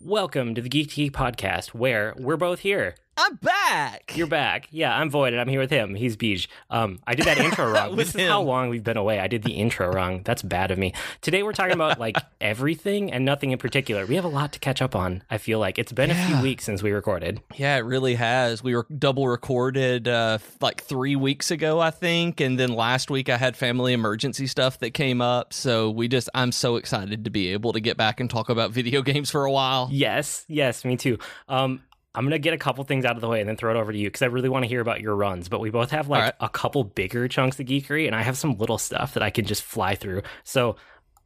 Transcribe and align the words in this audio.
Welcome 0.00 0.54
to 0.54 0.62
the 0.62 0.68
Geek 0.68 0.90
Geek 0.94 1.12
podcast, 1.12 1.68
where 1.74 2.14
we're 2.18 2.36
both 2.36 2.60
here. 2.60 2.94
I'm 3.20 3.34
back. 3.34 4.16
You're 4.16 4.28
back. 4.28 4.68
Yeah, 4.70 4.96
I'm 4.96 5.10
Void, 5.10 5.32
and 5.32 5.40
I'm 5.40 5.48
here 5.48 5.58
with 5.58 5.72
him. 5.72 5.96
He's 5.96 6.16
Beej. 6.16 6.46
Um, 6.70 7.00
I 7.04 7.16
did 7.16 7.26
that 7.26 7.38
intro 7.38 7.68
wrong. 7.72 7.96
This 7.96 8.14
is 8.14 8.28
how 8.28 8.42
long 8.42 8.68
we've 8.68 8.84
been 8.84 8.96
away. 8.96 9.18
I 9.18 9.26
did 9.26 9.42
the 9.42 9.54
intro 9.54 9.90
wrong. 9.90 10.22
That's 10.22 10.40
bad 10.40 10.70
of 10.70 10.78
me. 10.78 10.94
Today 11.20 11.42
we're 11.42 11.52
talking 11.52 11.72
about 11.72 11.98
like 11.98 12.16
everything 12.40 13.10
and 13.10 13.24
nothing 13.24 13.50
in 13.50 13.58
particular. 13.58 14.06
We 14.06 14.14
have 14.14 14.24
a 14.24 14.28
lot 14.28 14.52
to 14.52 14.60
catch 14.60 14.80
up 14.80 14.94
on. 14.94 15.24
I 15.28 15.38
feel 15.38 15.58
like 15.58 15.80
it's 15.80 15.90
been 15.90 16.12
a 16.12 16.14
few 16.14 16.40
weeks 16.40 16.62
since 16.62 16.80
we 16.80 16.92
recorded. 16.92 17.40
Yeah, 17.56 17.74
it 17.78 17.80
really 17.80 18.14
has. 18.14 18.62
We 18.62 18.76
were 18.76 18.86
double 18.96 19.26
recorded 19.26 20.06
uh, 20.06 20.38
like 20.60 20.84
three 20.84 21.16
weeks 21.16 21.50
ago, 21.50 21.80
I 21.80 21.90
think, 21.90 22.40
and 22.40 22.56
then 22.56 22.72
last 22.72 23.10
week 23.10 23.28
I 23.28 23.36
had 23.36 23.56
family 23.56 23.94
emergency 23.94 24.46
stuff 24.46 24.78
that 24.78 24.90
came 24.90 25.20
up. 25.20 25.52
So 25.52 25.90
we 25.90 26.06
just, 26.06 26.30
I'm 26.36 26.52
so 26.52 26.76
excited 26.76 27.24
to 27.24 27.30
be 27.30 27.48
able 27.48 27.72
to 27.72 27.80
get 27.80 27.96
back 27.96 28.20
and 28.20 28.30
talk 28.30 28.48
about 28.48 28.70
video 28.70 29.02
games 29.08 29.28
for 29.28 29.44
a 29.44 29.50
while. 29.50 29.88
Yes, 29.90 30.44
yes, 30.46 30.84
me 30.84 30.96
too. 30.96 31.18
Um, 31.48 31.82
I'm 32.18 32.24
gonna 32.24 32.40
get 32.40 32.52
a 32.52 32.58
couple 32.58 32.82
things 32.82 33.04
out 33.04 33.14
of 33.14 33.20
the 33.20 33.28
way 33.28 33.38
and 33.38 33.48
then 33.48 33.56
throw 33.56 33.70
it 33.70 33.78
over 33.78 33.92
to 33.92 33.98
you 33.98 34.08
because 34.08 34.22
I 34.22 34.26
really 34.26 34.48
want 34.48 34.64
to 34.64 34.68
hear 34.68 34.80
about 34.80 35.00
your 35.00 35.14
runs. 35.14 35.48
But 35.48 35.60
we 35.60 35.70
both 35.70 35.92
have 35.92 36.08
like 36.08 36.22
right. 36.24 36.34
a 36.40 36.48
couple 36.48 36.82
bigger 36.82 37.28
chunks 37.28 37.60
of 37.60 37.66
geekery, 37.66 38.08
and 38.08 38.16
I 38.16 38.22
have 38.22 38.36
some 38.36 38.58
little 38.58 38.76
stuff 38.76 39.14
that 39.14 39.22
I 39.22 39.30
can 39.30 39.44
just 39.44 39.62
fly 39.62 39.94
through. 39.94 40.22
So 40.42 40.74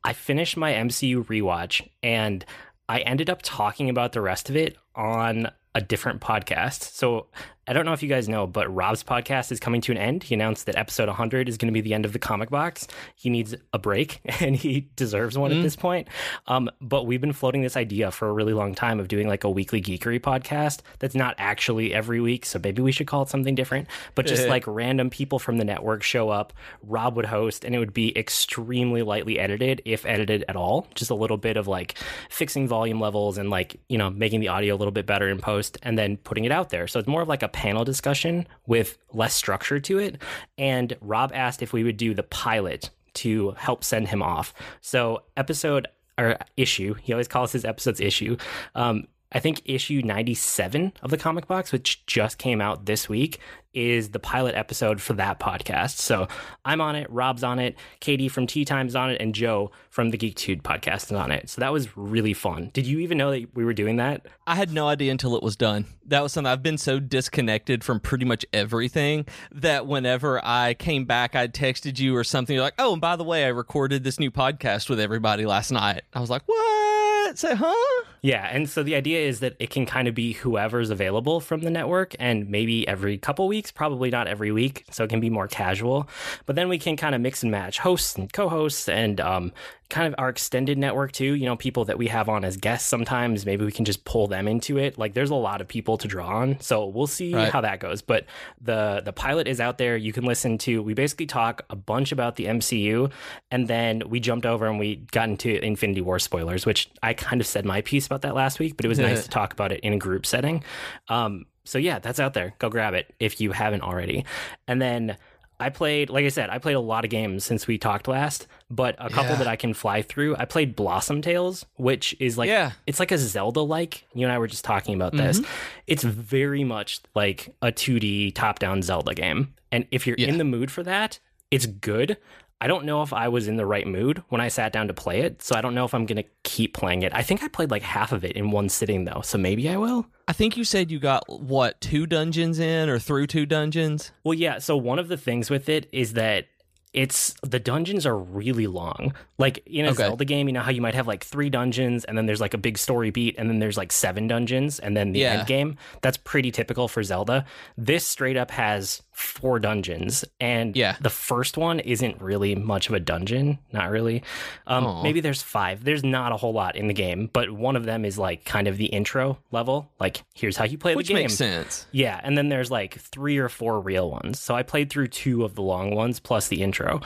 I 0.05 0.13
finished 0.13 0.59
my 0.59 0.71
MCU 0.71 1.25
rewatch, 1.25 1.89
and 2.03 2.45
I 2.91 2.99
ended 3.01 3.31
up 3.31 3.41
talking 3.43 3.89
about 3.89 4.13
the 4.13 4.21
rest 4.21 4.51
of 4.51 4.57
it 4.57 4.77
on 4.95 5.51
a 5.75 5.81
different 5.81 6.21
podcast. 6.21 6.83
So 6.83 7.29
I 7.73 7.75
don't 7.75 7.87
know 7.87 7.95
if 7.95 8.03
you 8.03 8.09
guys 8.11 8.29
know, 8.29 8.47
but 8.47 8.71
Rob's 8.71 9.03
podcast 9.03 9.51
is 9.51 9.59
coming 9.59 9.81
to 9.81 9.93
an 9.93 9.97
end. 9.97 10.25
He 10.25 10.35
announced 10.35 10.67
that 10.67 10.77
episode 10.77 11.09
100 11.09 11.49
is 11.49 11.57
going 11.57 11.69
to 11.69 11.73
be 11.73 11.81
the 11.81 11.95
end 11.95 12.05
of 12.05 12.13
the 12.13 12.19
comic 12.19 12.51
box. 12.51 12.87
He 13.15 13.31
needs 13.31 13.55
a 13.73 13.79
break, 13.79 14.21
and 14.43 14.55
he 14.55 14.91
deserves 14.95 15.39
one 15.39 15.53
at 15.53 15.63
this 15.63 15.75
point. 15.75 16.09
Um, 16.49 16.69
but 16.83 17.07
we've 17.07 17.23
been 17.23 17.33
floating 17.33 17.63
this 17.63 17.75
idea 17.75 18.11
for 18.11 18.29
a 18.29 18.33
really 18.35 18.53
long 18.53 18.75
time 18.75 19.01
of 19.01 19.09
doing 19.09 19.27
like 19.27 19.45
a 19.45 19.49
weekly 19.49 19.81
geekery 19.81 20.21
podcast 20.21 20.81
that's 20.99 21.15
not 21.15 21.35
actually 21.39 21.95
every 21.95 22.21
week. 22.21 22.45
So 22.45 22.61
maybe 22.63 22.83
we 22.83 22.93
should 22.93 23.07
call 23.07 23.23
it 23.23 23.31
something 23.31 23.55
different. 23.55 23.89
But 24.15 24.27
just 24.27 24.49
like 24.51 24.67
random 24.67 25.09
people 25.09 25.39
from 25.39 25.57
the 25.57 25.65
network 25.65 26.03
show 26.03 26.29
up, 26.29 26.53
Rob 26.83 27.17
would 27.17 27.25
host, 27.25 27.65
and 27.65 27.75
it 27.75 27.79
would 27.79 27.95
be 27.95 28.15
extremely 28.19 29.01
lightly 29.01 29.39
edited, 29.39 29.81
if 29.87 30.05
edited 30.05 30.45
at 30.47 30.57
all. 30.57 30.89
Just 30.95 31.11
a 31.11 31.15
little 31.15 31.39
bit 31.39 31.57
of 31.57 31.67
like 31.69 31.95
fixing 32.29 32.69
volume 32.69 33.01
levels 33.01 33.39
and 33.39 33.49
like, 33.49 33.81
you 33.89 33.97
know, 33.97 34.11
making 34.11 34.41
the 34.41 34.49
audio 34.49 34.75
a 34.75 34.77
little 34.77 34.93
bit 34.93 35.07
better 35.07 35.31
in 35.31 35.39
post 35.39 35.79
and 35.83 35.99
then 35.99 36.19
putting 36.19 36.45
it 36.45 36.53
out 36.53 36.69
there. 36.69 36.87
So 36.87 36.99
it's 36.99 37.09
more 37.09 37.23
of 37.23 37.29
like 37.29 37.43
a 37.43 37.49
panel 37.63 37.85
discussion 37.85 38.45
with 38.67 38.99
less 39.13 39.35
structure 39.35 39.79
to 39.79 39.99
it. 39.99 40.21
And 40.59 40.97
Rob 41.01 41.31
asked 41.33 41.63
if 41.63 41.73
we 41.73 41.85
would 41.85 41.97
do 41.97 42.13
the 42.13 42.25
pilot 42.25 42.91
to 43.15 43.53
help 43.53 43.85
send 43.85 44.09
him 44.09 44.21
off. 44.21 44.53
So 44.81 45.23
episode 45.37 45.87
or 46.19 46.39
issue, 46.57 46.95
he 46.95 47.13
always 47.13 47.29
calls 47.29 47.53
his 47.53 47.65
episodes 47.65 48.01
issue. 48.01 48.37
Um, 48.75 49.07
I 49.33 49.41
think 49.41 49.63
issue 49.65 50.03
97 50.05 50.93
of 51.03 51.11
the 51.11 51.17
comic 51.17 51.47
box, 51.47 51.73
which 51.73 52.05
just 52.07 52.39
came 52.39 52.61
out 52.61 52.87
this 52.87 53.09
week, 53.09 53.41
is 53.75 54.11
the 54.11 54.19
pilot 54.19 54.55
episode 54.55 55.01
for 55.01 55.15
that 55.15 55.41
podcast. 55.41 55.97
So 55.97 56.29
I'm 56.65 56.81
on 56.81 56.95
it, 56.95 57.11
Rob's 57.11 57.43
on 57.43 57.59
it, 57.59 57.77
Katie 58.01 58.29
from 58.29 58.47
Tea 58.47 58.65
Time's 58.65 58.95
on 58.95 59.11
it, 59.11 59.21
and 59.21 59.35
Joe 59.35 59.71
from 59.89 60.11
the 60.11 60.19
Geektude 60.19 60.63
podcast 60.63 61.05
is 61.05 61.13
on 61.13 61.31
it. 61.31 61.49
So 61.49 61.61
that 61.61 61.73
was 61.73 61.97
really 61.97 62.35
fun. 62.35 62.71
Did 62.75 62.87
you 62.87 62.99
even 62.99 63.17
know 63.17 63.31
that 63.31 63.55
we 63.55 63.65
were 63.65 63.73
doing 63.73 63.97
that? 63.97 64.27
I 64.47 64.57
had 64.57 64.73
no 64.73 64.89
idea 64.89 65.11
until 65.11 65.37
it 65.37 65.43
was 65.43 65.57
done. 65.57 65.87
That 66.07 66.23
was 66.23 66.33
something 66.33 66.51
I've 66.51 66.63
been 66.63 66.79
so 66.79 67.01
disconnected 67.01 67.83
from 67.83 68.01
pretty 68.01 68.27
much 68.27 68.45
everything 68.53 69.27
that 69.53 69.87
whenever 69.87 70.45
I 70.45 70.75
came 70.75 71.07
back, 71.07 71.35
I 71.35 71.49
texted 71.49 71.99
you 71.99 72.15
or 72.15 72.25
something. 72.25 72.55
You're 72.55 72.65
like, 72.65 72.75
oh, 72.79 72.93
and 72.93 73.01
by 73.01 73.17
the 73.17 73.25
way, 73.25 73.45
I 73.45 73.49
recorded 73.49 74.05
this 74.05 74.21
new 74.21 74.31
podcast 74.31 74.91
with 74.91 75.01
everybody 75.01 75.47
last 75.47 75.71
night. 75.71 76.03
I 76.13 76.21
was 76.21 76.29
like, 76.29 76.43
what? 76.47 77.02
Say, 77.35 77.55
huh? 77.55 78.05
Yeah, 78.21 78.49
and 78.51 78.69
so 78.69 78.83
the 78.83 78.95
idea 78.95 79.27
is 79.27 79.41
that 79.41 79.57
it 79.59 79.71
can 79.71 79.87
kind 79.87 80.07
of 80.07 80.15
be 80.15 80.35
whoever's 80.35 80.91
available 80.91 81.41
from 81.41 81.63
the 81.63 81.71
network 81.71 82.15
and 82.21 82.49
maybe 82.49 82.87
every 82.87 83.19
couple 83.19 83.49
weeks, 83.49 83.73
probably 83.73 84.11
not 84.11 84.29
every 84.29 84.53
week, 84.53 84.85
so 84.91 85.05
it 85.05 85.11
can 85.11 85.21
be 85.21 85.31
more 85.31 85.49
casual. 85.49 86.09
But 86.47 86.55
then 86.57 86.69
we 86.69 86.79
can 86.79 86.97
kind 86.97 87.15
of 87.15 87.21
mix 87.21 87.43
and 87.43 87.51
match 87.51 87.79
hosts 87.81 88.17
and 88.17 88.33
co-hosts 88.33 88.89
and 88.89 89.21
um, 89.21 89.53
kind 89.93 90.09
of 90.09 90.15
our 90.19 90.29
extended 90.29 90.79
network 90.79 91.13
too, 91.13 91.35
you 91.35 91.45
know, 91.45 91.55
people 91.55 91.85
that 91.85 91.99
we 91.99 92.09
have 92.09 92.29
on 92.29 92.45
as 92.45 92.57
guests 92.57 92.89
sometimes, 92.89 93.47
maybe 93.47 93.65
we 93.65 93.71
can 93.71 93.85
just 93.85 94.05
pull 94.05 94.27
them 94.27 94.49
into 94.49 94.79
it. 94.79 94.99
Like 94.99 95.13
there's 95.15 95.31
a 95.31 95.35
lot 95.35 95.61
of 95.61 95.69
people 95.69 95.99
to 95.99 96.09
draw 96.09 96.27
on. 96.39 96.59
So 96.61 96.87
we'll 96.87 97.07
see 97.07 97.35
Right. 97.35 97.53
how 97.53 97.61
that 97.61 97.79
goes. 97.79 98.03
But 98.03 98.25
the 98.61 99.03
the 99.05 99.13
pilot 99.13 99.47
is 99.47 99.61
out 99.61 99.79
there. 99.79 99.97
You 99.97 100.13
can 100.13 100.25
listen 100.25 100.59
to 100.59 100.83
we 100.83 100.95
basically 100.95 101.27
talk 101.27 101.63
a 101.71 101.77
bunch 101.77 102.11
about 102.11 102.37
the 102.37 102.47
MCU 102.47 103.13
and 103.51 103.69
then 103.69 104.03
we 104.09 104.19
jumped 104.19 104.47
over 104.47 104.67
and 104.67 104.79
we 104.79 104.97
got 105.13 105.29
into 105.29 105.63
Infinity 105.65 106.01
War 106.01 106.19
spoilers, 106.19 106.67
which 106.67 106.91
I 107.03 107.15
kind 107.15 107.41
of 107.41 107.47
said 107.47 107.65
my 107.65 107.83
piece 107.83 108.07
about 108.07 108.23
that 108.23 108.35
last 108.35 108.59
week, 108.59 108.77
but 108.77 108.85
it 108.85 108.89
was 108.89 108.99
nice 108.99 109.23
to 109.25 109.29
talk 109.31 109.53
about 109.53 109.71
it 109.73 109.81
in 109.81 109.93
a 109.93 109.99
group 109.99 110.25
setting. 110.27 110.65
Um, 111.09 111.45
so 111.65 111.79
yeah, 111.79 111.99
that's 112.01 112.19
out 112.19 112.35
there. 112.35 112.55
Go 112.59 112.69
grab 112.71 112.95
it 112.95 113.15
if 113.21 113.41
you 113.41 113.53
haven't 113.53 113.83
already. 113.83 114.25
And 114.67 114.83
then 114.83 115.17
I 115.63 115.71
played, 115.71 116.11
like 116.11 116.25
I 116.25 116.29
said, 116.29 116.51
I 116.51 116.59
played 116.59 116.75
a 116.77 116.81
lot 116.81 117.05
of 117.05 117.11
games 117.11 117.45
since 117.45 117.67
we 117.67 117.79
talked 117.79 118.09
last, 118.09 118.47
but 118.71 118.97
a 118.99 119.09
couple 119.09 119.33
Yeah. 119.33 119.37
that 119.39 119.47
I 119.47 119.57
can 119.57 119.73
fly 119.75 120.03
through. 120.03 120.37
I 120.37 120.45
played 120.45 120.75
Blossom 120.77 121.23
Tales, 121.23 121.65
which 121.77 122.15
is 122.21 122.37
like 122.37 122.49
Yeah. 122.49 122.73
it's 122.87 122.99
like 123.01 123.13
a 123.13 123.19
Zelda 123.19 123.61
like. 123.61 124.05
You 124.15 124.27
and 124.27 124.33
I 124.33 124.39
were 124.39 124.49
just 124.49 124.65
talking 124.65 124.95
about 124.95 125.13
this. 125.13 125.41
Mm-hmm. 125.41 125.51
It's 125.87 126.03
very 126.05 126.65
much 126.65 127.01
like 127.15 127.55
a 127.63 127.73
2D 127.73 128.33
top 128.35 128.59
down 128.59 128.83
Zelda 128.83 129.15
game. 129.15 129.55
And 129.71 129.87
if 129.91 130.07
you're 130.07 130.17
Yeah. 130.19 130.29
in 130.29 130.39
the 130.39 130.45
mood 130.45 130.71
for 130.71 130.83
that, 130.83 131.19
it's 131.51 131.67
good. 131.67 132.17
I 132.63 132.69
don't 132.69 132.85
know 132.85 133.03
if 133.03 133.13
I 133.13 133.27
was 133.27 133.49
in 133.49 133.57
the 133.57 133.67
right 133.67 133.87
mood 133.89 134.23
when 134.29 134.41
I 134.41 134.47
sat 134.47 134.73
down 134.73 134.87
to 134.87 134.95
play 134.95 135.23
it, 135.23 135.43
so 135.43 135.57
I 135.57 135.61
don't 135.61 135.75
know 135.75 135.85
if 135.85 135.95
I'm 135.95 136.07
going 136.07 136.23
to 136.23 136.29
keep 136.45 136.75
playing 136.75 137.03
it. 137.03 137.13
I 137.13 137.23
think 137.23 137.43
I 137.43 137.49
played 137.49 137.73
like 137.73 137.83
half 137.83 138.13
of 138.13 138.25
it 138.25 138.37
in 138.37 138.53
one 138.53 138.69
sitting 138.69 139.05
though, 139.05 139.21
so 139.23 139.37
maybe 139.37 139.69
I 139.69 139.77
will. 139.77 140.07
I 140.29 140.33
think 140.33 140.57
you 140.57 140.63
said 140.63 140.89
you 140.91 141.01
got 141.01 141.25
what 141.29 141.81
two 141.81 142.07
dungeons 142.07 142.61
in 142.61 142.89
or 142.89 143.01
through 143.01 143.27
two 143.27 143.47
dungeons. 143.47 144.13
Well, 144.23 144.35
yeah. 144.35 144.61
So 144.61 144.77
one 144.77 145.01
of 145.01 145.09
the 145.09 145.17
things 145.17 145.51
with 145.51 145.69
it 145.69 145.89
is 145.93 146.13
that 146.13 146.47
it's 146.93 147.35
the 147.43 147.59
dungeons 147.59 148.05
are 148.05 148.17
really 148.19 148.67
long. 148.67 149.15
Like 149.39 149.63
in 149.67 149.87
a 149.87 149.89
Okay. 149.89 149.97
Zelda 150.05 150.27
game, 150.27 150.47
you 150.47 150.53
know 150.53 150.61
how 150.61 150.71
you 150.71 150.83
might 150.83 150.95
have 150.95 151.07
like 151.07 151.25
three 151.25 151.49
dungeons, 151.49 152.05
and 152.05 152.17
then 152.19 152.27
there's 152.27 152.41
like 152.41 152.53
a 152.55 152.59
big 152.59 152.77
story 152.79 153.11
beat, 153.11 153.35
and 153.39 153.49
then 153.49 153.61
there's 153.61 153.79
like 153.79 153.91
seven 153.91 154.29
dungeons, 154.29 154.79
and 154.79 154.95
then 154.97 155.13
the 155.13 155.21
Yeah. 155.21 155.39
end 155.39 155.47
game. 155.49 155.77
That's 156.03 156.19
pretty 156.19 156.51
typical 156.51 156.89
for 156.89 157.03
Zelda. 157.03 157.47
This 157.79 158.07
straight 158.07 158.37
up 158.37 158.51
has 158.51 159.03
four 159.13 159.59
dungeons, 159.59 160.25
and 160.41 160.75
Yeah. 160.77 160.97
the 161.01 161.11
first 161.11 161.57
one 161.57 161.81
isn't 161.81 162.21
really 162.21 162.55
much 162.55 162.89
of 162.89 162.95
a 162.95 163.01
dungeon. 163.01 163.59
Not 163.73 163.91
really. 163.91 164.23
Um, 164.67 165.03
maybe 165.03 165.21
there's 165.21 165.43
five. 165.43 165.85
There's 165.85 166.03
not 166.03 166.33
a 166.33 166.37
whole 166.37 166.53
lot 166.53 166.77
in 166.77 166.89
the 166.89 166.95
game, 166.95 167.29
but 167.33 167.51
one 167.51 167.77
of 167.77 167.85
them 167.85 168.05
is 168.05 168.19
like 168.19 168.45
kind 168.45 168.67
of 168.69 168.77
the 168.79 168.87
intro 168.87 169.39
level. 169.51 169.91
Like 170.01 170.23
here's 170.35 170.57
how 170.57 170.65
you 170.65 170.79
play 170.79 170.97
Which 170.97 171.09
the 171.09 171.15
game. 171.15 171.23
makes 171.25 171.35
sense. 171.35 171.87
Yeah, 171.93 172.21
and 172.25 172.37
then 172.37 172.49
there's 172.49 172.71
like 172.71 172.95
three 172.99 173.39
or 173.39 173.49
four 173.49 173.81
real 173.81 174.11
ones. 174.11 174.41
So 174.41 174.55
I 174.55 174.63
played 174.63 174.91
through 174.91 175.09
two 175.09 175.45
of 175.45 175.55
the 175.55 175.63
long 175.63 175.95
ones 175.95 176.19
plus 176.19 176.49
the 176.49 176.63
intro. 176.63 177.01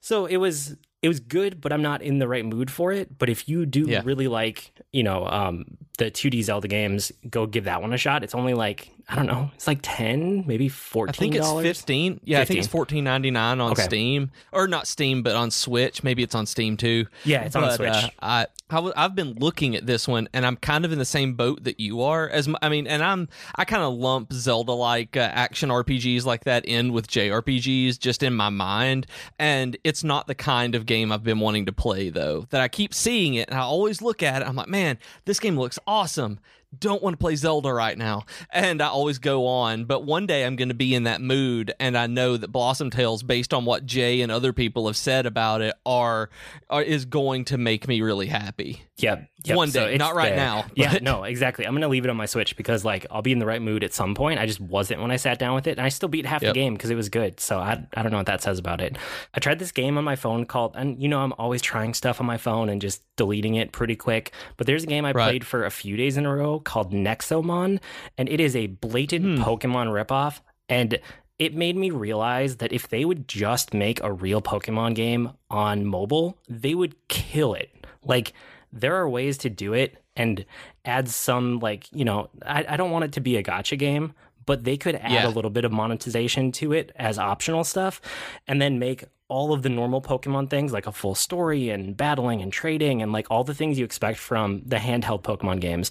So 0.00 0.26
it 0.26 0.36
was 0.38 0.76
it 1.02 1.08
was 1.08 1.20
good, 1.20 1.60
but 1.60 1.70
I'm 1.70 1.82
not 1.82 2.00
in 2.00 2.18
the 2.18 2.26
right 2.26 2.46
mood 2.46 2.70
for 2.70 2.90
it. 2.90 3.18
But 3.18 3.28
if 3.28 3.46
you 3.46 3.66
do 3.66 3.84
Yeah. 3.86 4.00
really 4.06 4.26
like, 4.26 4.72
you 4.90 5.02
know, 5.02 5.26
um, 5.26 5.66
the 5.98 6.10
2D 6.10 6.40
Zelda 6.42 6.66
games, 6.66 7.12
go 7.28 7.44
give 7.46 7.64
that 7.64 7.82
one 7.82 7.92
a 7.92 7.98
shot. 7.98 8.24
It's 8.24 8.34
only 8.34 8.54
like 8.54 8.90
I 9.08 9.16
don't 9.16 9.26
know, 9.26 9.50
it's 9.54 9.66
like 9.66 9.80
ten, 9.82 10.44
maybe 10.46 10.68
fourteen. 10.68 11.10
I 11.10 11.18
think 11.18 11.34
it's 11.34 11.52
fifteen. 11.78 12.20
Yeah, 12.24 12.40
I 12.40 12.44
think 12.46 12.58
it's 12.58 12.68
fourteen 12.68 13.04
ninety 13.04 13.30
nine 13.30 13.60
on 13.60 13.72
Okay. 13.72 13.82
Steam, 13.82 14.30
or 14.52 14.66
not 14.66 14.86
Steam, 14.86 15.22
but 15.22 15.34
on 15.36 15.50
Switch. 15.50 16.02
Maybe 16.02 16.22
it's 16.22 16.34
on 16.34 16.46
Steam 16.46 16.76
too. 16.78 17.06
Yeah, 17.24 17.42
it's 17.44 17.54
on 17.54 17.70
Switch. 17.72 17.88
Uh, 17.90 18.08
I, 18.22 18.46
I 18.70 18.74
w- 18.76 18.94
I've 18.96 19.14
been 19.14 19.34
looking 19.34 19.76
at 19.76 19.86
this 19.86 20.08
one, 20.08 20.28
and 20.32 20.46
I'm 20.46 20.56
kind 20.56 20.86
of 20.86 20.92
in 20.92 20.98
the 20.98 21.04
same 21.04 21.34
boat 21.34 21.64
that 21.64 21.78
you 21.80 22.00
are. 22.00 22.26
As 22.28 22.48
m- 22.48 22.56
I 22.62 22.70
mean, 22.70 22.86
and 22.86 23.02
I'm 23.04 23.28
I 23.56 23.66
kind 23.66 23.82
of 23.82 23.92
lump 23.92 24.32
Zelda 24.32 24.72
like 24.72 25.18
uh, 25.18 25.20
action 25.20 25.68
RPGs 25.68 26.24
like 26.24 26.44
that 26.44 26.64
in 26.64 26.92
with 26.94 27.06
JRPGs 27.06 27.98
just 27.98 28.22
in 28.22 28.32
my 28.32 28.48
mind, 28.48 29.06
and 29.38 29.76
it's 29.84 30.02
not 30.02 30.26
the 30.26 30.34
kind 30.34 30.74
of 30.74 30.86
game 30.86 31.12
I've 31.12 31.24
been 31.24 31.40
wanting 31.40 31.66
to 31.66 31.72
play 31.72 32.08
though. 32.08 32.46
That 32.50 32.62
I 32.62 32.68
keep 32.68 32.94
seeing 32.94 33.34
it, 33.34 33.50
and 33.50 33.58
I 33.58 33.62
always 33.62 34.00
look 34.00 34.22
at 34.22 34.40
it. 34.40 34.48
I'm 34.48 34.56
like, 34.56 34.68
man, 34.68 34.98
this 35.26 35.38
game 35.40 35.58
looks 35.58 35.78
awesome. 35.86 36.38
Don't 36.80 37.02
want 37.02 37.14
to 37.14 37.18
play 37.18 37.36
Zelda 37.36 37.72
right 37.72 37.96
now. 37.96 38.24
And 38.50 38.82
I 38.82 38.88
always 38.88 39.18
go 39.18 39.46
on. 39.46 39.84
But 39.84 40.04
one 40.04 40.26
day 40.26 40.44
I'm 40.44 40.56
going 40.56 40.68
to 40.68 40.74
be 40.74 40.94
in 40.94 41.04
that 41.04 41.20
mood. 41.20 41.72
And 41.78 41.96
I 41.96 42.06
know 42.06 42.36
that 42.36 42.48
Blossom 42.48 42.90
Tales, 42.90 43.22
based 43.22 43.54
on 43.54 43.64
what 43.64 43.86
Jay 43.86 44.20
and 44.20 44.30
other 44.30 44.52
people 44.52 44.86
have 44.86 44.96
said 44.96 45.26
about 45.26 45.60
it, 45.60 45.74
are, 45.84 46.30
are 46.70 46.82
is 46.82 47.04
going 47.04 47.44
to 47.46 47.58
make 47.58 47.88
me 47.88 48.00
really 48.00 48.26
happy. 48.26 48.82
Yep. 48.98 49.28
yep. 49.44 49.56
One 49.56 49.70
day, 49.70 49.94
it's 49.94 49.98
not 49.98 50.14
right 50.14 50.28
there. 50.30 50.36
now, 50.36 50.64
Yeah, 50.76 50.92
but- 50.92 51.02
no, 51.02 51.24
exactly. 51.24 51.66
I'm 51.66 51.74
gonna 51.74 51.88
leave 51.88 52.04
it 52.04 52.10
on 52.10 52.16
my 52.16 52.26
Switch 52.26 52.56
because 52.56 52.84
like 52.84 53.06
I'll 53.10 53.22
be 53.22 53.32
in 53.32 53.40
the 53.40 53.46
right 53.46 53.60
mood 53.60 53.82
at 53.82 53.92
some 53.92 54.14
point. 54.14 54.38
I 54.38 54.46
just 54.46 54.60
wasn't 54.60 55.00
when 55.02 55.10
I 55.10 55.16
sat 55.16 55.40
down 55.40 55.54
with 55.56 55.66
it, 55.66 55.72
and 55.72 55.80
I 55.80 55.88
still 55.88 56.08
beat 56.08 56.26
half 56.26 56.42
Yep. 56.42 56.54
the 56.54 56.60
game 56.60 56.74
because 56.74 56.90
it 56.90 56.94
was 56.94 57.08
good. 57.08 57.40
So 57.40 57.58
I 57.58 57.84
I 57.96 58.02
don't 58.02 58.12
know 58.12 58.18
what 58.18 58.26
that 58.26 58.40
says 58.42 58.58
about 58.60 58.80
it. 58.80 58.96
I 59.34 59.40
tried 59.40 59.58
this 59.58 59.72
game 59.72 59.98
on 59.98 60.04
my 60.04 60.14
phone 60.14 60.44
called, 60.46 60.76
and 60.76 61.02
you 61.02 61.08
know 61.08 61.18
I'm 61.20 61.32
always 61.38 61.60
trying 61.60 61.92
stuff 61.94 62.20
on 62.20 62.26
my 62.26 62.36
phone 62.36 62.68
and 62.68 62.80
just 62.80 63.02
deleting 63.16 63.56
it 63.56 63.72
pretty 63.72 63.96
quick. 63.96 64.32
But 64.56 64.68
there's 64.68 64.84
a 64.84 64.86
game 64.86 65.04
I 65.04 65.10
Right. 65.10 65.24
played 65.30 65.46
for 65.46 65.64
a 65.64 65.70
few 65.70 65.96
days 65.96 66.16
in 66.16 66.24
a 66.24 66.34
row 66.34 66.60
called 66.60 66.92
Nexomon, 66.92 67.80
and 68.16 68.28
it 68.28 68.38
is 68.38 68.54
a 68.54 68.68
blatant 68.68 69.38
Hmm. 69.38 69.42
Pokemon 69.42 69.88
ripoff. 69.88 70.40
And 70.68 71.00
it 71.40 71.52
made 71.54 71.76
me 71.76 71.90
realize 71.90 72.58
that 72.58 72.72
if 72.72 72.88
they 72.88 73.04
would 73.04 73.26
just 73.26 73.74
make 73.74 74.00
a 74.04 74.12
real 74.12 74.40
Pokemon 74.40 74.94
game 74.94 75.32
on 75.50 75.84
mobile, 75.84 76.38
they 76.48 76.76
would 76.76 76.94
kill 77.08 77.54
it. 77.54 77.70
Like 78.04 78.32
there 78.74 78.96
are 78.96 79.08
ways 79.08 79.38
to 79.38 79.48
do 79.48 79.72
it 79.72 79.96
and 80.16 80.44
add 80.84 81.08
some 81.08 81.58
like 81.60 81.86
you 81.92 82.04
know 82.04 82.28
I, 82.44 82.64
I 82.70 82.76
don't 82.76 82.90
want 82.90 83.04
it 83.04 83.12
to 83.12 83.20
be 83.20 83.36
a 83.36 83.42
gacha 83.42 83.78
game 83.78 84.12
but 84.46 84.64
they 84.64 84.76
could 84.76 84.96
add 84.96 85.10
Yeah. 85.12 85.26
a 85.26 85.30
little 85.30 85.50
bit 85.50 85.64
of 85.64 85.72
monetization 85.72 86.52
to 86.52 86.72
it 86.72 86.92
as 86.96 87.18
optional 87.18 87.64
stuff 87.64 88.00
and 88.46 88.60
then 88.60 88.78
make 88.78 89.04
all 89.28 89.52
of 89.54 89.62
the 89.62 89.70
normal 89.70 90.02
pokemon 90.02 90.50
things 90.50 90.72
like 90.72 90.86
a 90.86 90.92
full 90.92 91.14
story 91.14 91.70
and 91.70 91.96
battling 91.96 92.42
and 92.42 92.52
trading 92.52 93.00
and 93.00 93.10
like 93.12 93.26
all 93.30 93.44
the 93.44 93.54
things 93.54 93.78
you 93.78 93.84
expect 93.84 94.18
from 94.18 94.60
the 94.66 94.76
handheld 94.76 95.22
pokemon 95.22 95.60
games 95.60 95.90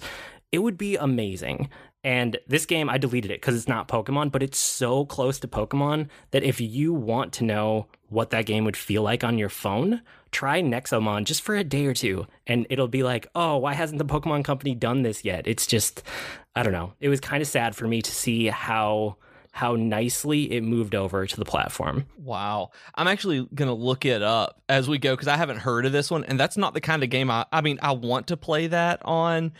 it 0.52 0.58
would 0.58 0.78
be 0.78 0.94
amazing 0.96 1.68
and 2.04 2.38
this 2.46 2.64
game 2.66 2.88
i 2.88 2.96
deleted 2.98 3.30
it 3.30 3.40
because 3.40 3.56
it's 3.56 3.66
not 3.68 3.88
pokemon 3.88 4.30
but 4.30 4.42
it's 4.42 4.58
so 4.58 5.04
close 5.06 5.40
to 5.40 5.48
pokemon 5.48 6.06
that 6.30 6.44
if 6.44 6.60
you 6.60 6.92
want 6.92 7.32
to 7.32 7.42
know 7.44 7.86
what 8.08 8.30
that 8.30 8.46
game 8.46 8.64
would 8.64 8.76
feel 8.76 9.02
like 9.02 9.24
on 9.24 9.36
your 9.38 9.48
phone 9.48 10.00
try 10.34 10.60
Nexomon 10.60 11.24
just 11.24 11.42
for 11.42 11.54
a 11.54 11.64
day 11.64 11.86
or 11.86 11.94
two, 11.94 12.26
and 12.46 12.66
it'll 12.68 12.88
be 12.88 13.02
like, 13.02 13.26
oh, 13.34 13.56
why 13.56 13.72
hasn't 13.72 13.98
the 13.98 14.04
Pokemon 14.04 14.44
Company 14.44 14.74
done 14.74 15.02
this 15.02 15.24
yet? 15.24 15.46
It's 15.46 15.66
just, 15.66 16.02
I 16.54 16.62
don't 16.62 16.72
know. 16.72 16.92
It 17.00 17.08
was 17.08 17.20
kind 17.20 17.40
of 17.40 17.48
sad 17.48 17.74
for 17.74 17.88
me 17.88 18.02
to 18.02 18.10
see 18.10 18.46
how 18.48 19.16
how 19.52 19.76
nicely 19.76 20.50
it 20.50 20.62
moved 20.62 20.96
over 20.96 21.24
to 21.24 21.36
the 21.36 21.44
platform. 21.44 22.06
Wow. 22.18 22.72
I'm 22.96 23.06
actually 23.06 23.46
going 23.54 23.68
to 23.68 23.72
look 23.72 24.04
it 24.04 24.20
up 24.20 24.60
as 24.68 24.88
we 24.88 24.98
go 24.98 25.12
because 25.12 25.28
I 25.28 25.36
haven't 25.36 25.58
heard 25.58 25.86
of 25.86 25.92
this 25.92 26.10
one. 26.10 26.24
And 26.24 26.40
that's 26.40 26.56
not 26.56 26.74
the 26.74 26.80
kind 26.80 27.04
of 27.04 27.10
game 27.10 27.30
I, 27.30 27.46
I 27.52 27.60
mean, 27.60 27.78
I 27.80 27.92
want 27.92 28.26
to 28.26 28.36
play 28.36 28.66
that 28.66 29.00
on 29.04 29.52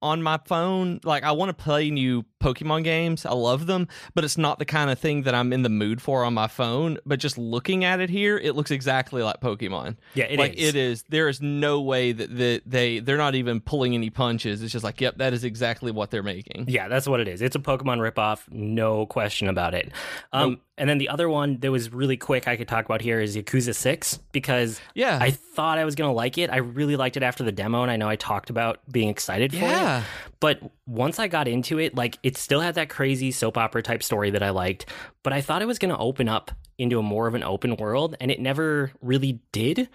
on 0.00 0.22
my 0.22 0.38
phone. 0.46 1.00
Like, 1.04 1.22
I 1.22 1.32
want 1.32 1.50
to 1.50 1.64
play 1.64 1.90
new 1.90 2.24
Pokemon 2.42 2.84
games. 2.84 3.24
I 3.24 3.32
love 3.32 3.66
them, 3.66 3.88
but 4.14 4.24
it's 4.24 4.36
not 4.36 4.58
the 4.58 4.64
kind 4.64 4.90
of 4.90 4.98
thing 4.98 5.22
that 5.22 5.34
I'm 5.34 5.52
in 5.52 5.62
the 5.62 5.68
mood 5.68 6.02
for 6.02 6.24
on 6.24 6.34
my 6.34 6.48
phone. 6.48 6.98
But 7.06 7.18
just 7.20 7.38
looking 7.38 7.84
at 7.84 8.00
it 8.00 8.10
here, 8.10 8.36
it 8.38 8.54
looks 8.56 8.70
exactly 8.70 9.22
like 9.22 9.40
Pokemon. 9.40 9.96
Yeah, 10.14 10.24
it 10.24 10.38
like 10.38 10.54
is. 10.54 10.68
it 10.70 10.76
is. 10.76 11.04
There 11.08 11.28
is 11.28 11.40
no 11.40 11.80
way 11.80 12.12
that, 12.12 12.36
that 12.36 12.62
they 12.66 12.98
they're 13.00 13.16
not 13.16 13.34
even 13.34 13.60
pulling 13.60 13.94
any 13.94 14.10
punches. 14.10 14.62
It's 14.62 14.72
just 14.72 14.84
like, 14.84 15.00
yep, 15.00 15.18
that 15.18 15.32
is 15.32 15.44
exactly 15.44 15.92
what 15.92 16.10
they're 16.10 16.22
making. 16.22 16.66
Yeah, 16.68 16.88
that's 16.88 17.06
what 17.06 17.20
it 17.20 17.28
is. 17.28 17.40
It's 17.42 17.56
a 17.56 17.60
Pokemon 17.60 17.98
ripoff, 17.98 18.40
no 18.50 19.06
question 19.06 19.48
about 19.48 19.74
it. 19.74 19.92
Um, 20.32 20.60
And 20.78 20.88
then 20.88 20.98
the 20.98 21.10
other 21.10 21.28
one 21.28 21.58
that 21.60 21.70
was 21.70 21.92
really 21.92 22.16
quick 22.16 22.48
I 22.48 22.56
could 22.56 22.66
talk 22.66 22.84
about 22.86 23.02
here 23.02 23.20
is 23.20 23.36
Yakuza 23.36 23.74
6 23.74 24.18
because 24.32 24.80
Yeah. 24.94 25.18
I 25.20 25.30
thought 25.30 25.78
I 25.78 25.84
was 25.84 25.94
going 25.94 26.08
to 26.08 26.14
like 26.14 26.38
it. 26.38 26.50
I 26.50 26.56
really 26.56 26.96
liked 26.96 27.16
it 27.16 27.22
after 27.22 27.44
the 27.44 27.52
demo, 27.52 27.82
and 27.82 27.90
I 27.90 27.96
know 27.96 28.08
I 28.08 28.16
talked 28.16 28.48
about 28.50 28.80
being 28.90 29.08
excited 29.10 29.52
for 29.52 29.58
it. 29.58 29.60
Yeah. 29.68 30.02
But 30.40 30.60
once 30.86 31.18
I 31.18 31.28
got 31.28 31.46
into 31.46 31.78
it, 31.78 31.94
like 31.94 32.18
it 32.22 32.31
still 32.36 32.60
had 32.60 32.74
that 32.76 32.88
crazy 32.88 33.30
soap 33.30 33.56
opera 33.56 33.82
type 33.82 34.02
story 34.02 34.30
that 34.30 34.42
I 34.42 34.50
liked, 34.50 34.86
but 35.22 35.32
I 35.32 35.40
thought 35.40 35.62
it 35.62 35.66
was 35.66 35.78
going 35.78 35.94
to 35.94 35.98
open 35.98 36.28
up 36.28 36.50
into 36.78 36.98
a 36.98 37.02
more 37.02 37.26
of 37.26 37.34
an 37.34 37.42
open 37.42 37.76
world, 37.76 38.16
and 38.20 38.30
it 38.30 38.40
never 38.40 38.92
really 39.00 39.40
did. 39.52 39.88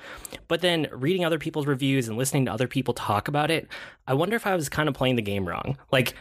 But 0.48 0.62
then 0.62 0.88
reading 0.92 1.26
other 1.26 1.40
people's 1.40 1.66
reviews 1.66 2.08
and 2.08 2.18
listening 2.18 2.46
to 2.46 2.54
other 2.54 2.68
people 2.68 2.94
talk 2.94 3.28
about 3.28 3.52
it, 3.52 3.68
I 4.08 4.14
wonder 4.14 4.36
if 4.36 4.48
I 4.48 4.56
was 4.56 4.70
kind 4.70 4.88
of 4.88 4.96
playing 4.96 5.16
the 5.16 5.22
game 5.22 5.48
wrong. 5.48 5.78
Like, 5.92 6.14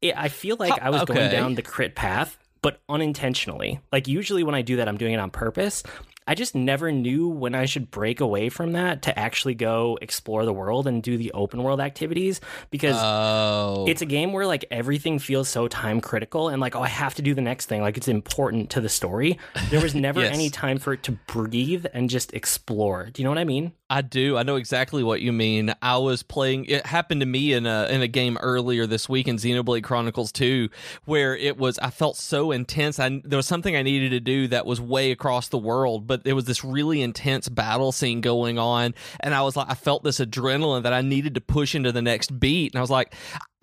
it, 0.00 0.16
I 0.16 0.28
feel 0.28 0.56
like 0.58 0.80
I 0.80 0.90
was 0.90 1.04
going 1.04 1.30
down 1.30 1.54
the 1.54 1.62
crit 1.62 1.94
path, 1.94 2.38
but 2.62 2.80
unintentionally. 2.88 3.80
Like, 3.92 4.08
usually 4.08 4.44
when 4.44 4.54
I 4.54 4.62
do 4.62 4.76
that, 4.76 4.88
I'm 4.88 4.96
doing 4.96 5.12
it 5.12 5.18
on 5.18 5.30
purpose. 5.30 5.82
I 6.26 6.34
just 6.34 6.54
never 6.54 6.90
knew 6.90 7.28
when 7.28 7.54
I 7.54 7.66
should 7.66 7.90
break 7.90 8.20
away 8.20 8.48
from 8.48 8.72
that 8.72 9.02
to 9.02 9.18
actually 9.18 9.54
go 9.54 9.98
explore 10.00 10.46
the 10.46 10.52
world 10.54 10.86
and 10.86 11.02
do 11.02 11.18
the 11.18 11.30
open 11.32 11.62
world 11.62 11.80
activities 11.80 12.40
because 12.70 12.96
Oh. 12.98 13.84
it's 13.86 14.00
a 14.00 14.06
game 14.06 14.32
where 14.32 14.46
like 14.46 14.64
everything 14.70 15.18
feels 15.18 15.48
so 15.50 15.68
time 15.68 16.00
critical 16.00 16.48
and 16.48 16.60
like 16.62 16.74
oh 16.76 16.80
I 16.80 16.88
have 16.88 17.14
to 17.16 17.22
do 17.22 17.34
the 17.34 17.42
next 17.42 17.66
thing 17.66 17.82
like 17.82 17.96
it's 17.98 18.08
important 18.08 18.70
to 18.70 18.80
the 18.80 18.88
story. 18.88 19.38
There 19.70 19.80
was 19.82 19.94
never 20.06 20.20
Yes. 20.22 20.34
any 20.34 20.48
time 20.48 20.78
for 20.78 20.94
it 20.94 21.02
to 21.02 21.12
breathe 21.26 21.84
and 21.92 22.08
just 22.08 22.32
explore. 22.32 23.10
Do 23.12 23.20
you 23.20 23.24
know 23.24 23.30
what 23.30 23.38
I 23.38 23.44
mean? 23.44 23.72
I 23.94 24.02
do. 24.02 24.36
I 24.36 24.42
know 24.42 24.56
exactly 24.56 25.04
what 25.04 25.20
you 25.20 25.32
mean. 25.32 25.72
I 25.80 25.98
was 25.98 26.24
playing. 26.24 26.64
It 26.64 26.84
happened 26.84 27.20
to 27.20 27.26
me 27.26 27.52
in 27.52 27.64
a 27.64 27.86
in 27.88 28.02
a 28.02 28.08
game 28.08 28.36
earlier 28.38 28.88
this 28.88 29.08
week 29.08 29.28
in 29.28 29.36
Xenoblade 29.36 29.84
Chronicles 29.84 30.32
2, 30.32 30.68
where 31.04 31.36
it 31.36 31.58
was. 31.58 31.78
I 31.78 31.90
felt 31.90 32.16
so 32.16 32.50
intense. 32.50 32.98
I 32.98 33.22
there 33.24 33.36
was 33.36 33.46
something 33.46 33.76
I 33.76 33.82
needed 33.82 34.10
to 34.10 34.18
do 34.18 34.48
that 34.48 34.66
was 34.66 34.80
way 34.80 35.12
across 35.12 35.46
the 35.46 35.58
world, 35.58 36.08
but 36.08 36.24
there 36.24 36.34
was 36.34 36.46
this 36.46 36.64
really 36.64 37.02
intense 37.02 37.48
battle 37.48 37.92
scene 37.92 38.20
going 38.20 38.58
on, 38.58 38.96
and 39.20 39.32
I 39.32 39.42
was 39.42 39.54
like, 39.54 39.70
I 39.70 39.74
felt 39.74 40.02
this 40.02 40.18
adrenaline 40.18 40.82
that 40.82 40.92
I 40.92 41.00
needed 41.00 41.36
to 41.36 41.40
push 41.40 41.76
into 41.76 41.92
the 41.92 42.02
next 42.02 42.40
beat, 42.40 42.72
and 42.72 42.78
I 42.78 42.82
was 42.82 42.90
like. 42.90 43.14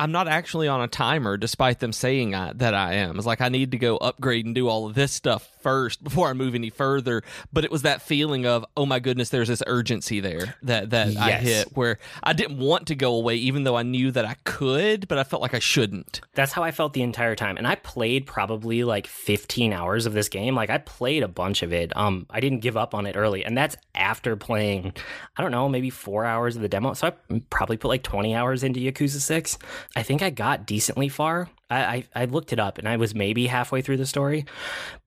I'm 0.01 0.11
not 0.11 0.27
actually 0.27 0.67
on 0.67 0.81
a 0.81 0.87
timer, 0.87 1.37
despite 1.37 1.77
them 1.77 1.93
saying 1.93 2.33
I, 2.33 2.53
that 2.53 2.73
I 2.73 2.95
am. 2.95 3.17
It's 3.17 3.27
like 3.27 3.39
I 3.39 3.49
need 3.49 3.69
to 3.69 3.77
go 3.77 3.97
upgrade 3.97 4.47
and 4.47 4.55
do 4.55 4.67
all 4.67 4.87
of 4.87 4.95
this 4.95 5.11
stuff 5.11 5.47
first 5.61 6.03
before 6.03 6.27
I 6.27 6.33
move 6.33 6.55
any 6.55 6.71
further. 6.71 7.21
But 7.53 7.65
it 7.65 7.71
was 7.71 7.83
that 7.83 8.01
feeling 8.01 8.47
of, 8.47 8.65
oh 8.75 8.87
my 8.87 8.97
goodness, 8.97 9.29
there's 9.29 9.47
this 9.47 9.61
urgency 9.67 10.19
there 10.19 10.55
that 10.63 10.89
that 10.89 11.15
I 11.17 11.33
hit 11.33 11.77
where 11.77 11.99
I 12.23 12.33
didn't 12.33 12.57
want 12.57 12.87
to 12.87 12.95
go 12.95 13.13
away, 13.13 13.35
even 13.35 13.63
though 13.63 13.75
I 13.75 13.83
knew 13.83 14.09
that 14.09 14.25
I 14.25 14.37
could, 14.43 15.07
but 15.07 15.19
I 15.19 15.23
felt 15.23 15.43
like 15.43 15.53
I 15.53 15.59
shouldn't. 15.59 16.21
That's 16.33 16.51
how 16.51 16.63
I 16.63 16.71
felt 16.71 16.93
the 16.93 17.03
entire 17.03 17.35
time. 17.35 17.57
And 17.57 17.67
I 17.67 17.75
played 17.75 18.25
probably 18.25 18.83
like 18.83 19.05
15 19.05 19.71
hours 19.71 20.07
of 20.07 20.13
this 20.13 20.29
game. 20.29 20.55
Like 20.55 20.71
I 20.71 20.79
played 20.79 21.21
a 21.21 21.27
bunch 21.27 21.61
of 21.61 21.71
it. 21.73 21.95
Um 21.95 22.25
I 22.31 22.39
didn't 22.39 22.61
give 22.61 22.75
up 22.75 22.95
on 22.95 23.05
it 23.05 23.15
early. 23.15 23.45
And 23.45 23.55
that's 23.55 23.77
after 23.93 24.35
playing 24.35 24.93
I 25.37 25.43
don't 25.43 25.51
know, 25.51 25.69
maybe 25.69 25.91
4 25.91 26.25
hours 26.25 26.55
of 26.55 26.63
the 26.63 26.69
demo. 26.69 26.93
So 26.95 27.09
I 27.09 27.39
probably 27.51 27.77
put 27.77 27.89
like 27.89 28.01
20 28.01 28.33
hours 28.33 28.63
into 28.63 28.79
Yakuza 28.79 29.21
6. 29.21 29.59
I 29.95 30.03
think 30.03 30.21
I 30.21 30.29
got 30.29 30.65
decently 30.65 31.09
far. 31.09 31.49
I 31.69 31.83
I, 31.83 32.05
I 32.15 32.25
looked 32.25 32.53
it 32.53 32.59
up 32.59 32.77
and 32.77 32.87
I 32.87 32.97
was 32.97 33.13
maybe 33.15 33.47
halfway 33.47 33.81
through 33.81 33.97
the 33.97 34.05
story. 34.05 34.45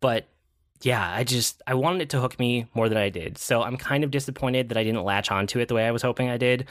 But 0.01 0.29
yeah, 0.83 1.11
I 1.15 1.25
just 1.25 1.63
I 1.67 1.75
wanted 1.75 2.03
it 2.03 2.11
to 2.11 2.21
hook 2.21 2.39
me 2.39 2.67
more 2.75 2.89
than 2.89 2.99
I 2.99 3.09
did. 3.09 3.39
So 3.39 3.63
I'm 3.63 3.77
kind 3.77 4.05
of 4.05 4.11
disappointed 4.11 4.69
that 4.69 4.77
I 4.77 4.85
didn't 4.85 5.05
latch 5.05 5.31
onto 5.31 5.59
it 5.59 5.69
the 5.69 5.75
way 5.75 5.87
I 5.87 5.91
was 5.91 6.03
hoping 6.03 6.29
I 6.29 6.37
did. 6.37 6.67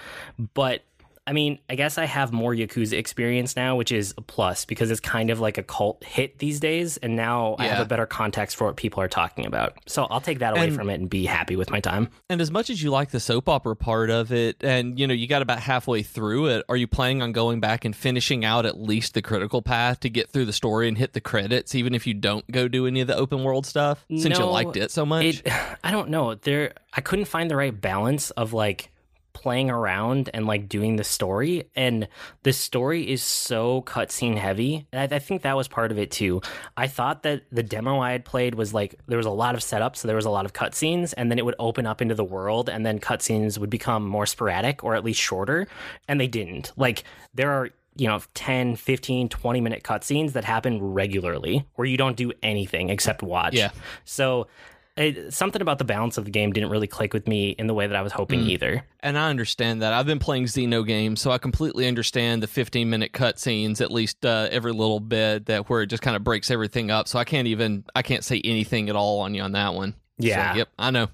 But 0.54 0.84
I 1.26 1.32
mean, 1.32 1.60
I 1.70 1.76
guess 1.76 1.98
I 1.98 2.04
have 2.06 2.34
more 2.34 2.54
Yakuza 2.54 2.94
experience 2.98 3.56
now, 3.56 3.78
which 3.78 3.94
is 3.94 4.14
a 4.18 4.22
plus 4.22 4.66
because 4.66 4.92
it's 4.92 5.00
kind 5.00 5.30
of 5.30 5.40
like 5.40 5.58
a 5.58 5.64
cult 5.64 6.04
hit 6.04 6.40
these 6.40 6.60
days, 6.60 6.98
and 6.98 7.16
now 7.16 7.56
I 7.58 7.68
have 7.68 7.80
a 7.80 7.86
better 7.86 8.06
context 8.06 8.58
for 8.58 8.66
what 8.68 8.76
people 8.76 9.02
are 9.02 9.08
talking 9.08 9.46
about. 9.46 9.78
So 9.88 10.04
I'll 10.10 10.20
take 10.20 10.40
that 10.40 10.52
away 10.52 10.68
And- 10.68 10.76
from 10.76 10.90
it 10.90 10.96
and 11.00 11.10
be 11.10 11.26
happy 11.26 11.56
with 11.56 11.70
my 11.72 11.80
time. 11.80 12.10
And 12.30 12.42
as 12.42 12.52
much 12.52 12.70
as 12.70 12.84
you 12.84 12.90
like 12.92 13.12
the 13.12 13.22
soap 13.22 13.48
opera 13.48 13.76
part 13.76 14.10
of 14.10 14.34
it, 14.34 14.58
and 14.62 15.00
you 15.00 15.08
know, 15.08 15.14
you 15.14 15.28
got 15.28 15.42
about 15.42 15.60
halfway 15.60 16.04
through 16.04 16.48
it, 16.48 16.66
are 16.68 16.76
you 16.76 16.88
planning 16.88 17.22
on 17.22 17.32
going 17.32 17.62
back 17.62 17.86
and 17.86 17.96
finishing 17.96 18.44
out 18.44 18.66
at 18.66 18.78
least 18.80 19.14
the 19.14 19.22
critical 19.22 19.62
path 19.62 20.02
to 20.02 20.10
get 20.10 20.30
through 20.30 20.46
the 20.46 20.54
story 20.54 20.90
and 20.90 20.98
hit 20.98 21.14
the 21.14 21.22
credits, 21.22 21.74
even 21.74 21.96
if 21.96 22.06
you 22.06 22.14
don't 22.14 22.50
go 22.52 22.68
do 22.68 22.86
any 22.86 23.00
of 23.00 23.08
the 23.08 23.16
open 23.16 23.44
world 23.44 23.66
stuff? 23.66 24.06
Since 24.10 24.38
you 24.40 24.46
liked 24.46 24.76
it 24.76 24.92
so 24.92 25.06
much? 25.06 25.24
It, 25.26 25.48
I 25.84 25.92
don't 25.92 26.10
know. 26.10 26.36
There, 26.36 26.74
I 26.94 27.00
couldn't 27.00 27.26
find 27.26 27.50
the 27.50 27.56
right 27.56 27.80
balance 27.80 28.30
of 28.32 28.52
like 28.52 28.90
playing 29.34 29.70
around 29.70 30.30
and 30.34 30.46
like 30.48 30.70
doing 30.70 30.96
the 30.96 31.04
story. 31.04 31.70
And 31.76 32.08
the 32.44 32.54
story 32.54 33.10
is 33.10 33.22
so 33.22 33.82
cutscene 33.84 34.38
heavy. 34.38 34.88
And 34.92 35.12
I, 35.12 35.16
I 35.16 35.20
think 35.20 35.42
that 35.42 35.58
was 35.58 35.68
part 35.68 35.92
of 35.92 35.98
it 36.00 36.12
too. 36.12 36.42
I 36.78 36.88
thought 36.88 37.24
that 37.24 37.44
the 37.52 37.64
demo 37.64 38.00
I 38.00 38.12
had 38.12 38.26
played 38.26 38.56
was 38.56 38.74
like 38.74 38.96
there 39.08 39.18
was 39.18 39.26
a 39.26 39.32
lot 39.32 39.56
of 39.56 39.64
setup, 39.64 39.96
so 39.96 40.08
there 40.08 40.16
was 40.16 40.26
a 40.26 40.30
lot 40.30 40.46
of 40.46 40.54
cutscenes, 40.54 41.14
and 41.18 41.30
then 41.30 41.40
it 41.40 41.46
would 41.46 41.56
open 41.60 41.86
up 41.86 42.02
into 42.02 42.16
the 42.16 42.24
world, 42.24 42.70
and 42.70 42.86
then 42.86 43.00
cutscenes 43.00 43.58
would 43.58 43.70
become 43.70 44.08
more 44.08 44.26
sporadic 44.26 44.84
or 44.84 44.96
at 44.96 45.04
least 45.04 45.20
shorter. 45.20 45.68
And 46.08 46.20
they 46.20 46.28
didn't. 46.28 46.72
Like 46.78 47.04
there 47.34 47.52
are 47.52 47.70
you 47.96 48.08
know 48.08 48.20
10 48.34 48.76
15 48.76 49.30
20 49.30 49.62
minute 49.62 49.84
cutscenes 49.84 50.32
that 50.32 50.44
happen 50.44 50.82
regularly 50.82 51.64
where 51.76 51.86
you 51.86 51.96
don't 51.96 52.18
do 52.18 52.32
anything 52.42 52.90
except 52.90 53.22
watch 53.22 53.54
Yeah. 53.54 53.70
so 54.04 54.48
it, 54.96 55.34
something 55.34 55.62
about 55.62 55.80
the 55.80 55.86
balance 55.86 56.18
of 56.18 56.26
the 56.26 56.32
game 56.32 56.54
didn't 56.54 56.70
really 56.70 56.88
click 56.88 57.14
with 57.14 57.28
me 57.28 57.50
in 57.52 57.68
the 57.68 57.74
way 57.74 57.88
that 57.88 57.96
I 57.96 58.02
was 58.02 58.12
hoping 58.12 58.42
either. 58.42 58.86
And 59.00 59.18
I 59.18 59.30
understand 59.30 59.82
that. 59.82 59.92
I've 59.92 60.06
been 60.06 60.20
playing 60.20 60.46
Xeno 60.46 60.86
games, 60.86 61.20
so 61.20 61.32
I 61.32 61.40
completely 61.40 61.88
understand 61.88 62.44
the 62.44 62.48
15 62.48 62.90
minute 62.90 63.12
cutscenes, 63.12 63.82
at 63.82 63.92
least 63.92 64.26
uh, 64.26 64.50
every 64.52 64.72
little 64.72 65.00
bit, 65.00 65.48
that 65.48 65.70
where 65.70 65.82
it 65.82 65.88
just 65.88 66.04
kind 66.04 66.16
of 66.16 66.24
breaks 66.24 66.52
everything 66.52 66.92
up. 66.92 67.08
So 67.08 67.18
I 67.18 67.24
can't 67.24 67.48
even, 67.48 67.84
I 67.96 68.04
can't 68.04 68.24
say 68.24 68.40
anything 68.44 68.90
at 68.90 68.96
all 68.96 69.22
on 69.22 69.34
you 69.34 69.42
on 69.42 69.54
that 69.54 69.74
one. 69.74 69.96
Yeah. 70.18 70.54
So, 70.54 70.58
yep, 70.60 70.70
I 70.78 70.92
know. 70.92 71.08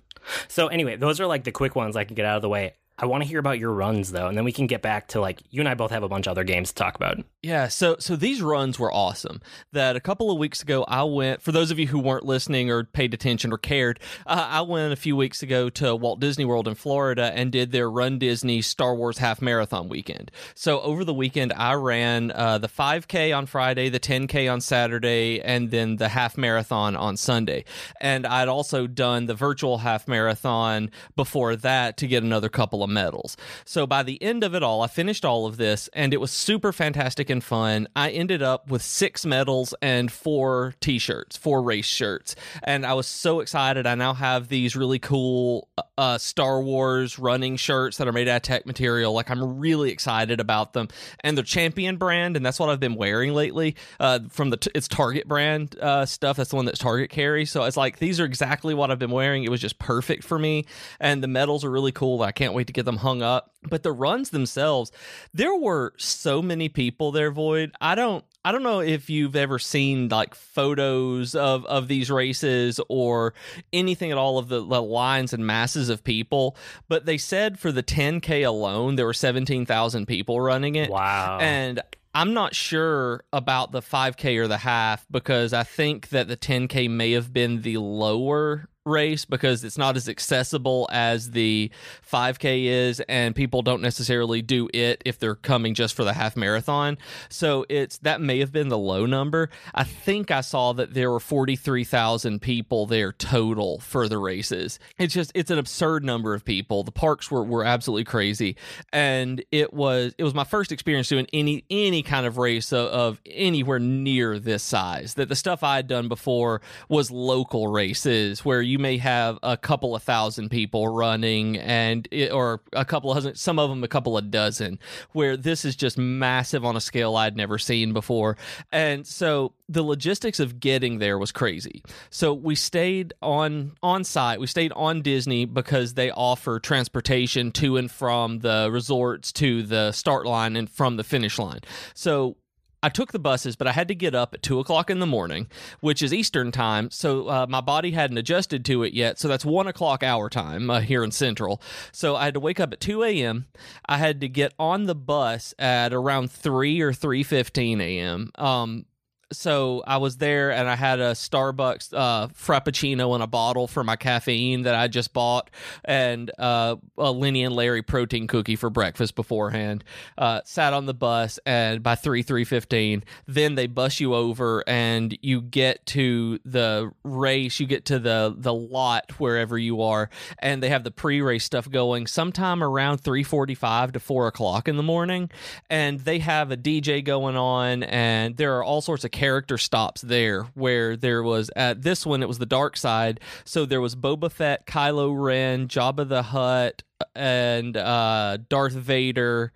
So 0.48 0.68
anyway, 0.68 0.98
those 0.98 1.20
are 1.20 1.28
like 1.28 1.46
the 1.46 1.52
quick 1.52 1.76
ones 1.76 1.96
I 1.96 2.04
can 2.04 2.16
get 2.16 2.26
out 2.26 2.36
of 2.36 2.42
the 2.42 2.50
way. 2.50 2.74
I 3.02 3.06
want 3.06 3.24
to 3.24 3.30
hear 3.30 3.40
about 3.40 3.60
your 3.60 3.72
runs 3.72 4.12
though, 4.12 4.28
and 4.28 4.38
then 4.38 4.44
we 4.44 4.52
can 4.52 4.68
get 4.68 4.82
back 4.82 5.08
to 5.10 5.22
like 5.22 5.42
you 5.50 5.62
and 5.62 5.70
I 5.70 5.74
both 5.74 5.92
have 5.92 6.04
a 6.04 6.10
bunch 6.10 6.28
of 6.28 6.32
other 6.32 6.44
games 6.44 6.70
to 6.70 6.76
talk 6.76 6.96
about. 6.96 7.18
Yeah, 7.42 7.70
so 7.70 7.96
so 8.00 8.18
these 8.18 8.42
runs 8.42 8.78
were 8.78 8.92
awesome. 8.92 9.42
That 9.72 9.96
a 9.96 10.02
couple 10.02 10.30
of 10.30 10.38
weeks 10.38 10.62
ago, 10.62 10.84
I 10.88 11.04
went. 11.04 11.42
For 11.42 11.54
those 11.54 11.72
of 11.72 11.80
you 11.80 11.88
who 11.88 12.00
weren't 12.00 12.26
listening 12.26 12.70
or 12.70 12.84
paid 12.84 13.14
attention 13.14 13.54
or 13.54 13.58
cared, 13.58 14.02
uh, 14.28 14.48
I 14.50 14.62
went 14.62 14.92
a 14.92 14.98
few 14.98 15.16
weeks 15.16 15.42
ago 15.42 15.70
to 15.72 15.96
Walt 15.96 16.20
Disney 16.20 16.44
World 16.44 16.68
in 16.68 16.76
Florida 16.76 17.32
and 17.34 17.52
did 17.52 17.72
their 17.72 17.90
Run 17.90 18.20
Disney 18.20 18.62
Star 18.62 18.94
Wars 18.94 19.18
Half 19.18 19.42
Marathon 19.42 19.88
weekend. 19.88 20.32
So 20.54 20.82
over 20.82 21.06
the 21.06 21.14
weekend, 21.14 21.54
I 21.54 21.74
ran 21.76 22.32
uh, 22.32 22.58
the 22.58 22.68
5K 22.68 23.36
on 23.36 23.46
Friday, 23.46 23.88
the 23.88 24.00
10K 24.00 24.52
on 24.52 24.60
Saturday, 24.60 25.42
and 25.42 25.72
then 25.72 25.96
the 25.96 26.10
half 26.10 26.38
marathon 26.38 26.98
on 26.98 27.16
Sunday. 27.16 27.64
And 28.02 28.28
I'd 28.28 28.50
also 28.50 28.88
done 28.88 29.28
the 29.28 29.34
virtual 29.34 29.78
half 29.78 30.08
marathon 30.08 30.92
before 31.16 31.56
that 31.56 31.98
to 31.98 32.08
get 32.08 32.24
another 32.24 32.50
couple 32.50 32.84
of 32.84 32.89
medals. 32.90 33.38
So 33.66 33.88
by 33.88 34.04
the 34.04 34.22
end 34.22 34.44
of 34.44 34.56
it 34.56 34.64
all, 34.64 34.82
I 34.82 34.88
finished 34.88 35.24
all 35.24 35.46
of 35.46 35.58
this 35.58 35.90
and 35.94 36.14
it 36.14 36.18
was 36.18 36.32
super 36.32 36.72
fantastic 36.72 37.30
and 37.30 37.44
fun. 37.44 37.88
I 37.96 38.12
ended 38.12 38.42
up 38.42 38.70
with 38.70 38.82
six 38.82 39.26
medals 39.26 39.74
and 39.82 40.12
four 40.12 40.74
t 40.82 41.00
shirts, 41.00 41.38
four 41.38 41.62
race 41.62 41.86
shirts. 41.86 42.36
And 42.64 42.86
I 42.86 42.94
was 42.94 43.08
so 43.08 43.40
excited. 43.40 43.88
I 43.88 43.96
now 43.96 44.14
have 44.14 44.48
these 44.48 44.76
really 44.76 45.00
cool 45.00 45.68
uh, 45.78 45.84
uh, 46.00 46.18
Star 46.18 46.62
Wars 46.62 47.20
running 47.20 47.58
shirts 47.58 47.98
that 47.98 48.08
are 48.08 48.14
made 48.14 48.30
out 48.30 48.38
of 48.38 48.42
tech 48.44 48.66
material. 48.66 49.12
Like 49.12 49.30
I'm 49.30 49.60
really 49.60 49.92
excited 49.92 50.40
about 50.40 50.72
them, 50.72 50.88
and 51.26 51.38
the 51.38 51.44
Champion 51.44 51.98
brand, 51.98 52.38
and 52.38 52.46
that's 52.46 52.58
what 52.58 52.70
I've 52.70 52.80
been 52.80 52.96
wearing 52.96 53.34
lately. 53.34 53.76
Uh, 54.00 54.20
from 54.30 54.50
the 54.50 54.56
t- 54.56 54.72
it's 54.74 54.88
Target 54.88 55.28
brand 55.28 55.78
uh, 55.78 56.06
stuff. 56.06 56.38
That's 56.38 56.52
the 56.52 56.56
one 56.56 56.66
that 56.66 56.80
Target 56.80 57.10
carries. 57.10 57.52
So 57.52 57.66
it's 57.66 57.76
like 57.76 58.00
these 58.00 58.22
are 58.22 58.26
exactly 58.26 58.74
what 58.74 58.92
I've 58.92 58.98
been 58.98 59.12
wearing. 59.12 59.44
It 59.44 59.52
was 59.52 59.60
just 59.60 59.78
perfect 59.78 60.24
for 60.24 60.40
me, 60.40 60.68
and 61.02 61.22
the 61.22 61.28
medals 61.28 61.66
are 61.66 61.70
really 61.70 61.92
cool. 61.92 62.22
I 62.22 62.32
can't 62.32 62.54
wait 62.54 62.68
to 62.68 62.74
get 62.74 62.86
them 62.86 62.98
hung 62.98 63.22
up. 63.22 63.52
But 63.70 63.84
the 63.84 63.92
runs 63.92 64.30
themselves, 64.30 64.94
there 65.34 65.54
were 65.54 65.94
so 65.98 66.42
many 66.42 66.70
people 66.70 67.12
there. 67.12 67.30
Void. 67.30 67.74
I 67.82 67.96
don't. 67.96 68.24
I 68.46 68.52
don't 68.52 68.64
know 68.64 68.80
if 68.80 69.10
you've 69.10 69.36
ever 69.36 69.60
seen 69.60 70.08
like 70.10 70.34
photos 70.34 71.36
of 71.36 71.66
of 71.66 71.88
these 71.88 72.10
races 72.10 72.80
or 72.88 73.34
anything 73.74 74.12
at 74.12 74.18
all 74.18 74.38
of 74.38 74.48
the, 74.48 74.66
the 74.66 74.82
lines 74.82 75.34
and 75.34 75.46
masses 75.46 75.90
of 75.90 76.04
people, 76.04 76.56
but 76.88 77.06
they 77.06 77.18
said 77.18 77.60
for 77.60 77.72
the 77.72 77.84
10k 77.84 78.48
alone 78.48 78.96
there 78.96 79.06
were 79.06 79.14
17,000 79.14 80.06
people 80.06 80.40
running 80.40 80.76
it. 80.76 80.90
Wow. 80.90 81.38
And 81.42 81.82
I'm 82.16 82.34
not 82.34 82.56
sure 82.56 83.24
about 83.32 83.72
the 83.72 83.82
5K 83.82 84.38
or 84.38 84.48
the 84.48 84.58
half 84.58 85.06
because 85.12 85.54
I 85.54 85.64
think 85.64 86.10
that 86.10 86.28
the 86.28 86.38
10K 86.38 86.90
may 86.90 87.12
have 87.12 87.32
been 87.32 87.62
the 87.62 87.78
lower 87.78 88.68
race 88.90 89.26
because 89.26 89.64
it's 89.64 89.78
not 89.78 89.96
as 89.96 90.10
accessible 90.10 90.90
as 90.92 91.32
the 91.32 91.72
5K 92.10 92.66
is, 92.66 93.00
and 93.02 93.36
people 93.36 93.62
don't 93.62 93.82
necessarily 93.82 94.42
do 94.42 94.70
it 94.74 95.02
if 95.06 95.20
they're 95.20 95.36
coming 95.36 95.74
just 95.74 95.96
for 95.96 96.04
the 96.04 96.14
half 96.14 96.36
marathon. 96.36 96.98
So 97.30 97.66
it's 97.70 97.98
that 98.00 98.22
may 98.22 98.40
have 98.40 98.52
been 98.52 98.70
the 98.70 98.78
low 98.78 99.06
number. 99.06 99.50
I 99.74 99.84
think 99.84 100.32
I 100.32 100.42
saw 100.42 100.74
that 100.74 100.94
there 100.94 101.12
were 101.12 101.20
43,000 101.20 102.42
people 102.42 102.86
there 102.86 103.12
total 103.12 103.80
for 103.80 104.08
the 104.08 104.18
races. 104.18 104.80
It's 104.98 105.14
just 105.14 105.32
it's 105.36 105.52
an 105.52 105.60
absurd 105.60 106.04
number 106.04 106.34
of 106.34 106.44
people. 106.44 106.84
The 106.84 106.92
parks 106.92 107.30
were 107.30 107.44
were 107.44 107.64
absolutely 107.64 108.06
crazy, 108.06 108.56
and 108.92 109.44
it 109.52 109.74
was 109.74 110.14
it 110.18 110.24
was 110.24 110.34
my 110.34 110.44
first 110.44 110.72
experience 110.72 111.08
doing 111.08 111.28
any 111.34 111.64
any 111.70 112.02
kind 112.04 112.26
of 112.26 112.38
race 112.38 112.72
of, 112.72 112.88
of 112.88 113.22
anywhere 113.26 113.80
near 113.80 114.40
this 114.40 114.64
size. 114.64 115.14
That 115.16 115.30
the 115.30 115.36
stuff 115.36 115.64
I 115.64 115.76
had 115.76 115.88
done 115.88 116.08
before 116.08 116.62
was 116.88 117.12
local 117.12 117.68
races 117.68 118.44
where 118.44 118.62
you 118.62 118.79
may 118.80 118.98
have 118.98 119.38
a 119.44 119.58
couple 119.58 119.96
of 119.96 120.02
thousand 120.02 120.50
people 120.50 120.88
running 120.88 121.58
and 121.58 122.08
it, 122.12 122.32
or 122.32 122.62
a 122.74 122.86
couple 122.86 123.12
of 123.12 123.38
some 123.38 123.60
of 123.60 123.70
them 123.70 123.84
a 123.84 123.88
couple 123.88 124.18
of 124.18 124.32
dozen 124.32 124.80
where 125.12 125.38
this 125.38 125.66
is 125.66 125.76
just 125.76 125.98
massive 125.98 126.66
on 126.66 126.76
a 126.76 126.82
scale 126.82 127.16
I'd 127.16 127.38
never 127.38 127.58
seen 127.58 127.94
before. 127.94 128.38
And 128.72 129.06
so 129.06 129.54
the 129.68 129.84
logistics 129.84 130.40
of 130.40 130.60
getting 130.60 131.00
there 131.00 131.18
was 131.18 131.32
crazy. 131.32 131.84
So 132.10 132.34
we 132.34 132.56
stayed 132.56 133.14
on 133.22 133.74
on 133.84 134.04
site. 134.04 134.40
We 134.40 134.48
stayed 134.48 134.72
on 134.74 135.02
Disney 135.02 135.46
because 135.46 135.94
they 135.94 136.10
offer 136.12 136.60
transportation 136.60 137.52
to 137.54 137.78
and 137.78 137.92
from 137.92 138.40
the 138.40 138.70
resorts 138.72 139.32
to 139.34 139.64
the 139.64 139.92
start 139.92 140.26
line 140.26 140.56
and 140.56 140.70
from 140.70 140.98
the 140.98 141.04
finish 141.04 141.38
line. 141.38 141.60
So 141.94 142.38
I 142.82 142.90
took 142.90 143.12
the 143.12 143.20
buses, 143.20 143.56
but 143.56 143.68
I 143.68 143.72
had 143.72 143.88
to 143.90 143.96
get 143.96 144.16
up 144.16 144.34
at 144.34 144.42
two 144.42 144.60
o'clock 144.60 144.90
in 144.90 145.00
the 145.00 145.06
morning, 145.06 145.48
which 145.82 146.02
is 146.02 146.14
Eastern 146.14 146.52
time. 146.52 146.90
So 146.92 147.28
uh, 147.28 147.46
my 147.50 147.62
body 147.62 147.92
hadn't 147.92 148.18
adjusted 148.18 148.64
to 148.66 148.84
it 148.84 148.94
yet. 148.94 149.20
So 149.20 149.28
that's 149.28 149.44
one 149.44 149.68
o'clock 149.68 150.02
hour 150.04 150.30
time 150.30 150.70
uh, 150.70 150.80
here 150.80 151.04
in 151.04 151.12
Central. 151.12 151.62
So 151.92 152.16
I 152.16 152.26
had 152.26 152.34
to 152.36 152.40
wake 152.40 152.60
up 152.60 152.72
at 152.72 152.80
two 152.80 153.04
a.m. 153.04 153.48
I 153.86 153.98
had 153.98 154.22
to 154.22 154.30
get 154.30 154.54
on 154.58 154.86
the 154.86 154.96
bus 154.96 155.54
at 155.60 155.94
around 155.94 156.32
three 156.32 156.80
or 156.82 156.94
three 156.94 157.24
fifteen 157.24 157.82
a.m. 157.82 158.32
Um, 158.36 158.86
so 159.32 159.84
I 159.86 159.98
was 159.98 160.18
there 160.18 160.52
and 160.52 160.68
I 160.68 160.76
had 160.76 161.00
a 161.00 161.12
Starbucks 161.12 161.94
uh, 161.94 162.28
Frappuccino 162.30 163.16
in 163.16 163.22
a 163.22 163.28
bottle 163.28 163.68
for 163.68 163.84
my 163.84 163.96
caffeine 163.96 164.64
that 164.64 164.76
I 164.76 164.88
just 164.88 165.14
bought, 165.14 165.50
and 165.86 166.32
uh, 166.40 166.78
a 166.98 167.12
Lenny 167.12 167.44
and 167.44 167.56
Larry 167.56 167.82
protein 167.82 168.28
cookie 168.28 168.56
for 168.56 168.70
breakfast 168.70 169.16
beforehand. 169.16 169.84
Uh, 170.18 170.42
sat 170.46 170.74
on 170.74 170.86
the 170.86 170.94
bus, 170.94 171.40
and 171.46 171.84
by 171.84 171.96
three 171.96 172.24
three 172.24 172.44
fifteen, 172.44 173.04
then 173.28 173.56
they 173.56 173.68
bus 173.68 174.00
you 174.00 174.16
over, 174.16 174.64
and 174.68 175.18
you 175.22 175.42
get 175.42 175.86
to 175.88 176.40
the 176.46 176.92
race. 177.04 177.60
You 177.60 177.68
get 177.68 177.86
to 177.86 178.00
the 178.00 178.34
the 178.36 178.54
lot 178.54 179.12
wherever 179.20 179.58
you 179.58 179.82
are, 179.82 180.10
and 180.40 180.64
they 180.64 180.70
have 180.70 180.84
the 180.84 180.92
pre 180.92 181.22
race 181.22 181.44
stuff 181.44 181.70
going 181.70 182.08
sometime 182.08 182.64
around 182.64 183.00
three 183.00 183.24
forty 183.24 183.56
five 183.56 183.92
to 183.92 184.00
four 184.00 184.28
o'clock 184.28 184.68
in 184.68 184.78
the 184.78 184.84
morning, 184.84 185.30
and 185.70 186.00
they 186.00 186.20
have 186.20 186.52
a 186.52 186.58
DJ 186.58 187.04
going 187.04 187.36
on, 187.38 187.84
and 187.84 188.38
there 188.38 188.58
are 188.58 188.64
all 188.64 188.82
sorts 188.82 189.04
of 189.04 189.12
character 189.20 189.58
stops 189.58 190.02
there 190.02 190.44
where 190.54 190.96
there 190.96 191.22
was 191.22 191.52
at 191.56 191.82
this 191.82 192.06
one 192.06 192.24
it 192.24 192.28
was 192.28 192.38
the 192.38 192.46
dark 192.46 192.78
side 192.78 193.20
so 193.44 193.66
there 193.66 193.82
was 193.82 193.96
boba 193.96 194.32
fett 194.32 194.66
kylo 194.66 195.14
ren 195.14 195.68
jabba 195.68 196.08
the 196.08 196.24
hutt 196.24 196.84
and 197.16 197.78
uh, 197.78 198.38
Darth 198.50 198.74
Vader, 198.74 199.52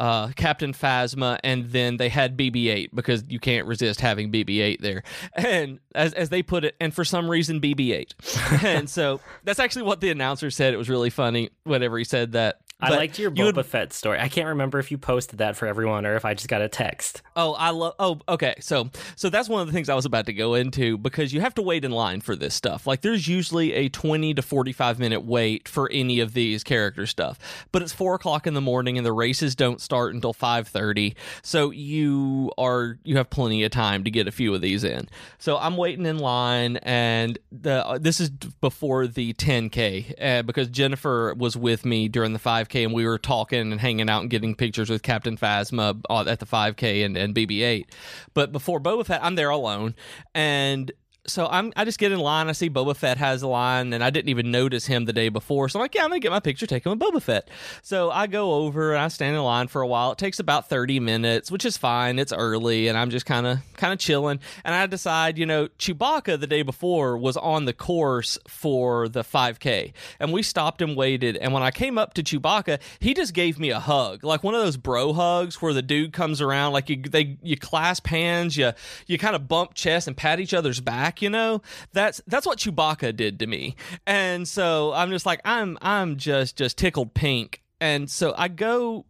uh, 0.00 0.28
Captain 0.28 0.72
Phasma, 0.72 1.38
and 1.44 1.66
then 1.66 1.96
they 1.96 2.08
had 2.08 2.36
BB-8 2.36 2.90
because 2.94 3.24
you 3.28 3.38
can't 3.38 3.66
resist 3.66 4.00
having 4.00 4.32
BB-8 4.32 4.80
there. 4.80 5.02
And 5.34 5.78
as 5.94 6.12
as 6.14 6.28
they 6.28 6.42
put 6.42 6.64
it, 6.64 6.74
and 6.80 6.94
for 6.94 7.04
some 7.04 7.30
reason 7.30 7.60
BB-8, 7.60 8.64
and 8.64 8.90
so 8.90 9.20
that's 9.44 9.60
actually 9.60 9.82
what 9.82 10.00
the 10.00 10.10
announcer 10.10 10.50
said. 10.50 10.74
It 10.74 10.78
was 10.78 10.88
really 10.88 11.10
funny 11.10 11.50
whenever 11.64 11.98
he 11.98 12.04
said 12.04 12.32
that. 12.32 12.58
I 12.82 12.88
But 12.88 12.98
liked 12.98 13.18
your 13.18 13.32
you 13.34 13.44
Boba 13.44 13.56
would- 13.56 13.66
Fett 13.66 13.92
story. 13.92 14.18
I 14.18 14.28
can't 14.28 14.48
remember 14.48 14.78
if 14.80 14.90
you 14.90 14.98
posted 14.98 15.38
that 15.38 15.56
for 15.56 15.66
everyone 15.66 16.04
or 16.04 16.16
if 16.16 16.24
I 16.24 16.34
just 16.34 16.48
got 16.48 16.60
a 16.62 16.68
text. 16.68 17.22
Oh, 17.36 17.52
I 17.54 17.70
love. 17.70 17.94
Oh, 17.98 18.18
okay. 18.28 18.54
So, 18.60 18.90
so 19.14 19.30
that's 19.30 19.48
one 19.48 19.60
of 19.60 19.68
the 19.68 19.72
things 19.72 19.88
I 19.88 19.94
was 19.94 20.04
about 20.04 20.26
to 20.26 20.32
go 20.32 20.54
into 20.54 20.98
because 20.98 21.32
you 21.32 21.40
have 21.40 21.54
to 21.54 21.62
wait 21.62 21.84
in 21.84 21.92
line 21.92 22.20
for 22.20 22.34
this 22.34 22.54
stuff. 22.54 22.86
Like, 22.86 23.02
there's 23.02 23.28
usually 23.28 23.72
a 23.74 23.88
20 23.88 24.34
to 24.34 24.42
45 24.42 24.98
minute 24.98 25.20
wait 25.24 25.68
for 25.68 25.88
any 25.92 26.18
of 26.20 26.34
these 26.34 26.64
character 26.64 27.06
stuff, 27.06 27.38
but 27.70 27.82
it's 27.82 27.92
four 27.92 28.14
o'clock 28.14 28.46
in 28.46 28.54
the 28.54 28.60
morning 28.60 28.98
and 28.98 29.06
the 29.06 29.12
races 29.12 29.54
don't 29.54 29.80
start 29.80 30.12
until 30.14 30.34
5:30. 30.34 31.14
So 31.42 31.70
you 31.70 32.50
are 32.58 32.98
you 33.04 33.16
have 33.16 33.30
plenty 33.30 33.62
of 33.62 33.70
time 33.70 34.02
to 34.04 34.10
get 34.10 34.26
a 34.26 34.32
few 34.32 34.52
of 34.54 34.60
these 34.60 34.82
in. 34.82 35.08
So 35.38 35.56
I'm 35.56 35.76
waiting 35.76 36.04
in 36.06 36.18
line, 36.18 36.78
and 36.78 37.38
the 37.52 37.86
uh, 37.86 37.98
this 37.98 38.18
is 38.20 38.30
before 38.30 39.06
the 39.06 39.34
10k 39.34 40.14
uh, 40.20 40.42
because 40.42 40.68
Jennifer 40.68 41.34
was 41.34 41.56
with 41.56 41.84
me 41.84 42.08
during 42.08 42.32
the 42.32 42.38
5k 42.72 42.84
and 42.84 42.94
we 42.94 43.06
were 43.06 43.18
talking 43.18 43.72
and 43.72 43.80
hanging 43.80 44.08
out 44.08 44.22
and 44.22 44.30
getting 44.30 44.54
pictures 44.54 44.90
with 44.90 45.02
Captain 45.02 45.36
Phasma 45.36 46.00
at 46.26 46.40
the 46.40 46.46
5k 46.46 47.04
and, 47.04 47.16
and 47.16 47.34
BB-8. 47.34 47.86
But 48.34 48.52
before 48.52 48.80
Boba 48.80 49.06
Fett, 49.06 49.22
I'm 49.22 49.34
there 49.34 49.50
alone, 49.50 49.94
and 50.34 50.90
so 51.26 51.46
I'm 51.46 51.72
I 51.76 51.84
just 51.84 51.98
get 51.98 52.10
in 52.10 52.18
line. 52.18 52.48
I 52.48 52.52
see 52.52 52.68
Boba 52.68 52.96
Fett 52.96 53.16
has 53.18 53.42
a 53.42 53.48
line, 53.48 53.92
and 53.92 54.02
I 54.02 54.10
didn't 54.10 54.28
even 54.28 54.50
notice 54.50 54.86
him 54.86 55.04
the 55.04 55.12
day 55.12 55.28
before. 55.28 55.68
So 55.68 55.78
I'm 55.78 55.82
like, 55.82 55.94
yeah, 55.94 56.02
I'm 56.02 56.08
gonna 56.08 56.20
get 56.20 56.32
my 56.32 56.40
picture 56.40 56.66
taken 56.66 56.90
with 56.90 56.98
Boba 56.98 57.22
Fett. 57.22 57.48
So 57.82 58.10
I 58.10 58.26
go 58.26 58.54
over 58.54 58.92
and 58.92 59.00
I 59.00 59.08
stand 59.08 59.36
in 59.36 59.42
line 59.42 59.68
for 59.68 59.82
a 59.82 59.86
while. 59.86 60.12
It 60.12 60.18
takes 60.18 60.40
about 60.40 60.68
30 60.68 60.98
minutes, 61.00 61.50
which 61.50 61.64
is 61.64 61.76
fine. 61.76 62.18
It's 62.18 62.32
early, 62.32 62.88
and 62.88 62.98
I'm 62.98 63.10
just 63.10 63.26
kind 63.26 63.46
of 63.46 63.58
kind 63.74 63.92
of 63.92 63.98
chilling. 63.98 64.40
And 64.64 64.74
I 64.74 64.86
decide, 64.86 65.38
you 65.38 65.46
know, 65.46 65.68
Chewbacca 65.78 66.40
the 66.40 66.46
day 66.46 66.62
before 66.62 67.16
was 67.16 67.36
on 67.36 67.66
the 67.66 67.72
course 67.72 68.36
for 68.48 69.08
the 69.08 69.22
5K, 69.22 69.92
and 70.18 70.32
we 70.32 70.42
stopped 70.42 70.82
and 70.82 70.96
waited. 70.96 71.36
And 71.36 71.52
when 71.52 71.62
I 71.62 71.70
came 71.70 71.98
up 71.98 72.14
to 72.14 72.22
Chewbacca, 72.22 72.80
he 72.98 73.14
just 73.14 73.32
gave 73.32 73.60
me 73.60 73.70
a 73.70 73.80
hug, 73.80 74.24
like 74.24 74.42
one 74.42 74.54
of 74.54 74.62
those 74.62 74.76
bro 74.76 75.12
hugs 75.12 75.62
where 75.62 75.72
the 75.72 75.82
dude 75.82 76.12
comes 76.12 76.40
around, 76.40 76.72
like 76.72 76.88
you 76.88 76.96
they 76.96 77.38
you 77.42 77.56
clasp 77.56 78.08
hands, 78.08 78.56
you 78.56 78.72
you 79.06 79.18
kind 79.18 79.36
of 79.36 79.46
bump 79.46 79.74
chest 79.74 80.08
and 80.08 80.16
pat 80.16 80.40
each 80.40 80.54
other's 80.54 80.80
back. 80.80 81.11
You 81.20 81.30
know, 81.30 81.62
that's 81.92 82.22
that's 82.26 82.46
what 82.46 82.58
Chewbacca 82.58 83.14
did 83.14 83.38
to 83.40 83.46
me. 83.46 83.76
And 84.06 84.46
so 84.46 84.92
I'm 84.92 85.10
just 85.10 85.26
like 85.26 85.40
I'm 85.44 85.76
I'm 85.82 86.16
just 86.16 86.56
just 86.56 86.78
tickled 86.78 87.12
pink. 87.14 87.62
And 87.80 88.08
so 88.08 88.32
I 88.38 88.48
go 88.48 89.04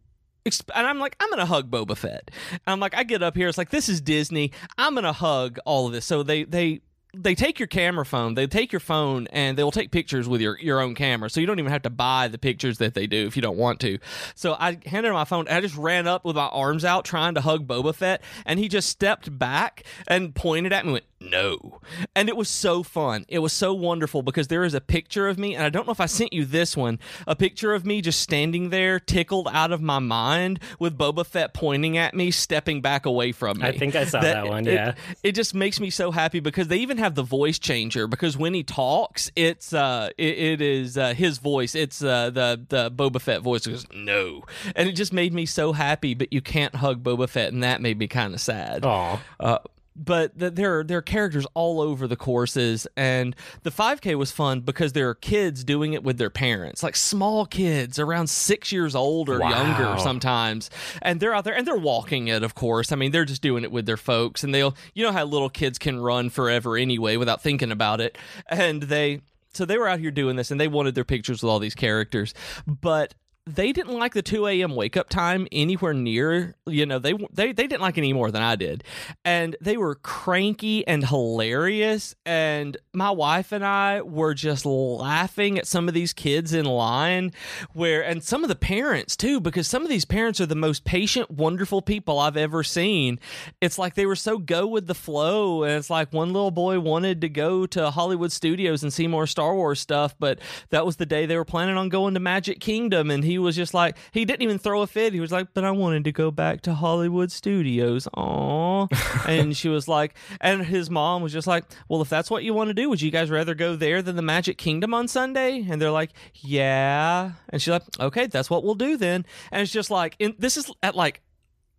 and 0.44 0.86
I'm 0.86 0.98
like, 0.98 1.16
I'm 1.20 1.30
gonna 1.30 1.46
hug 1.46 1.70
Boba 1.70 1.96
Fett. 1.96 2.30
And 2.50 2.60
I'm 2.66 2.80
like, 2.80 2.96
I 2.96 3.04
get 3.04 3.22
up 3.22 3.36
here, 3.36 3.48
it's 3.48 3.58
like 3.58 3.70
this 3.70 3.88
is 3.88 4.00
Disney. 4.00 4.52
I'm 4.78 4.94
gonna 4.94 5.12
hug 5.12 5.58
all 5.64 5.86
of 5.86 5.92
this. 5.92 6.06
So 6.06 6.22
they 6.22 6.44
they 6.44 6.80
they 7.14 7.34
take 7.34 7.58
your 7.58 7.66
camera 7.66 8.06
phone, 8.06 8.34
they 8.34 8.46
take 8.46 8.72
your 8.72 8.80
phone, 8.80 9.26
and 9.28 9.58
they 9.58 9.62
will 9.62 9.70
take 9.70 9.90
pictures 9.90 10.26
with 10.26 10.40
your, 10.40 10.58
your 10.58 10.80
own 10.80 10.94
camera. 10.94 11.28
So 11.28 11.40
you 11.40 11.46
don't 11.46 11.58
even 11.58 11.70
have 11.70 11.82
to 11.82 11.90
buy 11.90 12.28
the 12.28 12.38
pictures 12.38 12.78
that 12.78 12.94
they 12.94 13.06
do 13.06 13.26
if 13.26 13.36
you 13.36 13.42
don't 13.42 13.58
want 13.58 13.80
to. 13.80 13.98
So 14.34 14.54
I 14.54 14.78
handed 14.86 15.08
her 15.08 15.12
my 15.12 15.24
phone, 15.24 15.46
I 15.48 15.60
just 15.60 15.76
ran 15.76 16.06
up 16.06 16.24
with 16.24 16.36
my 16.36 16.46
arms 16.46 16.84
out 16.84 17.04
trying 17.04 17.34
to 17.34 17.42
hug 17.42 17.66
Boba 17.66 17.94
Fett, 17.94 18.22
and 18.46 18.58
he 18.58 18.68
just 18.68 18.88
stepped 18.88 19.36
back 19.38 19.84
and 20.08 20.34
pointed 20.34 20.72
at 20.72 20.84
me 20.84 20.88
and 20.88 20.92
went, 20.94 21.04
no. 21.30 21.80
And 22.14 22.28
it 22.28 22.36
was 22.36 22.48
so 22.48 22.82
fun. 22.82 23.24
It 23.28 23.38
was 23.40 23.52
so 23.52 23.72
wonderful 23.72 24.22
because 24.22 24.48
there 24.48 24.64
is 24.64 24.74
a 24.74 24.80
picture 24.80 25.28
of 25.28 25.38
me, 25.38 25.54
and 25.54 25.64
I 25.64 25.68
don't 25.68 25.86
know 25.86 25.92
if 25.92 26.00
I 26.00 26.06
sent 26.06 26.32
you 26.32 26.44
this 26.44 26.76
one, 26.76 26.98
a 27.26 27.36
picture 27.36 27.72
of 27.74 27.86
me 27.86 28.00
just 28.00 28.20
standing 28.20 28.70
there, 28.70 28.98
tickled 28.98 29.48
out 29.52 29.72
of 29.72 29.80
my 29.80 29.98
mind, 29.98 30.60
with 30.78 30.96
Boba 30.98 31.24
Fett 31.24 31.54
pointing 31.54 31.96
at 31.96 32.14
me, 32.14 32.30
stepping 32.30 32.80
back 32.80 33.06
away 33.06 33.32
from 33.32 33.58
me. 33.58 33.66
I 33.66 33.76
think 33.76 33.94
I 33.94 34.04
saw 34.04 34.20
that 34.20 34.46
one, 34.46 34.64
yeah. 34.64 34.94
it 35.22 35.32
just 35.32 35.54
makes 35.54 35.80
me 35.80 35.90
so 35.90 36.10
happy 36.10 36.40
because 36.40 36.68
they 36.68 36.78
even 36.78 36.98
have 36.98 37.14
the 37.14 37.22
voice 37.22 37.58
changer 37.58 38.06
because 38.06 38.36
when 38.36 38.54
he 38.54 38.62
talks 38.62 39.30
it's 39.36 39.72
uh 39.72 40.08
it, 40.18 40.38
it 40.38 40.60
is 40.60 40.98
uh, 40.98 41.14
his 41.14 41.38
voice 41.38 41.74
it's 41.74 42.02
uh 42.02 42.30
the 42.30 42.60
the 42.68 42.90
Boba 42.90 43.20
Fett 43.20 43.40
voice 43.40 43.66
goes 43.66 43.86
no 43.94 44.42
and 44.74 44.88
it 44.88 44.92
just 44.92 45.12
made 45.12 45.32
me 45.32 45.46
so 45.46 45.72
happy 45.72 46.14
but 46.14 46.32
you 46.32 46.40
can't 46.40 46.74
hug 46.76 47.02
Boba 47.02 47.28
Fett 47.28 47.52
and 47.52 47.62
that 47.62 47.80
made 47.80 47.98
me 47.98 48.08
kind 48.08 48.34
of 48.34 48.40
sad 48.40 48.84
Oh, 48.84 49.20
uh, 49.40 49.58
but 49.94 50.38
th- 50.38 50.54
there 50.54 50.78
are 50.80 50.84
there 50.84 50.98
are 50.98 51.02
characters 51.02 51.46
all 51.54 51.80
over 51.80 52.06
the 52.06 52.16
courses, 52.16 52.86
and 52.96 53.36
the 53.62 53.70
5K 53.70 54.14
was 54.16 54.30
fun 54.30 54.60
because 54.60 54.92
there 54.92 55.08
are 55.08 55.14
kids 55.14 55.64
doing 55.64 55.92
it 55.92 56.02
with 56.02 56.18
their 56.18 56.30
parents, 56.30 56.82
like 56.82 56.96
small 56.96 57.44
kids 57.46 57.98
around 57.98 58.28
six 58.28 58.72
years 58.72 58.94
old 58.94 59.28
or 59.28 59.38
Wow. 59.40 59.50
younger 59.50 59.98
sometimes, 60.00 60.70
and 61.02 61.20
they're 61.20 61.34
out 61.34 61.44
there 61.44 61.54
and 61.56 61.66
they're 61.66 61.76
walking 61.76 62.28
it. 62.28 62.42
Of 62.42 62.54
course, 62.54 62.92
I 62.92 62.96
mean 62.96 63.10
they're 63.12 63.24
just 63.24 63.42
doing 63.42 63.64
it 63.64 63.72
with 63.72 63.86
their 63.86 63.96
folks, 63.96 64.42
and 64.42 64.54
they'll 64.54 64.74
you 64.94 65.02
know 65.04 65.12
how 65.12 65.24
little 65.24 65.50
kids 65.50 65.78
can 65.78 66.00
run 66.00 66.30
forever 66.30 66.76
anyway 66.76 67.16
without 67.16 67.42
thinking 67.42 67.70
about 67.72 68.00
it, 68.00 68.16
and 68.48 68.82
they 68.84 69.20
so 69.54 69.66
they 69.66 69.76
were 69.76 69.88
out 69.88 69.98
here 70.00 70.10
doing 70.10 70.36
this, 70.36 70.50
and 70.50 70.58
they 70.58 70.68
wanted 70.68 70.94
their 70.94 71.04
pictures 71.04 71.42
with 71.42 71.50
all 71.50 71.58
these 71.58 71.74
characters, 71.74 72.32
but 72.66 73.14
they 73.46 73.72
didn't 73.72 73.98
like 73.98 74.14
the 74.14 74.22
2 74.22 74.46
a.m. 74.46 74.76
wake 74.76 74.96
up 74.96 75.08
time 75.08 75.48
anywhere 75.50 75.92
near 75.92 76.54
you 76.66 76.86
know 76.86 76.98
they 76.98 77.14
they 77.32 77.52
they 77.52 77.66
didn't 77.66 77.80
like 77.80 77.96
it 77.96 78.00
any 78.00 78.12
more 78.12 78.30
than 78.30 78.42
I 78.42 78.56
did. 78.56 78.84
And 79.24 79.56
they 79.60 79.76
were 79.76 79.96
cranky 79.96 80.86
and 80.86 81.04
hilarious. 81.04 82.14
And 82.24 82.76
my 82.92 83.10
wife 83.10 83.52
and 83.52 83.64
I 83.64 84.02
were 84.02 84.34
just 84.34 84.64
laughing 84.64 85.58
at 85.58 85.66
some 85.66 85.88
of 85.88 85.94
these 85.94 86.12
kids 86.12 86.52
in 86.52 86.64
line 86.64 87.32
where 87.72 88.02
and 88.02 88.22
some 88.22 88.44
of 88.44 88.48
the 88.48 88.54
parents 88.54 89.16
too 89.16 89.40
because 89.40 89.66
some 89.66 89.82
of 89.82 89.88
these 89.88 90.04
parents 90.04 90.40
are 90.40 90.46
the 90.46 90.54
most 90.54 90.84
patient 90.84 91.30
wonderful 91.30 91.82
people 91.82 92.18
I've 92.18 92.36
ever 92.36 92.62
seen. 92.62 93.18
It's 93.60 93.78
like 93.78 93.94
they 93.94 94.06
were 94.06 94.16
so 94.16 94.38
go 94.38 94.66
with 94.66 94.86
the 94.86 94.94
flow. 94.94 95.64
And 95.64 95.74
it's 95.74 95.90
like 95.90 96.12
one 96.12 96.32
little 96.32 96.50
boy 96.50 96.78
wanted 96.80 97.20
to 97.22 97.28
go 97.28 97.66
to 97.66 97.90
Hollywood 97.90 98.32
Studios 98.32 98.82
and 98.82 98.92
see 98.92 99.08
more 99.08 99.26
Star 99.26 99.54
Wars 99.54 99.80
stuff 99.80 100.14
but 100.18 100.38
that 100.70 100.86
was 100.86 100.96
the 100.96 101.06
day 101.06 101.26
they 101.26 101.36
were 101.36 101.44
planning 101.44 101.76
on 101.76 101.88
going 101.88 102.14
to 102.14 102.20
Magic 102.20 102.60
Kingdom 102.60 103.10
and 103.10 103.24
he 103.24 103.31
was 103.38 103.56
just 103.56 103.74
like 103.74 103.96
he 104.12 104.24
didn't 104.24 104.42
even 104.42 104.58
throw 104.58 104.82
a 104.82 104.86
fit. 104.86 105.12
He 105.12 105.20
was 105.20 105.32
like 105.32 105.48
but 105.54 105.64
I 105.64 105.70
wanted 105.70 106.04
to 106.04 106.12
go 106.12 106.30
back 106.30 106.62
to 106.62 106.74
Hollywood 106.74 107.30
Studios. 107.30 108.08
Aww. 108.16 108.88
and 109.28 109.56
she 109.56 109.68
was 109.68 109.88
like 109.88 110.14
and 110.40 110.64
his 110.64 110.90
mom 110.90 111.22
was 111.22 111.32
just 111.32 111.46
like 111.46 111.64
well 111.88 112.02
if 112.02 112.08
that's 112.08 112.30
what 112.30 112.44
you 112.44 112.54
want 112.54 112.68
to 112.68 112.74
do 112.74 112.88
would 112.88 113.02
you 113.02 113.10
guys 113.10 113.30
rather 113.30 113.54
go 113.54 113.76
there 113.76 114.02
than 114.02 114.16
the 114.16 114.22
Magic 114.22 114.58
Kingdom 114.58 114.94
on 114.94 115.08
Sunday? 115.08 115.66
And 115.68 115.80
they're 115.80 115.90
like 115.90 116.10
yeah. 116.34 117.32
And 117.48 117.60
she's 117.60 117.72
like 117.72 117.82
okay 118.00 118.26
that's 118.26 118.50
what 118.50 118.64
we'll 118.64 118.74
do 118.74 118.96
then. 118.96 119.24
And 119.50 119.62
it's 119.62 119.72
just 119.72 119.90
like 119.90 120.16
in, 120.18 120.34
this 120.38 120.56
is 120.56 120.70
at 120.82 120.94
like 120.94 121.22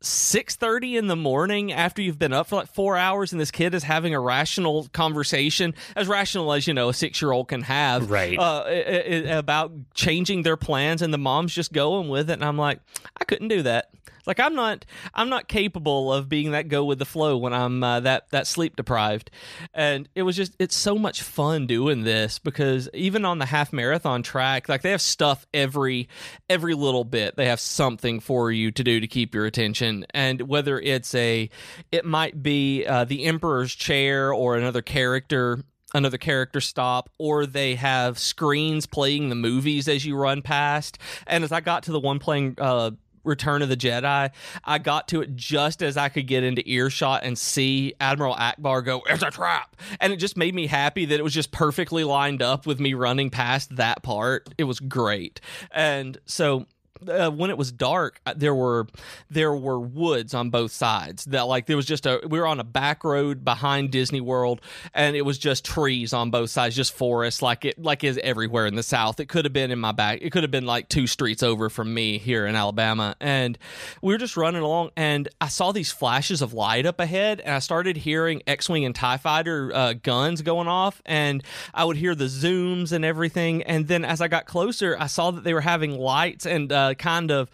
6:30 0.03 0.97
in 0.97 1.07
the 1.07 1.15
morning 1.15 1.71
after 1.71 2.01
you've 2.01 2.19
been 2.19 2.33
up 2.33 2.47
for 2.47 2.57
like 2.57 2.67
4 2.67 2.97
hours 2.97 3.31
and 3.31 3.39
this 3.39 3.51
kid 3.51 3.73
is 3.73 3.83
having 3.83 4.13
a 4.13 4.19
rational 4.19 4.87
conversation 4.91 5.73
as 5.95 6.07
rational 6.07 6.51
as 6.51 6.67
you 6.67 6.73
know 6.73 6.89
a 6.89 6.93
6-year-old 6.93 7.47
can 7.47 7.61
have 7.61 8.11
Right. 8.11 8.37
uh, 8.37 8.63
i- 8.67 8.69
i- 8.71 9.37
about 9.37 9.71
changing 9.93 10.43
their 10.43 10.57
plans 10.57 11.01
and 11.01 11.13
the 11.13 11.17
mom's 11.17 11.55
just 11.55 11.71
going 11.71 12.09
with 12.09 12.29
it 12.29 12.33
and 12.33 12.43
I'm 12.43 12.57
like 12.57 12.79
I 13.17 13.23
couldn't 13.23 13.47
do 13.47 13.61
that 13.63 13.89
like 14.25 14.39
I'm 14.39 14.55
not 14.55 14.85
I'm 15.13 15.29
not 15.29 15.47
capable 15.47 16.11
of 16.11 16.29
being 16.29 16.51
that 16.51 16.67
go 16.67 16.85
with 16.85 16.99
the 16.99 17.05
flow 17.05 17.37
when 17.37 17.53
I'm 17.53 17.83
uh, 17.83 17.99
that 18.01 18.29
that 18.31 18.47
sleep 18.47 18.75
deprived. 18.75 19.31
And 19.73 20.07
it 20.15 20.23
was 20.23 20.35
just 20.35 20.55
it's 20.59 20.75
so 20.75 20.97
much 20.97 21.21
fun 21.21 21.67
doing 21.67 22.03
this 22.03 22.39
because 22.39 22.89
even 22.93 23.25
on 23.25 23.39
the 23.39 23.45
half 23.45 23.73
marathon 23.73 24.23
track 24.23 24.69
like 24.69 24.81
they 24.81 24.91
have 24.91 25.01
stuff 25.01 25.45
every 25.53 26.07
every 26.49 26.73
little 26.73 27.03
bit. 27.03 27.35
They 27.35 27.47
have 27.47 27.59
something 27.59 28.19
for 28.19 28.51
you 28.51 28.71
to 28.71 28.83
do 28.83 28.99
to 28.99 29.07
keep 29.07 29.33
your 29.33 29.45
attention. 29.45 30.05
And 30.13 30.41
whether 30.43 30.79
it's 30.79 31.13
a 31.15 31.49
it 31.91 32.05
might 32.05 32.41
be 32.41 32.85
uh, 32.85 33.05
the 33.05 33.25
emperor's 33.25 33.75
chair 33.75 34.33
or 34.33 34.55
another 34.55 34.81
character 34.81 35.63
another 35.93 36.17
character 36.17 36.59
stop 36.59 37.09
or 37.19 37.45
they 37.45 37.75
have 37.75 38.17
screens 38.17 38.85
playing 38.85 39.29
the 39.29 39.35
movies 39.35 39.87
as 39.87 40.05
you 40.05 40.15
run 40.15 40.41
past. 40.41 40.97
And 41.27 41.43
as 41.43 41.51
i 41.51 41.61
got 41.61 41.83
to 41.83 41.91
the 41.91 41.99
one 41.99 42.19
playing 42.19 42.55
uh 42.57 42.91
Return 43.23 43.61
of 43.61 43.69
the 43.69 43.77
Jedi, 43.77 44.31
I 44.63 44.77
got 44.77 45.07
to 45.09 45.21
it 45.21 45.35
just 45.35 45.81
as 45.81 45.97
I 45.97 46.09
could 46.09 46.27
get 46.27 46.43
into 46.43 46.67
earshot 46.69 47.23
and 47.23 47.37
see 47.37 47.93
Admiral 47.99 48.35
Ackbar 48.35 48.83
go, 48.83 49.01
It's 49.07 49.23
a 49.23 49.31
trap. 49.31 49.75
And 49.99 50.13
it 50.13 50.17
just 50.17 50.37
made 50.37 50.53
me 50.55 50.67
happy 50.67 51.05
that 51.05 51.19
it 51.19 51.23
was 51.23 51.33
just 51.33 51.51
perfectly 51.51 52.03
lined 52.03 52.41
up 52.41 52.65
with 52.65 52.79
me 52.79 52.93
running 52.93 53.29
past 53.29 53.75
that 53.75 54.03
part. 54.03 54.49
It 54.57 54.65
was 54.65 54.79
great. 54.79 55.41
And 55.71 56.17
so 56.25 56.65
uh, 57.09 57.31
when 57.31 57.49
it 57.49 57.57
was 57.57 57.71
dark, 57.71 58.19
uh, 58.25 58.33
there 58.35 58.55
were 58.55 58.87
there 59.29 59.53
were 59.53 59.79
woods 59.79 60.33
on 60.33 60.49
both 60.49 60.71
sides. 60.71 61.25
That 61.25 61.43
like 61.43 61.65
there 61.65 61.75
was 61.75 61.85
just 61.85 62.05
a 62.05 62.21
we 62.27 62.39
were 62.39 62.47
on 62.47 62.59
a 62.59 62.63
back 62.63 63.03
road 63.03 63.43
behind 63.43 63.91
Disney 63.91 64.21
World, 64.21 64.61
and 64.93 65.15
it 65.15 65.23
was 65.23 65.37
just 65.37 65.65
trees 65.65 66.13
on 66.13 66.31
both 66.31 66.49
sides, 66.49 66.75
just 66.75 66.93
forest, 66.93 67.41
like 67.41 67.65
it 67.65 67.81
like 67.81 68.03
is 68.03 68.19
everywhere 68.23 68.65
in 68.65 68.75
the 68.75 68.83
South. 68.83 69.19
It 69.19 69.27
could 69.27 69.45
have 69.45 69.53
been 69.53 69.71
in 69.71 69.79
my 69.79 69.91
back. 69.91 70.19
It 70.21 70.31
could 70.31 70.43
have 70.43 70.51
been 70.51 70.65
like 70.65 70.89
two 70.89 71.07
streets 71.07 71.43
over 71.43 71.69
from 71.69 71.93
me 71.93 72.17
here 72.17 72.45
in 72.45 72.55
Alabama, 72.55 73.15
and 73.19 73.57
we 74.01 74.13
were 74.13 74.19
just 74.19 74.37
running 74.37 74.61
along, 74.61 74.91
and 74.95 75.27
I 75.41 75.47
saw 75.47 75.71
these 75.71 75.91
flashes 75.91 76.41
of 76.41 76.53
light 76.53 76.85
up 76.85 76.99
ahead, 76.99 77.39
and 77.41 77.53
I 77.53 77.59
started 77.59 77.97
hearing 77.97 78.41
X-wing 78.47 78.85
and 78.85 78.95
Tie 78.95 79.17
Fighter 79.17 79.71
uh, 79.73 79.93
guns 79.93 80.41
going 80.41 80.67
off, 80.67 81.01
and 81.05 81.43
I 81.73 81.85
would 81.85 81.97
hear 81.97 82.15
the 82.15 82.25
zooms 82.25 82.91
and 82.91 83.05
everything, 83.05 83.63
and 83.63 83.87
then 83.87 84.05
as 84.05 84.21
I 84.21 84.27
got 84.27 84.45
closer, 84.45 84.95
I 84.99 85.07
saw 85.07 85.31
that 85.31 85.43
they 85.43 85.53
were 85.53 85.61
having 85.61 85.97
lights 85.97 86.45
and 86.45 86.71
uh, 86.71 86.92
kind 86.95 87.31
of 87.31 87.49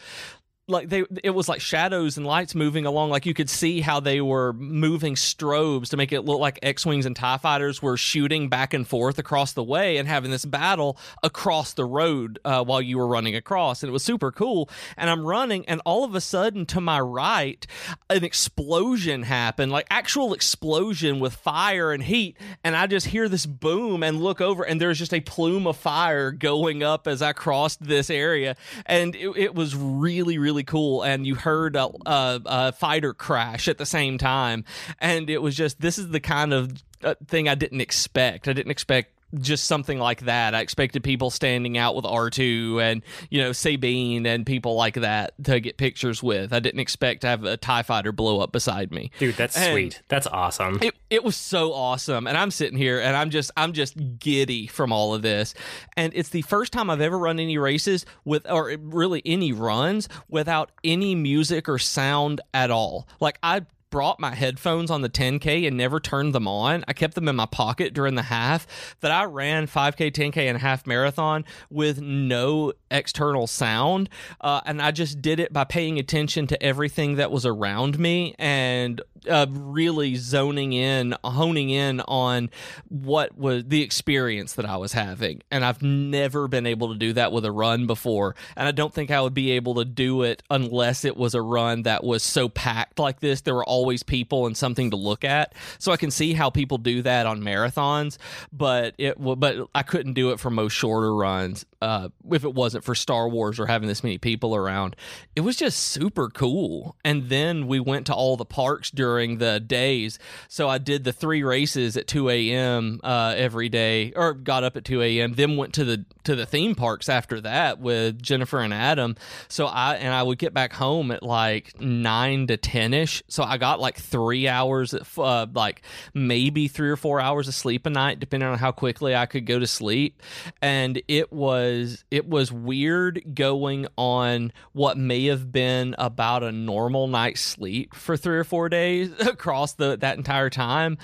like 0.70 0.90
they 0.90 1.04
it 1.24 1.32
was 1.32 1.50
like 1.50 1.62
shadows 1.62 2.18
and 2.18 2.26
lights 2.26 2.56
moving 2.56 2.86
along. 2.86 3.10
Like 3.10 3.26
you 3.26 3.34
could 3.34 3.50
see 3.50 3.82
how 3.82 4.00
they 4.00 4.22
were 4.22 4.54
moving 4.54 5.16
strobes 5.16 5.90
to 5.90 5.98
make 5.98 6.12
it 6.12 6.22
look 6.22 6.40
like 6.40 6.60
x-wings 6.62 7.06
and 7.06 7.16
tie 7.16 7.38
fighters 7.38 7.82
were 7.82 7.98
shooting 7.98 8.50
back 8.50 8.74
and 8.74 8.88
forth 8.88 9.20
across 9.20 9.54
the 9.54 9.64
way 9.64 9.98
and 9.98 10.08
having 10.08 10.32
this 10.32 10.46
battle 10.46 10.98
across 11.24 11.74
the 11.74 11.86
road 11.86 12.40
uh, 12.46 12.64
while 12.64 12.82
you 12.82 12.98
were 12.98 13.08
running 13.08 13.36
across. 13.36 13.84
And 13.84 13.90
it 13.90 13.94
was 13.94 14.04
super 14.04 14.32
cool. 14.32 14.70
And 14.98 15.10
i'm 15.10 15.26
running 15.26 15.66
and 15.68 15.82
all 15.86 16.04
of 16.04 16.16
a 16.16 16.22
sudden 16.22 16.66
to 16.68 16.82
my 16.82 17.00
right 17.00 17.66
an 18.10 18.24
explosion 18.24 19.24
happened 19.24 19.72
like 19.72 19.88
actual 19.90 20.34
explosion 20.34 21.20
with 21.20 21.36
fire 21.36 21.92
and 21.92 22.04
heat. 22.04 22.38
And 22.64 22.76
i 22.76 22.88
just 22.88 23.08
hear 23.08 23.28
this 23.28 23.46
boom 23.46 24.04
and 24.04 24.22
look 24.22 24.42
over 24.42 24.64
and 24.64 24.80
there's 24.80 25.00
just 25.00 25.14
a 25.14 25.22
plume 25.22 25.68
of 25.68 25.78
fire 25.78 26.32
going 26.32 26.84
up 26.84 27.08
as 27.08 27.22
i 27.22 27.34
crossed 27.34 27.84
this 27.84 28.10
area. 28.10 28.56
And 28.86 29.16
it, 29.16 29.30
it 29.36 29.56
was 29.56 29.76
really 29.76 30.38
really 30.38 30.59
cool 30.64 31.04
and 31.04 31.26
you 31.26 31.36
heard 31.36 31.76
a, 31.76 31.90
a, 32.06 32.42
a 32.46 32.72
fighter 32.72 33.14
crash 33.14 33.68
at 33.68 33.78
the 33.78 33.86
same 33.86 34.18
time. 34.18 34.66
And 35.00 35.30
it 35.30 35.42
was 35.42 35.56
just 35.56 35.82
this 35.82 35.98
is 35.98 36.10
the 36.10 36.20
kind 36.20 36.54
of 36.54 36.84
uh, 37.04 37.16
thing 37.28 37.48
i 37.48 37.56
didn't 37.56 37.82
expect. 37.82 38.48
I 38.48 38.54
didn't 38.54 38.72
expect 38.72 39.19
just 39.38 39.66
something 39.66 40.00
like 40.00 40.22
that. 40.22 40.56
I 40.56 40.62
expected 40.62 41.04
people 41.04 41.30
standing 41.30 41.78
out 41.78 41.96
with 41.96 42.06
R2 42.06 42.82
and, 42.82 43.02
you 43.30 43.42
know, 43.42 43.52
Sabine 43.52 44.26
and 44.26 44.46
people 44.46 44.76
like 44.76 44.96
that 44.96 45.34
to 45.44 45.60
get 45.60 45.78
pictures 45.78 46.24
with. 46.24 46.52
I 46.54 46.60
didn't 46.60 46.80
expect 46.80 47.22
to 47.22 47.28
have 47.28 47.44
a 47.44 47.58
TIE 47.58 47.84
fighter 47.84 48.12
blow 48.12 48.40
up 48.40 48.52
beside 48.52 48.92
me. 48.92 49.12
Dude, 49.20 49.36
that's 49.36 49.56
And- 49.58 49.74
sweet. 49.74 50.02
That's 50.08 50.28
awesome. 50.28 50.80
It, 50.82 50.96
it 51.10 51.24
was 51.24 51.36
so 51.36 51.74
awesome 51.74 52.28
and 52.28 52.38
i'm 52.38 52.52
sitting 52.52 52.78
here 52.78 53.00
and 53.00 53.16
i'm 53.16 53.30
just 53.32 53.50
i'm 53.58 53.74
just 53.74 53.96
giddy 54.20 54.68
from 54.68 54.92
all 54.92 55.16
of 55.16 55.22
this 55.24 55.56
and 55.98 56.14
it's 56.16 56.30
the 56.30 56.44
first 56.44 56.72
time 56.72 56.90
i've 56.90 57.02
ever 57.02 57.18
run 57.18 57.40
any 57.40 57.58
races 57.58 58.06
with 58.26 58.50
or 58.50 58.76
really 58.80 59.22
any 59.26 59.52
runs 59.52 60.08
without 60.28 60.72
any 60.84 61.16
music 61.16 61.68
or 61.68 61.80
sound 61.80 62.42
at 62.54 62.70
all 62.70 63.08
like 63.20 63.40
i 63.42 63.62
brought 63.90 64.20
my 64.20 64.36
headphones 64.36 64.92
on 64.92 65.02
the 65.02 65.10
10k 65.10 65.68
and 65.68 65.78
never 65.78 66.00
turned 66.00 66.34
them 66.34 66.48
on. 66.48 66.84
I 66.88 66.94
kept 66.94 67.16
them 67.16 67.28
in 67.28 67.36
my 67.36 67.46
pocket 67.46 67.94
during 67.94 68.16
the 68.16 68.24
half 68.24 68.96
that 69.02 69.12
i 69.12 69.24
ran 69.24 69.68
5k 69.68 70.12
10k 70.12 70.38
and 70.38 70.58
half 70.58 70.86
marathon 70.86 71.46
with 71.70 72.02
no 72.02 72.74
external 72.92 73.48
sound 73.48 74.10
uh, 74.42 74.62
and 74.66 74.82
i 74.82 74.92
just 74.92 75.22
did 75.22 75.40
it 75.40 75.52
by 75.54 75.64
paying 75.64 76.00
attention 76.00 76.48
to 76.48 76.62
everything 76.62 77.16
that 77.16 77.32
was 77.32 77.46
around 77.46 77.98
me 78.00 78.36
and 78.38 79.02
uh, 79.28 79.46
really 79.50 80.16
zoning 80.16 80.74
in, 80.74 81.16
honing 81.24 81.70
in 81.70 82.02
on 82.02 82.50
what 82.88 83.38
was 83.38 83.66
the 83.66 83.82
experience 83.82 84.54
that 84.54 84.66
I 84.66 84.78
was 84.78 84.94
having. 84.94 85.42
And 85.52 85.66
I've 85.66 85.82
never 85.82 86.48
been 86.48 86.66
able 86.66 86.90
to 86.90 86.96
do 86.96 87.14
that 87.14 87.32
with 87.32 87.46
a 87.46 87.52
run 87.52 87.88
before. 87.88 88.36
And 88.56 88.68
I 88.68 88.72
don't 88.72 88.94
think 88.94 89.12
I 89.12 89.22
would 89.22 89.34
be 89.34 89.52
able 89.52 89.76
to 89.76 89.86
do 89.86 90.24
it 90.24 90.44
unless 90.50 91.06
it 91.06 91.18
was 91.18 91.34
a 91.34 91.42
run 91.42 91.84
that 91.84 92.04
was 92.04 92.24
so 92.24 92.50
packed 92.50 93.00
like 93.00 93.20
this. 93.20 93.42
There 93.42 93.56
were 93.56 93.66
always 93.66 94.04
people 94.04 94.46
and 94.46 94.56
something 94.56 94.92
to 94.92 94.98
look 94.98 95.24
at. 95.24 95.54
So 95.80 95.92
I 95.92 95.98
can 95.98 96.12
see 96.12 96.34
how 96.34 96.50
people 96.50 96.78
do 96.78 97.02
that 97.02 97.26
on 97.26 97.42
marathons, 97.42 98.18
but 98.52 98.96
it 98.98 99.16
but 99.20 99.70
I 99.74 99.84
couldn't 99.84 100.14
do 100.14 100.32
it 100.32 100.40
for 100.40 100.50
most 100.50 100.74
shorter 100.74 101.14
runs 101.14 101.66
uh, 101.82 102.10
if 102.32 102.44
it 102.44 102.54
wasn't 102.54 102.84
for 102.84 102.94
Star 102.94 103.30
Wars 103.30 103.60
or 103.60 103.66
having 103.66 103.88
this 103.88 104.04
many 104.04 104.18
people 104.18 104.56
around. 104.56 104.96
It 105.36 105.42
was 105.42 105.56
just 105.56 105.80
super 105.80 106.30
cool. 106.30 106.98
And 107.06 107.30
then 107.30 107.68
we 107.68 107.80
went 107.80 108.08
to 108.08 108.14
all 108.14 108.36
the 108.36 108.46
parks 108.46 108.92
during 108.92 109.38
the 109.38 109.60
days. 109.60 110.20
So 110.50 110.68
I 110.68 110.78
did 110.78 111.04
the 111.06 111.14
three 111.14 111.42
races 111.42 111.96
at 111.96 112.08
2 112.08 112.30
a.m. 112.30 113.00
Uh, 113.04 113.34
every 113.38 113.70
day, 113.70 114.12
or 114.16 114.34
got 114.34 114.64
up 114.64 114.76
at 114.76 114.84
2 114.84 115.02
a.m. 115.02 115.34
Then 115.34 115.56
went 115.56 115.74
to 115.76 115.86
the 115.86 116.06
to 116.26 116.36
the 116.36 116.46
theme 116.46 116.76
parks 116.76 117.08
after 117.08 117.42
that 117.42 117.80
with 117.80 118.22
Jennifer 118.22 118.60
and 118.60 118.74
Adam. 118.74 119.16
So 119.48 119.66
I 119.66 119.96
and 119.96 120.14
I 120.14 120.22
would 120.22 120.38
get 120.38 120.54
back 120.54 120.74
home 120.74 121.12
at 121.12 121.24
like 121.24 121.80
nine 121.80 122.48
to 122.48 122.58
ten 122.58 122.94
ish. 122.94 123.24
So 123.30 123.44
I 123.44 123.58
got 123.58 123.80
like 123.80 123.98
three 123.98 124.48
hours, 124.48 124.94
uh, 125.18 125.48
like 125.54 125.82
maybe 126.14 126.68
three 126.68 126.90
or 126.90 126.98
four 126.98 127.22
hours 127.22 127.48
of 127.48 127.54
sleep 127.54 127.86
a 127.86 127.90
night, 127.90 128.20
depending 128.20 128.50
on 128.50 128.58
how 128.58 128.72
quickly 128.72 129.16
I 129.16 129.26
could 129.26 129.46
go 129.46 129.60
to 129.60 129.68
sleep. 129.68 130.22
And 130.62 131.02
it 131.08 131.32
was 131.32 131.69
was 131.70 132.04
it 132.12 132.28
was 132.28 132.52
weird 132.52 133.24
going 133.34 133.88
on 133.98 134.52
what 134.74 134.98
may 134.98 135.26
have 135.26 135.52
been 135.52 135.96
about 135.98 136.44
a 136.44 136.52
normal 136.52 137.08
night's 137.08 137.42
sleep 137.42 137.94
for 137.94 138.18
three 138.18 138.38
or 138.38 138.44
four 138.44 138.70
days 138.70 139.12
across 139.20 139.74
the 139.74 139.98
that 139.98 140.18
entire 140.18 140.50
time. 140.50 140.98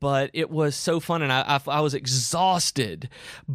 But 0.00 0.30
it 0.32 0.50
was 0.50 0.76
so 0.76 1.00
fun 1.00 1.22
and 1.22 1.32
I, 1.32 1.42
I, 1.42 1.60
I 1.66 1.80
was 1.80 1.94
exhausted. 1.94 3.08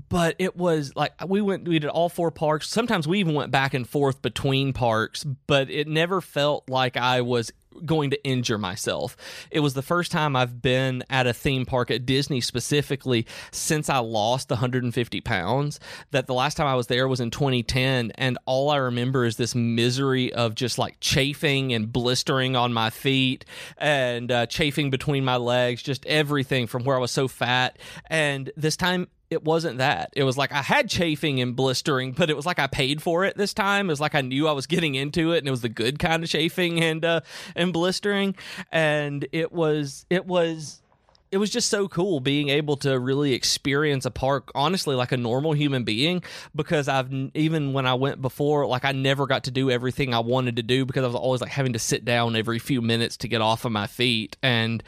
But 0.10 0.36
it 0.40 0.56
was 0.56 0.96
like 0.96 1.14
we 1.28 1.42
went 1.42 1.68
we 1.68 1.80
did 1.80 1.90
all 1.90 2.10
four 2.10 2.32
parks. 2.32 2.70
Sometimes 2.70 3.08
we 3.08 3.20
even 3.20 3.34
went 3.34 3.52
back 3.52 3.74
and 3.74 3.88
forth 3.88 4.22
between 4.22 4.74
parks 4.74 5.24
but 5.48 5.70
it 5.70 5.88
never 5.88 6.22
felt 6.22 6.70
like 6.70 6.98
I 6.98 7.22
was 7.22 7.52
going 7.86 8.10
to 8.12 8.24
injure 8.24 8.58
myself. 8.58 9.16
It 9.52 9.60
was 9.60 9.74
the 9.74 9.82
first 9.82 10.12
time 10.12 10.36
I've 10.36 10.62
been 10.62 11.04
at 11.10 11.28
a 11.28 11.34
theme 11.34 11.66
park 11.66 11.92
at 11.92 12.06
Disney 12.06 12.42
specifically 12.42 13.26
since 13.52 13.90
I 13.90 13.98
lost 14.00 14.50
150 14.50 15.22
pounds. 15.22 15.80
That 16.12 16.28
the 16.28 16.34
last 16.34 16.58
time 16.58 16.68
I 16.68 16.76
was 16.76 16.88
there 16.88 17.08
was 17.08 17.20
in 17.20 17.32
2010, 17.32 18.12
and 18.16 18.38
all 18.46 18.70
I 18.70 18.78
remember 18.78 19.26
is 19.26 19.38
this 19.38 19.56
misery 19.56 20.34
of 20.34 20.56
just 20.56 20.78
like 20.78 21.00
chafing 21.00 21.74
and 21.74 21.92
blistering 21.92 22.56
on 22.56 22.74
my 22.74 22.90
feet 22.90 23.46
and 23.78 24.32
uh, 24.32 24.46
chafing 24.46 24.90
between 24.90 25.26
my 25.26 25.38
legs, 25.38 25.82
just 25.82 26.06
everything 26.06 26.68
from 26.68 26.84
where 26.84 26.98
I 26.98 27.00
was 27.00 27.12
so 27.12 27.28
fat. 27.28 27.78
And 28.10 28.52
this 28.56 28.78
time 28.78 29.08
it 29.34 29.44
wasn't 29.44 29.80
that. 29.80 30.12
It 30.16 30.24
was 30.24 30.38
like 30.38 30.52
I 30.52 30.62
had 30.62 30.90
chafing 30.90 31.42
and 31.42 31.56
blistering, 31.56 32.14
but 32.14 32.30
it 32.30 32.36
was 32.36 32.46
like 32.46 32.60
I 32.60 32.68
paid 32.68 33.02
for 33.02 33.26
it 33.26 33.36
this 33.36 33.54
time. 33.54 33.88
It 33.88 33.94
was 33.94 34.00
like 34.00 34.16
I 34.16 34.22
knew 34.22 34.48
I 34.48 34.54
was 34.54 34.68
getting 34.68 34.96
into 34.96 35.34
it, 35.34 35.40
and 35.40 35.48
it 35.48 35.52
was 35.52 35.62
the 35.62 35.70
good 35.70 36.00
kind 36.00 36.24
of 36.24 36.30
chafing 36.30 36.82
and 36.82 37.04
uh, 37.04 37.22
and 37.56 37.74
blistering. 37.74 38.36
And 38.72 39.28
it 39.32 39.52
was 39.52 40.06
it 40.10 40.26
was 40.26 40.82
it 41.34 41.38
was 41.38 41.50
just 41.50 41.70
so 41.70 41.88
cool 41.88 42.20
being 42.20 42.50
able 42.50 42.78
to 42.78 42.98
really 43.00 43.34
experience 43.34 44.06
a 44.06 44.12
park 44.12 44.52
honestly 44.54 44.96
like 44.96 45.12
a 45.12 45.18
normal 45.18 45.54
human 45.54 45.84
being 45.84 46.24
because 46.56 46.88
I've 46.88 47.12
even 47.34 47.74
when 47.74 47.88
I 47.88 47.96
went 47.96 48.22
before 48.22 48.68
like 48.68 48.86
I 48.86 48.92
never 48.92 49.26
got 49.26 49.46
to 49.46 49.52
do 49.52 49.72
everything 49.72 50.14
I 50.14 50.20
wanted 50.20 50.58
to 50.58 50.64
do 50.64 50.86
because 50.86 51.04
I 51.04 51.08
was 51.08 51.16
always 51.16 51.42
like 51.42 51.50
having 51.50 51.74
to 51.74 51.80
sit 51.80 52.06
down 52.06 52.36
every 52.36 52.60
few 52.60 52.84
minutes 52.84 53.18
to 53.18 53.28
get 53.28 53.42
off 53.42 53.66
of 53.66 53.72
my 53.72 53.88
feet 53.88 54.38
and 54.44 54.84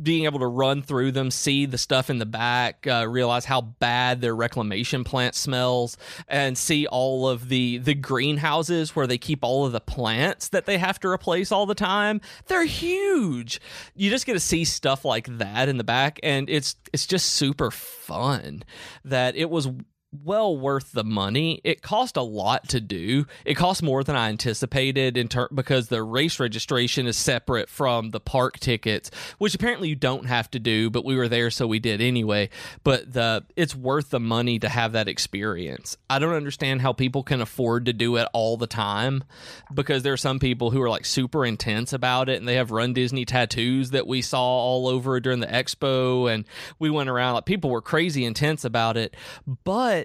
being 0.00 0.24
able 0.24 0.38
to 0.38 0.46
run 0.46 0.82
through 0.82 1.12
them, 1.12 1.30
see 1.30 1.66
the 1.66 1.78
stuff 1.78 2.10
in 2.10 2.18
the 2.18 2.26
back, 2.26 2.86
uh, 2.86 3.06
realize 3.08 3.44
how 3.44 3.60
bad 3.60 4.20
their 4.20 4.34
reclamation 4.34 5.04
plant 5.04 5.34
smells, 5.34 5.96
and 6.28 6.56
see 6.56 6.86
all 6.86 7.28
of 7.28 7.48
the 7.48 7.78
the 7.78 7.94
greenhouses 7.94 8.94
where 8.94 9.06
they 9.06 9.18
keep 9.18 9.40
all 9.42 9.66
of 9.66 9.72
the 9.72 9.80
plants 9.80 10.48
that 10.48 10.66
they 10.66 10.78
have 10.78 10.98
to 11.00 11.08
replace 11.08 11.50
all 11.52 11.66
the 11.66 11.74
time. 11.74 12.20
They're 12.46 12.64
huge. 12.64 13.60
You 13.94 14.10
just 14.10 14.26
get 14.26 14.34
to 14.34 14.40
see 14.40 14.64
stuff 14.64 15.04
like 15.04 15.38
that 15.38 15.68
in 15.68 15.76
the 15.76 15.84
back, 15.84 16.20
and 16.22 16.48
it's 16.48 16.76
it's 16.92 17.06
just 17.06 17.30
super 17.30 17.70
fun. 17.70 18.62
That 19.04 19.36
it 19.36 19.50
was 19.50 19.68
well 20.12 20.56
worth 20.56 20.92
the 20.92 21.04
money. 21.04 21.60
It 21.64 21.82
cost 21.82 22.16
a 22.16 22.22
lot 22.22 22.68
to 22.68 22.80
do. 22.80 23.26
It 23.44 23.54
cost 23.54 23.82
more 23.82 24.04
than 24.04 24.14
I 24.14 24.28
anticipated 24.28 25.16
in 25.16 25.28
ter- 25.28 25.48
because 25.52 25.88
the 25.88 26.02
race 26.02 26.38
registration 26.38 27.06
is 27.06 27.16
separate 27.16 27.68
from 27.68 28.10
the 28.10 28.20
park 28.20 28.58
tickets, 28.58 29.10
which 29.38 29.54
apparently 29.54 29.88
you 29.88 29.96
don't 29.96 30.26
have 30.26 30.50
to 30.52 30.58
do, 30.58 30.90
but 30.90 31.04
we 31.04 31.16
were 31.16 31.28
there 31.28 31.50
so 31.50 31.66
we 31.66 31.78
did 31.78 32.00
anyway. 32.00 32.50
But 32.84 33.12
the 33.12 33.44
it's 33.56 33.74
worth 33.74 34.10
the 34.10 34.20
money 34.20 34.58
to 34.58 34.68
have 34.68 34.92
that 34.92 35.08
experience. 35.08 35.96
I 36.10 36.18
don't 36.18 36.34
understand 36.34 36.82
how 36.82 36.92
people 36.92 37.22
can 37.22 37.40
afford 37.40 37.86
to 37.86 37.92
do 37.92 38.16
it 38.16 38.28
all 38.32 38.56
the 38.56 38.66
time 38.66 39.24
because 39.72 40.02
there 40.02 40.12
are 40.12 40.18
some 40.18 40.38
people 40.38 40.70
who 40.70 40.82
are 40.82 40.90
like 40.90 41.06
super 41.06 41.46
intense 41.46 41.92
about 41.92 42.28
it 42.28 42.38
and 42.38 42.46
they 42.46 42.56
have 42.56 42.70
run 42.70 42.92
Disney 42.92 43.24
tattoos 43.24 43.90
that 43.90 44.06
we 44.06 44.20
saw 44.20 44.42
all 44.42 44.88
over 44.88 45.20
during 45.20 45.40
the 45.40 45.46
expo 45.46 46.32
and 46.32 46.44
we 46.78 46.90
went 46.90 47.08
around 47.08 47.34
like 47.34 47.44
people 47.46 47.70
were 47.70 47.82
crazy 47.82 48.24
intense 48.24 48.64
about 48.64 48.96
it. 48.96 49.16
But 49.64 50.01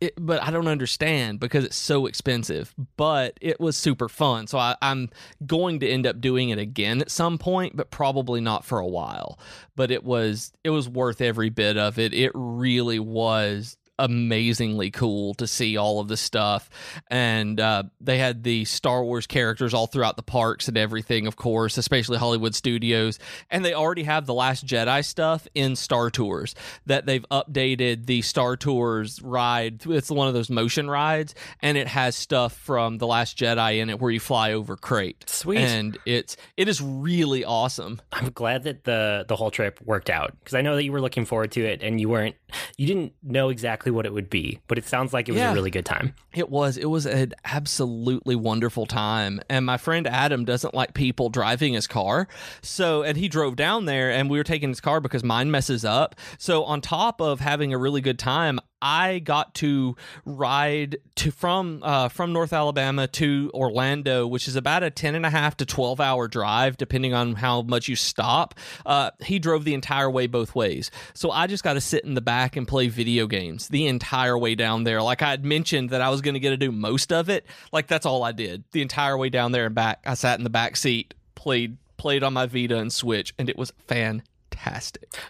it, 0.00 0.14
but 0.18 0.42
I 0.42 0.50
don't 0.50 0.68
understand 0.68 1.40
because 1.40 1.64
it's 1.64 1.76
so 1.76 2.06
expensive. 2.06 2.74
But 2.96 3.38
it 3.40 3.60
was 3.60 3.76
super 3.76 4.08
fun, 4.08 4.46
so 4.46 4.58
I, 4.58 4.76
I'm 4.82 5.10
going 5.46 5.80
to 5.80 5.88
end 5.88 6.06
up 6.06 6.20
doing 6.20 6.50
it 6.50 6.58
again 6.58 7.00
at 7.00 7.10
some 7.10 7.38
point, 7.38 7.76
but 7.76 7.90
probably 7.90 8.40
not 8.40 8.64
for 8.64 8.78
a 8.78 8.86
while. 8.86 9.38
But 9.76 9.90
it 9.90 10.04
was 10.04 10.52
it 10.64 10.70
was 10.70 10.88
worth 10.88 11.20
every 11.20 11.50
bit 11.50 11.76
of 11.76 11.98
it. 11.98 12.14
It 12.14 12.32
really 12.34 12.98
was 12.98 13.76
amazingly 13.98 14.90
cool 14.90 15.34
to 15.34 15.46
see 15.46 15.76
all 15.76 16.00
of 16.00 16.08
the 16.08 16.16
stuff. 16.16 16.68
And 17.08 17.60
uh, 17.60 17.84
they 18.00 18.18
had 18.18 18.42
the 18.42 18.64
Star 18.64 19.04
Wars 19.04 19.26
characters 19.26 19.74
all 19.74 19.86
throughout 19.86 20.16
the 20.16 20.22
parks 20.22 20.68
and 20.68 20.76
everything, 20.76 21.26
of 21.26 21.36
course, 21.36 21.78
especially 21.78 22.18
Hollywood 22.18 22.54
Studios. 22.54 23.18
And 23.50 23.64
they 23.64 23.74
already 23.74 24.04
have 24.04 24.26
the 24.26 24.34
Last 24.34 24.66
Jedi 24.66 25.04
stuff 25.04 25.46
in 25.54 25.76
Star 25.76 26.10
Tours 26.10 26.54
that 26.86 27.06
they've 27.06 27.24
updated 27.30 28.06
the 28.06 28.22
Star 28.22 28.56
Tours 28.56 29.20
ride. 29.22 29.84
It's 29.86 30.10
one 30.10 30.28
of 30.28 30.34
those 30.34 30.50
motion 30.50 30.88
rides, 30.88 31.34
and 31.60 31.76
it 31.76 31.86
has 31.88 32.16
stuff 32.16 32.54
from 32.54 32.98
the 32.98 33.06
Last 33.06 33.38
Jedi 33.38 33.78
in 33.78 33.90
it 33.90 34.00
where 34.00 34.10
you 34.10 34.20
fly 34.20 34.52
over 34.52 34.76
Crait. 34.76 35.24
Sweet. 35.28 35.58
And 35.58 35.98
it's 36.06 36.36
it 36.56 36.68
is 36.68 36.80
really 36.80 37.44
awesome. 37.44 38.00
I'm 38.12 38.30
glad 38.30 38.64
that 38.64 38.84
the 38.84 39.24
the 39.28 39.36
whole 39.36 39.50
trip 39.50 39.80
worked 39.82 40.10
out 40.10 40.36
because 40.38 40.54
I 40.54 40.62
know 40.62 40.76
that 40.76 40.84
you 40.84 40.92
were 40.92 41.00
looking 41.00 41.24
forward 41.24 41.52
to 41.52 41.64
it 41.64 41.82
and 41.82 42.00
you 42.00 42.08
weren't 42.08 42.36
you 42.76 42.86
didn't 42.86 43.12
know 43.22 43.48
exactly 43.48 43.81
what 43.90 44.06
it 44.06 44.12
would 44.14 44.30
be, 44.30 44.60
but 44.68 44.78
it 44.78 44.84
sounds 44.86 45.12
like 45.12 45.28
it 45.28 45.32
was 45.32 45.40
Yeah. 45.40 45.50
a 45.50 45.54
really 45.54 45.70
good 45.70 45.84
time. 45.84 46.14
It 46.34 46.48
was. 46.50 46.76
It 46.76 46.86
was 46.86 47.04
an 47.06 47.32
absolutely 47.44 48.36
wonderful 48.36 48.86
time. 48.86 49.40
And 49.50 49.66
my 49.66 49.76
friend 49.76 50.06
Adam 50.06 50.44
doesn't 50.44 50.74
like 50.74 50.94
people 50.94 51.28
driving 51.30 51.74
his 51.74 51.86
car. 51.86 52.28
So, 52.62 53.02
and 53.02 53.16
he 53.18 53.28
drove 53.28 53.56
down 53.56 53.84
there 53.86 54.10
and 54.10 54.30
we 54.30 54.38
were 54.38 54.44
taking 54.44 54.68
his 54.68 54.80
car 54.80 55.00
because 55.00 55.24
mine 55.24 55.50
messes 55.50 55.84
up. 55.84 56.14
So, 56.38 56.64
on 56.64 56.80
top 56.80 57.20
of 57.20 57.40
having 57.40 57.72
a 57.72 57.78
really 57.78 58.00
good 58.00 58.18
time, 58.18 58.60
I 58.82 59.20
got 59.20 59.54
to 59.54 59.96
ride 60.24 60.96
to 61.14 61.30
from 61.30 61.80
uh, 61.82 62.08
from 62.08 62.32
North 62.32 62.52
Alabama 62.52 63.06
to 63.06 63.50
Orlando, 63.54 64.26
which 64.26 64.48
is 64.48 64.56
about 64.56 64.82
a 64.82 64.90
10 64.90 65.14
and 65.14 65.24
a 65.24 65.30
half 65.30 65.56
to 65.58 65.66
12 65.66 66.00
hour 66.00 66.26
drive, 66.26 66.76
depending 66.76 67.14
on 67.14 67.36
how 67.36 67.62
much 67.62 67.86
you 67.86 67.94
stop. 67.94 68.54
Uh, 68.84 69.12
he 69.20 69.38
drove 69.38 69.64
the 69.64 69.74
entire 69.74 70.10
way 70.10 70.26
both 70.26 70.56
ways. 70.56 70.90
So 71.14 71.30
I 71.30 71.46
just 71.46 71.62
got 71.62 71.74
to 71.74 71.80
sit 71.80 72.04
in 72.04 72.14
the 72.14 72.20
back 72.20 72.56
and 72.56 72.66
play 72.66 72.88
video 72.88 73.28
games 73.28 73.68
the 73.68 73.86
entire 73.86 74.36
way 74.36 74.56
down 74.56 74.82
there. 74.82 75.00
Like 75.00 75.22
I 75.22 75.30
had 75.30 75.44
mentioned 75.44 75.90
that 75.90 76.00
I 76.00 76.10
was 76.10 76.20
going 76.20 76.34
to 76.34 76.40
get 76.40 76.50
to 76.50 76.56
do 76.56 76.72
most 76.72 77.12
of 77.12 77.30
it. 77.30 77.46
Like 77.70 77.86
that's 77.86 78.04
all 78.04 78.24
I 78.24 78.32
did 78.32 78.64
the 78.72 78.82
entire 78.82 79.16
way 79.16 79.28
down 79.28 79.52
there 79.52 79.66
and 79.66 79.74
back. 79.74 80.02
I 80.04 80.14
sat 80.14 80.38
in 80.38 80.44
the 80.44 80.50
back 80.50 80.76
seat, 80.76 81.14
played 81.36 81.76
played 81.96 82.24
on 82.24 82.32
my 82.32 82.46
Vita 82.46 82.78
and 82.78 82.92
Switch, 82.92 83.32
and 83.38 83.48
it 83.48 83.56
was 83.56 83.72
fantastic. 83.86 84.31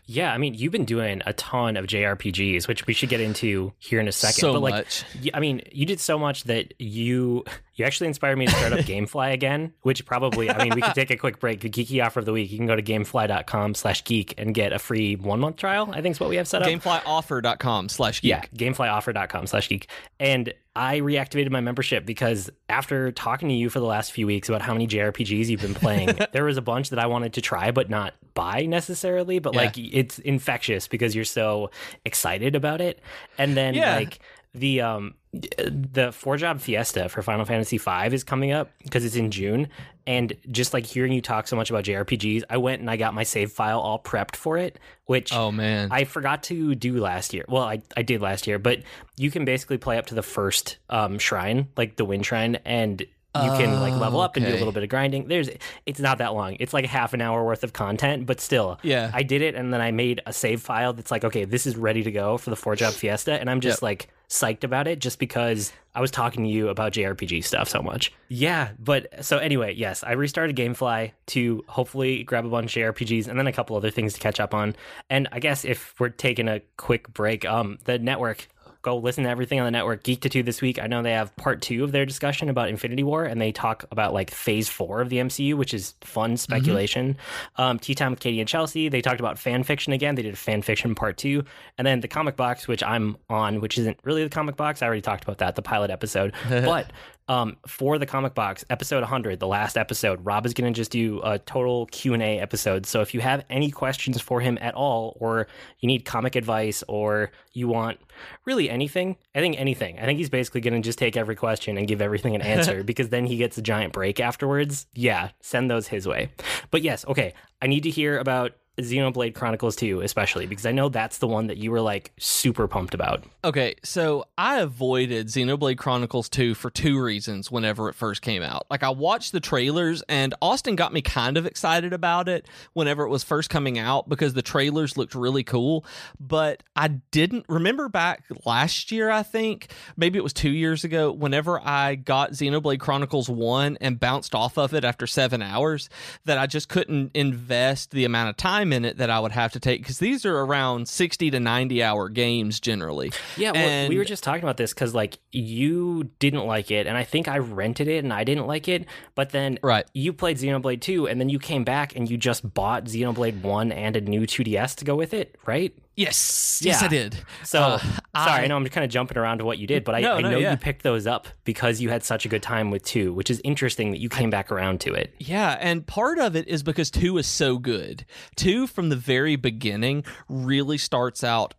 Yeah, 0.07 0.33
I 0.33 0.39
mean, 0.39 0.55
you've 0.55 0.73
been 0.73 0.85
doing 0.85 1.23
a 1.27 1.33
ton 1.33 1.77
of 1.77 1.87
JRPGs, 1.87 2.69
which 2.69 2.87
we 2.87 2.95
should 2.95 3.09
get 3.09 3.21
into 3.21 3.73
here 3.79 4.01
in 4.01 4.09
a 4.09 4.13
second. 4.13 4.41
So 4.41 4.53
but 4.55 4.63
like, 4.63 4.75
much. 4.75 5.05
I 5.35 5.41
mean, 5.41 5.63
you 5.73 5.87
did 5.87 6.01
so 6.01 6.19
much 6.19 6.45
that 6.45 6.75
you 6.79 7.45
you 7.75 7.85
actually 7.85 8.09
inspired 8.09 8.37
me 8.37 8.47
to 8.47 8.53
start 8.53 8.73
up 8.73 8.79
GameFly 8.87 9.33
again, 9.33 9.73
which 9.83 10.05
probably, 10.05 10.51
I 10.51 10.63
mean, 10.65 10.75
we 10.75 10.83
could 10.83 10.95
take 10.95 11.11
a 11.11 11.17
quick 11.17 11.39
break. 11.41 11.61
The 11.61 11.71
geeky 11.71 12.05
offer 12.05 12.21
of 12.21 12.27
the 12.27 12.33
week, 12.33 12.51
you 12.53 12.59
can 12.59 12.67
go 12.67 12.77
to 12.77 12.83
gamefly.com 12.83 13.75
slash 13.75 14.05
geek 14.05 14.35
and 14.39 14.55
get 14.55 14.73
a 14.73 14.79
free 14.79 15.17
one 15.17 15.41
month 15.41 15.57
trial, 15.57 15.91
I 15.93 16.03
think 16.03 16.15
is 16.17 16.21
what 16.21 16.29
we 16.29 16.37
have 16.37 16.47
set 16.49 16.63
up. 16.63 16.69
Gameflyoffer.com 16.69 17.89
slash 17.89 18.21
geek. 18.21 18.29
Yeah, 18.31 18.43
gameflyoffer.com 18.57 19.47
slash 19.47 19.69
geek. 19.69 19.89
And 20.21 20.53
I 20.75 21.01
reactivated 21.01 21.51
my 21.51 21.61
membership 21.61 22.07
because 22.07 22.51
after 22.69 23.13
talking 23.13 23.49
to 23.49 23.55
you 23.55 23.69
for 23.69 23.79
the 23.79 23.87
last 23.87 24.13
few 24.13 24.27
weeks 24.27 24.49
about 24.49 24.63
how 24.63 24.73
many 24.73 24.87
JRPGs 24.87 25.47
you've 25.49 25.61
been 25.61 25.75
playing, 25.75 26.19
there 26.33 26.45
was 26.45 26.57
a 26.57 26.63
bunch 26.63 26.91
that 26.91 26.99
I 26.99 27.07
wanted 27.07 27.35
to 27.35 27.41
try 27.43 27.71
but 27.71 27.91
not 27.91 28.15
buy 28.35 28.65
necessarily. 28.67 29.39
But 29.39 29.55
Yeah. 29.55 29.61
like 29.61 29.79
it's 29.79 30.19
infectious 30.19 30.89
because 30.89 31.15
you're 31.15 31.25
so 31.27 31.71
excited 32.05 32.55
about 32.57 32.81
it. 32.81 33.01
And 33.39 33.55
then 33.57 33.75
Yeah. 33.75 33.97
like 33.97 34.19
the 34.55 34.81
um 34.83 35.15
the 35.33 36.11
four 36.13 36.37
job 36.37 36.61
fiesta 36.61 37.09
for 37.09 37.23
Final 37.23 37.47
Fantasy 37.47 37.79
V 37.79 38.15
is 38.15 38.23
coming 38.23 38.53
up 38.53 38.71
because 38.83 39.05
it's 39.05 39.17
in 39.17 39.31
June. 39.31 39.69
And 40.07 40.35
just 40.51 40.75
like 40.75 40.85
hearing 40.85 41.13
you 41.13 41.23
talk 41.23 41.49
so 41.49 41.57
much 41.57 41.71
about 41.71 41.85
JRPGs, 41.85 42.43
I 42.51 42.59
went 42.59 42.81
and 42.81 42.91
I 42.91 42.97
got 42.97 43.15
my 43.15 43.23
save 43.23 43.53
file 43.53 43.81
all 43.81 43.99
prepped 43.99 44.37
for 44.37 44.59
it, 44.59 44.79
which 45.07 45.33
Oh 45.33 45.51
man. 45.51 45.89
I 45.91 46.05
forgot 46.05 46.43
to 46.45 46.75
do 46.75 46.99
last 46.99 47.33
year. 47.33 47.45
Well, 47.49 47.63
I, 47.63 47.81
I 47.97 48.03
did 48.03 48.21
last 48.21 48.47
year, 48.47 48.59
but 48.59 48.83
you 49.17 49.31
can 49.31 49.45
basically 49.45 49.79
play 49.79 49.97
up 49.97 50.07
to 50.07 50.15
the 50.15 50.23
first 50.23 50.79
um, 50.91 51.19
shrine, 51.19 51.69
like 51.77 51.97
the 51.97 52.05
wind 52.05 52.27
shrine, 52.27 52.57
and 52.65 53.07
you 53.35 53.51
can 53.53 53.81
like 53.81 53.95
level 53.95 54.21
up 54.21 54.37
and 54.37 54.45
do 54.45 54.53
a 54.53 54.57
little 54.59 54.73
bit 54.73 54.83
of 54.83 54.89
grinding. 54.91 55.27
There's 55.29 55.49
it's 55.87 56.01
not 56.01 56.19
that 56.19 56.35
long. 56.35 56.57
It's 56.61 56.75
like 56.75 56.85
a 56.85 56.89
half 56.89 57.15
an 57.15 57.21
hour 57.23 57.43
worth 57.45 57.65
of 57.65 57.73
content, 57.73 58.27
but 58.27 58.41
still. 58.41 58.79
Yeah. 58.83 59.11
I 59.15 59.23
did 59.23 59.41
it 59.41 59.55
and 59.55 59.73
then 59.73 59.81
I 59.81 59.91
made 59.91 60.21
a 60.27 60.33
save 60.35 60.61
file 60.61 60.93
that's 60.93 61.11
like, 61.11 61.25
okay, 61.25 61.45
this 61.45 61.67
is 61.67 61.77
ready 61.77 62.03
to 62.03 62.13
go 62.13 62.37
for 62.37 62.51
the 62.51 62.57
four 62.57 62.77
job 62.77 62.93
fiesta. 62.93 63.33
And 63.41 63.49
I'm 63.49 63.61
just 63.61 63.79
Yep. 63.79 63.83
like 63.83 64.09
psyched 64.29 64.65
about 64.65 64.87
it 64.89 64.99
just 64.99 65.19
because 65.19 65.73
I 65.95 66.01
was 66.01 66.11
talking 66.11 66.45
to 66.45 66.49
you 66.51 66.69
about 66.69 66.93
JRPG 66.93 67.43
stuff 67.45 67.69
so 67.69 67.83
much. 67.83 68.13
Yeah, 68.29 68.71
but 68.79 69.25
so 69.25 69.39
anyway, 69.39 69.75
yes, 69.75 70.03
I 70.05 70.13
restarted 70.13 70.57
Gamefly 70.57 71.13
to 71.29 71.65
hopefully 71.69 72.25
grab 72.25 72.45
a 72.47 72.49
bunch 72.49 72.77
of 72.77 72.83
JRPGs 72.83 73.29
and 73.29 73.39
then 73.39 73.47
a 73.47 73.53
couple 73.53 73.77
other 73.77 73.91
things 73.91 74.13
to 74.15 74.21
catch 74.21 74.41
up 74.41 74.53
on. 74.55 74.75
And 75.11 75.29
I 75.33 75.39
guess 75.39 75.65
if 75.65 75.95
we're 75.99 76.09
taking 76.11 76.49
a 76.49 76.61
quick 76.77 77.13
break, 77.13 77.45
um, 77.47 77.79
the 77.85 77.99
network 77.99 78.49
go 78.83 78.97
listen 78.97 79.25
to 79.25 79.31
everything 79.31 79.61
on 79.61 79.65
the 79.65 79.71
network. 79.71 80.03
Geek 80.03 80.21
to 80.23 80.29
Two 80.29 80.43
this 80.43 80.61
week. 80.61 80.83
I 80.83 80.87
know 80.87 81.03
they 81.03 81.13
have 81.13 81.35
part 81.37 81.63
two 81.63 81.85
of 81.85 81.93
their 81.93 82.05
discussion 82.05 82.49
about 82.49 82.69
Infinity 82.69 83.05
War, 83.05 83.25
and 83.25 83.41
they 83.41 83.53
talk 83.53 83.85
about 83.91 84.13
like 84.13 84.31
phase 84.31 84.69
four 84.69 85.01
of 85.01 85.09
the 85.09 85.19
MCU, 85.19 85.55
which 85.55 85.73
is 85.73 85.95
fun 86.01 86.37
speculation. 86.37 87.15
Mm-hmm. 87.15 87.63
Um, 87.63 87.79
Tea 87.79 87.95
Time 87.95 88.11
with 88.11 88.21
Katie 88.21 88.41
and 88.41 88.49
Chelsea. 88.49 88.89
They 88.89 89.01
talked 89.01 89.21
about 89.21 89.39
fan 89.39 89.63
fiction 89.63 89.93
again. 89.93 90.17
They 90.17 90.23
did 90.23 90.35
a 90.35 90.37
fan 90.37 90.63
fiction 90.63 90.95
part 90.95 91.17
two, 91.17 91.45
and 91.79 91.87
then 91.87 92.01
the 92.01 92.09
comic 92.09 92.37
box, 92.37 92.67
which 92.67 92.83
I'm 92.83 93.17
on, 93.31 93.61
which 93.61 93.79
isn't 93.79 93.99
really 94.05 94.25
the 94.25 94.31
comic 94.31 94.57
box. 94.57 94.83
I 94.83 94.87
already 94.87 95.03
talked 95.03 95.25
about 95.25 95.39
that, 95.39 95.55
the 95.55 95.63
pilot 95.63 95.91
episode. 95.91 96.35
but 96.49 96.93
um, 97.33 97.57
for 97.67 97.97
the 97.97 98.05
comic 98.05 98.35
box 98.35 98.63
episode 98.69 99.01
100 99.01 99.41
the 99.41 99.47
last 99.47 99.79
episode 99.79 100.23
rob 100.23 100.45
is 100.45 100.53
going 100.53 100.71
to 100.71 100.77
just 100.77 100.91
do 100.91 101.19
a 101.25 101.39
total 101.39 101.87
q&a 101.87 102.39
episode. 102.39 102.85
So 102.85 103.01
if 103.01 103.15
you 103.15 103.21
have 103.21 103.43
any 103.49 103.71
questions 103.71 104.21
for 104.21 104.41
him 104.41 104.59
at 104.61 104.75
all 104.75 105.17
or 105.19 105.47
you 105.81 105.87
need 105.87 106.05
comic 106.05 106.37
advice 106.37 106.85
or 106.89 107.33
you 107.55 107.69
want 107.69 107.99
really 108.45 108.69
anything 108.69 109.17
i 109.35 109.41
think 109.41 109.59
anything. 109.59 109.99
I 109.99 110.05
think 110.05 110.19
he's 110.19 110.29
basically 110.29 110.61
going 110.61 110.75
to 110.75 110.87
just 110.87 110.99
take 110.99 111.17
every 111.17 111.35
question 111.35 111.79
and 111.79 111.89
give 111.89 112.03
everything 112.03 112.35
an 112.35 112.43
answer 112.43 112.85
because 112.91 113.09
then 113.09 113.25
he 113.25 113.39
gets 113.39 113.57
a 113.57 113.63
giant 113.63 113.95
break 113.95 114.21
afterwards. 114.21 114.87
Yeah 114.95 115.31
send 115.41 115.71
those 115.71 115.89
his 115.89 116.07
way. 116.07 116.31
But 116.71 116.83
yes 116.83 117.07
okay 117.09 117.33
i 117.63 117.67
need 117.67 117.85
to 117.85 117.91
hear 117.91 118.19
about 118.19 118.53
Xenoblade 118.79 119.35
Chronicles 119.35 119.77
2, 119.77 120.01
especially 120.01 120.47
because 120.47 120.65
I 120.65 120.73
know 120.73 120.89
that's 120.89 121.19
the 121.19 121.29
one 121.29 121.49
that 121.49 121.59
you 121.59 121.71
were 121.71 121.83
like 121.83 122.13
super 122.19 122.67
pumped 122.67 122.95
about. 122.95 123.25
Okay, 123.45 123.75
so 123.85 124.25
I 124.39 124.61
avoided 124.61 125.27
Xenoblade 125.27 125.77
Chronicles 125.77 126.31
2 126.31 126.55
for 126.55 126.71
two 126.71 127.01
reasons 127.01 127.51
whenever 127.51 127.91
it 127.91 127.95
first 127.95 128.23
came 128.23 128.43
out. 128.43 128.67
Like, 128.71 128.83
I 128.83 128.89
watched 128.89 129.33
the 129.33 129.41
trailers, 129.41 130.03
and 130.09 130.35
Austin 130.41 130.75
got 130.75 130.93
me 130.93 131.03
kind 131.03 131.37
of 131.37 131.45
excited 131.45 131.93
about 131.93 132.29
it 132.29 132.49
whenever 132.73 133.03
it 133.03 133.11
was 133.11 133.23
first 133.23 133.51
coming 133.51 133.79
out 133.79 134.09
because 134.09 134.33
the 134.33 134.43
trailers 134.43 134.97
looked 134.97 135.15
really 135.15 135.45
cool. 135.45 135.85
But 136.19 136.63
I 136.75 136.89
didn't 136.89 137.45
remember 137.49 137.91
back 137.91 138.25
last 138.47 138.91
year, 138.91 139.11
I 139.11 139.23
think, 139.23 139.71
maybe 139.97 140.19
it 140.19 140.23
was 140.23 140.33
two 140.33 140.51
years 140.51 140.83
ago, 140.83 141.13
whenever 141.13 141.61
I 141.61 141.97
got 141.97 142.31
Xenoblade 142.31 142.81
Chronicles 142.81 143.29
1 143.29 143.77
and 143.83 144.01
bounced 144.01 144.35
off 144.35 144.57
of 144.57 144.73
it 144.73 144.85
after 144.85 145.07
seven 145.07 145.43
hours, 145.43 145.91
that 146.25 146.39
I 146.39 146.47
just 146.47 146.71
couldn't 146.71 147.11
invest 147.13 147.91
the 147.91 148.07
amount 148.07 148.31
of 148.31 148.37
time 148.39 148.62
time 148.63 148.73
in 148.73 148.85
it 148.85 148.99
that 148.99 149.11
I 149.11 149.21
would 149.21 149.33
have 149.33 149.53
to 149.53 149.61
take 149.61 149.81
because 149.81 149.99
these 149.99 150.25
are 150.25 150.41
around 150.41 150.89
60 150.89 151.31
to 151.31 151.41
90 151.41 151.83
hour 151.83 152.09
games 152.09 152.61
generally. 152.61 153.13
Yeah, 153.37 153.53
well, 153.53 153.69
and, 153.69 153.89
we 153.89 153.99
were 153.99 154.05
just 154.05 154.23
talking 154.23 154.43
about 154.43 154.57
this 154.57 154.73
because 154.73 154.95
like 154.95 155.19
you 155.31 156.11
didn't 156.19 156.47
like 156.47 156.71
it, 156.71 156.87
and 156.87 156.97
I 156.97 157.05
think 157.05 157.29
I 157.29 157.39
rented 157.39 157.89
it 157.89 158.05
and 158.05 158.13
I 158.13 158.25
didn't 158.25 158.47
like 158.47 158.69
it, 158.69 158.87
but 159.15 159.31
then 159.31 159.59
right. 159.63 159.85
you 159.95 160.13
played 160.13 160.39
Xenoblade 160.39 160.81
2, 160.81 161.09
and 161.09 161.21
then 161.21 161.29
you 161.29 161.39
came 161.39 161.65
back 161.65 161.97
and 161.97 162.11
you 162.11 162.17
just 162.17 162.55
bought 162.55 162.85
Xenoblade 162.85 163.43
1 163.43 163.73
and 163.73 163.97
a 163.97 164.01
new 164.01 164.23
2DS 164.23 164.77
to 164.77 164.85
go 164.85 164.95
with 164.95 165.15
it, 165.15 165.37
right? 165.47 165.75
Yes, 165.95 166.63
yes, 166.65 166.81
yeah. 166.81 166.87
I 166.87 166.89
did. 166.89 167.19
So 167.45 167.61
uh, 167.61 167.79
sorry, 167.79 168.01
I, 168.15 168.43
I, 168.45 168.47
know 168.47 168.57
I'm 168.57 168.67
kind 168.69 168.85
of 168.85 168.91
jumping 168.91 169.19
around 169.19 169.39
to 169.39 169.45
what 169.45 169.59
you 169.59 169.67
did, 169.67 169.85
but 169.85 169.95
I, 169.95 170.01
no, 170.01 170.15
I 170.15 170.23
know 170.23 170.39
yeah. 170.39 170.53
you 170.53 170.57
picked 170.57 170.83
those 170.83 171.07
up 171.07 171.29
because 171.45 171.83
you 171.83 171.91
had 171.91 172.03
such 172.03 172.25
a 172.25 172.29
good 172.29 172.43
time 172.43 172.71
with 172.71 172.83
two, 172.83 173.13
which 173.13 173.31
is 173.31 173.43
interesting 173.45 173.91
that 173.91 174.01
you 174.01 174.09
came 174.09 174.31
back 174.31 174.51
around 174.51 174.81
to 174.83 174.95
it. 174.95 175.15
Yeah, 175.19 175.59
and 175.61 175.87
part 175.87 176.19
of 176.19 176.35
it 176.35 176.49
is 176.49 176.63
because 176.63 176.91
two 176.91 177.19
is 177.19 177.27
so 177.27 177.59
good. 177.59 178.07
Two 178.37 178.67
from 178.67 178.89
the 178.89 178.97
very 178.97 179.37
beginning 179.37 180.05
really 180.29 180.79
starts 180.79 181.23
out 181.23 181.55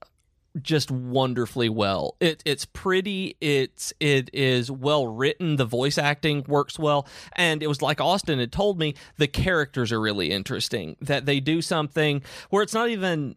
just 0.61 0.91
wonderfully 0.91 1.69
well. 1.69 2.15
It 2.19 2.41
it's 2.45 2.65
pretty. 2.65 3.35
It's 3.41 3.93
it 3.99 4.29
is 4.33 4.69
well 4.69 5.07
written. 5.07 5.55
The 5.55 5.65
voice 5.65 5.97
acting 5.97 6.45
works 6.47 6.77
well, 6.77 7.07
and 7.33 7.63
it 7.63 7.67
was 7.67 7.81
like 7.81 7.99
Austin 7.99 8.39
had 8.39 8.51
told 8.51 8.79
me. 8.79 8.95
The 9.17 9.27
characters 9.27 9.91
are 9.91 9.99
really 9.99 10.31
interesting. 10.31 10.95
That 11.01 11.25
they 11.25 11.39
do 11.39 11.61
something 11.61 12.21
where 12.49 12.63
it's 12.63 12.73
not 12.73 12.89
even. 12.89 13.35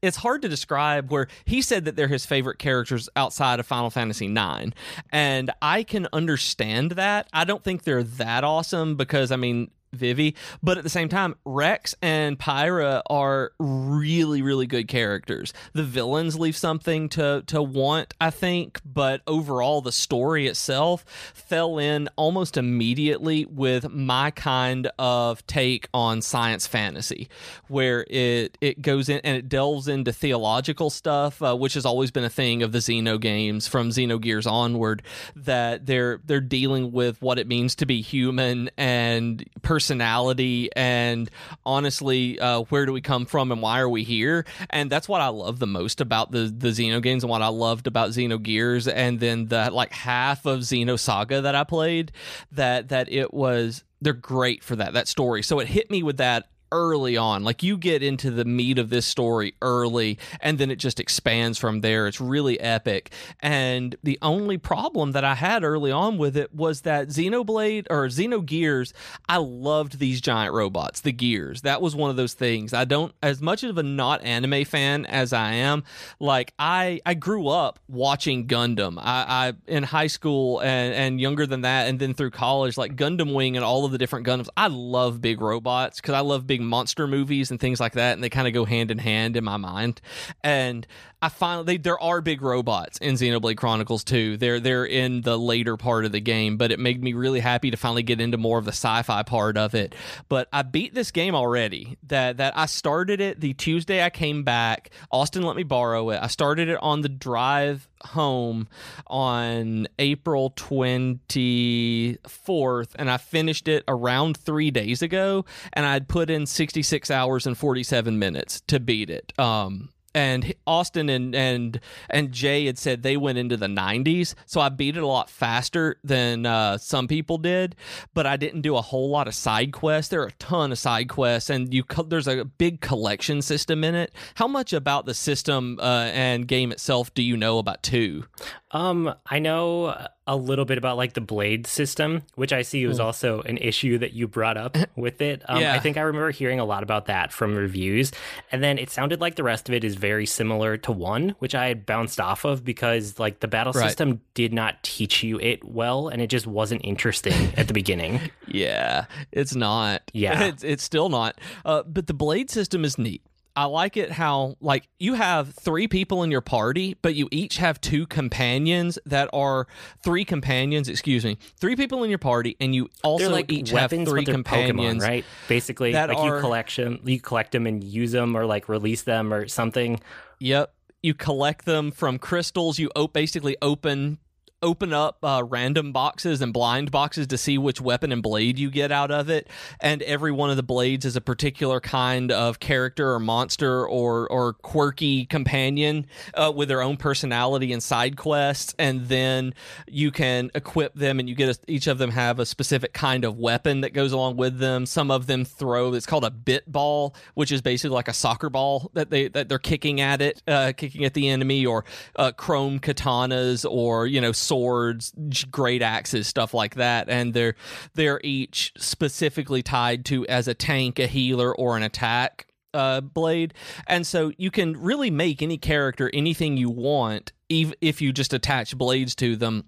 It's 0.00 0.18
hard 0.18 0.42
to 0.42 0.48
describe. 0.48 1.10
Where 1.10 1.28
he 1.44 1.62
said 1.62 1.84
that 1.86 1.96
they're 1.96 2.08
his 2.08 2.26
favorite 2.26 2.58
characters 2.58 3.08
outside 3.16 3.60
of 3.60 3.66
Final 3.66 3.90
Fantasy 3.90 4.26
IX, 4.26 4.72
and 5.10 5.50
I 5.60 5.82
can 5.82 6.06
understand 6.12 6.92
that. 6.92 7.28
I 7.32 7.44
don't 7.44 7.64
think 7.64 7.82
they're 7.82 8.02
that 8.02 8.44
awesome 8.44 8.96
because 8.96 9.32
I 9.32 9.36
mean 9.36 9.70
Vivi, 9.92 10.34
but 10.62 10.78
at 10.78 10.84
the 10.84 10.90
same 10.90 11.08
time, 11.08 11.34
Rex 11.44 11.94
and 12.00 12.38
Pyra 12.38 13.02
are 13.08 13.52
really, 13.58 14.40
really 14.42 14.66
good 14.66 14.88
characters. 14.88 15.52
The 15.74 15.82
villains 15.82 16.38
leave 16.38 16.56
something 16.56 17.08
to 17.10 17.44
to 17.48 17.62
want, 17.62 18.14
I 18.20 18.30
think, 18.30 18.80
but 18.84 19.20
overall, 19.26 19.82
the 19.82 19.92
story 19.92 20.46
itself 20.46 21.04
fell 21.34 21.78
in 21.78 22.08
almost 22.16 22.56
immediately 22.56 23.44
with 23.44 23.90
my 23.90 24.30
kind 24.30 24.90
of 24.98 25.46
take 25.46 25.88
on 25.92 26.22
science 26.22 26.66
fantasy, 26.66 27.28
where 27.68 28.06
it 28.08 28.56
it 28.60 28.80
goes 28.80 29.08
in 29.08 29.20
and 29.24 29.36
it 29.36 29.48
delves 29.48 29.88
into 29.88 30.12
theological 30.12 30.88
stuff, 30.88 31.42
uh, 31.42 31.54
which 31.54 31.74
has 31.74 31.84
always 31.84 32.10
been 32.10 32.24
a 32.24 32.30
thing 32.30 32.62
of 32.62 32.72
the 32.72 32.78
Xeno 32.78 33.20
games 33.20 33.66
from 33.68 33.90
Xenogears 33.90 34.50
onward. 34.50 35.02
That 35.36 35.84
they're 35.84 36.20
they're 36.24 36.40
dealing 36.40 36.92
with 36.92 37.20
what 37.20 37.38
it 37.38 37.46
means 37.46 37.74
to 37.76 37.86
be 37.86 38.00
human 38.00 38.70
and 38.78 39.44
personality 39.82 40.70
and 40.76 41.28
honestly 41.66 42.38
uh, 42.38 42.60
where 42.68 42.86
do 42.86 42.92
we 42.92 43.00
come 43.00 43.26
from 43.26 43.50
and 43.50 43.60
why 43.60 43.80
are 43.80 43.88
we 43.88 44.04
here? 44.04 44.44
And 44.70 44.88
that's 44.90 45.08
what 45.08 45.20
i 45.20 45.28
love 45.28 45.58
the 45.58 45.66
most 45.66 46.00
about 46.00 46.30
the 46.30 46.52
the 46.56 46.68
xeno 46.68 47.02
games 47.02 47.24
and 47.24 47.30
what 47.30 47.42
i 47.42 47.48
loved 47.48 47.86
about 47.86 48.10
xeno 48.10 48.40
gears 48.40 48.86
and 48.86 49.18
then 49.18 49.46
the 49.48 49.70
like 49.70 49.92
half 49.92 50.46
of 50.46 50.60
xeno 50.60 50.98
saga 50.98 51.40
that 51.40 51.54
i 51.54 51.64
played 51.64 52.12
that 52.52 52.90
that 52.90 53.10
it 53.10 53.34
was 53.34 53.82
they're 54.02 54.12
great 54.12 54.62
for 54.62 54.76
that 54.76 54.92
that 54.92 55.08
story. 55.08 55.42
So 55.42 55.60
it 55.60 55.68
hit 55.68 55.90
me 55.90 56.02
with 56.02 56.18
that 56.18 56.48
early 56.72 57.16
on. 57.16 57.44
Like 57.44 57.62
you 57.62 57.76
get 57.76 58.02
into 58.02 58.30
the 58.30 58.44
meat 58.44 58.78
of 58.78 58.90
this 58.90 59.06
story 59.06 59.54
early 59.62 60.18
and 60.40 60.58
then 60.58 60.70
it 60.70 60.76
just 60.76 60.98
expands 60.98 61.58
from 61.58 61.82
there. 61.82 62.08
It's 62.08 62.20
really 62.20 62.58
epic. 62.58 63.12
And 63.40 63.94
the 64.02 64.18
only 64.22 64.58
problem 64.58 65.12
that 65.12 65.22
I 65.22 65.34
had 65.34 65.62
early 65.62 65.92
on 65.92 66.18
with 66.18 66.36
it 66.36 66.52
was 66.52 66.80
that 66.80 67.08
Xenoblade 67.08 67.86
or 67.90 68.08
Xenogears, 68.08 68.92
I 69.28 69.36
loved 69.36 69.98
these 69.98 70.20
giant 70.20 70.54
robots, 70.54 71.02
the 71.02 71.12
gears. 71.12 71.60
That 71.62 71.82
was 71.82 71.94
one 71.94 72.10
of 72.10 72.16
those 72.16 72.34
things. 72.34 72.72
I 72.72 72.86
don't 72.86 73.14
as 73.22 73.40
much 73.42 73.62
of 73.62 73.76
a 73.76 73.82
not 73.82 74.22
anime 74.24 74.64
fan 74.64 75.04
as 75.06 75.32
I 75.32 75.52
am, 75.52 75.84
like 76.18 76.54
I 76.58 77.00
I 77.04 77.14
grew 77.14 77.48
up 77.48 77.78
watching 77.88 78.46
Gundam. 78.46 78.98
I, 78.98 79.26
I 79.28 79.52
in 79.66 79.82
high 79.82 80.06
school 80.06 80.60
and, 80.60 80.94
and 80.94 81.20
younger 81.20 81.46
than 81.46 81.60
that 81.60 81.88
and 81.88 81.98
then 81.98 82.14
through 82.14 82.30
college, 82.30 82.78
like 82.78 82.96
Gundam 82.96 83.34
Wing 83.34 83.56
and 83.56 83.64
all 83.64 83.84
of 83.84 83.92
the 83.92 83.98
different 83.98 84.26
Gundams. 84.26 84.48
I 84.56 84.68
love 84.68 85.20
big 85.20 85.40
robots 85.40 86.00
because 86.00 86.14
I 86.14 86.20
love 86.20 86.46
big 86.46 86.61
monster 86.66 87.06
movies 87.06 87.50
and 87.50 87.60
things 87.60 87.80
like 87.80 87.92
that, 87.94 88.14
and 88.14 88.22
they 88.22 88.30
kind 88.30 88.46
of 88.46 88.54
go 88.54 88.64
hand 88.64 88.90
in 88.90 88.98
hand 88.98 89.36
in 89.36 89.44
my 89.44 89.56
mind. 89.56 90.00
And 90.42 90.86
I 91.22 91.28
finally 91.28 91.76
there 91.76 92.02
are 92.02 92.20
big 92.20 92.42
robots 92.42 92.98
in 92.98 93.14
Xenoblade 93.14 93.56
Chronicles 93.56 94.02
2. 94.02 94.38
They're 94.38 94.58
they're 94.58 94.84
in 94.84 95.20
the 95.20 95.38
later 95.38 95.76
part 95.76 96.04
of 96.04 96.10
the 96.10 96.20
game, 96.20 96.56
but 96.56 96.72
it 96.72 96.80
made 96.80 97.00
me 97.00 97.12
really 97.12 97.38
happy 97.38 97.70
to 97.70 97.76
finally 97.76 98.02
get 98.02 98.20
into 98.20 98.38
more 98.38 98.58
of 98.58 98.64
the 98.64 98.72
sci-fi 98.72 99.22
part 99.22 99.56
of 99.56 99.76
it. 99.76 99.94
But 100.28 100.48
I 100.52 100.62
beat 100.62 100.94
this 100.94 101.12
game 101.12 101.36
already. 101.36 101.96
That 102.08 102.38
that 102.38 102.58
I 102.58 102.66
started 102.66 103.20
it 103.20 103.38
the 103.38 103.54
Tuesday 103.54 104.02
I 104.02 104.10
came 104.10 104.42
back. 104.42 104.90
Austin 105.12 105.44
let 105.44 105.54
me 105.54 105.62
borrow 105.62 106.10
it. 106.10 106.18
I 106.20 106.26
started 106.26 106.68
it 106.68 106.82
on 106.82 107.02
the 107.02 107.08
drive 107.08 107.86
home 108.04 108.66
on 109.06 109.86
April 110.00 110.50
24th 110.50 112.88
and 112.96 113.08
I 113.08 113.18
finished 113.18 113.68
it 113.68 113.84
around 113.86 114.36
3 114.36 114.72
days 114.72 115.02
ago 115.02 115.44
and 115.72 115.86
I'd 115.86 116.08
put 116.08 116.30
in 116.30 116.46
66 116.46 117.12
hours 117.12 117.46
and 117.46 117.56
47 117.56 118.18
minutes 118.18 118.60
to 118.62 118.80
beat 118.80 119.08
it. 119.08 119.32
Um 119.38 119.90
and 120.14 120.54
Austin 120.66 121.08
and 121.08 121.34
and 121.34 121.80
and 122.10 122.32
Jay 122.32 122.66
had 122.66 122.78
said 122.78 123.02
they 123.02 123.16
went 123.16 123.38
into 123.38 123.56
the 123.56 123.66
90s, 123.66 124.34
so 124.46 124.60
I 124.60 124.68
beat 124.68 124.96
it 124.96 125.02
a 125.02 125.06
lot 125.06 125.30
faster 125.30 125.96
than 126.04 126.46
uh, 126.46 126.78
some 126.78 127.08
people 127.08 127.38
did. 127.38 127.76
But 128.14 128.26
I 128.26 128.36
didn't 128.36 128.62
do 128.62 128.76
a 128.76 128.82
whole 128.82 129.10
lot 129.10 129.28
of 129.28 129.34
side 129.34 129.72
quests. 129.72 130.10
There 130.10 130.22
are 130.22 130.26
a 130.26 130.32
ton 130.32 130.72
of 130.72 130.78
side 130.78 131.08
quests, 131.08 131.50
and 131.50 131.72
you 131.72 131.84
co- 131.84 132.02
there's 132.02 132.28
a 132.28 132.44
big 132.44 132.80
collection 132.80 133.42
system 133.42 133.84
in 133.84 133.94
it. 133.94 134.12
How 134.34 134.48
much 134.48 134.72
about 134.72 135.06
the 135.06 135.14
system 135.14 135.78
uh, 135.80 136.10
and 136.12 136.46
game 136.46 136.72
itself 136.72 137.12
do 137.14 137.22
you 137.22 137.36
know 137.36 137.58
about 137.58 137.82
two? 137.82 138.24
Um, 138.70 139.14
I 139.26 139.38
know 139.38 140.06
a 140.26 140.36
little 140.36 140.64
bit 140.64 140.78
about 140.78 140.96
like 140.96 141.14
the 141.14 141.20
blade 141.20 141.66
system, 141.66 142.22
which 142.36 142.52
I 142.52 142.62
see 142.62 142.86
was 142.86 142.98
mm. 142.98 143.04
also 143.04 143.40
an 143.42 143.58
issue 143.58 143.98
that 143.98 144.12
you 144.12 144.28
brought 144.28 144.56
up 144.56 144.76
with 144.96 145.20
it. 145.20 145.42
Um, 145.48 145.60
yeah. 145.60 145.74
I 145.74 145.80
think 145.80 145.96
I 145.96 146.02
remember 146.02 146.30
hearing 146.30 146.60
a 146.60 146.64
lot 146.64 146.82
about 146.82 147.06
that 147.06 147.32
from 147.32 147.56
reviews, 147.56 148.12
and 148.52 148.62
then 148.62 148.78
it 148.78 148.90
sounded 148.90 149.20
like 149.20 149.34
the 149.34 149.42
rest 149.42 149.68
of 149.68 149.74
it 149.74 149.84
is 149.84 149.96
very 149.96 150.26
similar 150.26 150.76
to 150.78 150.92
one, 150.92 151.30
which 151.40 151.54
I 151.54 151.66
had 151.66 151.84
bounced 151.84 152.20
off 152.20 152.44
of 152.44 152.64
because 152.64 153.18
like 153.18 153.40
the 153.40 153.48
battle 153.48 153.72
right. 153.72 153.88
system 153.88 154.20
did 154.34 154.52
not 154.52 154.82
teach 154.82 155.22
you 155.22 155.40
it 155.40 155.64
well, 155.64 156.08
and 156.08 156.22
it 156.22 156.28
just 156.28 156.46
wasn't 156.46 156.82
interesting 156.84 157.52
at 157.56 157.68
the 157.68 157.74
beginning. 157.74 158.20
Yeah, 158.48 159.06
it's 159.30 159.54
not. 159.54 160.10
Yeah, 160.12 160.42
it's, 160.48 160.62
it's 160.62 160.82
still 160.82 161.08
not. 161.08 161.40
Uh, 161.64 161.84
but 161.84 162.06
the 162.06 162.12
blade 162.12 162.50
system 162.50 162.84
is 162.84 162.98
neat 162.98 163.22
I 163.54 163.64
like 163.66 163.96
it 163.96 164.10
how 164.10 164.56
like 164.60 164.88
you 164.98 165.14
have 165.14 165.54
three 165.54 165.86
people 165.86 166.22
in 166.22 166.30
your 166.30 166.40
party, 166.40 166.96
but 167.02 167.14
you 167.14 167.28
each 167.30 167.58
have 167.58 167.80
two 167.80 168.06
companions 168.06 168.98
that 169.04 169.28
are 169.32 169.66
three 170.02 170.24
companions. 170.24 170.88
Excuse 170.88 171.24
me, 171.24 171.36
three 171.58 171.76
people 171.76 172.02
in 172.02 172.10
your 172.10 172.18
party, 172.18 172.56
and 172.60 172.74
you 172.74 172.88
also 173.02 173.30
like 173.30 173.52
each 173.52 173.70
have 173.70 173.90
three 173.90 174.24
companions, 174.24 175.02
Pokemon, 175.02 175.06
right? 175.06 175.24
Basically, 175.48 175.92
like 175.92 176.16
are, 176.16 176.36
you 176.36 176.40
collect 176.40 176.76
them, 176.76 177.00
you 177.04 177.20
collect 177.20 177.52
them 177.52 177.66
and 177.66 177.84
use 177.84 178.12
them, 178.12 178.36
or 178.36 178.46
like 178.46 178.68
release 178.68 179.02
them, 179.02 179.32
or 179.34 179.48
something. 179.48 180.00
Yep, 180.38 180.72
you 181.02 181.12
collect 181.12 181.66
them 181.66 181.90
from 181.90 182.18
crystals. 182.18 182.78
You 182.78 182.90
op- 182.96 183.12
basically 183.12 183.56
open 183.60 184.18
open 184.62 184.92
up 184.92 185.18
uh, 185.22 185.42
random 185.46 185.92
boxes 185.92 186.40
and 186.40 186.52
blind 186.52 186.90
boxes 186.90 187.26
to 187.28 187.38
see 187.38 187.58
which 187.58 187.80
weapon 187.80 188.12
and 188.12 188.22
blade 188.22 188.58
you 188.58 188.70
get 188.70 188.92
out 188.92 189.10
of 189.10 189.30
it. 189.30 189.48
And 189.80 190.02
every 190.02 190.32
one 190.32 190.50
of 190.50 190.56
the 190.56 190.62
blades 190.62 191.04
is 191.04 191.16
a 191.16 191.20
particular 191.20 191.80
kind 191.80 192.32
of 192.32 192.60
character 192.60 193.12
or 193.12 193.20
monster 193.20 193.86
or 193.86 194.28
or 194.28 194.54
quirky 194.54 195.26
companion 195.26 196.06
uh, 196.34 196.52
with 196.54 196.68
their 196.68 196.82
own 196.82 196.96
personality 196.96 197.72
and 197.72 197.82
side 197.82 198.16
quests. 198.16 198.74
And 198.78 199.06
then 199.08 199.54
you 199.86 200.10
can 200.10 200.50
equip 200.54 200.94
them 200.94 201.20
and 201.20 201.28
you 201.28 201.34
get 201.34 201.56
a, 201.56 201.60
each 201.70 201.86
of 201.86 201.98
them 201.98 202.10
have 202.10 202.38
a 202.38 202.46
specific 202.46 202.92
kind 202.92 203.24
of 203.24 203.38
weapon 203.38 203.82
that 203.82 203.92
goes 203.92 204.12
along 204.12 204.36
with 204.36 204.58
them. 204.58 204.86
Some 204.86 205.10
of 205.10 205.26
them 205.26 205.44
throw 205.44 205.92
it's 205.94 206.06
called 206.06 206.24
a 206.24 206.30
bit 206.30 206.70
ball 206.70 207.14
which 207.34 207.52
is 207.52 207.60
basically 207.60 207.94
like 207.94 208.08
a 208.08 208.12
soccer 208.12 208.50
ball 208.50 208.90
that 208.94 209.10
they 209.10 209.28
that 209.28 209.48
they're 209.48 209.58
kicking 209.58 210.00
at 210.00 210.20
it 210.20 210.42
uh, 210.46 210.72
kicking 210.76 211.04
at 211.04 211.14
the 211.14 211.28
enemy 211.28 211.64
or 211.64 211.84
uh, 212.16 212.32
chroma 212.32 212.80
katanas 212.80 213.68
or 213.68 214.06
you 214.06 214.20
know 214.20 214.32
swords, 214.52 215.14
great 215.50 215.80
axes, 215.80 216.26
stuff 216.26 216.52
like 216.52 216.74
that, 216.74 217.08
and 217.08 217.32
they're 217.32 217.54
they're 217.94 218.20
each 218.22 218.74
specifically 218.76 219.62
tied 219.62 220.04
to 220.04 220.26
as 220.26 220.46
a 220.46 220.52
tank, 220.52 220.98
a 220.98 221.06
healer, 221.06 221.54
or 221.56 221.74
an 221.74 221.82
attack 221.82 222.46
uh, 222.74 223.00
blade, 223.00 223.54
and 223.86 224.06
so 224.06 224.30
you 224.36 224.50
can 224.50 224.76
really 224.76 225.10
make 225.10 225.40
any 225.40 225.56
character 225.56 226.10
anything 226.12 226.58
you 226.58 226.68
want, 226.68 227.32
if 227.48 228.02
you 228.02 228.12
just 228.12 228.34
attach 228.34 228.76
blades 228.76 229.14
to 229.14 229.36
them 229.36 229.64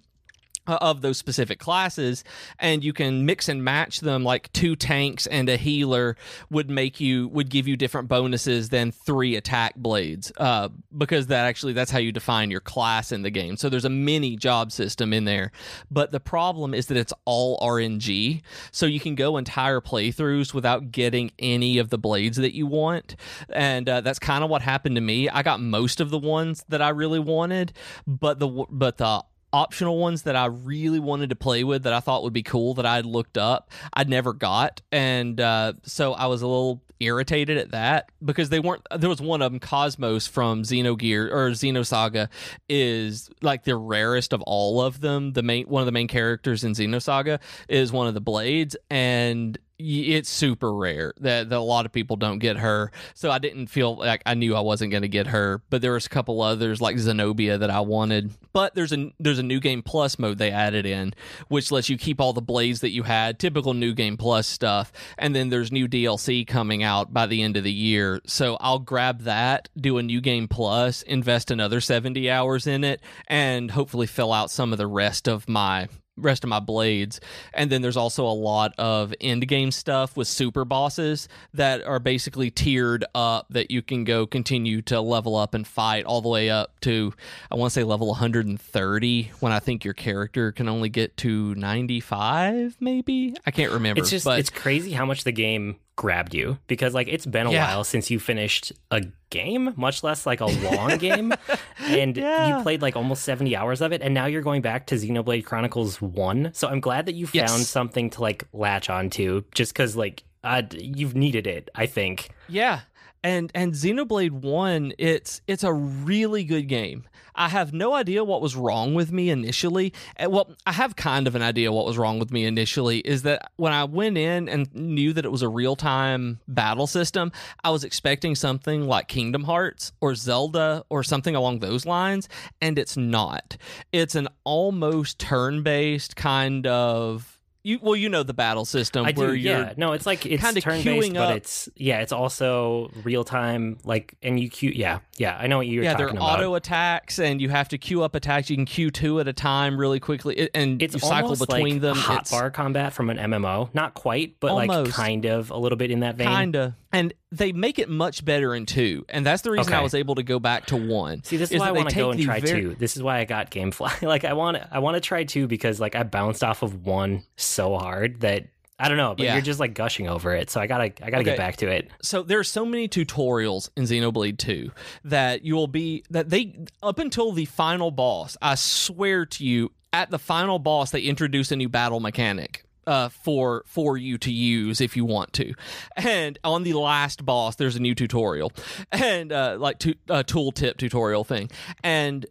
of 0.66 1.02
those 1.02 1.18
specific 1.18 1.58
classes 1.58 2.24
and 2.58 2.82
you 2.82 2.92
can 2.92 3.26
mix 3.26 3.48
and 3.48 3.62
match 3.62 4.00
them 4.00 4.24
like 4.24 4.52
two 4.52 4.74
tanks 4.74 5.26
and 5.26 5.48
a 5.48 5.56
healer 5.56 6.16
would 6.50 6.70
make 6.70 7.00
you 7.00 7.28
would 7.28 7.50
give 7.50 7.68
you 7.68 7.76
different 7.76 8.08
bonuses 8.08 8.70
than 8.70 8.90
three 8.90 9.36
attack 9.36 9.74
blades 9.76 10.32
uh, 10.38 10.68
because 10.96 11.26
that 11.26 11.44
actually 11.44 11.72
that's 11.72 11.90
how 11.90 11.98
you 11.98 12.12
define 12.12 12.50
your 12.50 12.60
class 12.60 13.12
in 13.12 13.22
the 13.22 13.30
game. 13.30 13.56
So 13.56 13.68
there's 13.68 13.84
a 13.84 13.90
mini 13.90 14.36
job 14.36 14.72
system 14.72 15.12
in 15.12 15.24
there 15.24 15.52
but 15.90 16.12
the 16.12 16.20
problem 16.20 16.72
is 16.72 16.86
that 16.86 16.96
it's 16.96 17.12
all 17.24 17.58
rng 17.60 18.42
so 18.70 18.86
you 18.86 19.00
can 19.00 19.14
go 19.14 19.36
entire 19.36 19.80
playthroughs 19.80 20.54
without 20.54 20.90
getting 20.90 21.30
any 21.38 21.78
of 21.78 21.90
the 21.90 21.98
blades 21.98 22.38
that 22.38 22.54
you 22.54 22.66
want 22.66 23.16
and 23.50 23.88
uh, 23.88 24.00
that's 24.00 24.18
kind 24.18 24.42
of 24.42 24.50
what 24.50 24.62
happened 24.62 24.94
to 24.94 25.00
me. 25.00 25.28
I 25.28 25.42
got 25.42 25.60
most 25.60 26.00
of 26.00 26.10
the 26.10 26.18
ones 26.18 26.64
that 26.68 26.80
i 26.80 26.88
really 26.88 27.18
wanted 27.18 27.72
but 28.06 28.38
the 28.38 28.48
but 28.70 28.98
the 28.98 29.22
optional 29.54 29.98
ones 29.98 30.22
that 30.22 30.34
I 30.34 30.46
really 30.46 30.98
wanted 30.98 31.30
to 31.30 31.36
play 31.36 31.62
with 31.62 31.84
that 31.84 31.92
I 31.92 32.00
thought 32.00 32.24
would 32.24 32.32
be 32.32 32.42
cool 32.42 32.74
that 32.74 32.84
I 32.84 32.96
had 32.96 33.06
looked 33.06 33.38
up, 33.38 33.70
I'd 33.92 34.08
never 34.08 34.32
got. 34.32 34.82
And 34.90 35.40
uh, 35.40 35.74
so 35.84 36.12
I 36.12 36.26
was 36.26 36.42
a 36.42 36.48
little 36.48 36.82
irritated 36.98 37.56
at 37.56 37.70
that 37.70 38.10
because 38.24 38.48
they 38.48 38.58
weren't 38.58 38.82
there 38.96 39.08
was 39.08 39.20
one 39.20 39.42
of 39.42 39.52
them 39.52 39.60
KOS-MOS 39.60 40.26
from 40.26 40.62
xenogear 40.62 41.30
or 41.30 41.50
xenosaga 41.50 42.28
is 42.68 43.30
like 43.42 43.64
the 43.64 43.76
rarest 43.76 44.32
of 44.32 44.42
all 44.42 44.80
of 44.82 45.00
them. 45.00 45.32
The 45.32 45.42
main 45.42 45.66
one 45.66 45.82
of 45.82 45.86
the 45.86 45.92
main 45.92 46.08
characters 46.08 46.64
in 46.64 46.72
xenosaga 46.72 47.40
is 47.68 47.92
one 47.92 48.08
of 48.08 48.14
the 48.14 48.20
blades. 48.20 48.76
And 48.90 49.56
it's 49.78 50.28
super 50.28 50.72
rare 50.72 51.12
that, 51.20 51.48
that 51.48 51.56
a 51.56 51.60
lot 51.60 51.86
of 51.86 51.92
people 51.92 52.16
don't 52.16 52.38
get 52.38 52.58
her. 52.58 52.92
So 53.14 53.30
I 53.30 53.38
didn't 53.38 53.66
feel 53.66 53.96
like 53.96 54.22
I 54.24 54.34
knew 54.34 54.54
I 54.54 54.60
wasn't 54.60 54.92
going 54.92 55.02
to 55.02 55.08
get 55.08 55.28
her. 55.28 55.62
But 55.70 55.82
there 55.82 55.92
was 55.92 56.06
a 56.06 56.10
couple 56.10 56.40
others 56.40 56.80
like 56.80 56.98
Zenobia 56.98 57.58
that 57.58 57.70
I 57.70 57.80
wanted. 57.80 58.32
But 58.52 58.74
there's 58.74 58.92
a 58.92 59.12
there's 59.18 59.38
a 59.38 59.42
new 59.42 59.60
game 59.60 59.82
plus 59.82 60.18
mode 60.18 60.38
they 60.38 60.50
added 60.50 60.86
in, 60.86 61.14
which 61.48 61.72
lets 61.72 61.88
you 61.88 61.98
keep 61.98 62.20
all 62.20 62.32
the 62.32 62.40
blades 62.40 62.80
that 62.80 62.90
you 62.90 63.02
had, 63.02 63.38
typical 63.38 63.74
new 63.74 63.94
game 63.94 64.16
plus 64.16 64.46
stuff. 64.46 64.92
And 65.18 65.34
then 65.34 65.48
there's 65.48 65.72
new 65.72 65.88
DLC 65.88 66.46
coming 66.46 66.82
out 66.82 67.12
by 67.12 67.26
the 67.26 67.42
end 67.42 67.56
of 67.56 67.64
the 67.64 67.72
year. 67.72 68.20
So 68.26 68.56
I'll 68.60 68.78
grab 68.78 69.22
that, 69.22 69.68
do 69.76 69.98
a 69.98 70.02
new 70.02 70.20
game 70.20 70.46
plus, 70.48 71.02
invest 71.02 71.50
another 71.50 71.80
70 71.80 72.30
hours 72.30 72.66
in 72.66 72.84
it, 72.84 73.00
and 73.26 73.70
hopefully 73.70 74.06
fill 74.06 74.32
out 74.32 74.50
some 74.50 74.72
of 74.72 74.78
the 74.78 74.86
rest 74.86 75.28
of 75.28 75.48
my 75.48 75.88
rest 76.16 76.44
of 76.44 76.50
my 76.50 76.60
blades. 76.60 77.20
And 77.52 77.70
then 77.70 77.82
there's 77.82 77.96
also 77.96 78.26
a 78.26 78.32
lot 78.32 78.72
of 78.78 79.14
end 79.20 79.46
game 79.48 79.70
stuff 79.70 80.16
with 80.16 80.28
super 80.28 80.64
bosses 80.64 81.28
that 81.52 81.82
are 81.82 81.98
basically 81.98 82.50
tiered 82.50 83.04
up 83.14 83.46
that 83.50 83.70
you 83.70 83.82
can 83.82 84.04
go 84.04 84.26
continue 84.26 84.82
to 84.82 85.00
level 85.00 85.36
up 85.36 85.54
and 85.54 85.66
fight 85.66 86.04
all 86.04 86.20
the 86.20 86.28
way 86.28 86.50
up 86.50 86.78
to 86.80 87.12
I 87.50 87.56
want 87.56 87.72
to 87.72 87.80
say 87.80 87.84
level 87.84 88.08
130 88.08 89.30
when 89.40 89.52
I 89.52 89.58
think 89.58 89.84
your 89.84 89.94
character 89.94 90.52
can 90.52 90.68
only 90.68 90.88
get 90.88 91.16
to 91.18 91.54
95 91.54 92.76
maybe. 92.80 93.34
I 93.46 93.50
can't 93.50 93.72
remember. 93.72 94.00
It's 94.00 94.10
just 94.10 94.24
but 94.24 94.38
it's 94.38 94.50
crazy 94.50 94.92
how 94.92 95.04
much 95.04 95.24
the 95.24 95.32
game 95.32 95.76
grabbed 95.96 96.34
you 96.34 96.58
because 96.66 96.92
like 96.94 97.06
it's 97.08 97.26
been 97.26 97.46
a 97.46 97.52
Yeah. 97.52 97.66
while 97.66 97.84
since 97.84 98.10
you 98.10 98.18
finished 98.18 98.72
a 98.90 99.04
game, 99.30 99.72
much 99.76 100.02
less 100.02 100.26
like 100.26 100.40
a 100.40 100.46
long 100.46 100.98
game. 100.98 101.32
And 101.78 102.16
Yeah. 102.16 102.56
you 102.58 102.62
played 102.62 102.82
like 102.82 102.96
almost 102.96 103.22
70 103.24 103.54
hours 103.54 103.80
of 103.80 103.92
it 103.92 104.02
and 104.02 104.12
now 104.14 104.26
you're 104.26 104.42
going 104.42 104.62
back 104.62 104.86
to 104.88 104.96
Xenoblade 104.96 105.44
Chronicles 105.44 106.02
1. 106.02 106.50
So 106.52 106.68
I'm 106.68 106.80
glad 106.80 107.06
that 107.06 107.14
you 107.14 107.26
found 107.26 107.34
Yes. 107.60 107.68
something 107.68 108.10
to 108.10 108.20
like 108.22 108.44
latch 108.52 108.90
onto 108.90 109.44
just 109.54 109.74
cuz 109.74 109.96
like 109.96 110.24
uh, 110.42 110.62
you've 110.72 111.14
needed 111.16 111.46
it, 111.46 111.70
I 111.74 111.86
think. 111.86 112.28
Yeah. 112.48 112.80
And 113.24 113.50
and 113.54 113.72
Xenoblade 113.72 114.32
1, 114.32 114.92
it's 114.98 115.40
it's 115.46 115.64
a 115.64 115.72
really 115.72 116.44
good 116.44 116.68
game. 116.68 117.04
I 117.34 117.48
have 117.48 117.72
no 117.72 117.94
idea 117.94 118.22
what 118.22 118.42
was 118.42 118.54
wrong 118.54 118.94
with 118.94 119.10
me 119.10 119.30
initially. 119.30 119.92
Uh, 120.22 120.30
Well, 120.30 120.54
I 120.66 120.72
have 120.72 120.94
kind 120.94 121.26
of 121.26 121.34
an 121.34 121.42
idea 121.42 121.72
what 121.72 121.86
was 121.86 121.98
wrong 121.98 122.18
with 122.20 122.30
me 122.30 122.44
initially 122.44 122.98
is 122.98 123.22
that 123.22 123.50
when 123.56 123.72
I 123.72 123.84
went 123.84 124.18
in 124.18 124.48
and 124.48 124.72
knew 124.74 125.12
that 125.14 125.24
it 125.24 125.32
was 125.32 125.42
a 125.42 125.48
real-time 125.48 126.38
battle 126.46 126.86
system, 126.86 127.32
I 127.64 127.70
was 127.70 127.82
expecting 127.82 128.36
something 128.36 128.86
like 128.86 129.08
Kingdom 129.08 129.44
Hearts 129.44 129.92
or 130.00 130.14
Zelda 130.14 130.84
or 130.90 131.02
something 131.02 131.34
along 131.34 131.58
those 131.58 131.86
lines, 131.86 132.28
and 132.60 132.78
it's 132.78 132.96
not. 132.96 133.56
It's 133.90 134.14
an 134.14 134.28
almost 134.44 135.18
turn-based 135.18 136.14
kind 136.14 136.66
of 136.66 137.33
you 137.64 137.78
well, 137.82 137.96
you 137.96 138.08
know 138.10 138.22
the 138.22 138.34
battle 138.34 138.64
system 138.66 139.06
I 139.06 139.12
do, 139.12 139.22
where 139.22 139.34
you're 139.34 139.58
yeah. 139.58 139.72
No, 139.76 139.92
it's 139.92 140.04
like 140.06 140.24
it's 140.26 140.42
kinda 140.42 140.60
turn 140.60 140.80
queuing 140.82 141.00
based, 141.00 141.14
but 141.14 141.30
up- 141.30 141.36
it's 141.38 141.68
yeah, 141.76 142.00
it's 142.00 142.12
also 142.12 142.90
real 143.02 143.24
time. 143.24 143.78
Like, 143.84 144.14
and 144.22 144.38
you 144.38 144.50
queue. 144.50 144.70
Yeah, 144.74 144.98
yeah. 145.16 145.36
I 145.40 145.46
know 145.46 145.56
what 145.56 145.66
you're 145.66 145.82
yeah, 145.82 145.94
talking 145.94 146.16
they're 146.16 146.22
auto 146.22 146.54
attacks, 146.54 147.18
and 147.18 147.40
you 147.40 147.48
have 147.48 147.68
to 147.70 147.78
queue 147.78 148.02
up 148.02 148.14
attacks. 148.14 148.50
You 148.50 148.56
can 148.56 148.66
queue 148.66 148.90
two 148.90 149.18
at 149.18 149.26
a 149.26 149.32
time 149.32 149.78
really 149.80 149.98
quickly, 149.98 150.36
it- 150.36 150.50
and 150.54 150.80
it's 150.82 150.94
you 150.94 151.00
cycle 151.00 151.30
almost 151.30 151.48
between 151.48 151.74
like 151.76 151.80
them. 151.80 151.96
hot 151.96 152.30
bar 152.30 152.50
combat 152.50 152.92
from 152.92 153.08
an 153.08 153.16
MMO. 153.18 153.70
Not 153.72 153.94
quite, 153.94 154.38
but 154.40 154.54
like 154.54 154.90
kind 154.90 155.24
of 155.24 155.50
a 155.50 155.56
little 155.56 155.78
bit 155.78 155.90
in 155.90 156.00
that 156.00 156.16
vein. 156.16 156.28
Kinda, 156.28 156.76
and 156.94 157.12
they 157.32 157.52
make 157.52 157.78
it 157.78 157.88
much 157.88 158.24
better 158.24 158.54
in 158.54 158.66
two, 158.66 159.04
and 159.08 159.24
that's 159.26 159.42
the 159.42 159.50
reason 159.50 159.72
I 159.74 159.80
was 159.82 159.94
able 159.94 160.14
to 160.16 160.22
go 160.22 160.38
back 160.38 160.66
to 160.66 160.76
one. 160.76 161.22
See, 161.24 161.36
this 161.36 161.50
is, 161.50 161.56
is 161.56 161.60
why 161.60 161.68
I 161.68 161.72
want 161.72 161.90
to 161.90 161.96
go 161.96 162.10
and 162.10 162.22
try 162.22 162.40
very- 162.40 162.60
two. 162.62 162.74
This 162.76 162.96
is 162.96 163.02
why 163.02 163.18
I 163.18 163.24
got 163.24 163.50
GameFly. 163.50 164.02
like, 164.06 164.24
I 164.24 164.32
want 164.32 164.58
I 164.70 164.78
want 164.78 164.94
to 164.96 165.00
try 165.00 165.24
two 165.24 165.46
because 165.46 165.80
like 165.80 165.94
I 165.94 166.02
bounced 166.02 166.42
off 166.44 166.62
of 166.62 166.86
one 166.86 167.22
so 167.36 167.76
hard 167.76 168.20
that 168.20 168.48
I 168.78 168.88
don't 168.88 168.96
know, 168.96 169.14
but 169.16 169.24
Yeah. 169.24 169.34
you're 169.34 169.42
just 169.42 169.60
like 169.60 169.74
gushing 169.74 170.08
over 170.08 170.34
it. 170.34 170.50
So 170.50 170.60
I 170.60 170.66
gotta 170.66 170.84
I 170.84 170.88
gotta 171.10 171.16
Okay. 171.18 171.24
get 171.24 171.36
back 171.36 171.56
to 171.58 171.68
it. 171.68 171.90
so 172.02 172.22
there 172.22 172.38
are 172.40 172.44
so 172.44 172.64
many 172.64 172.88
tutorials 172.88 173.68
in 173.76 173.84
Xenoblade 173.84 174.36
2 174.38 174.70
that 175.04 175.44
you 175.44 175.54
will 175.54 175.68
be 175.68 176.02
that 176.10 176.30
they 176.30 176.56
up 176.82 176.98
until 176.98 177.30
the 177.32 177.44
final 177.44 177.90
boss. 177.92 178.36
I 178.42 178.56
swear 178.56 179.26
to 179.26 179.44
you, 179.44 179.70
at 179.92 180.10
the 180.10 180.18
final 180.18 180.58
boss, 180.58 180.90
they 180.90 181.02
introduce 181.02 181.52
a 181.52 181.56
new 181.56 181.68
battle 181.68 182.00
mechanic. 182.00 182.63
Uh, 182.86 183.08
for 183.08 183.64
for 183.66 183.96
you 183.96 184.18
to 184.18 184.32
use 184.32 184.80
if 184.80 184.96
you 184.96 185.04
want 185.04 185.32
to, 185.32 185.54
and 185.96 186.38
on 186.44 186.62
the 186.62 186.74
last 186.74 187.24
boss, 187.24 187.56
there's 187.56 187.76
a 187.76 187.80
new 187.80 187.94
tutorial, 187.94 188.52
and 188.92 189.32
uh, 189.32 189.56
like 189.58 189.78
tu- 189.78 189.94
uh, 190.10 190.22
tooltip 190.22 190.76
tutorial 190.76 191.24
thing, 191.24 191.50
and 191.82 192.26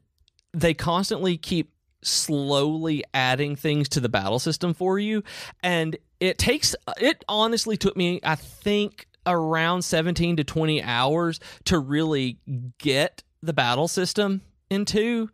they 0.54 0.74
constantly 0.74 1.38
keep 1.38 1.72
slowly 2.02 3.04
adding 3.14 3.56
things 3.56 3.88
to 3.90 4.00
the 4.00 4.10
battle 4.10 4.40
system 4.40 4.74
for 4.74 5.00
you. 5.00 5.24
And 5.64 5.98
it 6.24 6.38
takes 6.38 6.74
it 7.02 7.24
honestly 7.28 7.76
took 7.76 7.98
me 7.98 8.20
i 8.24 8.36
think 8.36 9.08
around 9.26 9.82
17 9.82 10.38
to 10.38 10.44
20 10.44 10.82
hours 10.82 11.40
to 11.66 11.78
really 11.78 12.38
get 12.78 13.24
the 13.42 13.54
battle 13.54 13.90
system 13.90 14.42
into 14.74 15.30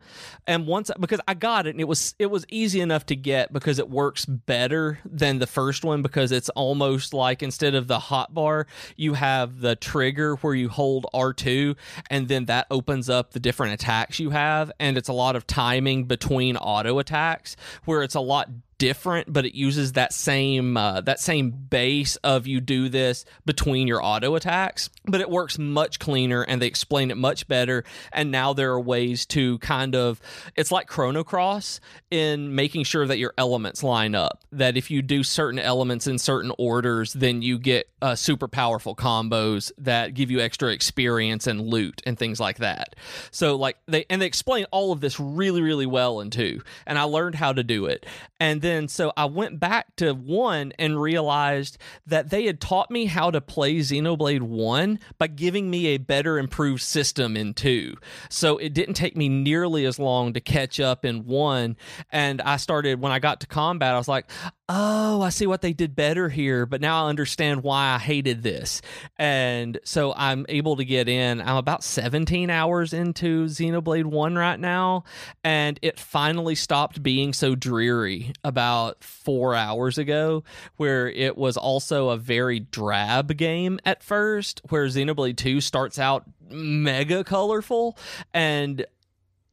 and 0.46 0.68
once 0.68 0.92
because 1.00 1.20
I 1.28 1.34
got 1.34 1.66
it 1.66 1.72
and 1.72 1.82
it 1.82 1.88
was 1.88 2.16
it 2.20 2.28
was 2.28 2.46
easy 2.50 2.82
enough 2.82 3.06
to 3.08 3.16
get 3.16 3.52
because 3.52 3.80
it 3.80 3.90
works 3.90 4.26
better 4.26 5.00
than 5.06 5.40
the 5.40 5.48
first 5.48 5.84
one 5.84 6.02
because 6.02 6.32
it's 6.32 6.50
almost 6.50 7.14
like 7.14 7.42
instead 7.42 7.76
of 7.76 7.88
the 7.88 8.00
hot 8.00 8.34
bar 8.34 8.68
you 8.96 9.14
have 9.14 9.62
the 9.62 9.76
trigger 9.76 10.36
where 10.36 10.54
you 10.54 10.70
hold 10.70 11.08
R2 11.14 11.76
and 12.10 12.28
then 12.28 12.46
that 12.46 12.68
opens 12.70 13.10
up 13.10 13.32
the 13.32 13.40
different 13.40 13.74
attacks 13.74 14.20
you 14.20 14.30
have 14.32 14.72
and 14.80 14.98
it's 14.98 15.10
a 15.10 15.14
lot 15.14 15.36
of 15.36 15.48
timing 15.48 16.06
between 16.06 16.58
auto 16.58 17.00
attacks 17.00 17.56
where 17.86 18.04
it's 18.04 18.16
a 18.16 18.20
lot 18.20 18.50
different 18.80 19.32
but 19.32 19.46
it 19.46 19.54
uses 19.54 19.94
that 19.94 20.12
same 20.14 20.76
uh, 20.76 21.02
that 21.02 21.20
same 21.20 21.52
base 21.52 22.16
of 22.18 22.48
you 22.48 22.60
do 22.60 22.90
this 22.90 23.26
between 23.46 23.88
your 23.88 24.04
auto 24.04 24.34
attacks 24.34 24.90
but 25.06 25.22
it 25.22 25.30
works 25.30 25.60
much 25.60 26.00
cleaner 26.00 26.42
and 26.42 26.62
they 26.62 26.68
explain 26.68 27.12
it 27.12 27.18
much 27.18 27.48
better 27.48 27.84
and 28.12 28.32
now 28.32 28.54
there 28.54 28.72
are 28.72 28.80
ways 28.80 29.26
to 29.26 29.60
kind 29.60 29.96
of 29.96 30.20
it's 30.56 30.72
like 30.72 30.88
chrono 30.88 31.24
cross 31.24 31.80
in 32.10 32.56
making 32.56 32.84
sure 32.84 33.06
that 33.06 33.20
your 33.20 33.34
elements 33.38 33.84
line 33.84 34.16
up 34.16 34.44
that 34.52 34.78
if 34.78 34.90
you 34.90 35.02
do 35.02 35.22
certain 35.22 35.60
elements 35.60 36.08
in 36.08 36.18
certain 36.18 36.52
orders 36.58 37.14
then 37.14 37.42
you 37.42 37.60
get 37.60 37.88
uh, 38.02 38.16
super 38.16 38.48
powerful 38.48 38.96
combos 38.96 39.72
that 39.78 40.14
give 40.14 40.32
you 40.32 40.40
extra 40.40 40.72
experience 40.72 41.48
and 41.48 41.62
loot 41.62 42.02
and 42.06 42.18
things 42.18 42.40
like 42.40 42.58
that. 42.58 42.96
So 43.32 43.56
like 43.56 43.78
they 43.88 44.06
and 44.10 44.22
they 44.22 44.26
explain 44.26 44.66
all 44.72 44.92
of 44.92 45.02
this 45.02 45.20
really 45.20 45.62
really 45.62 45.86
well 45.86 46.22
in 46.22 46.30
two, 46.30 46.62
and 46.86 46.98
I 46.98 47.04
learned 47.04 47.36
how 47.36 47.54
to 47.54 47.64
do 47.64 47.86
it. 47.86 48.06
And 48.40 48.62
then 48.62 48.69
so 48.88 49.12
I 49.18 49.26
went 49.26 49.60
back 49.60 49.96
to 49.98 50.14
one 50.14 50.74
and 50.78 51.02
realized 51.02 51.78
that 52.08 52.30
they 52.30 52.46
had 52.46 52.60
taught 52.60 52.92
me 52.92 53.06
how 53.06 53.32
to 53.32 53.42
play 53.42 53.78
Xenoblade 53.78 54.42
one 54.42 55.00
by 55.18 55.28
giving 55.28 55.70
me 55.70 55.88
a 55.88 55.98
better 55.98 56.38
improved 56.38 56.82
system 56.82 57.36
in 57.36 57.54
two. 57.54 57.98
So 58.30 58.58
it 58.58 58.74
didn't 58.74 58.96
take 58.96 59.16
me 59.16 59.30
nearly 59.30 59.86
as 59.86 60.00
long 60.00 60.34
to 60.34 60.40
catch 60.40 60.80
up 60.80 61.06
in 61.06 61.26
one, 61.26 61.78
and 62.12 62.42
I 62.42 62.58
started 62.58 63.02
when 63.02 63.12
I 63.12 63.20
got 63.20 63.42
to 63.42 63.48
combat. 63.48 63.94
I 63.94 63.98
was 63.98 64.08
like, 64.08 64.30
oh, 64.70 65.22
I 65.24 65.30
see 65.30 65.48
what 65.48 65.62
they 65.62 65.74
did 65.74 65.96
better 65.96 66.30
here, 66.30 66.68
but 66.68 66.80
now 66.80 67.06
I 67.06 67.10
understand 67.10 67.64
why 67.64 67.96
I 67.96 67.98
hated 67.98 68.44
this. 68.44 68.84
And 69.18 69.80
so 69.84 70.14
I'm 70.16 70.46
able 70.48 70.76
to 70.76 70.86
get 70.86 71.10
in. 71.10 71.42
I'm 71.42 71.58
about 71.58 71.84
17 71.84 72.52
hours 72.52 72.94
into 72.94 73.46
Xenoblade 73.46 74.06
1 74.06 74.36
right 74.36 74.60
now, 74.60 75.06
and 75.44 75.80
it 75.82 76.00
finally 76.00 76.54
stopped 76.54 77.02
being 77.02 77.34
so 77.34 77.56
dreary 77.56 78.32
about 78.44 79.04
four 79.04 79.56
hours 79.56 79.98
ago, 79.98 80.44
where 80.78 81.10
it 81.10 81.36
was 81.36 81.58
also 81.58 82.10
a 82.10 82.18
very 82.18 82.60
drab 82.60 83.36
game 83.36 83.80
at 83.86 84.04
first, 84.04 84.62
where 84.70 84.86
Xenoblade 84.86 85.38
2 85.38 85.62
starts 85.62 85.98
out 85.98 86.26
mega 86.52 87.24
colorful 87.24 87.98
and 88.34 88.86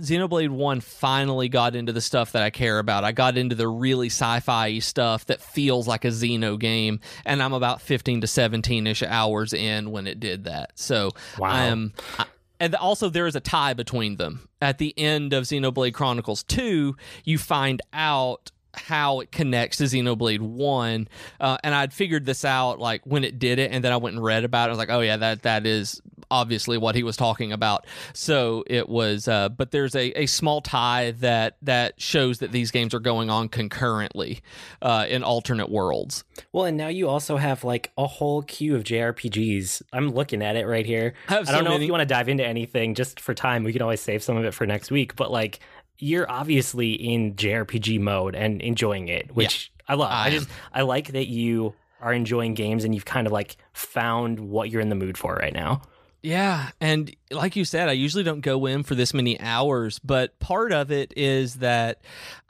Xenoblade 0.03 0.51
1 0.51 0.80
finally 0.80 1.49
got 1.49 1.74
into 1.74 1.92
the 1.92 2.01
stuff 2.01 2.32
that 2.32 2.42
I 2.42 2.51
care 2.51 2.78
about. 2.78 3.05
I 3.05 3.12
got 3.12 3.38
into 3.38 3.55
the 3.55 3.68
really 3.68 4.09
sci 4.09 4.40
fi 4.40 4.78
stuff 4.78 5.26
that 5.26 5.40
feels 5.40 5.88
like 5.88 6.05
a 6.05 6.09
Xeno 6.09 6.59
game, 6.59 7.01
and 7.24 7.42
I'm 7.42 7.55
about 7.55 7.80
15 7.80 8.20
to 8.20 8.26
17 8.26 8.86
ish 8.86 9.03
hours 9.03 9.53
in 9.53 9.90
when 9.90 10.07
it 10.07 10.20
did 10.20 10.44
that. 10.44 10.72
So 10.74 11.12
Wow. 11.38 11.49
I 11.49 11.64
am. 11.64 11.94
I, 12.18 12.26
and 12.59 12.74
also, 12.74 13.11
there 13.11 13.26
is 13.26 13.36
a 13.36 13.40
tie 13.40 13.74
between 13.74 14.16
them. 14.16 14.49
At 14.62 14.78
the 14.78 14.99
end 14.99 15.32
of 15.34 15.44
Xenoblade 15.44 15.92
Chronicles 15.92 16.42
2, 16.44 16.97
you 17.24 17.36
find 17.38 17.82
out 17.92 18.51
how 18.72 19.20
it 19.20 19.32
connects 19.32 19.78
to 19.78 19.84
Xenoblade 19.84 20.40
1. 20.40 21.09
Uh, 21.40 21.59
and 21.62 21.74
I'd 21.74 21.92
figured 21.92 22.24
this 22.24 22.44
out 22.44 22.78
like 22.78 23.03
when 23.05 23.24
it 23.24 23.38
did 23.38 23.59
it, 23.59 23.72
and 23.72 23.84
then 23.84 23.92
I 23.92 23.97
went 23.99 24.16
and 24.16 24.24
read 24.24 24.44
about 24.44 24.64
it. 24.64 24.68
I 24.68 24.72
was 24.72 24.78
like, 24.78 24.90
oh, 24.90 25.01
yeah, 25.01 25.16
that 25.18 25.42
that 25.42 25.66
is 25.66 26.01
obviously 26.31 26.79
what 26.79 26.95
he 26.95 27.03
was 27.03 27.16
talking 27.16 27.53
about. 27.53 27.87
So 28.12 28.64
it 28.66 28.89
was, 28.89 29.29
uh, 29.29 29.49
but 29.49 29.70
there's 29.70 29.95
a, 29.95 30.22
a 30.22 30.27
small 30.27 30.61
tie 30.61 31.12
that 31.12 31.57
that 31.62 32.01
shows 32.01 32.39
that 32.39 32.53
these 32.53 32.70
games 32.70 32.95
are 32.95 33.01
going 33.01 33.31
on 33.31 33.49
concurrently 33.49 34.41
uh, 34.83 35.07
in 35.09 35.22
alternate 35.22 35.68
worlds. 35.70 36.24
Well, 36.53 36.64
and 36.64 36.77
now 36.77 36.89
you 36.89 37.09
also 37.09 37.37
have 37.37 37.64
like 37.64 37.93
a 37.97 38.07
whole 38.07 38.43
queue 38.43 38.74
of 38.77 38.85
JRPGs. 38.85 39.83
I'm 39.93 40.11
looking 40.11 40.43
at 40.43 40.57
it 40.57 40.66
right 40.66 40.87
here. 40.87 41.14
I 41.29 41.35
I 41.35 41.37
don't 41.37 41.47
so 41.47 41.53
know 41.59 41.62
many- 41.70 41.85
if 41.85 41.87
you 41.87 41.93
want 41.93 42.03
to 42.03 42.07
dive 42.07 42.29
into 42.29 42.45
anything 42.45 42.95
just 42.95 43.20
for 43.20 43.35
time. 43.35 43.64
We 43.64 43.72
can 43.72 43.83
always 43.83 44.01
save 44.01 44.22
some 44.22 44.37
of 44.37 44.45
it 44.45 44.55
for 44.55 44.66
next 44.66 44.91
week, 44.91 45.16
but 45.16 45.31
like 45.31 45.61
you're 45.99 46.31
obviously 46.31 46.93
in 46.93 47.35
JRPG 47.35 48.01
mode 48.01 48.35
and 48.35 48.61
enjoying 48.61 49.09
it, 49.09 49.35
which 49.35 49.72
I 49.89 49.95
love. 49.95 50.11
I 50.11 50.27
I, 50.27 50.31
just 50.31 50.49
I 50.72 50.83
like 50.83 51.12
that 51.12 51.29
you 51.29 51.74
are 52.01 52.12
enjoying 52.12 52.55
games 52.55 52.85
and 52.85 52.95
you've 52.95 53.07
kind 53.07 53.27
of 53.27 53.33
like 53.33 53.57
found 53.72 54.39
what 54.39 54.70
you're 54.70 54.83
in 54.83 54.91
the 54.91 54.95
mood 54.95 55.16
for 55.16 55.35
right 55.35 55.55
now. 55.55 55.81
Yeah, 56.27 56.70
and 56.81 57.14
like 57.31 57.55
you 57.55 57.64
said, 57.64 57.89
I 57.89 57.93
usually 57.93 58.24
don't 58.24 58.41
go 58.41 58.66
in 58.66 58.83
for 58.83 58.97
this 58.97 59.14
many 59.14 59.39
hours, 59.39 60.01
but 60.01 60.37
part 60.41 60.72
of 60.72 60.91
it 60.91 61.12
is 61.16 61.55
that 61.59 62.01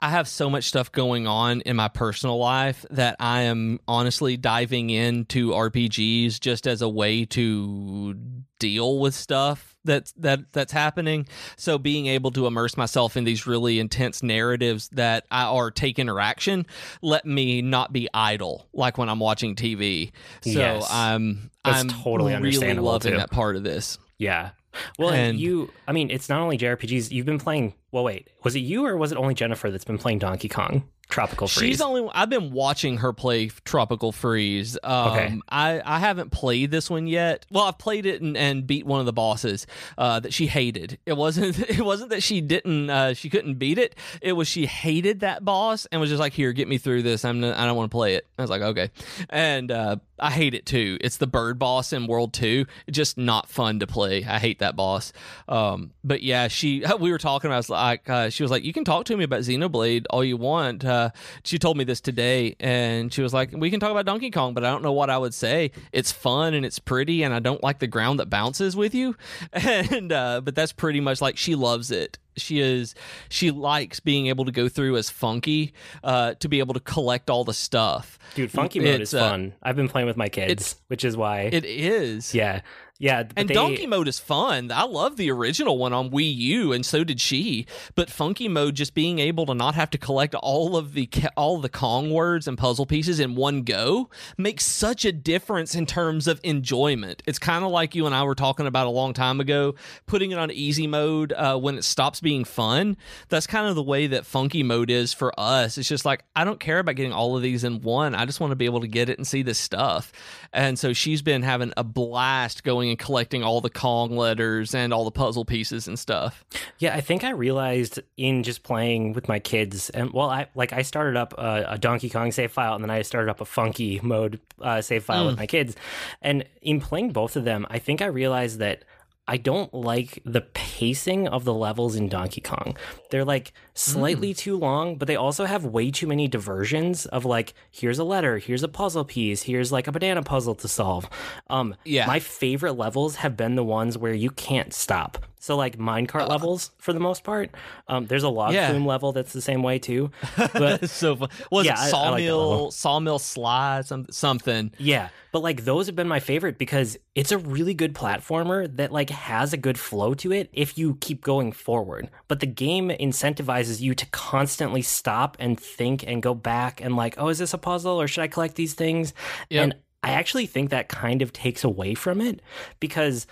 I 0.00 0.08
have 0.08 0.28
so 0.28 0.48
much 0.48 0.64
stuff 0.64 0.90
going 0.90 1.26
on 1.26 1.60
in 1.60 1.76
my 1.76 1.88
personal 1.88 2.38
life 2.38 2.86
that 2.88 3.16
I 3.20 3.42
am 3.42 3.80
honestly 3.86 4.38
diving 4.38 4.88
into 4.88 5.50
RPGs 5.50 6.40
just 6.40 6.66
as 6.66 6.80
a 6.80 6.88
way 6.88 7.26
to 7.26 8.16
deal 8.58 8.98
with 8.98 9.14
stuff 9.14 9.76
that's 9.84 10.12
that 10.12 10.52
that's 10.52 10.72
happening. 10.72 11.26
So 11.56 11.78
being 11.78 12.06
able 12.06 12.30
to 12.32 12.46
immerse 12.46 12.76
myself 12.76 13.16
in 13.16 13.24
these 13.24 13.46
really 13.46 13.78
intense 13.78 14.22
narratives 14.22 14.88
that 14.90 15.24
I, 15.30 15.44
are 15.44 15.70
take 15.70 15.98
interaction 15.98 16.66
let 17.02 17.24
me 17.24 17.62
not 17.62 17.92
be 17.92 18.08
idle 18.12 18.66
like 18.72 18.98
when 18.98 19.08
I'm 19.08 19.20
watching 19.20 19.54
TV. 19.54 20.10
So 20.42 20.50
Yes. 20.50 20.88
I'm 20.90 21.50
That's 21.64 21.80
I'm 21.82 21.88
totally 21.88 22.34
really 22.36 22.74
loving 22.74 23.12
too. 23.12 23.18
that 23.18 23.30
part 23.30 23.56
of 23.56 23.62
this. 23.62 23.98
Yeah. 24.18 24.50
Well, 24.98 25.10
And- 25.10 25.38
you, 25.40 25.70
I 25.88 25.92
mean, 25.92 26.10
it's 26.10 26.28
not 26.28 26.40
only 26.40 26.58
JRPGs. 26.58 27.10
You've 27.10 27.24
been 27.26 27.38
playing. 27.38 27.74
Well, 27.92 28.04
wait, 28.04 28.28
was 28.42 28.56
it 28.56 28.60
you 28.60 28.84
or 28.86 28.96
was 28.96 29.12
it 29.12 29.18
only 29.18 29.34
Jennifer 29.34 29.70
that's 29.70 29.84
been 29.84 29.98
playing 29.98 30.18
Donkey 30.18 30.48
Kong 30.48 30.88
Tropical 31.08 31.46
Freeze? 31.46 31.68
She's 31.68 31.80
only. 31.80 32.10
I've 32.12 32.28
been 32.28 32.50
watching 32.50 32.98
her 32.98 33.12
play 33.12 33.48
Tropical 33.64 34.10
Freeze. 34.10 34.76
Um, 34.82 35.12
Okay. 35.12 35.40
I 35.48 35.80
I 35.84 35.98
haven't 36.00 36.30
played 36.30 36.72
this 36.72 36.90
one 36.90 37.06
yet. 37.06 37.46
Well, 37.50 37.64
I've 37.64 37.78
played 37.78 38.04
it 38.06 38.20
and, 38.20 38.36
and 38.36 38.66
beat 38.66 38.84
one 38.86 38.98
of 39.00 39.06
the 39.06 39.12
bosses 39.12 39.66
uh, 39.96 40.18
that 40.20 40.34
she 40.34 40.46
hated. 40.48 40.98
It 41.06 41.16
wasn't. 41.16 41.58
It 41.76 41.80
wasn't 41.84 42.10
that 42.10 42.22
she 42.24 42.40
didn't. 42.40 42.90
Uh, 42.90 43.14
she 43.14 43.30
couldn't 43.30 43.54
beat 43.54 43.78
it. 43.78 43.94
It 44.20 44.32
was 44.32 44.48
she 44.48 44.66
hated 44.66 45.20
that 45.20 45.44
boss 45.44 45.86
and 45.92 46.00
was 46.00 46.10
just 46.10 46.18
like, 46.20 46.32
"Here, 46.32 46.52
get 46.52 46.66
me 46.68 46.76
through 46.78 47.02
this. 47.02 47.24
I'm. 47.24 47.40
Not, 47.40 47.56
I 47.56 47.66
don't 47.66 47.76
want 47.76 47.90
to 47.90 47.94
play 47.94 48.16
it." 48.16 48.26
I 48.38 48.42
was 48.42 48.50
like, 48.50 48.62
"Okay," 48.62 48.90
and 49.30 49.70
uh, 49.70 49.96
I 50.18 50.30
hate 50.32 50.54
it 50.54 50.66
too. 50.66 50.98
It's 51.00 51.18
the 51.18 51.26
bird 51.28 51.58
boss 51.60 51.92
in 51.92 52.08
World 52.08 52.32
Two. 52.32 52.66
Just 52.90 53.16
not 53.16 53.48
fun 53.48 53.78
to 53.78 53.86
play. 53.86 54.24
I 54.24 54.38
hate 54.40 54.58
that 54.58 54.74
boss. 54.74 55.12
Um, 55.48 55.92
but 56.02 56.22
yeah, 56.24 56.48
she. 56.48 56.84
We 56.98 57.12
were 57.12 57.18
talking 57.18 57.50
about. 57.50 57.68
Like, 57.76 58.08
uh, 58.08 58.30
she 58.30 58.42
was 58.42 58.50
like, 58.50 58.64
"You 58.64 58.72
can 58.72 58.84
talk 58.84 59.04
to 59.06 59.16
me 59.16 59.24
about 59.24 59.40
Xenoblade 59.40 60.06
all 60.10 60.24
you 60.24 60.36
want." 60.36 60.84
Uh, 60.84 61.10
she 61.44 61.58
told 61.58 61.76
me 61.76 61.84
this 61.84 62.00
today, 62.00 62.56
and 62.60 63.12
she 63.12 63.22
was 63.22 63.32
like, 63.32 63.52
"We 63.52 63.70
can 63.70 63.80
talk 63.80 63.90
about 63.90 64.06
Donkey 64.06 64.30
Kong, 64.30 64.54
but 64.54 64.64
I 64.64 64.70
don't 64.70 64.82
know 64.82 64.92
what 64.92 65.10
I 65.10 65.18
would 65.18 65.34
say. 65.34 65.70
It's 65.92 66.12
fun 66.12 66.54
and 66.54 66.64
it's 66.66 66.78
pretty, 66.78 67.22
and 67.22 67.32
I 67.34 67.38
don't 67.38 67.62
like 67.62 67.78
the 67.78 67.86
ground 67.86 68.18
that 68.20 68.30
bounces 68.30 68.76
with 68.76 68.94
you." 68.94 69.16
And 69.66 70.12
uh, 70.12 70.40
but 70.42 70.54
that's 70.54 70.72
pretty 70.72 71.00
much 71.00 71.20
like 71.20 71.36
she 71.36 71.54
loves 71.54 71.90
it. 71.90 72.18
She 72.36 72.60
is 72.60 72.94
she 73.28 73.50
likes 73.50 74.00
being 74.00 74.26
able 74.26 74.44
to 74.44 74.52
go 74.52 74.68
through 74.68 74.96
as 74.96 75.08
funky 75.10 75.72
uh, 76.04 76.34
to 76.34 76.48
be 76.48 76.58
able 76.58 76.74
to 76.74 76.80
collect 76.80 77.30
all 77.30 77.44
the 77.44 77.54
stuff. 77.54 78.18
Dude, 78.34 78.50
Funky 78.50 78.78
Mode 78.80 79.00
It's, 79.00 79.12
is 79.12 79.20
uh, 79.20 79.28
fun. 79.30 79.54
I've 79.62 79.76
been 79.76 79.88
playing 79.88 80.06
with 80.06 80.16
my 80.16 80.28
kids, 80.28 80.76
which 80.88 81.04
is 81.04 81.16
why. 81.16 81.42
It 81.52 81.64
is. 81.64 82.34
yeah, 82.34 82.60
yeah. 82.98 83.24
And 83.36 83.48
they- 83.48 83.54
Donkey 83.54 83.86
Mode 83.86 84.08
is 84.08 84.18
fun. 84.18 84.70
I 84.72 84.84
love 84.84 85.16
the 85.16 85.30
original 85.30 85.78
one 85.78 85.92
on 85.92 86.10
Wii 86.10 86.34
U, 86.36 86.72
and 86.72 86.84
so 86.84 87.04
did 87.04 87.20
she. 87.20 87.66
But 87.94 88.10
Funky 88.10 88.48
Mode, 88.48 88.74
just 88.74 88.94
being 88.94 89.18
able 89.18 89.46
to 89.46 89.54
not 89.54 89.74
have 89.74 89.90
to 89.90 89.98
collect 89.98 90.34
all 90.34 90.76
of 90.76 90.94
the 90.94 91.08
all 91.36 91.58
the 91.60 91.68
Kong 91.68 92.10
words 92.10 92.48
and 92.48 92.56
puzzle 92.56 92.86
pieces 92.86 93.20
in 93.20 93.34
one 93.34 93.62
go, 93.62 94.08
makes 94.36 94.64
such 94.64 95.04
a 95.04 95.12
difference 95.12 95.74
in 95.74 95.86
terms 95.86 96.26
of 96.26 96.40
enjoyment. 96.42 97.22
It's 97.26 97.38
kind 97.38 97.64
of 97.64 97.70
like 97.70 97.94
you 97.94 98.06
and 98.06 98.14
I 98.14 98.22
were 98.22 98.34
talking 98.34 98.66
about 98.66 98.86
a 98.86 98.90
long 98.90 99.12
time 99.12 99.40
ago, 99.40 99.74
putting 100.06 100.30
it 100.30 100.38
on 100.38 100.50
easy 100.50 100.86
mode 100.86 101.32
uh, 101.32 101.58
when 101.58 101.76
it 101.78 101.84
stops 101.84 102.20
being 102.20 102.44
fun. 102.44 102.96
That's 103.28 103.46
kind 103.46 103.66
of 103.66 103.74
the 103.74 103.82
way 103.82 104.06
that 104.08 104.26
Funky 104.26 104.62
Mode 104.62 104.90
is 104.90 105.12
for 105.12 105.38
us. 105.38 105.78
It's 105.78 105.88
just 105.88 106.04
like 106.04 106.24
I 106.34 106.44
don't 106.44 106.60
care 106.60 106.78
about 106.78 106.94
getting 106.96 107.12
all 107.12 107.36
of 107.36 107.42
these 107.42 107.64
in 107.64 107.80
one. 107.82 108.14
I 108.14 108.24
just 108.24 108.40
want 108.40 108.50
to 108.52 108.56
be 108.56 108.64
able 108.64 108.80
to 108.80 108.88
get 108.88 109.08
it 109.08 109.18
and 109.18 109.26
see 109.26 109.42
this 109.42 109.58
stuff. 109.58 110.12
And 110.52 110.78
so 110.78 110.92
she's 110.92 111.22
been 111.22 111.42
having 111.42 111.72
a 111.76 111.84
blast 111.84 112.64
going 112.64 112.85
and 112.88 112.98
collecting 112.98 113.42
all 113.42 113.60
the 113.60 113.70
Kong 113.70 114.16
letters 114.16 114.74
and 114.74 114.92
all 114.92 115.04
the 115.04 115.10
puzzle 115.10 115.44
pieces 115.44 115.88
and 115.88 115.98
stuff. 115.98 116.44
Yeah, 116.78 116.94
I 116.94 117.00
think 117.00 117.24
I 117.24 117.30
realized 117.30 118.00
in 118.16 118.42
just 118.42 118.62
playing 118.62 119.12
with 119.12 119.28
my 119.28 119.38
kids, 119.38 119.90
and 119.90 120.12
well, 120.12 120.30
I 120.30 120.48
like 120.54 120.72
I 120.72 120.82
started 120.82 121.16
up 121.16 121.34
a, 121.38 121.64
a 121.70 121.78
Donkey 121.78 122.10
Kong 122.10 122.32
save 122.32 122.52
file, 122.52 122.74
and 122.74 122.82
then 122.82 122.90
I 122.90 123.02
started 123.02 123.30
up 123.30 123.40
a 123.40 123.44
Funky 123.44 124.00
Mode 124.02 124.40
uh, 124.60 124.80
save 124.80 125.04
file 125.04 125.26
with 125.26 125.36
my 125.36 125.46
kids, 125.46 125.76
and 126.22 126.44
in 126.62 126.80
playing 126.80 127.10
both 127.12 127.36
of 127.36 127.44
them, 127.44 127.66
I 127.70 127.78
think 127.78 128.02
I 128.02 128.06
realized 128.06 128.58
that. 128.58 128.84
I 129.28 129.36
don't 129.38 129.72
like 129.74 130.22
the 130.24 130.40
pacing 130.40 131.26
of 131.28 131.44
the 131.44 131.52
levels 131.54 131.96
in 131.96 132.08
Donkey 132.08 132.40
Kong. 132.40 132.76
They're 133.10 133.24
like 133.24 133.52
slightly 133.74 134.32
too 134.34 134.56
long, 134.56 134.96
but 134.96 135.08
they 135.08 135.16
also 135.16 135.44
have 135.46 135.64
way 135.64 135.90
too 135.90 136.06
many 136.06 136.28
diversions 136.28 137.06
of 137.06 137.24
like, 137.24 137.52
here's 137.70 137.98
a 137.98 138.04
letter, 138.04 138.38
here's 138.38 138.62
a 138.62 138.68
puzzle 138.68 139.04
piece, 139.04 139.42
here's 139.42 139.72
like 139.72 139.88
a 139.88 139.92
banana 139.92 140.22
puzzle 140.22 140.54
to 140.56 140.68
solve. 140.68 141.08
Um, 141.50 141.74
Yeah. 141.84 142.06
my 142.06 142.20
favorite 142.20 142.74
levels 142.74 143.16
have 143.16 143.36
been 143.36 143.56
the 143.56 143.64
ones 143.64 143.98
where 143.98 144.14
you 144.14 144.30
can't 144.30 144.72
stop. 144.72 145.18
So 145.38 145.56
like 145.56 145.78
minecart 145.78 146.28
levels 146.28 146.70
for 146.78 146.92
the 146.92 147.00
most 147.00 147.22
part. 147.24 147.50
Um, 147.88 148.06
there's 148.06 148.22
a 148.24 148.28
log 148.28 148.52
Yeah. 148.54 148.70
flume 148.70 148.86
level 148.86 149.12
that's 149.12 149.32
the 149.32 149.40
same 149.42 149.62
way 149.62 149.78
too. 149.78 150.10
But 150.36 150.88
so 150.90 151.14
fun. 151.16 151.28
Was 151.50 151.66
Yeah, 151.66 151.72
it 151.74 151.78
I- 151.78 151.80
I 151.80 151.84
like 151.84 151.90
sawmill 151.90 152.70
sawmill 152.70 153.18
slide 153.18 153.86
some, 153.86 154.06
something? 154.10 154.72
yeah, 154.78 155.08
but 155.32 155.42
like 155.42 155.64
those 155.64 155.86
have 155.86 155.94
been 155.96 156.08
my 156.08 156.20
favorite 156.20 156.58
because 156.58 156.96
it's 157.14 157.30
a 157.32 157.38
really 157.38 157.74
good 157.74 157.94
platformer 157.94 158.74
that 158.76 158.92
like 158.92 159.10
has 159.10 159.52
a 159.52 159.56
good 159.56 159.78
flow 159.78 160.14
to 160.14 160.32
it 160.32 160.48
if 160.52 160.76
you 160.78 160.96
keep 161.00 161.22
going 161.22 161.52
forward. 161.52 162.10
But 162.28 162.40
the 162.40 162.46
game 162.46 162.88
incentivizes 162.88 163.80
you 163.80 163.94
to 163.94 164.06
constantly 164.06 164.82
stop 164.82 165.36
and 165.38 165.58
think 165.60 166.02
and 166.06 166.22
go 166.22 166.34
back 166.34 166.80
and 166.80 166.96
like, 166.96 167.14
oh, 167.18 167.28
is 167.28 167.38
this 167.38 167.54
a 167.54 167.58
puzzle 167.58 168.00
or 168.00 168.08
should 168.08 168.22
I 168.22 168.28
collect 168.28 168.54
these 168.56 168.74
things? 168.74 169.12
Yep. 169.50 169.62
And 169.62 169.74
I 170.02 170.10
actually 170.10 170.46
think 170.46 170.70
that 170.70 170.88
kind 170.88 171.20
of 171.22 171.32
takes 171.32 171.64
away 171.64 171.94
from 171.94 172.20
it 172.20 172.40
because 172.80 173.26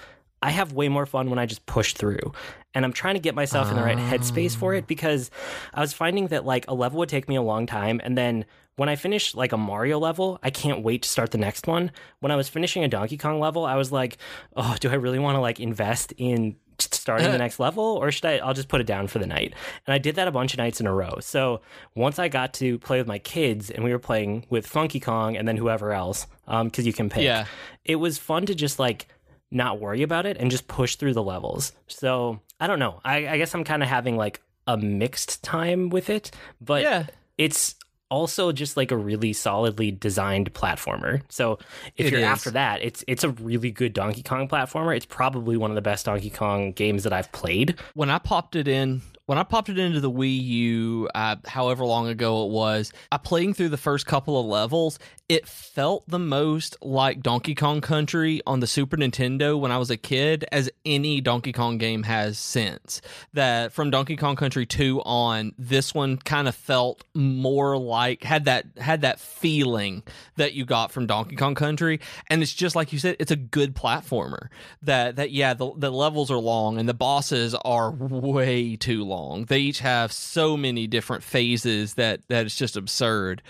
I 0.44 0.50
have 0.50 0.74
way 0.74 0.90
more 0.90 1.06
fun 1.06 1.30
when 1.30 1.38
I 1.38 1.46
just 1.46 1.64
push 1.64 1.94
through. 1.94 2.32
And 2.74 2.84
I'm 2.84 2.92
trying 2.92 3.14
to 3.14 3.20
get 3.20 3.34
myself 3.34 3.70
in 3.70 3.76
the 3.76 3.82
right 3.82 3.96
headspace 3.96 4.54
for 4.54 4.74
it 4.74 4.86
because 4.86 5.30
I 5.72 5.80
was 5.80 5.94
finding 5.94 6.26
that 6.28 6.44
like 6.44 6.66
a 6.68 6.74
level 6.74 6.98
would 6.98 7.08
take 7.08 7.30
me 7.30 7.36
a 7.36 7.42
long 7.42 7.66
time 7.66 8.00
and 8.04 8.18
then 8.18 8.44
when 8.76 8.88
I 8.88 8.96
finish 8.96 9.36
like 9.36 9.52
a 9.52 9.56
Mario 9.56 10.00
level, 10.00 10.40
I 10.42 10.50
can't 10.50 10.82
wait 10.82 11.02
to 11.02 11.08
start 11.08 11.30
the 11.30 11.38
next 11.38 11.68
one. 11.68 11.92
When 12.18 12.32
I 12.32 12.36
was 12.36 12.48
finishing 12.48 12.82
a 12.82 12.88
Donkey 12.88 13.16
Kong 13.16 13.38
level, 13.38 13.64
I 13.64 13.76
was 13.76 13.92
like, 13.92 14.18
oh, 14.56 14.76
do 14.80 14.90
I 14.90 14.94
really 14.94 15.20
want 15.20 15.36
to 15.36 15.40
like 15.40 15.60
invest 15.60 16.12
in 16.18 16.56
starting 16.80 17.30
the 17.30 17.38
next 17.46 17.60
level 17.60 17.84
or 17.84 18.10
should 18.10 18.24
I 18.24 18.38
I'll 18.38 18.52
just 18.52 18.68
put 18.68 18.80
it 18.80 18.86
down 18.86 19.06
for 19.06 19.20
the 19.20 19.26
night. 19.28 19.54
And 19.86 19.94
I 19.94 19.98
did 19.98 20.16
that 20.16 20.28
a 20.28 20.32
bunch 20.32 20.52
of 20.52 20.58
nights 20.58 20.80
in 20.80 20.86
a 20.86 20.92
row. 20.92 21.18
So 21.20 21.60
once 21.94 22.18
I 22.18 22.28
got 22.28 22.52
to 22.54 22.78
play 22.80 22.98
with 22.98 23.06
my 23.06 23.20
kids 23.20 23.70
and 23.70 23.84
we 23.84 23.92
were 23.92 24.00
playing 24.00 24.44
with 24.50 24.66
Funky 24.66 25.00
Kong 25.00 25.36
and 25.36 25.46
then 25.46 25.56
whoever 25.56 25.92
else, 25.92 26.26
um, 26.48 26.68
cuz 26.68 26.84
you 26.84 26.92
can 26.92 27.08
pick. 27.08 27.22
Yeah. 27.22 27.46
It 27.84 27.96
was 27.96 28.18
fun 28.18 28.44
to 28.46 28.54
just 28.54 28.78
like 28.78 29.06
not 29.54 29.80
worry 29.80 30.02
about 30.02 30.26
it 30.26 30.36
and 30.38 30.50
just 30.50 30.66
push 30.68 30.96
through 30.96 31.14
the 31.14 31.22
levels. 31.22 31.72
So 31.86 32.40
I 32.60 32.66
don't 32.66 32.78
know. 32.78 33.00
I, 33.04 33.28
I 33.28 33.38
guess 33.38 33.54
I'm 33.54 33.64
kind 33.64 33.82
of 33.82 33.88
having 33.88 34.16
like 34.16 34.40
a 34.66 34.76
mixed 34.76 35.42
time 35.42 35.88
with 35.90 36.10
it, 36.10 36.30
but 36.60 36.82
Yeah. 36.82 37.06
it's 37.38 37.74
also 38.10 38.52
just 38.52 38.76
like 38.76 38.90
a 38.90 38.96
really 38.96 39.32
solidly 39.32 39.90
designed 39.90 40.52
platformer. 40.52 41.22
So 41.30 41.58
if 41.96 42.06
It 42.06 42.10
you're 42.12 42.20
is. 42.20 42.26
after 42.26 42.50
that, 42.52 42.82
it's 42.82 43.02
it's 43.08 43.24
a 43.24 43.30
really 43.30 43.70
good 43.70 43.92
Donkey 43.92 44.22
Kong 44.22 44.48
platformer. 44.48 44.94
It's 44.96 45.06
probably 45.06 45.56
one 45.56 45.70
of 45.70 45.74
the 45.74 45.82
best 45.82 46.06
Donkey 46.06 46.30
Kong 46.30 46.72
games 46.72 47.02
that 47.04 47.12
I've 47.12 47.32
played. 47.32 47.78
when 47.94 48.10
I 48.10 48.18
popped 48.18 48.56
it 48.56 48.68
in, 48.68 49.02
when 49.26 49.38
I 49.38 49.42
popped 49.42 49.68
it 49.70 49.78
into 49.78 50.00
the 50.00 50.10
Wii 50.10 50.38
U, 50.44 51.08
uh, 51.14 51.36
however 51.46 51.84
long 51.86 52.06
ago 52.08 52.44
it 52.46 52.50
was, 52.52 52.92
I 53.10 53.16
playing 53.16 53.54
through 53.54 53.70
the 53.70 53.78
first 53.78 54.06
couple 54.06 54.38
of 54.38 54.46
levels. 54.46 54.98
It 55.26 55.48
felt 55.48 56.06
the 56.06 56.18
most 56.18 56.76
like 56.82 57.22
Donkey 57.22 57.54
Kong 57.54 57.80
Country 57.80 58.42
on 58.46 58.60
the 58.60 58.66
Super 58.66 58.98
Nintendo 58.98 59.58
when 59.58 59.72
I 59.72 59.78
was 59.78 59.88
a 59.88 59.96
kid, 59.96 60.44
as 60.52 60.68
any 60.84 61.22
Donkey 61.22 61.50
Kong 61.50 61.78
game 61.78 62.02
has 62.02 62.38
since. 62.38 63.00
That 63.32 63.72
from 63.72 63.88
Donkey 63.88 64.16
Kong 64.16 64.36
Country 64.36 64.66
two 64.66 65.00
on, 65.00 65.54
this 65.58 65.94
one 65.94 66.18
kind 66.18 66.46
of 66.46 66.54
felt 66.54 67.04
more 67.14 67.78
like 67.78 68.22
had 68.22 68.44
that 68.44 68.66
had 68.76 69.00
that 69.00 69.18
feeling 69.18 70.02
that 70.36 70.52
you 70.52 70.66
got 70.66 70.92
from 70.92 71.06
Donkey 71.06 71.36
Kong 71.36 71.54
Country, 71.54 72.00
and 72.28 72.42
it's 72.42 72.52
just 72.52 72.76
like 72.76 72.92
you 72.92 72.98
said, 72.98 73.16
it's 73.18 73.30
a 73.30 73.36
good 73.36 73.74
platformer. 73.74 74.48
That 74.82 75.16
that 75.16 75.30
yeah, 75.30 75.54
the 75.54 75.72
the 75.74 75.90
levels 75.90 76.30
are 76.30 76.36
long 76.36 76.76
and 76.76 76.86
the 76.86 76.92
bosses 76.92 77.54
are 77.54 77.90
way 77.92 78.76
too 78.76 79.04
long. 79.04 79.46
They 79.46 79.60
each 79.60 79.78
have 79.78 80.12
so 80.12 80.54
many 80.54 80.86
different 80.86 81.22
phases 81.22 81.94
that 81.94 82.20
that 82.28 82.44
it's 82.44 82.56
just 82.56 82.76
absurd, 82.76 83.40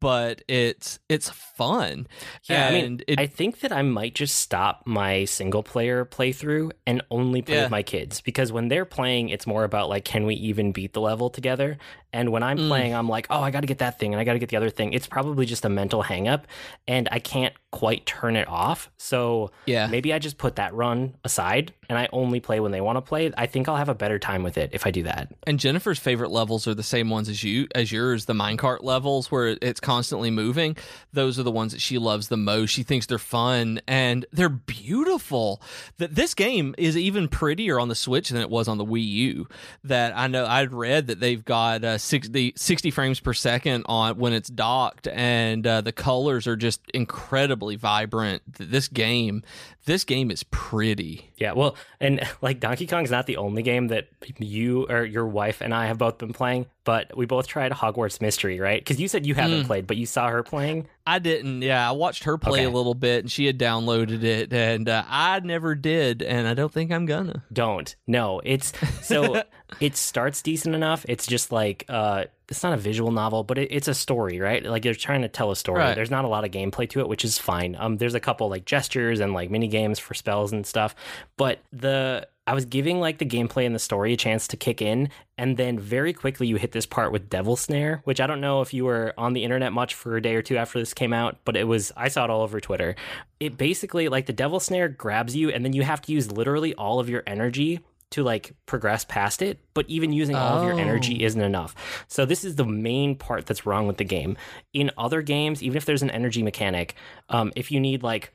but 0.00 0.42
it's 0.48 0.98
it's 1.08 1.19
fun. 1.28 2.06
Yeah, 2.44 2.68
I 2.68 2.70
mean, 2.70 3.02
it, 3.06 3.20
I 3.20 3.26
think 3.26 3.60
that 3.60 3.72
I 3.72 3.82
might 3.82 4.14
just 4.14 4.36
stop 4.38 4.84
my 4.86 5.26
single 5.26 5.62
player 5.62 6.04
playthrough 6.06 6.70
and 6.86 7.02
only 7.10 7.42
play 7.42 7.56
Yeah. 7.56 7.62
with 7.64 7.70
my 7.70 7.82
kids 7.82 8.20
because 8.22 8.50
when 8.52 8.68
they're 8.68 8.86
playing, 8.86 9.28
it's 9.28 9.46
more 9.46 9.64
about 9.64 9.88
like, 9.90 10.04
can 10.04 10.24
we 10.24 10.36
even 10.36 10.72
beat 10.72 10.92
the 10.94 11.00
level 11.00 11.28
together? 11.28 11.76
And 12.12 12.30
when 12.30 12.42
I'm 12.42 12.58
Mm. 12.58 12.68
playing, 12.68 12.94
I'm 12.94 13.08
like, 13.08 13.26
oh, 13.30 13.40
I 13.40 13.50
got 13.50 13.60
to 13.60 13.66
get 13.68 13.78
that 13.78 13.98
thing 13.98 14.12
and 14.14 14.20
I 14.20 14.24
got 14.24 14.32
to 14.32 14.38
get 14.40 14.48
the 14.48 14.56
other 14.56 14.70
thing. 14.70 14.92
It's 14.94 15.06
probably 15.06 15.46
just 15.46 15.64
a 15.64 15.68
mental 15.68 16.02
hangup, 16.02 16.42
and 16.88 17.08
I 17.12 17.18
can't 17.20 17.54
quite 17.70 18.04
turn 18.06 18.34
it 18.34 18.48
off. 18.48 18.90
So 18.96 19.52
yeah. 19.66 19.86
maybe 19.86 20.12
I 20.12 20.18
just 20.18 20.36
put 20.38 20.56
that 20.56 20.74
run 20.74 21.14
aside 21.24 21.72
and 21.88 21.96
I 21.96 22.08
only 22.12 22.40
play 22.40 22.58
when 22.58 22.72
they 22.72 22.80
want 22.80 22.96
to 22.96 23.00
play. 23.02 23.30
I 23.38 23.46
think 23.46 23.68
I'll 23.68 23.76
have 23.76 23.88
a 23.88 23.94
better 23.94 24.18
time 24.18 24.42
with 24.42 24.58
it 24.58 24.70
if 24.72 24.86
I 24.86 24.90
do 24.90 25.04
that. 25.04 25.32
And 25.46 25.60
Jennifer's 25.60 26.00
favorite 26.00 26.32
levels 26.32 26.66
are 26.66 26.74
the 26.74 26.82
same 26.82 27.10
ones 27.10 27.28
as 27.28 27.44
you 27.44 27.68
as 27.76 27.92
yours, 27.92 28.24
the 28.24 28.32
minecart 28.32 28.82
levels 28.82 29.30
where 29.30 29.56
it's 29.62 29.78
constantly 29.78 30.32
moving. 30.32 30.76
Those 31.12 31.38
are 31.38 31.42
the 31.42 31.50
ones 31.50 31.72
that 31.72 31.80
she 31.80 31.98
loves 31.98 32.28
the 32.28 32.36
most. 32.36 32.70
She 32.70 32.82
thinks 32.82 33.06
they're 33.06 33.18
fun 33.18 33.80
and 33.86 34.26
they're 34.32 34.48
beautiful. 34.48 35.60
That 35.98 36.14
this 36.14 36.34
game 36.34 36.74
is 36.78 36.96
even 36.96 37.28
prettier 37.28 37.80
on 37.80 37.88
the 37.88 37.94
Switch 37.94 38.28
than 38.28 38.40
it 38.40 38.50
was 38.50 38.68
on 38.68 38.78
the 38.78 38.84
Wii 38.84 39.06
U. 39.06 39.48
That 39.84 40.16
I 40.16 40.26
know 40.26 40.46
I'd 40.46 40.72
read 40.72 41.08
that 41.08 41.20
they've 41.20 41.44
got 41.44 41.84
uh, 41.84 41.98
60, 41.98 42.54
60 42.56 42.90
frames 42.90 43.20
per 43.20 43.32
second 43.34 43.84
on 43.86 44.18
when 44.18 44.32
it's 44.32 44.48
docked, 44.48 45.08
and 45.08 45.66
uh, 45.66 45.80
the 45.80 45.92
colors 45.92 46.46
are 46.46 46.56
just 46.56 46.80
incredibly 46.92 47.76
vibrant. 47.76 48.42
This 48.46 48.88
game, 48.88 49.42
this 49.86 50.04
game 50.04 50.30
is 50.30 50.42
pretty. 50.44 51.32
Yeah, 51.36 51.52
well, 51.52 51.76
and 52.00 52.20
like 52.42 52.60
Donkey 52.60 52.86
Kong's 52.86 53.10
not 53.10 53.26
the 53.26 53.36
only 53.36 53.62
game 53.62 53.88
that 53.88 54.08
you 54.38 54.86
or 54.88 55.04
your 55.04 55.26
wife 55.26 55.60
and 55.60 55.74
I 55.74 55.86
have 55.86 55.98
both 55.98 56.18
been 56.18 56.32
playing, 56.32 56.66
but 56.84 57.16
we 57.16 57.26
both 57.26 57.46
tried 57.46 57.72
Hogwarts 57.72 58.20
Mystery, 58.20 58.58
right? 58.60 58.80
Because 58.80 59.00
you 59.00 59.08
said 59.08 59.26
you 59.26 59.34
haven't 59.34 59.64
played, 59.66 59.86
but 59.86 59.96
you 59.96 60.06
saw 60.06 60.28
her 60.28 60.42
playing. 60.42 60.86
I 61.06 61.18
didn't. 61.18 61.62
Yeah, 61.62 61.88
I 61.88 61.92
watched 61.92 62.24
her 62.24 62.38
play 62.38 62.60
Okay. 62.60 62.64
a 62.64 62.70
little 62.70 62.94
bit, 62.94 63.24
and 63.24 63.30
she 63.30 63.46
had 63.46 63.58
downloaded 63.58 64.22
it, 64.22 64.52
and 64.52 64.88
uh, 64.88 65.04
I 65.08 65.40
never 65.40 65.74
did, 65.74 66.22
and 66.22 66.46
I 66.48 66.54
don't 66.54 66.72
think 66.72 66.90
I'm 66.92 67.06
gonna. 67.06 67.44
Don't. 67.52 67.94
No, 68.06 68.40
it's 68.44 68.72
so 69.06 69.42
it 69.80 69.96
starts 69.96 70.42
decent 70.42 70.74
enough. 70.74 71.04
It's 71.08 71.26
just 71.26 71.52
like 71.52 71.84
uh 71.88 72.24
it's 72.48 72.64
not 72.64 72.72
a 72.72 72.76
visual 72.76 73.12
novel, 73.12 73.44
but 73.44 73.58
it, 73.58 73.68
it's 73.70 73.86
a 73.86 73.94
story, 73.94 74.40
right? 74.40 74.64
Like 74.64 74.82
they're 74.82 74.94
trying 74.94 75.22
to 75.22 75.28
tell 75.28 75.52
a 75.52 75.56
story. 75.56 75.78
Right. 75.78 75.94
There's 75.94 76.10
not 76.10 76.24
a 76.24 76.28
lot 76.28 76.44
of 76.44 76.50
gameplay 76.50 76.90
to 76.90 77.00
it, 77.00 77.08
which 77.08 77.24
is 77.24 77.38
fine. 77.38 77.76
Um, 77.78 77.96
there's 77.98 78.14
a 78.14 78.20
couple 78.20 78.50
like 78.50 78.64
gestures 78.64 79.20
and 79.20 79.32
like 79.32 79.50
mini 79.50 79.68
games 79.68 80.00
for 80.00 80.14
spells 80.14 80.52
and 80.52 80.66
stuff, 80.66 80.94
but 81.36 81.60
the 81.72 82.26
I 82.50 82.54
was 82.54 82.64
giving 82.64 82.98
like 82.98 83.18
the 83.18 83.26
gameplay 83.26 83.64
and 83.64 83.74
the 83.74 83.78
story 83.78 84.12
a 84.12 84.16
chance 84.16 84.48
to 84.48 84.56
kick 84.56 84.82
in, 84.82 85.10
and 85.38 85.56
then 85.56 85.78
very 85.78 86.12
quickly 86.12 86.48
you 86.48 86.56
hit 86.56 86.72
this 86.72 86.86
part 86.86 87.12
with 87.12 87.30
Devil 87.30 87.54
Snare, 87.54 88.00
which 88.02 88.20
I 88.20 88.26
don't 88.26 88.40
know 88.40 88.60
if 88.60 88.74
you 88.74 88.84
were 88.84 89.14
on 89.16 89.34
the 89.34 89.44
internet 89.44 89.72
much 89.72 89.94
for 89.94 90.16
a 90.16 90.22
day 90.22 90.34
or 90.34 90.42
two 90.42 90.56
after 90.56 90.80
this 90.80 90.92
came 90.92 91.12
out, 91.12 91.38
but 91.44 91.56
it 91.56 91.68
was 91.68 91.92
I 91.96 92.08
saw 92.08 92.24
it 92.24 92.30
all 92.30 92.42
over 92.42 92.60
Twitter. 92.60 92.96
It 93.38 93.56
basically 93.56 94.08
like 94.08 94.26
the 94.26 94.32
Devil 94.32 94.58
Snare 94.58 94.88
grabs 94.88 95.36
you, 95.36 95.50
and 95.50 95.64
then 95.64 95.74
you 95.74 95.82
have 95.82 96.02
to 96.02 96.12
use 96.12 96.32
literally 96.32 96.74
all 96.74 96.98
of 96.98 97.08
your 97.08 97.22
energy 97.24 97.78
to 98.10 98.22
like 98.24 98.52
progress 98.66 99.04
past 99.04 99.40
it, 99.40 99.58
but 99.74 99.88
even 99.88 100.12
using 100.12 100.36
all 100.36 100.56
of 100.56 100.62
your 100.62 100.74
Oh. 100.74 100.78
energy 100.78 101.22
isn't 101.24 101.40
enough. 101.40 101.74
So 102.08 102.24
this 102.26 102.44
is 102.44 102.56
the 102.56 102.64
main 102.66 103.14
part 103.14 103.46
that's 103.46 103.64
wrong 103.66 103.86
with 103.86 103.98
the 103.98 104.04
game. 104.04 104.36
In 104.72 104.90
other 104.98 105.22
games, 105.22 105.62
even 105.62 105.76
if 105.76 105.84
there's 105.84 106.02
an 106.02 106.10
energy 106.10 106.42
mechanic, 106.42 106.94
um, 107.28 107.52
if 107.56 107.70
you 107.70 107.78
need 107.80 108.02
like 108.02 108.32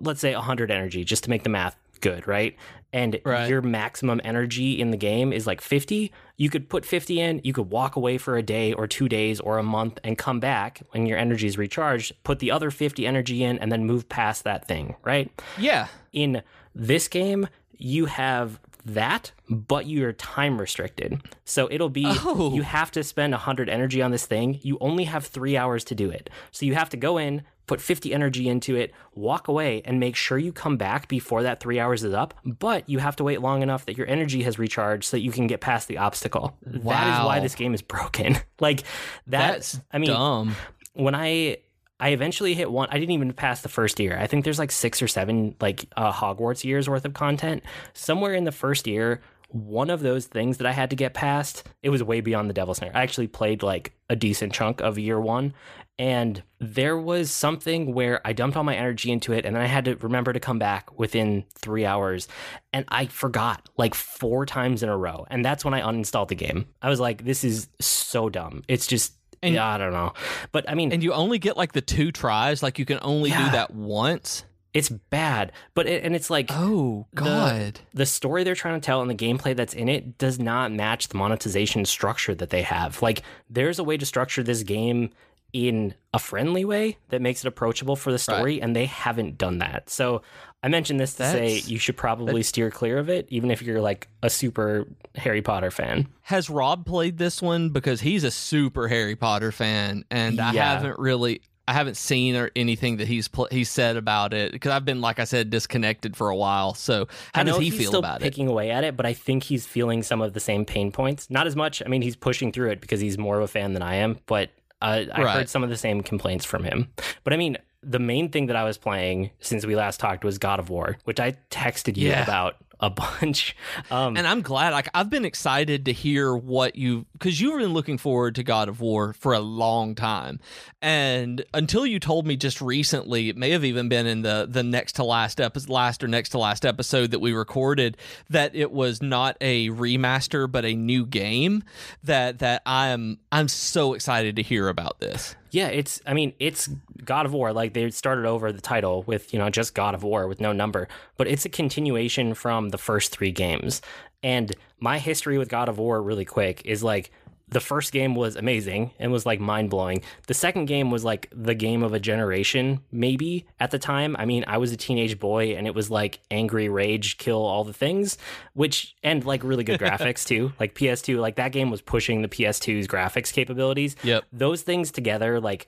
let's 0.00 0.20
say 0.20 0.34
100 0.34 0.70
energy 0.70 1.04
just 1.04 1.24
to 1.24 1.30
make 1.30 1.42
the 1.42 1.50
math 1.50 1.76
good, 2.00 2.26
right? 2.26 2.56
And 2.92 3.20
Right. 3.24 3.48
your 3.48 3.60
maximum 3.60 4.18
energy 4.24 4.80
in 4.80 4.90
the 4.90 4.96
game 4.96 5.30
is 5.32 5.46
like 5.46 5.60
50, 5.60 6.10
you 6.38 6.48
could 6.48 6.68
put 6.70 6.86
50 6.86 7.20
in, 7.20 7.40
you 7.44 7.52
could 7.52 7.70
walk 7.70 7.94
away 7.96 8.16
for 8.16 8.36
a 8.38 8.42
day 8.42 8.72
or 8.72 8.86
2 8.86 9.08
days 9.10 9.40
or 9.40 9.58
a 9.58 9.62
month 9.62 9.98
and 10.02 10.16
come 10.16 10.40
back 10.40 10.80
when 10.92 11.04
your 11.06 11.18
energy 11.18 11.46
is 11.46 11.58
recharged, 11.58 12.12
put 12.24 12.38
the 12.38 12.50
other 12.50 12.70
50 12.70 13.06
energy 13.06 13.42
in 13.44 13.58
and 13.58 13.70
then 13.70 13.84
move 13.84 14.08
past 14.08 14.44
that 14.44 14.66
thing, 14.66 14.96
right? 15.04 15.30
Yeah, 15.58 15.88
in 16.12 16.42
this 16.74 17.06
game 17.08 17.48
you 17.76 18.06
have 18.06 18.58
that 18.84 19.32
but 19.48 19.86
you're 19.86 20.12
time 20.12 20.60
restricted. 20.60 21.20
So 21.44 21.68
it'll 21.70 21.88
be 21.90 22.04
Oh. 22.06 22.54
you 22.54 22.62
have 22.62 22.90
to 22.92 23.04
spend 23.04 23.32
100 23.32 23.68
energy 23.68 24.00
on 24.02 24.10
this 24.10 24.26
thing. 24.26 24.58
You 24.62 24.78
only 24.80 25.04
have 25.04 25.26
three 25.26 25.56
hours 25.56 25.84
to 25.84 25.94
do 25.94 26.10
it. 26.10 26.30
So 26.50 26.64
you 26.66 26.74
have 26.74 26.88
to 26.90 26.96
go 26.96 27.18
in 27.18 27.42
put 27.66 27.80
50 27.80 28.12
energy 28.12 28.48
into 28.48 28.76
it 28.76 28.92
walk 29.14 29.48
away 29.48 29.80
and 29.84 29.98
make 29.98 30.16
sure 30.16 30.36
you 30.38 30.52
come 30.52 30.76
back 30.76 31.08
before 31.08 31.42
that 31.44 31.60
three 31.60 31.80
hours 31.80 32.04
is 32.04 32.12
up. 32.12 32.34
But 32.44 32.88
you 32.88 32.98
have 32.98 33.16
to 33.16 33.24
wait 33.24 33.40
long 33.40 33.62
enough 33.62 33.86
that 33.86 33.96
your 33.96 34.06
energy 34.06 34.42
has 34.42 34.58
recharged 34.58 35.04
so 35.04 35.16
that 35.16 35.22
you 35.22 35.30
can 35.32 35.46
get 35.46 35.60
past 35.60 35.88
the 35.88 35.98
obstacle. 35.98 36.56
That 36.66 36.80
is 37.20 37.26
why 37.26 37.40
this 37.40 37.54
game 37.54 37.74
is 37.74 37.82
broken. 37.82 38.36
Like 38.60 38.80
that, 39.26 39.52
that's 39.52 39.80
i 39.92 39.98
mean 39.98 40.10
dumb. 40.10 40.54
when 40.94 41.14
I 41.14 41.58
I 42.04 42.10
eventually 42.10 42.52
hit 42.52 42.70
one. 42.70 42.90
I 42.90 42.98
didn't 42.98 43.12
even 43.12 43.32
pass 43.32 43.62
the 43.62 43.70
first 43.70 43.98
year. 43.98 44.18
I 44.20 44.26
think 44.26 44.44
there's 44.44 44.58
like 44.58 44.70
six 44.70 45.00
or 45.00 45.08
seven 45.08 45.56
like 45.58 45.86
uh, 45.96 46.12
Hogwarts 46.12 46.62
years 46.62 46.86
worth 46.86 47.06
of 47.06 47.14
content. 47.14 47.62
Somewhere 47.94 48.34
in 48.34 48.44
the 48.44 48.52
first 48.52 48.86
year, 48.86 49.22
one 49.48 49.88
of 49.88 50.00
those 50.00 50.26
things 50.26 50.58
that 50.58 50.66
I 50.66 50.72
had 50.72 50.90
to 50.90 50.96
get 50.96 51.14
past, 51.14 51.66
it 51.82 51.88
was 51.88 52.02
way 52.02 52.20
beyond 52.20 52.50
the 52.50 52.54
Devil's 52.54 52.76
Snare. 52.76 52.90
I 52.94 53.02
actually 53.02 53.28
played 53.28 53.62
like 53.62 53.94
a 54.10 54.16
decent 54.16 54.52
chunk 54.52 54.82
of 54.82 54.98
year 54.98 55.18
one, 55.18 55.54
and 55.98 56.42
there 56.58 56.98
was 56.98 57.30
something 57.30 57.94
where 57.94 58.20
I 58.22 58.34
dumped 58.34 58.58
all 58.58 58.64
my 58.64 58.76
energy 58.76 59.10
into 59.10 59.32
it, 59.32 59.46
and 59.46 59.56
then 59.56 59.62
I 59.62 59.66
had 59.66 59.86
to 59.86 59.96
remember 59.96 60.34
to 60.34 60.40
come 60.40 60.58
back 60.58 60.98
within 60.98 61.44
three 61.54 61.86
hours, 61.86 62.28
and 62.74 62.84
I 62.88 63.06
forgot 63.06 63.70
like 63.78 63.94
four 63.94 64.44
times 64.44 64.82
in 64.82 64.90
a 64.90 64.96
row, 64.96 65.24
and 65.30 65.42
that's 65.42 65.64
when 65.64 65.72
I 65.72 65.80
uninstalled 65.80 66.28
the 66.28 66.34
game. 66.34 66.66
I 66.82 66.90
was 66.90 67.00
like, 67.00 67.24
"This 67.24 67.44
is 67.44 67.68
so 67.80 68.28
dumb." 68.28 68.62
It's 68.68 68.86
just. 68.86 69.14
And- 69.44 69.54
yeah, 69.54 69.66
I 69.66 69.78
don't 69.78 69.92
know. 69.92 70.12
But 70.52 70.68
I 70.68 70.74
mean, 70.74 70.92
And 70.92 71.02
you 71.02 71.12
only 71.12 71.38
get 71.38 71.56
like 71.56 71.72
the 71.72 71.80
two 71.80 72.10
tries. 72.12 72.62
Like 72.62 72.78
you 72.78 72.84
can 72.84 72.98
only 73.02 73.30
Yeah. 73.30 73.44
do 73.46 73.50
that 73.52 73.74
once. 73.74 74.44
it's 74.72 74.88
bad. 74.88 75.52
But 75.74 75.86
it, 75.86 76.02
and 76.02 76.16
it's 76.16 76.30
like 76.30 76.48
Oh 76.50 77.06
God. 77.14 77.78
the 77.92 78.06
story 78.06 78.42
they're 78.42 78.56
trying 78.56 78.80
to 78.80 78.84
tell 78.84 79.00
and 79.02 79.08
the 79.08 79.14
gameplay 79.14 79.54
that's 79.54 79.72
in 79.72 79.88
it 79.88 80.18
does 80.18 80.40
not 80.40 80.72
match 80.72 81.06
the 81.08 81.16
monetization 81.16 81.84
structure 81.84 82.34
that 82.34 82.50
they 82.50 82.62
have. 82.62 83.00
Like 83.00 83.22
there's 83.48 83.78
a 83.78 83.84
way 83.84 83.96
to 83.96 84.04
structure 84.04 84.42
this 84.42 84.64
game 84.64 85.10
in 85.54 85.94
a 86.12 86.18
friendly 86.18 86.64
way 86.64 86.98
that 87.08 87.22
makes 87.22 87.44
it 87.44 87.48
approachable 87.48 87.96
for 87.96 88.12
the 88.12 88.18
story 88.18 88.60
and 88.60 88.74
they 88.76 88.84
haven't 88.86 89.38
done 89.38 89.58
that. 89.58 89.88
So 89.88 90.20
I 90.64 90.68
mentioned 90.68 90.98
this 90.98 91.14
to 91.14 91.30
say 91.30 91.62
you 91.64 91.78
should 91.78 91.96
probably 91.96 92.42
steer 92.42 92.70
clear 92.70 92.98
of 92.98 93.08
it 93.08 93.26
even 93.30 93.50
if 93.52 93.62
you're 93.62 93.80
like 93.80 94.08
a 94.22 94.28
super 94.28 94.86
Harry 95.14 95.42
Potter 95.42 95.70
fan. 95.70 96.08
Has 96.22 96.50
Rob 96.50 96.84
played 96.84 97.18
this 97.18 97.40
one 97.40 97.70
because 97.70 98.00
he's 98.00 98.24
a 98.24 98.32
super 98.32 98.88
Harry 98.88 99.14
Potter 99.14 99.52
fan, 99.52 100.04
and 100.10 100.40
I 100.40 100.52
haven't 100.52 100.98
really. 100.98 101.40
I 101.66 101.72
haven't 101.72 101.96
seen 101.96 102.36
or 102.36 102.50
anything 102.54 102.98
that 102.98 103.08
he's 103.08 103.26
pl- 103.26 103.48
he's 103.50 103.70
said 103.70 103.96
about 103.96 104.34
it 104.34 104.52
because 104.52 104.70
I've 104.70 104.84
been, 104.84 105.00
like 105.00 105.18
I 105.18 105.24
said, 105.24 105.48
disconnected 105.48 106.14
for 106.14 106.28
a 106.28 106.36
while. 106.36 106.74
So 106.74 107.08
how 107.32 107.42
does 107.42 107.56
he 107.56 107.70
feel 107.70 107.96
about 107.96 108.20
it? 108.20 108.24
picking 108.24 108.48
away 108.48 108.70
at 108.70 108.84
it, 108.84 108.98
but 108.98 109.06
I 109.06 109.14
think 109.14 109.44
he's 109.44 109.64
feeling 109.66 110.02
some 110.02 110.20
of 110.20 110.34
the 110.34 110.40
same 110.40 110.66
pain 110.66 110.92
points. 110.92 111.30
Not 111.30 111.46
as 111.46 111.56
much. 111.56 111.82
I 111.82 111.88
mean, 111.88 112.02
he's 112.02 112.16
pushing 112.16 112.52
through 112.52 112.70
it 112.72 112.82
because 112.82 113.00
he's 113.00 113.16
more 113.16 113.38
of 113.38 113.44
a 113.44 113.48
fan 113.48 113.72
than 113.72 113.80
I 113.80 113.94
am. 113.94 114.18
But 114.26 114.50
Uh, 114.84 115.04
I 115.14 115.22
Right. 115.22 115.34
heard 115.36 115.48
some 115.48 115.64
of 115.64 115.70
the 115.70 115.76
same 115.76 116.02
complaints 116.02 116.44
from 116.44 116.64
him. 116.64 116.88
But 117.24 117.32
I 117.32 117.36
mean, 117.36 117.56
the 117.82 117.98
main 117.98 118.28
thing 118.30 118.46
that 118.46 118.56
I 118.56 118.64
was 118.64 118.78
playing 118.78 119.30
since 119.40 119.64
we 119.66 119.76
last 119.76 120.00
talked 120.00 120.24
was 120.24 120.38
God 120.38 120.58
of 120.58 120.70
War, 120.70 120.96
which 121.04 121.20
I 121.20 121.32
texted 121.50 121.96
you 121.96 122.08
Yeah. 122.10 122.22
about 122.22 122.56
a 122.84 122.90
bunch. 122.90 123.56
Um, 123.90 124.16
And 124.16 124.26
I'm 124.26 124.40
glad. 124.40 124.72
Like 124.72 124.88
I've 124.94 125.10
been 125.10 125.24
excited 125.24 125.84
to 125.86 125.92
hear 125.92 126.34
what 126.34 126.76
you 126.76 127.06
because 127.12 127.40
you've 127.40 127.58
been 127.58 127.72
looking 127.72 127.98
forward 127.98 128.34
to 128.36 128.42
God 128.42 128.68
of 128.68 128.80
War 128.80 129.12
for 129.12 129.32
a 129.32 129.40
long 129.40 129.94
time, 129.94 130.40
and 130.80 131.44
until 131.52 131.86
you 131.86 132.00
told 132.00 132.26
me 132.26 132.36
just 132.36 132.60
recently, 132.60 133.28
it 133.28 133.36
may 133.36 133.50
have 133.50 133.64
even 133.64 133.88
been 133.88 134.06
in 134.06 134.22
the 134.22 134.46
the 134.48 134.62
next 134.62 134.92
to 134.94 135.04
last 135.04 135.40
episode, 135.40 135.70
last 135.70 136.02
or 136.02 136.08
next 136.08 136.30
to 136.30 136.38
last 136.38 136.64
episode 136.64 137.10
that 137.10 137.20
we 137.20 137.32
recorded, 137.32 137.96
that 138.30 138.54
it 138.54 138.70
was 138.72 139.02
not 139.02 139.36
a 139.40 139.68
remaster 139.70 140.50
but 140.50 140.64
a 140.64 140.74
new 140.74 141.04
game. 141.06 141.62
That 142.04 142.38
that 142.38 142.62
I'm 142.64 143.18
I'm 143.30 143.48
so 143.48 143.92
excited 143.94 144.36
to 144.36 144.42
hear 144.42 144.68
about 144.68 145.00
this. 145.00 145.36
Yeah, 145.54 145.68
it's 145.68 146.00
I 146.04 146.14
mean, 146.14 146.32
it's 146.40 146.68
God 147.04 147.26
of 147.26 147.32
War. 147.32 147.52
Like 147.52 147.74
they 147.74 147.88
started 147.90 148.26
over 148.26 148.50
the 148.50 148.60
title 148.60 149.04
with, 149.04 149.32
you 149.32 149.38
know, 149.38 149.48
just 149.50 149.72
God 149.72 149.94
of 149.94 150.02
War 150.02 150.26
with 150.26 150.40
no 150.40 150.52
number, 150.52 150.88
but 151.16 151.28
it's 151.28 151.44
a 151.44 151.48
continuation 151.48 152.34
from 152.34 152.70
the 152.70 152.78
first 152.78 153.12
3 153.12 153.30
games. 153.30 153.80
And 154.24 154.52
my 154.80 154.98
history 154.98 155.38
with 155.38 155.48
God 155.48 155.68
of 155.68 155.78
War 155.78 156.02
really 156.02 156.24
quick 156.24 156.62
is 156.64 156.82
like 156.82 157.12
the 157.48 157.60
first 157.60 157.92
game 157.92 158.14
was 158.14 158.36
amazing 158.36 158.90
and 158.98 159.12
was 159.12 159.26
like 159.26 159.38
mind 159.38 159.68
blowing. 159.70 160.02
The 160.26 160.34
second 160.34 160.64
game 160.64 160.90
was 160.90 161.04
like 161.04 161.28
the 161.30 161.54
game 161.54 161.82
of 161.82 161.92
a 161.92 162.00
generation, 162.00 162.80
maybe 162.90 163.44
at 163.60 163.70
the 163.70 163.78
time. 163.78 164.16
I 164.18 164.24
mean, 164.24 164.44
I 164.46 164.56
was 164.58 164.72
a 164.72 164.76
teenage 164.76 165.18
boy 165.20 165.54
and 165.54 165.66
it 165.66 165.74
was 165.74 165.90
like 165.90 166.20
angry 166.30 166.68
rage, 166.68 167.18
kill 167.18 167.44
all 167.44 167.62
the 167.62 167.74
things, 167.74 168.16
which, 168.54 168.94
and 169.02 169.24
like 169.24 169.44
really 169.44 169.62
good 169.62 169.78
graphics 169.86 170.26
too. 170.26 170.52
Like 170.58 170.74
PS2, 170.74 171.18
like 171.20 171.36
that 171.36 171.52
game 171.52 171.70
was 171.70 171.82
pushing 171.82 172.22
the 172.22 172.28
PS2's 172.28 172.88
graphics 172.88 173.32
capabilities 173.32 173.94
Yep. 174.02 174.24
those 174.32 174.62
things 174.62 174.90
together 174.90 175.38
like 175.40 175.66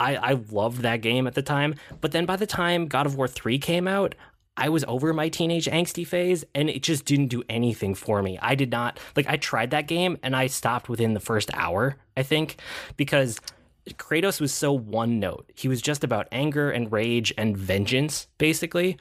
I, 0.00 0.16
I 0.16 0.32
loved 0.50 0.82
that 0.82 1.00
game 1.02 1.26
at 1.26 1.34
the 1.34 1.42
time 1.42 1.74
but 2.00 2.12
then 2.12 2.24
by 2.24 2.36
the 2.36 2.46
time 2.46 2.86
god 2.86 3.04
of 3.06 3.16
war 3.16 3.26
3 3.26 3.58
came 3.58 3.88
out 3.88 4.14
i 4.58 4.68
was 4.68 4.84
over 4.88 5.12
my 5.14 5.28
teenage 5.28 5.66
angsty 5.66 6.06
phase 6.06 6.44
and 6.54 6.68
it 6.68 6.82
just 6.82 7.04
didn't 7.04 7.28
do 7.28 7.42
anything 7.48 7.94
for 7.94 8.22
me. 8.22 8.38
I 8.42 8.54
did 8.54 8.70
not 8.70 9.00
like 9.16 9.26
i 9.28 9.36
tried 9.36 9.70
that 9.70 9.86
game 9.88 10.18
and 10.22 10.36
i 10.36 10.46
stopped 10.48 10.88
within 10.88 11.14
the 11.14 11.20
first 11.20 11.50
hour 11.54 11.96
i 12.16 12.22
think 12.22 12.56
because 12.96 13.40
kratos 13.94 14.38
was 14.40 14.52
so 14.52 14.70
one 14.72 15.18
note. 15.18 15.50
He 15.54 15.66
was 15.68 15.80
just 15.80 16.04
about 16.04 16.28
anger 16.30 16.70
and 16.70 16.92
rage 16.92 17.32
and 17.38 17.56
vengeance 17.56 18.26
basically. 18.36 18.98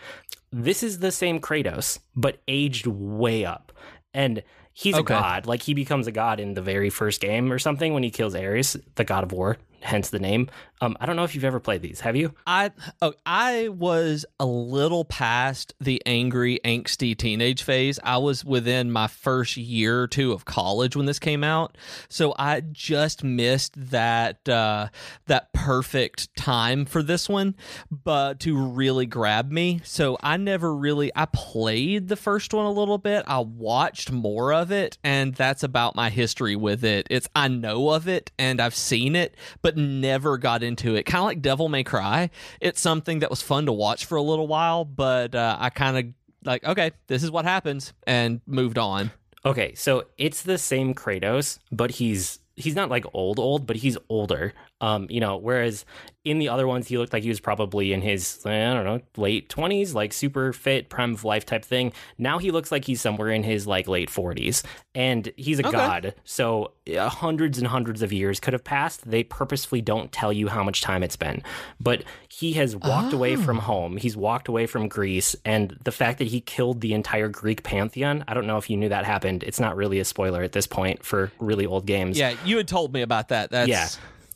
This 0.51 0.81
is 0.81 0.99
the 0.99 1.11
same 1.11 1.41
kratos 1.41 1.99
but 2.15 2.37
aged 2.47 2.87
way 2.87 3.43
up. 3.43 3.73
And 4.13 4.43
he's 4.71 4.95
Okay. 4.95 5.01
a 5.13 5.19
god. 5.19 5.45
Like 5.45 5.61
he 5.63 5.73
becomes 5.73 6.07
a 6.07 6.11
god 6.13 6.39
in 6.39 6.53
the 6.53 6.61
very 6.61 6.89
first 6.89 7.19
game 7.19 7.51
or 7.51 7.59
something 7.59 7.93
when 7.93 8.03
he 8.03 8.09
kills 8.11 8.33
ares 8.33 8.77
the 8.95 9.03
god 9.03 9.23
of 9.25 9.31
war 9.33 9.57
hence 9.81 10.09
the 10.09 10.19
name 10.19 10.49
um 10.81 10.95
i 10.99 11.05
don't 11.05 11.15
know 11.15 11.23
if 11.23 11.35
you've 11.35 11.43
ever 11.43 11.59
played 11.59 11.81
these 11.81 12.01
have 12.01 12.15
you 12.15 12.33
I 12.45 12.71
oh, 13.01 13.13
I 13.25 13.67
was 13.69 14.25
a 14.39 14.45
little 14.45 15.03
past 15.03 15.73
the 15.79 16.01
angry, 16.05 16.59
angsty 16.63 17.15
teenage 17.15 17.63
phase. 17.63 17.99
I 18.03 18.17
was 18.17 18.45
within 18.45 18.91
my 18.91 19.07
first 19.07 19.57
year 19.57 20.01
or 20.01 20.07
two 20.07 20.31
of 20.31 20.45
college 20.45 20.95
when 20.95 21.05
this 21.05 21.19
came 21.19 21.43
out, 21.43 21.77
so 22.09 22.33
I 22.39 22.61
just 22.61 23.23
missed 23.23 23.73
that 23.91 24.47
uh, 24.47 24.87
that 25.25 25.51
perfect 25.53 26.35
time 26.35 26.85
for 26.85 27.03
this 27.03 27.27
one, 27.27 27.55
but 27.91 28.39
to 28.41 28.57
really 28.57 29.05
grab 29.05 29.51
me. 29.51 29.81
So 29.83 30.17
I 30.21 30.37
never 30.37 30.73
really 30.73 31.11
I 31.15 31.25
played 31.25 32.07
the 32.07 32.15
first 32.15 32.53
one 32.53 32.65
a 32.65 32.71
little 32.71 32.97
bit. 32.97 33.25
I 33.27 33.39
watched 33.39 34.11
more 34.11 34.53
of 34.53 34.71
it, 34.71 34.97
and 35.03 35.35
that's 35.35 35.63
about 35.63 35.95
my 35.95 36.09
history 36.09 36.55
with 36.55 36.83
it. 36.83 37.07
It's 37.09 37.27
I 37.35 37.49
know 37.49 37.89
of 37.89 38.07
it 38.07 38.31
and 38.39 38.61
I've 38.61 38.75
seen 38.75 39.15
it, 39.15 39.35
but 39.61 39.75
never 39.75 40.37
got 40.37 40.63
into 40.67 40.95
it. 40.95 41.03
Kind 41.03 41.21
of 41.21 41.25
like 41.25 41.41
Devil 41.41 41.69
May 41.69 41.83
Cry. 41.83 42.29
It's 42.61 42.79
something 42.79 43.19
that 43.19 43.29
was 43.29 43.41
fun 43.41 43.65
to 43.65 43.73
watch 43.73 44.05
for 44.05 44.15
a 44.15 44.21
little 44.21 44.47
while, 44.47 44.85
but 44.85 45.33
uh, 45.33 45.57
I 45.59 45.69
kind 45.69 45.97
of 45.97 46.05
like 46.43 46.63
okay, 46.63 46.91
this 47.07 47.23
is 47.23 47.31
what 47.31 47.45
happens, 47.45 47.93
and 48.05 48.41
moved 48.45 48.77
on. 48.77 49.11
Okay, 49.45 49.73
so 49.75 50.05
it's 50.17 50.43
the 50.43 50.57
same 50.57 50.93
Kratos, 50.93 51.59
but 51.71 51.91
he's 51.91 52.39
he's 52.55 52.75
not 52.75 52.89
like 52.89 53.05
old 53.13 53.39
old, 53.39 53.65
but 53.65 53.77
he's 53.77 53.97
older. 54.09 54.53
Um, 54.79 55.07
you 55.09 55.19
know, 55.19 55.37
whereas 55.37 55.85
in 56.23 56.39
the 56.39 56.49
other 56.49 56.67
ones 56.67 56.87
he 56.87 56.97
looked 56.97 57.13
like 57.13 57.23
he 57.23 57.29
was 57.29 57.39
probably 57.39 57.93
in 57.93 58.01
his 58.01 58.45
I 58.45 58.73
don't 58.73 58.83
know, 58.83 58.99
late 59.15 59.49
20s, 59.49 59.93
like 59.93 60.11
super 60.13 60.51
fit, 60.53 60.89
prime 60.89 61.13
of 61.13 61.23
life 61.23 61.45
type 61.45 61.63
thing. 61.63 61.93
Now 62.17 62.37
he 62.37 62.51
looks 62.51 62.71
like 62.71 62.85
he's 62.85 62.99
somewhere 63.01 63.29
in 63.29 63.43
his 63.43 63.65
like 63.65 63.87
late 63.87 64.09
40s. 64.09 64.63
And 64.93 65.31
he's 65.37 65.59
a 65.59 65.67
Okay. 65.67 65.77
god. 65.77 66.13
So 66.25 66.73
uh, 66.95 67.09
hundreds 67.09 67.57
and 67.57 67.67
hundreds 67.67 68.01
of 68.01 68.11
years 68.11 68.39
could 68.39 68.53
have 68.53 68.63
passed. 68.63 69.09
They 69.09 69.23
purposefully 69.23 69.81
don't 69.81 70.11
tell 70.11 70.33
you 70.33 70.47
how 70.47 70.63
much 70.63 70.81
time 70.81 71.01
it's 71.01 71.15
been. 71.15 71.41
But 71.79 72.03
he 72.29 72.53
has 72.53 72.75
walked 72.75 73.13
away 73.13 73.35
from 73.35 73.59
home. 73.59 73.97
He's 73.97 74.17
walked 74.17 74.47
away 74.47 74.65
from 74.67 74.87
Greece 74.89 75.35
and 75.45 75.77
the 75.83 75.91
fact 75.91 76.19
that 76.19 76.27
he 76.27 76.41
killed 76.41 76.81
the 76.81 76.93
entire 76.93 77.29
Greek 77.29 77.63
pantheon, 77.63 78.23
I 78.27 78.33
don't 78.33 78.45
know 78.47 78.57
if 78.57 78.69
you 78.69 78.77
knew 78.77 78.89
that 78.89 79.05
happened. 79.05 79.43
It's 79.43 79.59
not 79.59 79.75
really 79.75 79.99
a 79.99 80.05
spoiler 80.05 80.43
at 80.43 80.51
this 80.51 80.67
point 80.67 81.03
for 81.05 81.31
really 81.39 81.65
old 81.65 81.85
games. 81.85 82.19
Yeah, 82.19 82.35
you 82.45 82.57
had 82.57 82.67
told 82.67 82.93
me 82.93 83.01
about 83.01 83.29
that. 83.29 83.49
That's 83.49 83.69
Yeah. 83.69 83.87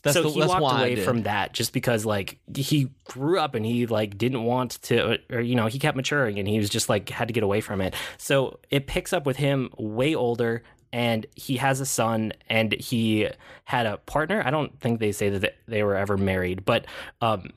That's 0.04 0.16
so 0.16 0.24
the, 0.24 0.30
he 0.30 0.40
walked 0.40 0.80
away 0.80 0.96
from 0.96 1.24
that 1.24 1.54
just 1.54 1.74
because 1.74 2.06
like 2.06 2.40
he 2.56 2.90
grew 3.06 3.40
up 3.40 3.56
and 3.56 3.66
he 3.66 3.86
like 3.86 4.18
didn't 4.18 4.44
want 4.44 4.82
to 4.84 5.20
or 5.32 5.42
you 5.42 5.56
know 5.56 5.68
he 5.68 5.80
kept 5.80 5.96
maturing 5.96 6.40
and 6.40 6.48
he 6.48 6.58
was 6.58 6.70
just 6.70 6.90
like 6.90 7.10
had 7.10 7.28
to 7.28 7.34
get 7.34 7.44
away 7.44 7.62
from 7.62 7.82
it. 7.82 7.94
So 8.18 8.60
it 8.70 8.88
picks 8.88 9.14
up 9.14 9.26
with 9.26 9.38
him 9.38 9.70
way 9.78 10.16
older 10.16 10.64
and 10.94 11.26
he 11.36 11.58
has 11.58 11.80
a 11.80 11.86
son 11.86 12.34
and 12.50 12.74
he 12.74 13.30
had 13.64 13.86
a 13.86 13.98
partner. 13.98 14.42
I 14.44 14.50
don't 14.50 14.78
think 14.80 15.00
they 15.00 15.12
say 15.12 15.30
that 15.30 15.56
they 15.68 15.84
were 15.84 15.96
ever 15.96 16.18
married 16.18 16.66
but 16.66 16.86
um 17.22 17.52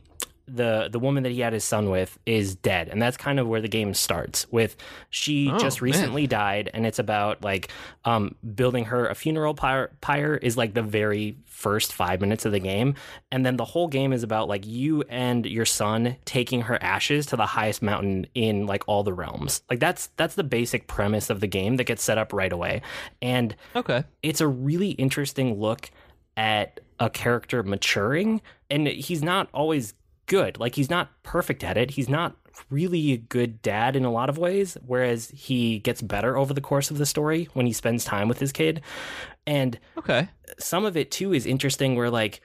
the 0.47 0.89
the 0.93 0.99
woman 0.99 1.23
that 1.23 1.33
he 1.33 1.41
had 1.41 1.53
his 1.53 1.65
son 1.65 1.89
with 1.91 2.19
is 2.27 2.55
dead. 2.55 2.89
And 2.89 3.01
that's 3.01 3.17
kind 3.17 3.41
of 3.41 3.47
where 3.49 3.61
the 3.61 3.69
game 3.69 3.95
starts 3.95 4.47
with 4.51 4.77
she 5.11 5.51
Oh, 5.51 5.59
just 5.59 5.81
man. 5.81 5.91
recently 5.91 6.27
died 6.27 6.71
and 6.75 6.85
it's 6.87 6.99
about 6.99 7.43
like 7.43 7.71
um 8.05 8.35
building 8.55 8.85
her 8.87 9.07
a 9.07 9.15
funeral 9.15 9.55
pyre, 9.55 9.91
pyre 10.01 10.37
is 10.37 10.57
like 10.57 10.75
the 10.75 10.83
very 10.83 11.39
first 11.47 11.93
5 11.95 12.21
minutes 12.21 12.45
of 12.45 12.53
the 12.53 12.59
game. 12.61 12.95
And 13.33 13.47
then 13.47 13.57
the 13.57 13.65
whole 13.65 13.89
game 13.89 14.13
is 14.13 14.23
about 14.23 14.49
like 14.49 14.67
you 14.67 15.03
and 15.09 15.47
your 15.47 15.65
son 15.65 16.17
taking 16.27 16.63
her 16.63 16.83
ashes 16.83 17.27
to 17.27 17.37
the 17.37 17.47
highest 17.47 17.81
mountain 17.81 18.27
in 18.35 18.67
like 18.67 18.85
all 18.87 19.03
the 19.03 19.15
realms. 19.15 19.63
Like 19.71 19.81
that's 19.81 20.09
that's 20.17 20.35
the 20.35 20.45
basic 20.45 20.89
premise 20.89 21.31
of 21.31 21.41
the 21.41 21.47
game 21.47 21.77
that 21.77 21.85
gets 21.85 22.03
set 22.03 22.19
up 22.19 22.33
right 22.35 22.53
away. 22.53 22.83
And 23.23 23.57
Okay. 23.75 24.05
it's 24.23 24.41
a 24.43 24.47
really 24.49 24.91
interesting 24.91 25.59
look 25.59 25.91
at 26.37 26.81
a 27.01 27.09
character 27.09 27.63
maturing. 27.63 28.43
And 28.71 28.87
he's 28.87 29.23
not 29.23 29.49
always 29.55 29.95
good. 30.27 30.59
Like 30.59 30.75
he's 30.75 30.91
not 30.91 31.11
perfect 31.23 31.63
at 31.65 31.77
it. 31.77 31.93
He's 31.93 32.09
not 32.09 32.37
really 32.71 33.13
a 33.13 33.17
good 33.17 33.61
dad 33.63 33.97
in 33.97 34.05
a 34.05 34.13
lot 34.13 34.29
of 34.29 34.39
ways 34.39 34.77
whereas 34.87 35.29
he 35.31 35.81
gets 35.81 36.01
better 36.01 36.37
over 36.39 36.55
the 36.55 36.61
course 36.61 36.89
of 36.91 36.99
the 36.99 37.07
story 37.07 37.49
when 37.53 37.67
he 37.67 37.73
spends 37.73 38.05
time 38.05 38.29
with 38.29 38.39
his 38.39 38.53
kid. 38.53 38.81
And 39.47 39.79
Okay. 39.99 40.29
some 40.59 40.85
of 40.85 40.97
it 40.97 41.11
too 41.11 41.33
is 41.35 41.47
interesting 41.47 41.97
where 41.97 42.11
like 42.11 42.41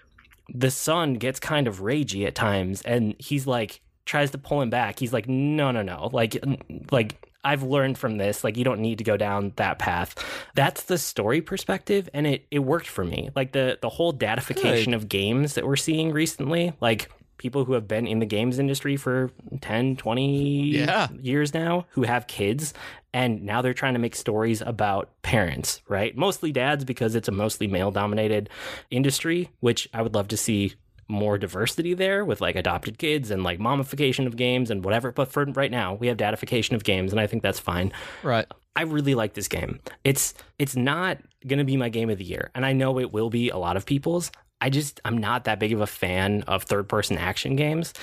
the 0.51 0.71
son 0.71 1.13
gets 1.15 1.39
kind 1.39 1.67
of 1.67 1.79
ragey 1.81 2.25
at 2.25 2.33
times 2.33 2.81
and 2.81 3.13
he's 3.19 3.45
like 3.45 3.81
tries 4.05 4.31
to 4.31 4.39
pull 4.39 4.61
him 4.61 4.71
back. 4.71 4.97
He's 4.97 5.13
like 5.13 5.29
no 5.29 5.69
no 5.71 5.83
no. 5.83 6.09
Like 6.11 6.43
like 6.91 7.27
I've 7.43 7.61
learned 7.63 7.97
from 7.99 8.17
this. 8.17 8.43
Like 8.43 8.57
you 8.57 8.63
don't 8.63 8.81
need 8.81 8.97
to 8.97 9.03
go 9.03 9.15
down 9.15 9.53
that 9.57 9.77
path. 9.79 10.15
That's 10.55 10.83
the 10.83 10.97
story 10.97 11.39
perspective 11.41 12.09
and 12.15 12.25
it 12.25 12.47
it 12.49 12.59
worked 12.59 12.87
for 12.87 13.05
me. 13.05 13.29
Like 13.35 13.51
the 13.51 13.77
the 13.79 13.89
whole 13.89 14.11
dadification 14.11 14.95
of 14.95 15.07
games 15.07 15.53
that 15.53 15.67
we're 15.67 15.75
seeing 15.75 16.11
recently 16.11 16.73
like 16.81 17.09
people 17.39 17.65
who 17.65 17.73
have 17.73 17.87
been 17.87 18.05
in 18.05 18.19
the 18.19 18.25
games 18.27 18.59
industry 18.59 18.95
for 18.95 19.31
10 19.61 19.95
20 19.95 20.61
Yeah. 20.69 21.07
years 21.19 21.53
now 21.53 21.87
who 21.91 22.03
have 22.03 22.27
kids 22.27 22.73
and 23.13 23.41
now 23.43 23.63
they're 23.63 23.73
trying 23.73 23.93
to 23.93 23.99
make 23.99 24.15
stories 24.15 24.61
about 24.61 25.09
parents 25.23 25.81
right 25.87 26.15
mostly 26.15 26.51
dads 26.51 26.85
because 26.85 27.15
it's 27.15 27.27
a 27.27 27.31
mostly 27.31 27.65
male 27.65 27.89
dominated 27.89 28.49
industry 28.91 29.49
which 29.61 29.87
i 29.93 30.01
would 30.01 30.13
love 30.13 30.27
to 30.27 30.37
see 30.37 30.73
more 31.07 31.39
diversity 31.39 31.95
there 31.95 32.23
with 32.23 32.39
like 32.39 32.55
adopted 32.55 32.99
kids 32.99 33.31
and 33.31 33.43
like 33.43 33.57
momification 33.57 34.27
of 34.27 34.35
games 34.37 34.69
and 34.69 34.85
whatever 34.85 35.11
but 35.11 35.27
for 35.31 35.43
right 35.45 35.71
now 35.71 35.95
we 35.95 36.05
have 36.05 36.17
dadification 36.17 36.75
of 36.75 36.83
games 36.83 37.11
and 37.11 37.19
i 37.19 37.25
think 37.25 37.41
that's 37.41 37.59
fine 37.59 37.91
Right. 38.23 38.45
I 38.75 38.83
really 38.83 39.13
like 39.15 39.33
this 39.33 39.49
game. 39.49 39.79
It's 40.05 40.33
it's 40.57 40.75
not 40.77 41.17
going 41.45 41.57
to 41.59 41.65
be 41.65 41.75
my 41.75 41.89
game 41.89 42.09
of 42.09 42.17
the 42.17 42.23
year, 42.23 42.49
and 42.55 42.65
I 42.65 42.71
know 42.71 42.97
it 42.99 43.11
will 43.11 43.29
be 43.29 43.49
a 43.49 43.57
lot 43.57 43.75
of 43.75 43.85
people's. 43.85 44.31
I 44.61 44.69
just 44.69 44.99
I'm 45.05 45.17
not 45.17 45.45
that 45.45 45.59
big 45.59 45.73
of 45.73 45.81
a 45.81 45.87
fan 45.87 46.43
of 46.43 46.63
third 46.63 46.89
person 46.89 47.17
action 47.17 47.55
games, 47.55 47.93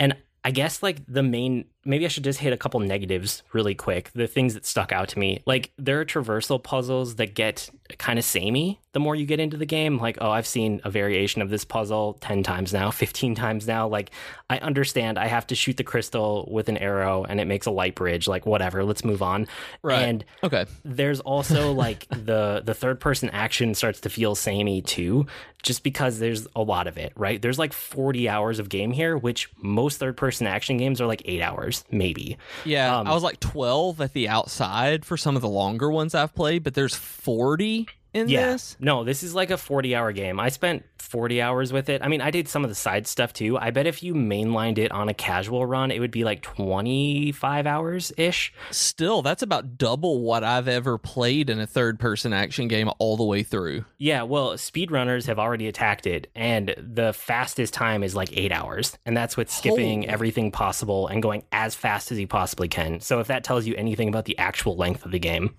and 0.00 0.16
I 0.44 0.50
guess 0.50 0.82
like 0.82 1.02
the 1.06 1.22
main 1.22 1.66
maybe 1.88 2.04
I 2.04 2.08
should 2.08 2.22
just 2.24 2.38
hit 2.38 2.52
a 2.52 2.56
couple 2.56 2.78
negatives 2.80 3.42
really 3.52 3.74
quick. 3.74 4.10
The 4.14 4.26
things 4.26 4.54
that 4.54 4.64
stuck 4.66 4.92
out 4.92 5.08
to 5.08 5.18
me. 5.18 5.42
Like 5.46 5.72
there 5.78 6.00
are 6.00 6.04
traversal 6.04 6.62
puzzles 6.62 7.16
that 7.16 7.34
get 7.34 7.68
kind 7.98 8.18
of 8.18 8.24
samey 8.24 8.78
the 8.92 9.00
more 9.00 9.14
you 9.14 9.26
get 9.26 9.38
into 9.38 9.56
the 9.56 9.66
game. 9.66 9.98
Like, 9.98 10.18
oh, 10.20 10.30
I've 10.30 10.46
seen 10.46 10.80
a 10.82 10.90
variation 10.90 11.40
of 11.42 11.50
this 11.50 11.64
puzzle 11.64 12.14
10 12.20 12.42
times 12.42 12.72
now, 12.72 12.90
15 12.92 13.34
times 13.34 13.66
now. 13.66 13.86
Like, 13.86 14.10
I 14.50 14.58
understand 14.58 15.18
I 15.18 15.26
have 15.26 15.46
to 15.48 15.54
shoot 15.54 15.76
the 15.76 15.84
crystal 15.84 16.48
with 16.50 16.68
an 16.68 16.76
arrow 16.78 17.24
and 17.24 17.40
it 17.40 17.46
makes 17.46 17.66
a 17.66 17.70
light 17.70 17.94
bridge. 17.94 18.26
Like, 18.28 18.44
whatever, 18.46 18.84
let's 18.84 19.04
move 19.04 19.22
on. 19.22 19.46
Right. 19.82 20.02
And 20.02 20.24
Okay. 20.42 20.66
there's 20.84 21.20
also 21.20 21.72
like 21.84 22.06
the 22.10 22.62
the 22.64 22.74
third 22.74 23.00
person 23.00 23.30
action 23.30 23.74
starts 23.74 24.00
to 24.00 24.10
feel 24.10 24.34
samey 24.34 24.82
too 24.82 25.26
just 25.62 25.82
because 25.82 26.18
there's 26.18 26.46
a 26.54 26.62
lot 26.62 26.86
of 26.86 26.96
it 26.96 27.12
right 27.16 27.42
there's 27.42 27.58
like 27.58 27.72
40 27.72 28.28
hours 28.28 28.60
of 28.60 28.68
game 28.68 28.92
here 28.92 29.18
which 29.18 29.50
most 29.56 29.98
third 29.98 30.16
person 30.16 30.46
action 30.46 30.76
games 30.76 31.00
are 31.00 31.06
like 31.06 31.20
8 31.24 31.42
hours 31.42 31.77
maybe. 31.90 32.36
Yeah, 32.64 32.98
Um, 32.98 33.06
I 33.06 33.14
was 33.14 33.22
like 33.22 33.40
12 33.40 34.00
at 34.00 34.12
the 34.12 34.28
outside 34.28 35.04
for 35.04 35.16
some 35.16 35.36
of 35.36 35.42
the 35.42 35.48
longer 35.48 35.90
ones 35.90 36.14
I've 36.14 36.34
played, 36.34 36.62
but 36.64 36.74
there's 36.74 36.94
40 36.94 37.86
in 38.18 38.28
yeah 38.28 38.52
this. 38.52 38.76
no 38.80 39.04
this 39.04 39.22
is 39.22 39.34
like 39.34 39.50
a 39.50 39.56
40 39.56 39.94
hour 39.94 40.12
game 40.12 40.38
i 40.40 40.48
spent 40.48 40.84
40 40.98 41.40
hours 41.40 41.72
with 41.72 41.88
it 41.88 42.02
i 42.02 42.08
mean 42.08 42.20
i 42.20 42.30
did 42.30 42.48
some 42.48 42.64
of 42.64 42.70
the 42.70 42.74
side 42.74 43.06
stuff 43.06 43.32
too 43.32 43.56
i 43.58 43.70
bet 43.70 43.86
if 43.86 44.02
you 44.02 44.14
mainlined 44.14 44.78
it 44.78 44.92
on 44.92 45.08
a 45.08 45.14
casual 45.14 45.64
run 45.64 45.90
it 45.90 46.00
would 46.00 46.10
be 46.10 46.24
like 46.24 46.42
25 46.42 47.66
hours 47.66 48.12
ish 48.16 48.52
Still, 48.70 49.22
that's 49.22 49.42
about 49.42 49.78
double 49.78 50.20
what 50.22 50.44
I've 50.44 50.68
ever 50.68 50.98
played 50.98 51.50
in 51.50 51.58
a 51.60 51.66
third 51.66 51.98
person 51.98 52.32
action 52.32 52.68
game 52.68 52.90
all 52.98 53.16
the 53.16 53.24
way 53.24 53.42
through. 53.42 53.84
Yeah, 53.98 54.22
well, 54.22 54.52
speedrunners 54.54 55.26
have 55.26 55.38
already 55.38 55.68
attacked 55.68 56.06
it, 56.06 56.30
and 56.34 56.74
the 56.76 57.12
fastest 57.12 57.74
time 57.74 58.02
is 58.02 58.14
like 58.14 58.36
eight 58.36 58.52
hours. 58.52 58.96
And 59.06 59.16
that's 59.16 59.36
with 59.36 59.50
skipping 59.50 60.02
Holy. 60.02 60.08
everything 60.08 60.50
possible 60.50 61.06
and 61.06 61.22
going 61.22 61.44
as 61.52 61.74
fast 61.74 62.12
as 62.12 62.18
you 62.18 62.26
possibly 62.26 62.68
can. 62.68 63.00
So 63.00 63.20
if 63.20 63.28
that 63.28 63.44
tells 63.44 63.66
you 63.66 63.74
anything 63.76 64.08
about 64.08 64.24
the 64.26 64.38
actual 64.38 64.76
length 64.76 65.04
of 65.04 65.12
the 65.12 65.18
game. 65.18 65.54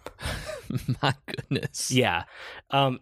My 1.01 1.13
goodness. 1.25 1.91
Yeah. 1.91 2.23
Um 2.71 2.99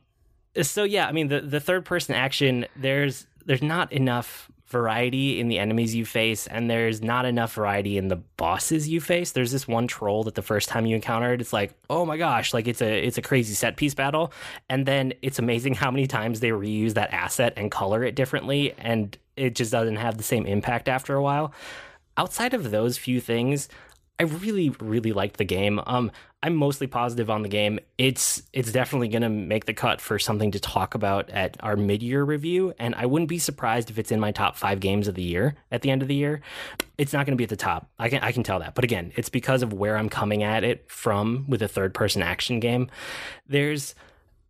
so 0.61 0.83
yeah, 0.83 1.07
I 1.07 1.11
mean 1.11 1.27
the, 1.27 1.41
the 1.41 1.59
third 1.59 1.85
person 1.85 2.15
action, 2.15 2.65
there's 2.75 3.27
there's 3.45 3.61
not 3.63 3.91
enough 3.93 4.49
variety 4.67 5.39
in 5.39 5.47
the 5.47 5.57
enemies 5.59 5.95
you 5.95 6.05
face, 6.05 6.45
and 6.45 6.69
there's 6.69 7.01
not 7.01 7.25
enough 7.25 7.53
variety 7.53 7.97
in 7.97 8.09
the 8.09 8.17
bosses 8.17 8.89
you 8.89 8.99
face. 8.99 9.31
There's 9.31 9.51
this 9.51 9.67
one 9.67 9.87
troll 9.87 10.25
that 10.25 10.35
the 10.35 10.41
first 10.41 10.67
time 10.67 10.85
you 10.85 10.95
encounter 10.95 11.33
it, 11.33 11.39
it's 11.39 11.53
like, 11.53 11.73
oh 11.89 12.05
my 12.05 12.17
gosh, 12.17 12.53
like 12.53 12.67
it's 12.67 12.81
a 12.81 13.05
it's 13.05 13.17
a 13.17 13.21
crazy 13.21 13.53
set 13.53 13.77
piece 13.77 13.93
battle. 13.93 14.33
And 14.69 14.85
then 14.85 15.13
it's 15.21 15.39
amazing 15.39 15.75
how 15.75 15.89
many 15.89 16.05
times 16.05 16.39
they 16.39 16.49
reuse 16.49 16.93
that 16.95 17.13
asset 17.13 17.53
and 17.55 17.71
color 17.71 18.03
it 18.03 18.15
differently, 18.15 18.73
and 18.77 19.17
it 19.35 19.55
just 19.55 19.71
doesn't 19.71 19.95
have 19.95 20.17
the 20.17 20.23
same 20.23 20.45
impact 20.45 20.89
after 20.89 21.15
a 21.15 21.23
while. 21.23 21.53
Outside 22.17 22.53
of 22.53 22.71
those 22.71 22.97
few 22.97 23.21
things, 23.21 23.69
I 24.19 24.23
really, 24.23 24.69
really 24.79 25.13
liked 25.13 25.37
the 25.37 25.45
game. 25.45 25.79
Um, 25.85 26.11
I'm 26.43 26.55
mostly 26.55 26.85
positive 26.85 27.31
on 27.31 27.41
the 27.41 27.49
game. 27.49 27.79
It's 27.97 28.43
it's 28.53 28.71
definitely 28.71 29.07
gonna 29.07 29.29
make 29.29 29.65
the 29.65 29.73
cut 29.73 29.99
for 29.99 30.19
something 30.19 30.51
to 30.51 30.59
talk 30.59 30.93
about 30.93 31.31
at 31.31 31.57
our 31.61 31.75
mid-year 31.75 32.23
review, 32.23 32.73
and 32.77 32.93
I 32.93 33.07
wouldn't 33.07 33.29
be 33.29 33.39
surprised 33.39 33.89
if 33.89 33.97
it's 33.97 34.11
in 34.11 34.19
my 34.19 34.31
top 34.31 34.55
five 34.55 34.79
games 34.79 35.07
of 35.07 35.15
the 35.15 35.23
year 35.23 35.55
at 35.71 35.81
the 35.81 35.89
end 35.89 36.03
of 36.03 36.07
the 36.07 36.15
year. 36.15 36.41
It's 36.97 37.11
not 37.11 37.25
gonna 37.25 37.37
be 37.37 37.45
at 37.45 37.49
the 37.49 37.55
top. 37.55 37.89
I 37.97 38.09
can 38.09 38.21
I 38.21 38.31
can 38.31 38.43
tell 38.43 38.59
that. 38.59 38.75
But 38.75 38.83
again, 38.83 39.13
it's 39.15 39.29
because 39.29 39.63
of 39.63 39.73
where 39.73 39.97
I'm 39.97 40.09
coming 40.09 40.43
at 40.43 40.63
it 40.63 40.89
from 40.91 41.45
with 41.47 41.63
a 41.63 41.67
third-person 41.67 42.21
action 42.21 42.59
game. 42.59 42.89
There's 43.47 43.95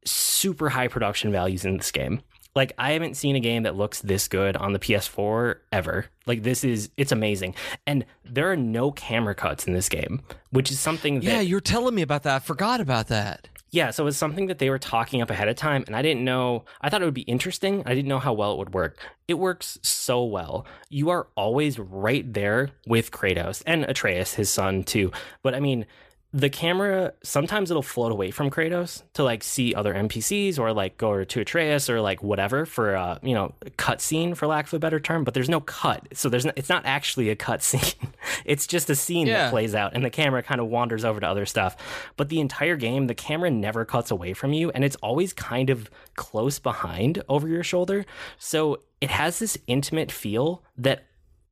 super 0.04 0.70
high 0.70 0.90
production 0.90 1.32
values 1.32 1.64
in 1.64 1.78
this 1.78 1.92
game. 1.92 2.22
Like 2.58 2.74
I 2.78 2.92
haven't 2.94 3.16
seen 3.16 3.36
a 3.36 3.40
game 3.40 3.64
that 3.64 3.76
looks 3.76 4.02
this 4.02 4.28
good 4.28 4.58
on 4.58 4.74
the 4.74 4.80
PS4 4.80 5.56
ever. 5.72 6.08
Like 6.26 6.44
this 6.44 6.64
is 6.64 6.90
it's 6.98 7.12
amazing. 7.12 7.54
And 7.86 8.04
there 8.26 8.52
are 8.52 8.58
no 8.58 8.92
camera 8.92 9.36
cuts 9.36 9.68
in 9.68 9.74
this 9.74 9.88
game, 9.90 10.22
which 10.50 10.72
is 10.72 10.80
something 10.80 11.16
that 11.22 11.24
Yeah, 11.24 11.40
you're 11.42 11.62
telling 11.62 11.94
me 11.96 12.02
about 12.02 12.24
that. 12.24 12.36
I 12.36 12.40
forgot 12.40 12.82
about 12.82 13.08
that. 13.10 13.48
yeah, 13.70 13.92
so 13.92 14.08
it's 14.08 14.18
something 14.18 14.48
that 14.48 14.60
they 14.60 14.70
were 14.70 14.80
talking 14.80 15.22
up 15.22 15.30
ahead 15.30 15.50
of 15.50 15.56
time, 15.58 15.84
and 15.88 15.96
I 15.96 16.02
didn't 16.02 16.24
know. 16.24 16.64
I 16.82 16.90
thought 16.90 17.02
it 17.02 17.06
would 17.06 17.14
be 17.14 17.22
interesting. 17.36 17.84
I 17.86 17.94
didn't 17.94 18.08
know 18.08 18.18
how 18.20 18.34
well 18.34 18.54
it 18.54 18.58
would 18.58 18.74
work. 18.74 18.98
It 19.28 19.36
works 19.36 19.78
so 19.84 20.24
well. 20.24 20.66
You 20.90 21.10
are 21.10 21.28
always 21.36 21.78
right 21.78 22.26
there 22.34 22.70
with 22.88 23.12
Kratos 23.12 23.62
and 23.68 23.84
Atreus, 23.84 24.34
his 24.36 24.50
son, 24.50 24.84
too. 24.84 25.12
But 25.44 25.54
I 25.54 25.60
mean, 25.60 25.86
the 26.34 26.50
camera 26.50 27.14
sometimes 27.24 27.72
it'll 27.72 27.82
float 27.82 28.12
away 28.12 28.32
from 28.32 28.50
Kratos 28.50 29.02
to 29.14 29.24
like 29.24 29.44
see 29.44 29.74
other 29.74 29.94
NPCs 29.94 30.60
or 30.60 30.74
like 30.74 30.98
go 30.98 31.24
to 31.24 31.40
Atreus 31.40 31.90
or 31.90 32.02
like 32.02 32.22
whatever 32.22 32.66
for 32.66 32.94
a 32.96 33.18
you 33.24 33.34
know 33.34 33.54
cut 33.78 34.02
scene 34.02 34.36
for 34.36 34.46
lack 34.46 34.68
of 34.68 34.74
a 34.74 34.80
better 34.80 35.00
term. 35.00 35.24
But 35.24 35.34
there's 35.34 35.50
no 35.50 35.62
cut, 35.62 36.06
so 36.14 36.28
there's 36.28 36.46
no, 36.46 36.52
it's 36.58 36.68
not 36.70 36.86
actually 36.86 37.30
a 37.30 37.36
cut 37.36 37.64
scene. 37.64 38.12
it's 38.46 38.68
just 38.68 38.90
a 38.90 38.96
scene 38.96 39.28
Yeah. 39.28 39.44
that 39.46 39.52
plays 39.52 39.74
out, 39.74 39.94
and 39.96 40.04
the 40.04 40.10
camera 40.10 40.44
kind 40.44 40.60
of 40.60 40.68
wanders 40.68 41.06
over 41.06 41.20
to 41.22 41.28
other 41.28 41.46
stuff. 41.46 41.78
But 42.18 42.28
the 42.30 42.42
entire 42.42 42.76
game, 42.76 43.08
the 43.08 43.16
camera 43.16 43.50
never 43.50 43.86
cuts 43.86 44.12
away 44.12 44.34
from 44.34 44.52
you, 44.52 44.70
and 44.72 44.84
it's 44.84 44.98
always 44.98 45.32
kind 45.34 45.70
of 45.70 45.90
close 46.16 46.60
behind 46.60 47.24
over 47.30 47.48
your 47.48 47.64
shoulder. 47.64 48.06
So 48.38 48.80
it 49.00 49.10
has 49.12 49.40
this 49.40 49.58
intimate 49.68 50.12
feel 50.12 50.62
that 50.78 51.06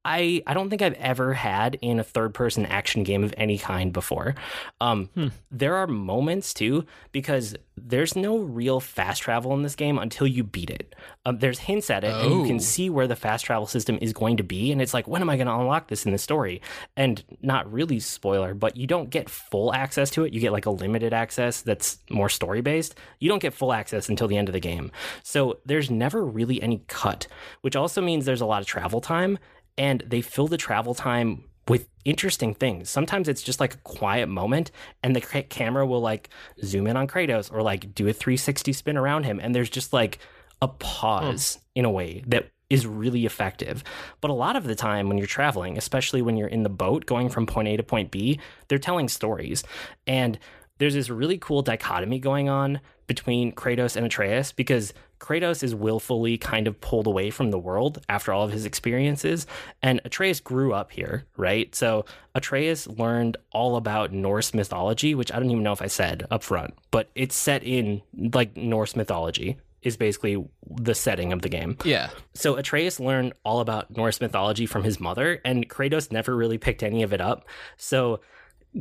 I, 0.05 0.43
I 0.47 0.53
don't 0.53 0.69
think 0.69 0.81
I've 0.81 0.93
ever 0.93 1.33
had 1.33 1.75
in 1.81 1.99
a 1.99 2.03
third 2.03 2.33
person 2.33 2.65
action 2.65 3.03
game 3.03 3.23
of 3.23 3.33
any 3.37 3.57
kind 3.57 3.91
before. 3.91 4.35
Um, 4.79 5.09
There 5.51 5.75
are 5.75 5.87
moments 5.87 6.53
too, 6.53 6.85
because 7.11 7.55
there's 7.77 8.15
no 8.15 8.37
real 8.37 8.79
fast 8.79 9.21
travel 9.23 9.53
in 9.53 9.63
this 9.63 9.75
game 9.75 9.97
until 9.97 10.27
you 10.27 10.43
beat 10.43 10.69
it. 10.69 10.95
Um, 11.25 11.39
there's 11.39 11.59
hints 11.59 11.89
at 11.89 12.03
it, 12.05 12.13
and 12.13 12.31
you 12.31 12.41
Oh. 12.43 12.45
can 12.45 12.59
see 12.59 12.89
where 12.89 13.07
the 13.07 13.15
fast 13.17 13.43
travel 13.45 13.65
system 13.67 13.97
is 14.01 14.13
going 14.13 14.37
to 14.37 14.43
be. 14.43 14.71
And 14.71 14.81
it's 14.81 14.93
like, 14.93 15.07
when 15.07 15.21
am 15.21 15.29
I 15.29 15.35
going 15.35 15.47
to 15.47 15.53
unlock 15.55 15.87
this 15.87 16.05
in 16.05 16.11
the 16.13 16.17
story? 16.17 16.61
And 16.95 17.21
not 17.41 17.69
really 17.71 17.99
spoiler, 17.99 18.53
but 18.53 18.77
you 18.77 18.87
don't 18.87 19.09
get 19.09 19.29
full 19.29 19.73
access 19.73 20.09
to 20.11 20.23
it. 20.23 20.31
You 20.33 20.39
get 20.39 20.51
like 20.53 20.65
a 20.65 20.71
limited 20.71 21.13
access 21.13 21.61
that's 21.61 21.97
more 22.09 22.29
story 22.29 22.61
based. 22.61 22.95
You 23.19 23.27
don't 23.27 23.41
get 23.41 23.53
full 23.53 23.73
access 23.73 24.07
until 24.07 24.27
the 24.27 24.37
end 24.37 24.47
of 24.49 24.53
the 24.53 24.59
game. 24.59 24.91
So 25.23 25.59
there's 25.65 25.89
never 25.91 26.23
really 26.23 26.61
any 26.61 26.83
cut, 26.87 27.27
which 27.61 27.75
also 27.75 28.01
means 28.01 28.25
there's 28.25 28.41
a 28.41 28.45
lot 28.45 28.61
of 28.61 28.67
travel 28.67 29.01
time 29.01 29.37
and 29.77 30.03
they 30.05 30.21
fill 30.21 30.47
the 30.47 30.57
travel 30.57 30.93
time 30.93 31.43
with 31.67 31.87
interesting 32.03 32.53
things. 32.53 32.89
Sometimes 32.89 33.27
it's 33.27 33.41
just 33.41 33.59
like 33.59 33.73
a 33.73 33.79
quiet 33.79 34.27
moment, 34.27 34.71
and 35.03 35.15
the 35.15 35.21
camera 35.21 35.85
will 35.85 36.01
like 36.01 36.29
zoom 36.63 36.87
in 36.87 36.97
on 36.97 37.07
Kratos 37.07 37.51
or 37.51 37.61
like 37.61 37.95
do 37.95 38.07
a 38.07 38.13
360 38.13 38.73
spin 38.73 38.97
around 38.97 39.23
him, 39.23 39.39
and 39.41 39.53
there's 39.53 39.69
just 39.69 39.93
like 39.93 40.19
a 40.61 40.67
pause 40.67 41.55
hmm. 41.55 41.79
in 41.79 41.85
a 41.85 41.91
way 41.91 42.23
that 42.27 42.49
is 42.69 42.87
really 42.87 43.25
effective. 43.25 43.83
But 44.21 44.31
a 44.31 44.33
lot 44.33 44.55
of 44.55 44.63
the 44.63 44.75
time 44.75 45.07
when 45.07 45.17
you're 45.17 45.27
traveling, 45.27 45.77
especially 45.77 46.21
when 46.21 46.37
you're 46.37 46.47
in 46.47 46.63
the 46.63 46.69
boat 46.69 47.05
going 47.05 47.29
from 47.29 47.45
point 47.45 47.67
A 47.67 47.77
to 47.77 47.83
point 47.83 48.11
B, 48.11 48.39
they're 48.67 48.79
telling 48.79 49.07
stories. 49.07 49.63
And 50.07 50.39
there's 50.79 50.95
this 50.95 51.09
really 51.09 51.37
cool 51.37 51.61
dichotomy 51.61 52.19
going 52.19 52.49
on 52.49 52.81
between 53.07 53.53
Kratos 53.53 53.95
and 53.95 54.05
Atreus 54.05 54.51
because 54.51 54.93
Kratos 55.19 55.63
is 55.63 55.73
willfully 55.73 56.37
kind 56.37 56.67
of 56.67 56.79
pulled 56.81 57.07
away 57.07 57.29
from 57.29 57.51
the 57.51 57.59
world 57.59 58.03
after 58.09 58.33
all 58.33 58.43
of 58.43 58.51
his 58.51 58.65
experiences, 58.65 59.47
and 59.81 60.01
Atreus 60.05 60.39
grew 60.39 60.73
up 60.73 60.91
here, 60.91 61.25
right? 61.37 61.73
So 61.73 62.05
Atreus 62.33 62.87
learned 62.87 63.37
all 63.51 63.75
about 63.75 64.11
Norse 64.11 64.53
mythology, 64.53 65.15
which 65.15 65.31
I 65.31 65.39
don't 65.39 65.49
even 65.49 65.63
know 65.63 65.73
if 65.73 65.81
I 65.81 65.87
said 65.87 66.27
up 66.29 66.43
front, 66.43 66.73
but 66.91 67.09
it's 67.15 67.35
set 67.35 67.63
in 67.63 68.01
like 68.33 68.55
Norse 68.57 68.95
mythology 68.95 69.57
is 69.81 69.97
basically 69.97 70.43
the 70.81 70.95
setting 70.95 71.31
of 71.31 71.43
the 71.43 71.49
game. 71.49 71.77
Yeah. 71.85 72.09
So 72.33 72.55
Atreus 72.55 72.99
learned 72.99 73.33
all 73.43 73.59
about 73.59 73.95
Norse 73.95 74.19
mythology 74.19 74.65
from 74.65 74.83
his 74.83 74.99
mother, 74.99 75.39
and 75.45 75.69
Kratos 75.69 76.11
never 76.11 76.35
really 76.35 76.57
picked 76.57 76.81
any 76.81 77.03
of 77.03 77.13
it 77.13 77.21
up. 77.21 77.45
So 77.77 78.19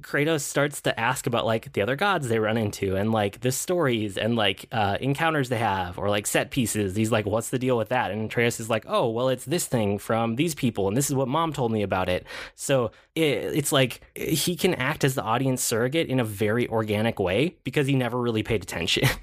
Kratos 0.00 0.40
starts 0.40 0.80
to 0.82 0.98
ask 0.98 1.26
about 1.26 1.46
like 1.46 1.72
the 1.72 1.82
other 1.82 1.96
gods 1.96 2.28
they 2.28 2.38
run 2.38 2.56
into 2.56 2.96
and 2.96 3.12
like 3.12 3.40
the 3.40 3.52
stories 3.52 4.18
and 4.18 4.34
like 4.36 4.66
uh, 4.72 4.98
encounters 5.00 5.48
they 5.48 5.58
have 5.58 5.98
or 5.98 6.08
like 6.10 6.26
set 6.26 6.50
pieces. 6.50 6.96
He's 6.96 7.12
like, 7.12 7.26
"What's 7.26 7.50
the 7.50 7.58
deal 7.58 7.76
with 7.76 7.90
that?" 7.90 8.10
And 8.10 8.24
Atreus 8.26 8.58
is 8.60 8.68
like, 8.68 8.84
"Oh, 8.88 9.08
well, 9.10 9.28
it's 9.28 9.44
this 9.44 9.66
thing 9.66 9.98
from 9.98 10.36
these 10.36 10.54
people, 10.54 10.88
and 10.88 10.96
this 10.96 11.08
is 11.08 11.14
what 11.14 11.28
Mom 11.28 11.52
told 11.52 11.70
me 11.72 11.82
about 11.82 12.08
it." 12.08 12.26
So 12.54 12.90
it, 13.14 13.22
it's 13.22 13.72
like 13.72 14.00
he 14.16 14.56
can 14.56 14.74
act 14.74 15.04
as 15.04 15.14
the 15.14 15.22
audience 15.22 15.62
surrogate 15.62 16.08
in 16.08 16.18
a 16.20 16.24
very 16.24 16.68
organic 16.68 17.20
way 17.20 17.56
because 17.64 17.86
he 17.86 17.94
never 17.94 18.20
really 18.20 18.42
paid 18.42 18.62
attention. 18.62 19.08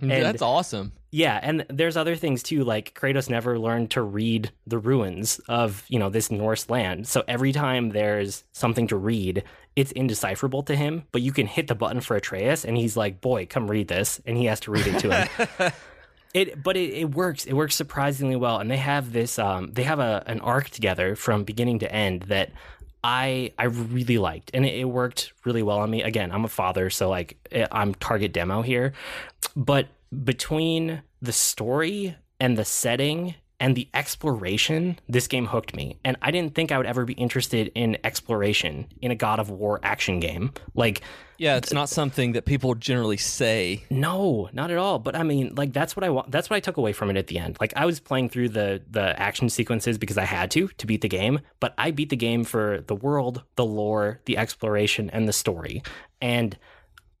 And- 0.00 0.10
That's 0.10 0.42
awesome. 0.42 0.92
Yeah, 1.12 1.38
and 1.42 1.64
there's 1.68 1.96
other 1.96 2.16
things 2.16 2.42
too. 2.42 2.64
Like 2.64 2.94
Kratos 2.94 3.28
never 3.30 3.56
learned 3.58 3.90
to 3.92 4.02
read 4.02 4.50
the 4.66 4.78
ruins 4.78 5.40
of 5.48 5.84
you 5.88 5.98
know 5.98 6.08
this 6.10 6.30
Norse 6.30 6.68
land, 6.70 7.06
so 7.06 7.22
every 7.28 7.52
time 7.52 7.90
there's 7.90 8.42
something 8.52 8.86
to 8.88 8.96
read, 8.96 9.44
it's 9.80 9.92
indecipherable 9.92 10.62
to 10.64 10.76
him. 10.76 11.04
But 11.10 11.22
you 11.22 11.32
can 11.32 11.46
hit 11.46 11.68
the 11.68 11.74
button 11.74 12.00
for 12.00 12.14
Atreus, 12.14 12.64
and 12.64 12.76
he's 12.76 12.96
like, 12.96 13.20
"Boy, 13.20 13.46
come 13.46 13.70
read 13.70 13.88
this," 13.88 14.20
and 14.26 14.36
he 14.36 14.44
has 14.44 14.60
to 14.60 14.70
read 14.70 14.86
it 14.86 14.98
to 15.00 15.10
him. 15.10 15.72
It, 16.32 16.62
but 16.62 16.76
it, 16.76 16.94
it 16.94 17.10
works. 17.10 17.44
It 17.44 17.54
works 17.54 17.74
surprisingly 17.74 18.36
well, 18.36 18.58
and 18.58 18.70
they 18.70 18.76
have 18.76 19.12
this. 19.12 19.36
Um, 19.36 19.72
they 19.72 19.82
have 19.82 19.98
a 19.98 20.22
an 20.28 20.38
arc 20.38 20.70
together 20.70 21.16
from 21.16 21.42
beginning 21.42 21.80
to 21.80 21.92
end 21.92 22.22
that 22.28 22.52
I 23.02 23.52
I 23.58 23.64
really 23.64 24.16
liked, 24.16 24.52
and 24.54 24.64
it, 24.64 24.76
it 24.76 24.84
worked 24.84 25.32
really 25.44 25.64
well 25.64 25.80
on 25.80 25.90
me. 25.90 26.04
Again, 26.04 26.30
I'm 26.30 26.44
a 26.44 26.48
father, 26.48 26.88
so 26.88 27.08
like 27.08 27.36
eh, 27.50 27.66
I'm 27.72 27.96
target 27.96 28.32
demo 28.32 28.62
here, 28.62 28.92
but 29.56 29.88
between 30.24 31.02
the 31.20 31.32
story 31.32 32.14
and 32.38 32.56
the 32.56 32.64
setting 32.64 33.34
and 33.60 33.76
the 33.76 33.88
exploration, 33.92 34.98
this 35.06 35.28
game 35.28 35.46
hooked 35.46 35.76
me. 35.76 35.98
And 36.02 36.16
I 36.22 36.30
didn't 36.30 36.54
think 36.54 36.72
I 36.72 36.78
would 36.78 36.86
ever 36.86 37.04
be 37.04 37.12
interested 37.12 37.70
in 37.74 37.98
exploration 38.02 38.86
in 39.02 39.10
a 39.10 39.14
God 39.14 39.38
of 39.38 39.50
War 39.50 39.78
action 39.82 40.18
game. 40.18 40.52
Like, 40.74 41.02
yeah, 41.36 41.56
it's 41.56 41.72
not 41.72 41.90
something 41.90 42.32
that 42.32 42.46
people 42.46 42.74
generally 42.74 43.18
say. 43.18 43.84
No, 43.90 44.48
not 44.54 44.70
at 44.70 44.78
all. 44.78 44.98
But 44.98 45.14
I 45.14 45.22
mean, 45.22 45.54
like 45.56 45.74
that's 45.74 45.94
what 45.94 46.04
I 46.04 46.10
want. 46.10 46.30
That's 46.30 46.48
what 46.48 46.56
I 46.56 46.60
took 46.60 46.78
away 46.78 46.94
from 46.94 47.10
it 47.10 47.16
at 47.18 47.26
the 47.26 47.38
end. 47.38 47.58
Like 47.60 47.74
I 47.76 47.84
was 47.84 48.00
playing 48.00 48.30
through 48.30 48.48
the 48.50 48.82
the 48.90 49.18
action 49.20 49.50
sequences 49.50 49.98
because 49.98 50.16
I 50.16 50.24
had 50.24 50.50
to 50.52 50.68
to 50.68 50.86
beat 50.86 51.02
the 51.02 51.08
game. 51.08 51.40
But 51.60 51.74
I 51.76 51.90
beat 51.90 52.08
the 52.08 52.16
game 52.16 52.44
for 52.44 52.82
the 52.86 52.94
world, 52.94 53.42
the 53.56 53.64
lore, 53.64 54.20
the 54.24 54.38
exploration, 54.38 55.10
and 55.10 55.28
the 55.28 55.32
story. 55.32 55.82
And 56.22 56.56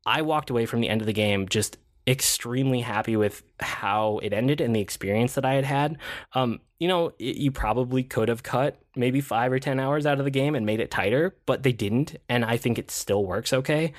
I 0.06 0.22
walked 0.22 0.48
away 0.50 0.64
from 0.66 0.80
the 0.80 0.88
end 0.88 1.02
of 1.02 1.06
the 1.06 1.12
game 1.12 1.48
just 1.48 1.76
extremely 2.10 2.80
happy 2.80 3.16
with 3.16 3.42
how 3.60 4.18
it 4.18 4.32
ended 4.32 4.60
and 4.60 4.74
the 4.74 4.80
experience 4.80 5.34
that 5.34 5.44
I 5.44 5.54
had 5.54 5.64
had. 5.64 5.98
Um, 6.32 6.60
you 6.80 6.88
know, 6.88 7.12
it, 7.18 7.36
you 7.36 7.52
probably 7.52 8.02
could 8.02 8.28
have 8.28 8.42
cut 8.42 8.80
maybe 8.96 9.20
five 9.20 9.52
or 9.52 9.60
10 9.60 9.78
hours 9.78 10.06
out 10.06 10.18
of 10.18 10.24
the 10.24 10.30
game 10.30 10.56
and 10.56 10.66
made 10.66 10.80
it 10.80 10.90
tighter, 10.90 11.36
but 11.46 11.62
they 11.62 11.72
didn't. 11.72 12.16
And 12.28 12.44
I 12.44 12.56
think 12.56 12.78
it 12.78 12.90
still 12.90 13.24
works 13.24 13.52
okay. 13.52 13.92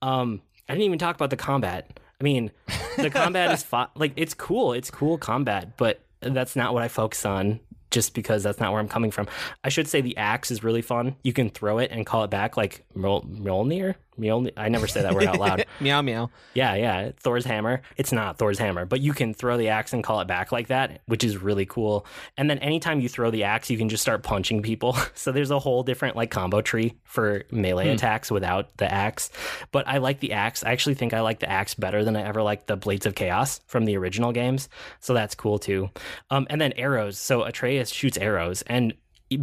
Um, 0.00 0.40
I 0.68 0.72
didn't 0.72 0.86
even 0.86 0.98
talk 0.98 1.16
about 1.16 1.30
the 1.30 1.36
combat. 1.36 2.00
I 2.18 2.24
mean, 2.24 2.50
the 2.96 3.10
combat 3.10 3.52
is 3.52 3.62
fi- 3.64 3.88
like, 3.94 4.12
it's 4.16 4.32
cool. 4.34 4.72
It's 4.72 4.90
cool 4.90 5.18
combat, 5.18 5.76
but 5.76 6.00
that's 6.20 6.56
not 6.56 6.72
what 6.72 6.82
I 6.82 6.88
focus 6.88 7.26
on 7.26 7.60
just 7.90 8.14
because 8.14 8.42
that's 8.42 8.60
not 8.60 8.72
where 8.72 8.80
I'm 8.80 8.88
coming 8.88 9.10
from. 9.10 9.26
I 9.64 9.68
should 9.68 9.88
say 9.88 10.00
the 10.00 10.16
axe 10.16 10.50
is 10.50 10.62
really 10.62 10.82
fun. 10.82 11.16
You 11.24 11.32
can 11.32 11.50
throw 11.50 11.78
it 11.78 11.90
and 11.90 12.06
call 12.06 12.24
it 12.24 12.30
back 12.30 12.56
like 12.56 12.84
Mjolnir. 12.96 13.96
Mjolnir. 14.20 14.52
I 14.56 14.68
never 14.68 14.86
say 14.86 15.02
that 15.02 15.14
word 15.14 15.24
out 15.24 15.38
loud. 15.38 15.64
meow 15.80 16.02
meow. 16.02 16.30
Yeah, 16.54 16.74
yeah. 16.74 17.10
Thor's 17.18 17.44
hammer. 17.44 17.82
It's 17.96 18.12
not 18.12 18.38
Thor's 18.38 18.58
hammer, 18.58 18.84
but 18.84 19.00
you 19.00 19.12
can 19.12 19.34
throw 19.34 19.56
the 19.56 19.68
axe 19.68 19.92
and 19.92 20.04
call 20.04 20.20
it 20.20 20.28
back 20.28 20.52
like 20.52 20.68
that, 20.68 21.00
which 21.06 21.24
is 21.24 21.38
really 21.38 21.66
cool. 21.66 22.06
And 22.36 22.48
then 22.50 22.58
anytime 22.58 23.00
you 23.00 23.08
throw 23.08 23.30
the 23.30 23.44
axe, 23.44 23.70
you 23.70 23.78
can 23.78 23.88
just 23.88 24.02
start 24.02 24.22
punching 24.22 24.62
people. 24.62 24.96
so 25.14 25.32
there's 25.32 25.50
a 25.50 25.58
whole 25.58 25.82
different 25.82 26.16
like 26.16 26.30
combo 26.30 26.60
tree 26.60 26.94
for 27.04 27.44
melee 27.50 27.86
hmm. 27.86 27.94
attacks 27.94 28.30
without 28.30 28.76
the 28.76 28.92
axe. 28.92 29.30
But 29.72 29.88
I 29.88 29.98
like 29.98 30.20
the 30.20 30.32
axe. 30.32 30.62
I 30.64 30.72
actually 30.72 30.94
think 30.94 31.14
I 31.14 31.20
like 31.20 31.40
the 31.40 31.50
axe 31.50 31.74
better 31.74 32.04
than 32.04 32.16
I 32.16 32.22
ever 32.22 32.42
liked 32.42 32.66
the 32.66 32.76
Blades 32.76 33.06
of 33.06 33.14
Chaos 33.14 33.60
from 33.66 33.84
the 33.84 33.96
original 33.96 34.32
games. 34.32 34.68
So 35.00 35.14
that's 35.14 35.34
cool 35.34 35.58
too. 35.58 35.90
Um, 36.30 36.46
and 36.50 36.60
then 36.60 36.72
arrows. 36.74 37.18
So 37.18 37.42
Atreus 37.44 37.90
shoots 37.90 38.18
arrows 38.18 38.62
and 38.62 38.94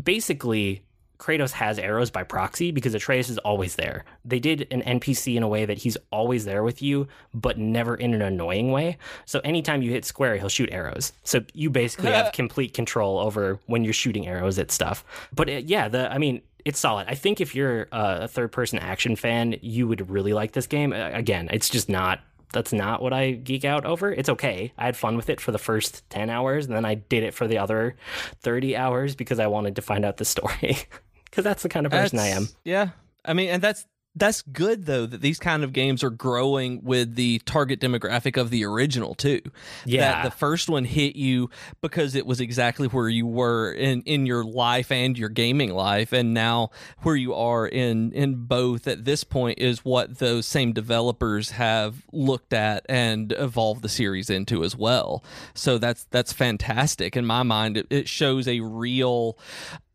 basically 0.03 0.83
Kratos 1.19 1.51
has 1.51 1.79
arrows 1.79 2.11
by 2.11 2.23
proxy 2.23 2.71
because 2.71 2.93
Atreus 2.93 3.29
is 3.29 3.37
always 3.39 3.75
there. 3.75 4.05
They 4.23 4.39
did 4.39 4.67
an 4.71 4.81
NPC 4.81 5.35
in 5.35 5.43
a 5.43 5.47
way 5.47 5.65
that 5.65 5.79
he's 5.79 5.97
always 6.11 6.45
there 6.45 6.63
with 6.63 6.81
you, 6.81 7.07
but 7.33 7.57
never 7.57 7.95
in 7.95 8.13
an 8.13 8.21
annoying 8.21 8.71
way. 8.71 8.97
So 9.25 9.39
anytime 9.39 9.81
you 9.81 9.91
hit 9.91 10.05
square, 10.05 10.37
he'll 10.37 10.49
shoot 10.49 10.69
arrows. 10.71 11.13
So 11.23 11.41
you 11.53 11.69
basically 11.69 12.11
have 12.11 12.31
complete 12.33 12.73
control 12.73 13.19
over 13.19 13.59
when 13.65 13.83
you're 13.83 13.93
shooting 13.93 14.27
arrows 14.27 14.59
at 14.59 14.71
stuff. 14.71 15.03
But 15.33 15.49
it, 15.49 15.63
uh, 15.63 15.67
yeah, 15.67 15.87
the 15.87 16.11
I 16.11 16.17
mean, 16.17 16.41
it's 16.65 16.79
solid. 16.79 17.07
I 17.07 17.15
think 17.15 17.41
if 17.41 17.55
you're 17.55 17.87
a 17.91 18.27
third 18.27 18.51
person 18.51 18.79
action 18.79 19.15
fan, 19.15 19.55
you 19.61 19.87
would 19.87 20.09
really 20.09 20.33
like 20.33 20.51
this 20.51 20.67
game. 20.67 20.91
Again, 20.93 21.49
it's 21.51 21.69
just 21.69 21.89
not 21.89 22.19
that's 22.53 22.73
not 22.73 23.01
what 23.01 23.13
I 23.13 23.31
geek 23.31 23.65
out 23.65 23.85
over. 23.85 24.11
It's 24.11 24.29
okay. 24.29 24.71
I 24.77 24.85
had 24.85 24.95
fun 24.95 25.15
with 25.15 25.29
it 25.29 25.41
for 25.41 25.51
the 25.51 25.57
first 25.57 26.09
10 26.09 26.29
hours 26.29 26.65
and 26.65 26.75
then 26.75 26.85
I 26.85 26.95
did 26.95 27.23
it 27.23 27.33
for 27.33 27.47
the 27.47 27.57
other 27.57 27.95
30 28.41 28.75
hours 28.75 29.15
because 29.15 29.39
I 29.39 29.47
wanted 29.47 29.75
to 29.75 29.81
find 29.81 30.05
out 30.05 30.17
the 30.17 30.25
story. 30.25 30.77
because 31.29 31.43
that's 31.43 31.63
the 31.63 31.69
kind 31.69 31.85
of 31.85 31.91
person 31.91 32.17
that's, 32.17 32.29
I 32.29 32.35
am. 32.35 32.47
Yeah, 32.63 32.89
I 33.25 33.33
mean, 33.33 33.49
and 33.49 33.61
that's 33.61 33.85
that's 34.17 34.41
good 34.41 34.85
though 34.85 35.05
that 35.05 35.21
these 35.21 35.37
kind 35.37 35.63
of 35.63 35.73
games 35.73 36.03
are 36.03 36.09
growing 36.09 36.83
with 36.83 37.15
the 37.15 37.39
target 37.39 37.79
demographic 37.79 38.35
of 38.35 38.49
the 38.49 38.65
original 38.65 39.13
too. 39.13 39.41
Yeah, 39.85 40.23
that 40.23 40.23
the 40.23 40.31
first 40.31 40.69
one 40.69 40.85
hit 40.85 41.15
you 41.15 41.49
because 41.81 42.15
it 42.15 42.25
was 42.25 42.41
exactly 42.41 42.87
where 42.87 43.09
you 43.09 43.27
were 43.27 43.71
in 43.71 44.01
in 44.03 44.25
your 44.25 44.43
life 44.43 44.91
and 44.91 45.17
your 45.17 45.29
gaming 45.29 45.73
life, 45.73 46.13
and 46.13 46.33
now 46.33 46.71
where 47.03 47.15
you 47.15 47.35
are 47.35 47.67
in 47.67 48.11
in 48.13 48.45
both 48.45 48.87
at 48.87 49.05
this 49.05 49.23
point 49.23 49.59
is 49.59 49.85
what 49.85 50.17
those 50.17 50.45
same 50.47 50.73
developers 50.73 51.51
have 51.51 52.03
looked 52.11 52.53
at 52.53 52.85
and 52.89 53.33
evolved 53.37 53.83
the 53.83 53.89
series 53.89 54.29
into 54.29 54.63
as 54.63 54.75
well. 54.75 55.23
So 55.53 55.77
that's 55.77 56.05
that's 56.05 56.33
fantastic 56.33 57.15
in 57.15 57.25
my 57.25 57.43
mind. 57.43 57.77
It, 57.77 57.87
it 57.89 58.07
shows 58.07 58.47
a 58.47 58.61
real 58.61 59.37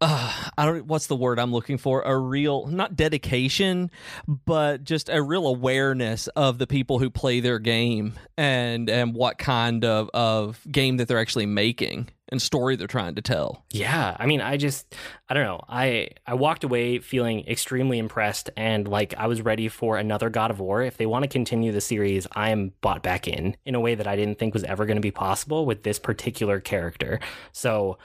uh, 0.02 0.32
I 0.58 0.66
don't 0.66 0.86
what's 0.86 1.06
the 1.06 1.16
word 1.16 1.38
I'm 1.38 1.52
looking 1.52 1.78
for 1.78 2.02
a 2.02 2.16
real 2.18 2.66
not 2.66 2.96
dedication 2.96 3.90
but 4.26 4.84
just 4.84 5.08
a 5.08 5.22
real 5.22 5.46
awareness 5.46 6.26
of 6.28 6.58
the 6.58 6.66
people 6.66 6.98
who 6.98 7.08
play 7.08 7.40
their 7.40 7.58
game 7.58 8.14
and 8.36 8.90
and 8.90 9.14
what 9.14 9.38
kind 9.38 9.84
of 9.84 10.10
of 10.12 10.60
game 10.70 10.96
that 10.96 11.08
they're 11.08 11.20
actually 11.20 11.46
making 11.46 12.08
and 12.32 12.40
story 12.40 12.76
they're 12.76 12.86
trying 12.86 13.14
to 13.14 13.20
tell. 13.20 13.62
Yeah, 13.70 14.16
I 14.18 14.24
mean, 14.24 14.40
I 14.40 14.56
just 14.56 14.96
I 15.28 15.34
don't 15.34 15.44
know. 15.44 15.60
I 15.68 16.08
I 16.26 16.34
walked 16.34 16.64
away 16.64 16.98
feeling 16.98 17.46
extremely 17.46 17.98
impressed 17.98 18.48
and 18.56 18.88
like 18.88 19.14
I 19.16 19.26
was 19.26 19.42
ready 19.42 19.68
for 19.68 19.98
another 19.98 20.30
God 20.30 20.50
of 20.50 20.58
War. 20.58 20.82
If 20.82 20.96
they 20.96 21.06
want 21.06 21.24
to 21.24 21.28
continue 21.28 21.72
the 21.72 21.82
series, 21.82 22.26
I 22.32 22.48
am 22.48 22.72
bought 22.80 23.02
back 23.02 23.28
in 23.28 23.56
in 23.66 23.74
a 23.74 23.80
way 23.80 23.94
that 23.94 24.06
I 24.06 24.16
didn't 24.16 24.38
think 24.38 24.54
was 24.54 24.64
ever 24.64 24.86
going 24.86 24.96
to 24.96 25.02
be 25.02 25.10
possible 25.10 25.66
with 25.66 25.82
this 25.82 25.98
particular 25.98 26.58
character. 26.58 27.20
So 27.52 27.98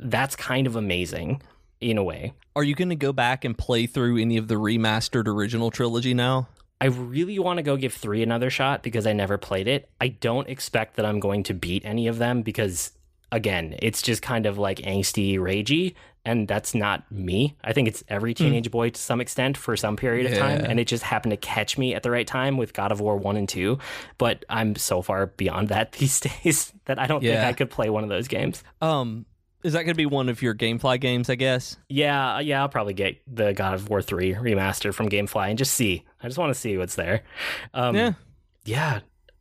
that's 0.00 0.36
kind 0.36 0.66
of 0.66 0.76
amazing 0.76 1.42
in 1.80 1.98
a 1.98 2.02
way. 2.02 2.32
Are 2.56 2.64
you 2.64 2.74
going 2.74 2.88
to 2.88 2.96
go 2.96 3.12
back 3.12 3.44
and 3.44 3.56
play 3.56 3.86
through 3.86 4.18
any 4.18 4.36
of 4.36 4.48
the 4.48 4.56
remastered 4.56 5.26
original 5.26 5.70
trilogy 5.70 6.14
now? 6.14 6.48
I 6.80 6.86
really 6.86 7.38
want 7.38 7.58
to 7.58 7.62
go 7.62 7.76
give 7.76 7.94
three 7.94 8.22
another 8.22 8.50
shot 8.50 8.82
because 8.82 9.06
I 9.06 9.12
never 9.12 9.36
played 9.36 9.66
it. 9.66 9.88
I 10.00 10.08
don't 10.08 10.48
expect 10.48 10.96
that 10.96 11.04
I'm 11.04 11.18
going 11.18 11.42
to 11.44 11.54
beat 11.54 11.84
any 11.84 12.06
of 12.06 12.18
them 12.18 12.42
because, 12.42 12.92
again, 13.32 13.74
it's 13.80 14.00
just 14.00 14.22
kind 14.22 14.46
of 14.46 14.58
like 14.58 14.78
angsty, 14.78 15.38
ragey, 15.38 15.94
and 16.24 16.46
that's 16.46 16.74
not 16.74 17.10
me. 17.10 17.56
I 17.64 17.72
think 17.72 17.88
it's 17.88 18.04
every 18.06 18.32
hmm. 18.32 18.44
teenage 18.44 18.68
mm. 18.68 18.72
boy 18.72 18.90
to 18.90 19.00
some 19.00 19.20
extent 19.20 19.56
for 19.56 19.76
some 19.76 19.96
period 19.96 20.30
of 20.30 20.38
time, 20.38 20.64
and 20.64 20.78
it 20.78 20.86
just 20.86 21.02
happened 21.02 21.30
to 21.30 21.36
catch 21.36 21.78
me 21.78 21.94
at 21.94 22.02
the 22.02 22.10
right 22.10 22.26
time 22.26 22.56
with 22.56 22.74
God 22.74 22.92
of 22.92 23.00
War 23.00 23.16
1 23.16 23.36
and 23.36 23.48
2. 23.48 23.78
But 24.18 24.44
I'm 24.48 24.76
so 24.76 25.02
far 25.02 25.26
beyond 25.26 25.68
that 25.70 25.92
these 25.92 26.20
days 26.20 26.72
that 26.84 26.98
I 26.98 27.06
don't 27.06 27.22
yeah. 27.22 27.40
think 27.40 27.44
I 27.44 27.52
could 27.54 27.70
play 27.70 27.90
one 27.90 28.04
of 28.04 28.08
those 28.08 28.28
games. 28.28 28.62
Um, 28.80 29.26
is 29.62 29.72
that 29.72 29.82
going 29.82 29.94
to 29.94 29.94
be 29.94 30.06
one 30.06 30.28
of 30.28 30.42
your 30.42 30.54
GameFly 30.54 31.00
games? 31.00 31.28
I 31.30 31.34
guess. 31.34 31.76
Yeah, 31.88 32.40
yeah. 32.40 32.60
I'll 32.60 32.68
probably 32.68 32.94
get 32.94 33.20
the 33.26 33.52
God 33.52 33.74
of 33.74 33.88
War 33.88 34.02
three 34.02 34.34
remaster 34.34 34.94
from 34.94 35.08
GameFly 35.08 35.50
and 35.50 35.58
just 35.58 35.74
see. 35.74 36.04
I 36.22 36.26
just 36.26 36.38
want 36.38 36.52
to 36.52 36.58
see 36.58 36.76
what's 36.76 36.94
there. 36.94 37.22
Um, 37.74 37.94
yeah, 37.94 38.12
yeah. 38.64 39.00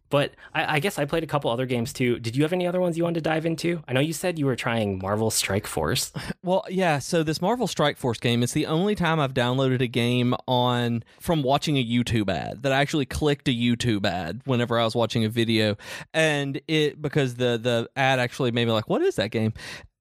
But 0.09 0.31
I, 0.53 0.75
I, 0.75 0.79
guess 0.79 0.97
I 0.97 1.05
played 1.05 1.23
a 1.23 1.27
couple 1.27 1.51
other 1.51 1.65
games 1.65 1.91
too. 1.91 2.19
Did 2.19 2.35
you 2.35 2.43
have 2.43 2.53
any 2.53 2.65
other 2.65 2.79
ones 2.79 2.97
you 2.97 3.03
wanted 3.03 3.23
to 3.23 3.29
dive 3.29 3.45
into? 3.45 3.83
I 3.87 3.93
know 3.93 3.99
you 3.99 4.13
said 4.13 4.39
you 4.39 4.45
were 4.45 4.55
trying 4.55 4.99
Marvel 4.99 5.31
Strike 5.31 5.67
Force. 5.67 6.11
Well, 6.43 6.63
yeah. 6.69 6.99
So 6.99 7.23
this 7.23 7.41
Marvel 7.41 7.67
Strike 7.67 7.97
Force 7.97 8.19
game, 8.19 8.41
it's 8.41 8.53
the 8.53 8.67
only 8.67 8.95
time 8.95 9.19
I've 9.19 9.33
downloaded 9.33 9.81
a 9.81 9.87
game 9.87 10.33
on 10.47 11.03
from 11.19 11.43
watching 11.43 11.77
a 11.77 11.85
YouTube 11.85 12.29
ad 12.29 12.63
that 12.63 12.71
I 12.71 12.79
actually 12.79 13.05
clicked 13.05 13.49
a 13.49 13.51
YouTube 13.51 14.05
ad 14.05 14.41
whenever 14.45 14.79
I 14.79 14.85
was 14.85 14.95
watching 14.95 15.25
a 15.25 15.29
video, 15.29 15.75
and 16.13 16.61
it 16.69 17.01
because 17.01 17.35
the 17.35 17.59
the 17.61 17.89
ad 17.97 18.19
actually 18.19 18.51
made 18.51 18.65
me 18.65 18.71
like, 18.71 18.87
what 18.87 19.01
is 19.01 19.15
that 19.15 19.31
game? 19.31 19.51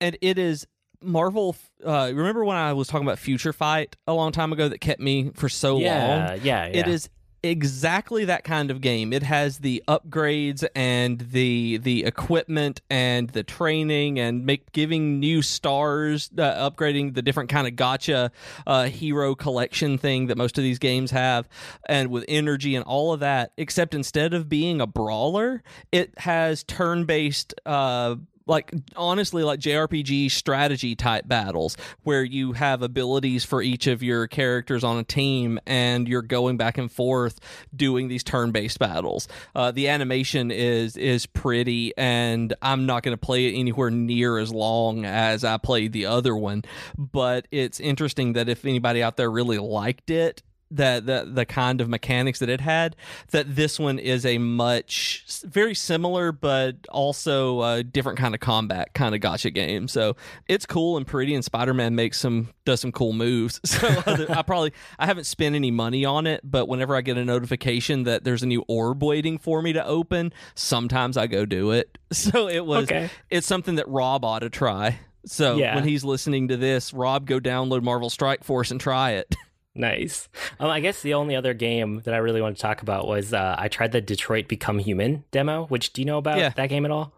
And 0.01 0.17
it 0.21 0.39
is 0.39 0.67
Marvel. 1.01 1.57
Uh, 1.85 2.11
remember 2.15 2.45
when 2.45 2.57
I 2.57 2.73
was 2.73 2.89
talking 2.89 3.07
about 3.07 3.19
Future 3.19 3.53
Fight 3.53 3.97
a 4.07 4.13
long 4.13 4.33
time 4.33 4.53
ago 4.53 4.69
that 4.69 4.81
kept 4.81 5.01
me 5.01 5.31
for 5.35 5.49
so 5.49 5.79
yeah, 5.79 6.07
long? 6.07 6.41
Yeah, 6.43 6.67
yeah. 6.67 6.79
It 6.79 6.89
is 6.89 7.09
exactly 7.43 8.25
that 8.25 8.45
kind 8.45 8.71
of 8.71 8.81
game. 8.81 9.13
It 9.13 9.23
has 9.23 9.59
the 9.59 9.83
upgrades 9.89 10.67
and 10.75 11.21
the 11.21 11.79
the 11.79 12.05
equipment 12.05 12.81
and 12.91 13.31
the 13.31 13.43
training 13.43 14.19
and 14.19 14.45
make 14.45 14.73
giving 14.73 15.21
new 15.21 15.43
stars, 15.43 16.31
uh, 16.37 16.71
upgrading 16.71 17.15
the 17.15 17.23
different 17.23 17.49
kind 17.49 17.67
of 17.67 17.75
gacha 17.75 18.31
uh, 18.67 18.85
hero 18.85 19.35
collection 19.35 19.99
thing 19.99 20.27
that 20.27 20.37
most 20.37 20.59
of 20.59 20.65
these 20.65 20.79
games 20.79 21.11
have, 21.11 21.49
and 21.89 22.11
with 22.11 22.25
energy 22.29 22.75
and 22.75 22.85
all 22.85 23.13
of 23.13 23.21
that. 23.21 23.53
Except 23.57 23.95
instead 23.95 24.35
of 24.35 24.49
being 24.49 24.81
a 24.81 24.87
brawler, 24.87 25.63
it 25.93 26.19
has 26.19 26.65
turn 26.65 27.05
based. 27.05 27.55
Uh, 27.65 28.17
like 28.47 28.73
honestly 28.95 29.43
like 29.43 29.61
JRPG 29.61 30.31
strategy 30.31 30.95
type 30.95 31.27
battles 31.27 31.77
where 32.03 32.23
you 32.23 32.53
have 32.53 32.83
abilities 32.83 33.45
for 33.45 33.61
each 33.61 33.87
of 33.87 34.03
your 34.03 34.27
characters 34.27 34.85
on 34.85 34.99
a 34.99 35.05
team 35.05 35.59
and 35.67 36.09
you're 36.09 36.23
going 36.23 36.57
back 36.57 36.79
and 36.79 36.91
forth 36.91 37.41
doing 37.75 38.09
these 38.09 38.23
turn-based 38.23 38.79
battles. 38.79 39.29
Uh, 39.55 39.71
the 39.71 39.89
animation 39.89 40.51
is 40.51 40.97
is 40.97 41.27
pretty 41.27 41.93
and 41.97 42.55
I'm 42.63 42.87
not 42.87 43.03
going 43.03 43.17
to 43.17 43.21
play 43.21 43.47
it 43.47 43.59
anywhere 43.59 43.91
near 43.91 44.39
as 44.39 44.53
long 44.53 45.05
as 45.05 45.45
I 45.45 45.57
played 45.59 45.93
the 45.93 46.07
other 46.07 46.37
one, 46.37 46.65
but 46.97 47.47
it's 47.51 47.81
interesting 47.81 48.35
that 48.35 48.49
if 48.49 48.65
anybody 48.65 49.03
out 49.03 49.17
there 49.17 49.31
really 49.31 49.59
liked 49.59 50.11
it 50.11 50.43
that 50.71 51.07
the 51.07 51.29
the 51.33 51.47
kind 51.47 51.81
of 51.81 51.89
mechanics 51.89 52.41
that 52.41 52.49
it 52.49 52.61
had 52.61 52.97
that 53.31 53.55
this 53.55 53.79
one 53.79 53.99
is 54.01 54.27
a 54.27 54.37
much 54.39 55.25
very 55.45 55.75
similar 55.75 56.33
but 56.33 56.75
also 56.91 57.63
a 57.63 57.85
different 57.85 58.19
kind 58.19 58.35
of 58.35 58.41
combat 58.41 58.93
kind 58.93 59.15
of 59.15 59.21
gacha 59.21 59.55
game. 59.55 59.87
So 59.87 60.17
it's 60.49 60.67
cool 60.67 60.97
and 60.97 61.07
pretty 61.07 61.35
and 61.35 61.45
spider-man 61.45 61.95
makes 61.95 62.19
some 62.19 62.49
does 62.65 62.81
some 62.81 62.91
cool 62.93 63.13
moves. 63.13 63.61
So 63.67 63.87
i 64.29 64.43
probably 64.43 64.73
i 64.99 65.07
haven't 65.07 65.25
spent 65.25 65.55
any 65.55 65.71
money 65.71 66.05
on 66.05 66.27
it 66.27 66.41
but 66.43 66.67
whenever 66.67 66.97
i 66.97 67.01
get 67.01 67.17
a 67.19 67.25
notification 67.25 68.05
that 68.05 68.25
there's 68.25 68.43
a 68.43 68.47
new 68.47 68.65
orb 68.69 69.03
waiting 69.03 69.39
for 69.39 69.61
me 69.63 69.73
to 69.75 69.85
open 69.87 70.33
sometimes 70.55 71.17
i 71.17 71.27
go 71.27 71.45
do 71.47 71.71
it. 71.73 71.99
So 72.13 72.49
it 72.49 72.65
was 72.65 72.85
Okay. 72.85 73.11
it's 73.31 73.47
something 73.47 73.75
that 73.77 73.89
rob 73.89 74.25
ought 74.25 74.39
to 74.41 74.51
try. 74.51 74.99
So 75.27 75.57
Yeah. 75.57 75.75
when 75.75 75.85
he's 75.85 76.05
listening 76.05 76.49
to 76.49 76.57
this 76.57 76.93
rob 76.95 77.27
go 77.27 77.39
download 77.41 77.83
marvel 77.83 78.11
strike 78.11 78.43
force 78.45 78.71
and 78.71 78.81
try 78.81 79.13
it 79.13 79.35
Nice. 79.77 80.29
Um, 80.59 80.71
I 80.71 80.81
guess 80.81 81.03
the 81.03 81.15
only 81.15 81.37
other 81.37 81.53
game 81.55 82.01
that 82.05 82.15
I 82.15 82.17
really 82.19 82.41
want 82.41 82.57
to 82.57 82.63
talk 82.63 82.83
about 82.83 83.07
was 83.07 83.33
uh, 83.35 83.55
I 83.59 83.69
tried 83.69 83.93
the 83.93 84.01
Detroit 84.01 84.49
Become 84.49 84.79
Human 84.79 85.25
demo. 85.31 85.67
Which 85.67 85.93
do 85.93 86.01
you 86.01 86.07
know 86.07 86.19
about 86.19 86.39
Yeah. 86.39 86.49
that 86.51 86.69
game 86.69 86.85
at 86.85 86.91
all? 86.91 87.13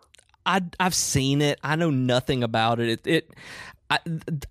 I 0.44 0.62
I've 0.80 0.94
seen 0.94 1.40
it. 1.40 1.58
I 1.62 1.76
know 1.76 1.90
nothing 1.90 2.42
about 2.42 2.80
it. 2.80 2.88
It, 2.88 3.06
it 3.06 3.30
I 3.90 3.98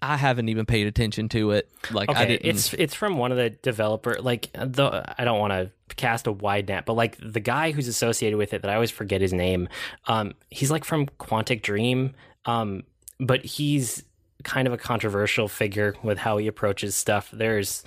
I 0.01 0.16
haven't 0.18 0.49
even 0.49 0.66
paid 0.66 0.88
attention 0.88 1.28
to 1.30 1.51
it. 1.51 1.70
Like 1.91 2.10
I 2.16 2.26
didn't. 2.26 2.45
it's 2.49 2.74
it's 2.74 2.93
from 2.95 3.18
one 3.18 3.32
of 3.32 3.38
the 3.38 3.49
developer. 3.49 4.16
Like 4.22 4.51
the 4.53 5.14
I 5.20 5.26
don't 5.26 5.39
want 5.39 5.51
to 5.53 5.72
cast 5.95 6.28
a 6.28 6.32
wide 6.32 6.70
net, 6.70 6.86
but 6.86 6.93
like 6.93 7.18
the 7.20 7.39
guy 7.39 7.72
who's 7.72 7.88
associated 7.88 8.38
with 8.38 8.53
it 8.53 8.62
that 8.62 8.72
I 8.72 8.76
always 8.76 8.91
forget 8.91 9.22
his 9.22 9.34
name. 9.34 9.68
Um, 10.05 10.34
he's 10.49 10.72
like 10.72 10.86
from 10.86 11.08
Quantic 11.20 11.62
Dream. 11.62 12.14
Um, 12.45 12.84
but 13.20 13.43
he's 13.43 14.03
kind 14.43 14.67
of 14.67 14.73
a 14.73 14.77
controversial 14.77 15.47
figure 15.47 15.95
with 16.03 16.17
how 16.19 16.38
he 16.38 16.47
approaches 16.47 16.95
stuff. 16.95 17.29
There's 17.33 17.83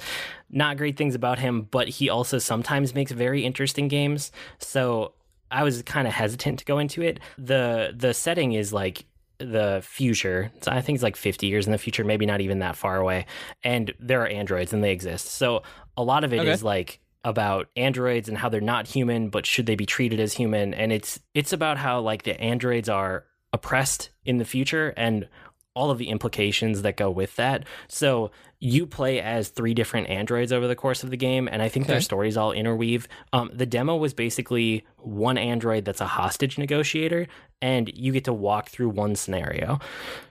not 0.51 0.77
great 0.77 0.97
things 0.97 1.15
about 1.15 1.39
him, 1.39 1.63
but 1.71 1.89
he 1.89 2.09
also 2.09 2.39
sometimes 2.39 2.95
makes 2.95 3.13
very 3.13 3.45
interesting 3.45 3.89
games. 3.89 4.33
So 4.59 5.13
I 5.51 5.63
was 5.63 5.83
kind 5.83 6.07
of 6.09 6.15
hesitant 6.15 6.59
to 6.61 6.65
go 6.65 6.79
into 6.79 7.03
it. 7.03 7.21
the 7.39 7.95
The 7.97 8.13
setting 8.15 8.53
is 8.53 8.73
like 8.73 9.05
the 9.39 9.81
future. 9.83 10.53
So 10.61 10.71
I 10.71 10.81
think 10.83 10.97
it's 10.97 11.03
like 11.03 11.17
50 11.17 11.47
years 11.47 11.67
in 11.67 11.73
the 11.73 11.79
future, 11.79 12.05
maybe 12.05 12.27
not 12.27 12.41
even 12.43 12.59
that 12.59 12.77
far 12.77 12.99
away. 12.99 13.27
And 13.65 13.95
there 13.99 14.21
are 14.23 14.27
androids 14.27 14.73
and 14.73 14.85
they 14.85 14.93
exist. 14.93 15.27
So 15.29 15.63
a 15.97 16.03
lot 16.03 16.25
of 16.25 16.33
it 16.35 16.47
is 16.47 16.61
Okay. 16.61 16.67
like 16.67 17.01
about 17.25 17.69
androids 17.77 18.29
and 18.29 18.37
how 18.37 18.49
they're 18.49 18.61
not 18.61 18.87
human, 18.87 19.29
but 19.31 19.47
should 19.47 19.67
they 19.67 19.77
be 19.77 19.87
treated 19.87 20.21
as 20.21 20.33
human? 20.35 20.75
And 20.75 20.93
it's 20.93 21.21
it's 21.35 21.53
about 21.53 21.79
how 21.79 22.01
like 22.01 22.25
the 22.25 22.39
androids 22.41 22.89
are 22.89 23.25
oppressed 23.53 24.11
in 24.25 24.39
the 24.39 24.45
future 24.45 24.93
and 24.97 25.29
all 25.75 25.91
of 25.91 25.99
the 25.99 26.09
implications 26.09 26.83
that 26.83 26.97
go 26.97 27.11
with 27.11 27.37
that. 27.37 27.65
So 27.89 28.31
you 28.59 28.87
play 28.87 29.21
as 29.21 29.49
three 29.49 29.73
different 29.73 30.09
androids 30.09 30.53
over 30.53 30.67
the 30.67 30.77
course 30.77 31.03
of 31.03 31.11
the 31.11 31.17
game, 31.17 31.49
and 31.51 31.63
I 31.63 31.69
think 31.69 31.87
their 31.87 32.01
stories 32.01 32.37
all 32.37 32.53
interweave. 32.53 33.09
Um, 33.33 33.51
the 33.53 33.67
demo 33.67 33.97
was 33.97 34.13
basically 34.13 34.85
one 34.99 35.39
android 35.39 35.85
that's 35.85 36.01
a 36.01 36.07
hostage 36.07 36.59
negotiator, 36.59 37.27
and 37.63 37.91
you 37.95 38.13
get 38.13 38.25
to 38.25 38.33
walk 38.33 38.69
through 38.69 38.91
one 38.91 39.17
scenario. 39.17 39.79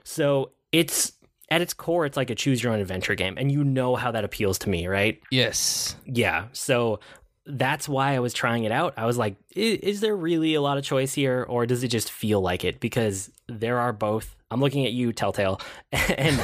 So 0.04 0.52
it's 0.72 1.12
at 1.50 1.60
its 1.60 1.74
core, 1.74 2.06
it's 2.06 2.16
like 2.16 2.30
a 2.30 2.34
choose 2.34 2.62
your 2.62 2.72
own 2.72 2.78
adventure 2.78 3.14
game, 3.16 3.34
and 3.36 3.50
you 3.50 3.64
know 3.64 3.96
how 3.96 4.12
that 4.12 4.24
appeals 4.24 4.58
to 4.60 4.68
me, 4.70 4.86
right? 4.86 5.20
yes. 5.30 5.96
Yeah. 6.04 6.46
So 6.52 7.00
that's 7.46 7.88
why 7.88 8.14
I 8.14 8.20
was 8.20 8.34
trying 8.34 8.64
it 8.64 8.72
out. 8.72 8.94
I 8.96 9.06
was 9.06 9.16
like, 9.16 9.36
is, 9.54 10.00
there 10.00 10.16
really 10.16 10.54
a 10.54 10.60
lot 10.60 10.78
of 10.78 10.84
choice 10.84 11.14
here, 11.14 11.44
or 11.48 11.66
does 11.66 11.82
it 11.82 11.88
just 11.88 12.10
feel 12.10 12.40
like 12.40 12.64
it? 12.64 12.80
Because 12.80 13.30
there 13.48 13.78
are 13.78 13.92
both. 13.92 14.36
I'm 14.50 14.60
looking 14.60 14.84
at 14.84 14.92
you, 14.92 15.12
Telltale. 15.12 15.60
And 15.92 16.40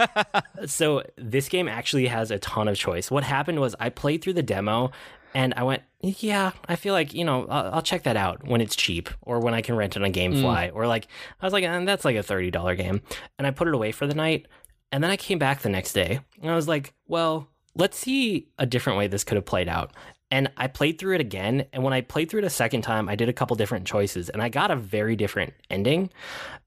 so 0.66 1.02
this 1.16 1.48
game 1.48 1.66
actually 1.66 2.06
has 2.06 2.30
a 2.30 2.38
ton 2.38 2.68
of 2.68 2.76
choice. 2.76 3.10
What 3.10 3.24
happened 3.24 3.60
was 3.60 3.74
I 3.80 3.88
played 3.88 4.22
through 4.22 4.34
the 4.34 4.42
demo 4.42 4.90
and 5.34 5.54
I 5.56 5.62
went, 5.62 5.82
yeah, 6.00 6.52
I 6.68 6.76
feel 6.76 6.94
like, 6.94 7.14
you 7.14 7.24
know, 7.24 7.46
I'll, 7.48 7.74
I'll 7.74 7.82
check 7.82 8.04
that 8.04 8.16
out 8.16 8.46
when 8.46 8.60
it's 8.60 8.76
cheap 8.76 9.08
or 9.22 9.40
when 9.40 9.54
I 9.54 9.62
can 9.62 9.76
rent 9.76 9.96
it 9.96 10.02
on 10.02 10.12
Gamefly. 10.12 10.70
Or 10.74 10.86
like, 10.86 11.08
I 11.40 11.46
was 11.46 11.52
like, 11.52 11.64
eh, 11.64 11.84
that's 11.84 12.04
like 12.04 12.16
a 12.16 12.20
$30 12.20 12.76
game. 12.76 13.02
And 13.38 13.46
I 13.46 13.50
put 13.50 13.68
it 13.68 13.74
away 13.74 13.92
for 13.92 14.06
the 14.06 14.14
night. 14.14 14.46
And 14.92 15.02
then 15.02 15.10
I 15.10 15.16
came 15.16 15.38
back 15.38 15.60
the 15.60 15.68
next 15.68 15.92
day 15.92 16.20
and 16.40 16.50
I 16.50 16.54
was 16.54 16.68
like, 16.68 16.94
well, 17.06 17.48
let's 17.74 17.98
see 17.98 18.48
a 18.58 18.66
different 18.66 18.98
way 18.98 19.06
this 19.06 19.24
could 19.24 19.36
have 19.36 19.44
played 19.44 19.68
out. 19.68 19.92
And 20.30 20.50
I 20.56 20.66
played 20.66 20.98
through 20.98 21.14
it 21.14 21.20
again. 21.22 21.64
And 21.72 21.82
when 21.82 21.94
I 21.94 22.02
played 22.02 22.28
through 22.30 22.40
it 22.40 22.44
a 22.44 22.50
second 22.50 22.82
time, 22.82 23.08
I 23.08 23.16
did 23.16 23.28
a 23.28 23.32
couple 23.32 23.56
different 23.56 23.86
choices 23.86 24.28
and 24.28 24.42
I 24.42 24.50
got 24.50 24.70
a 24.70 24.76
very 24.76 25.16
different 25.16 25.54
ending. 25.70 26.10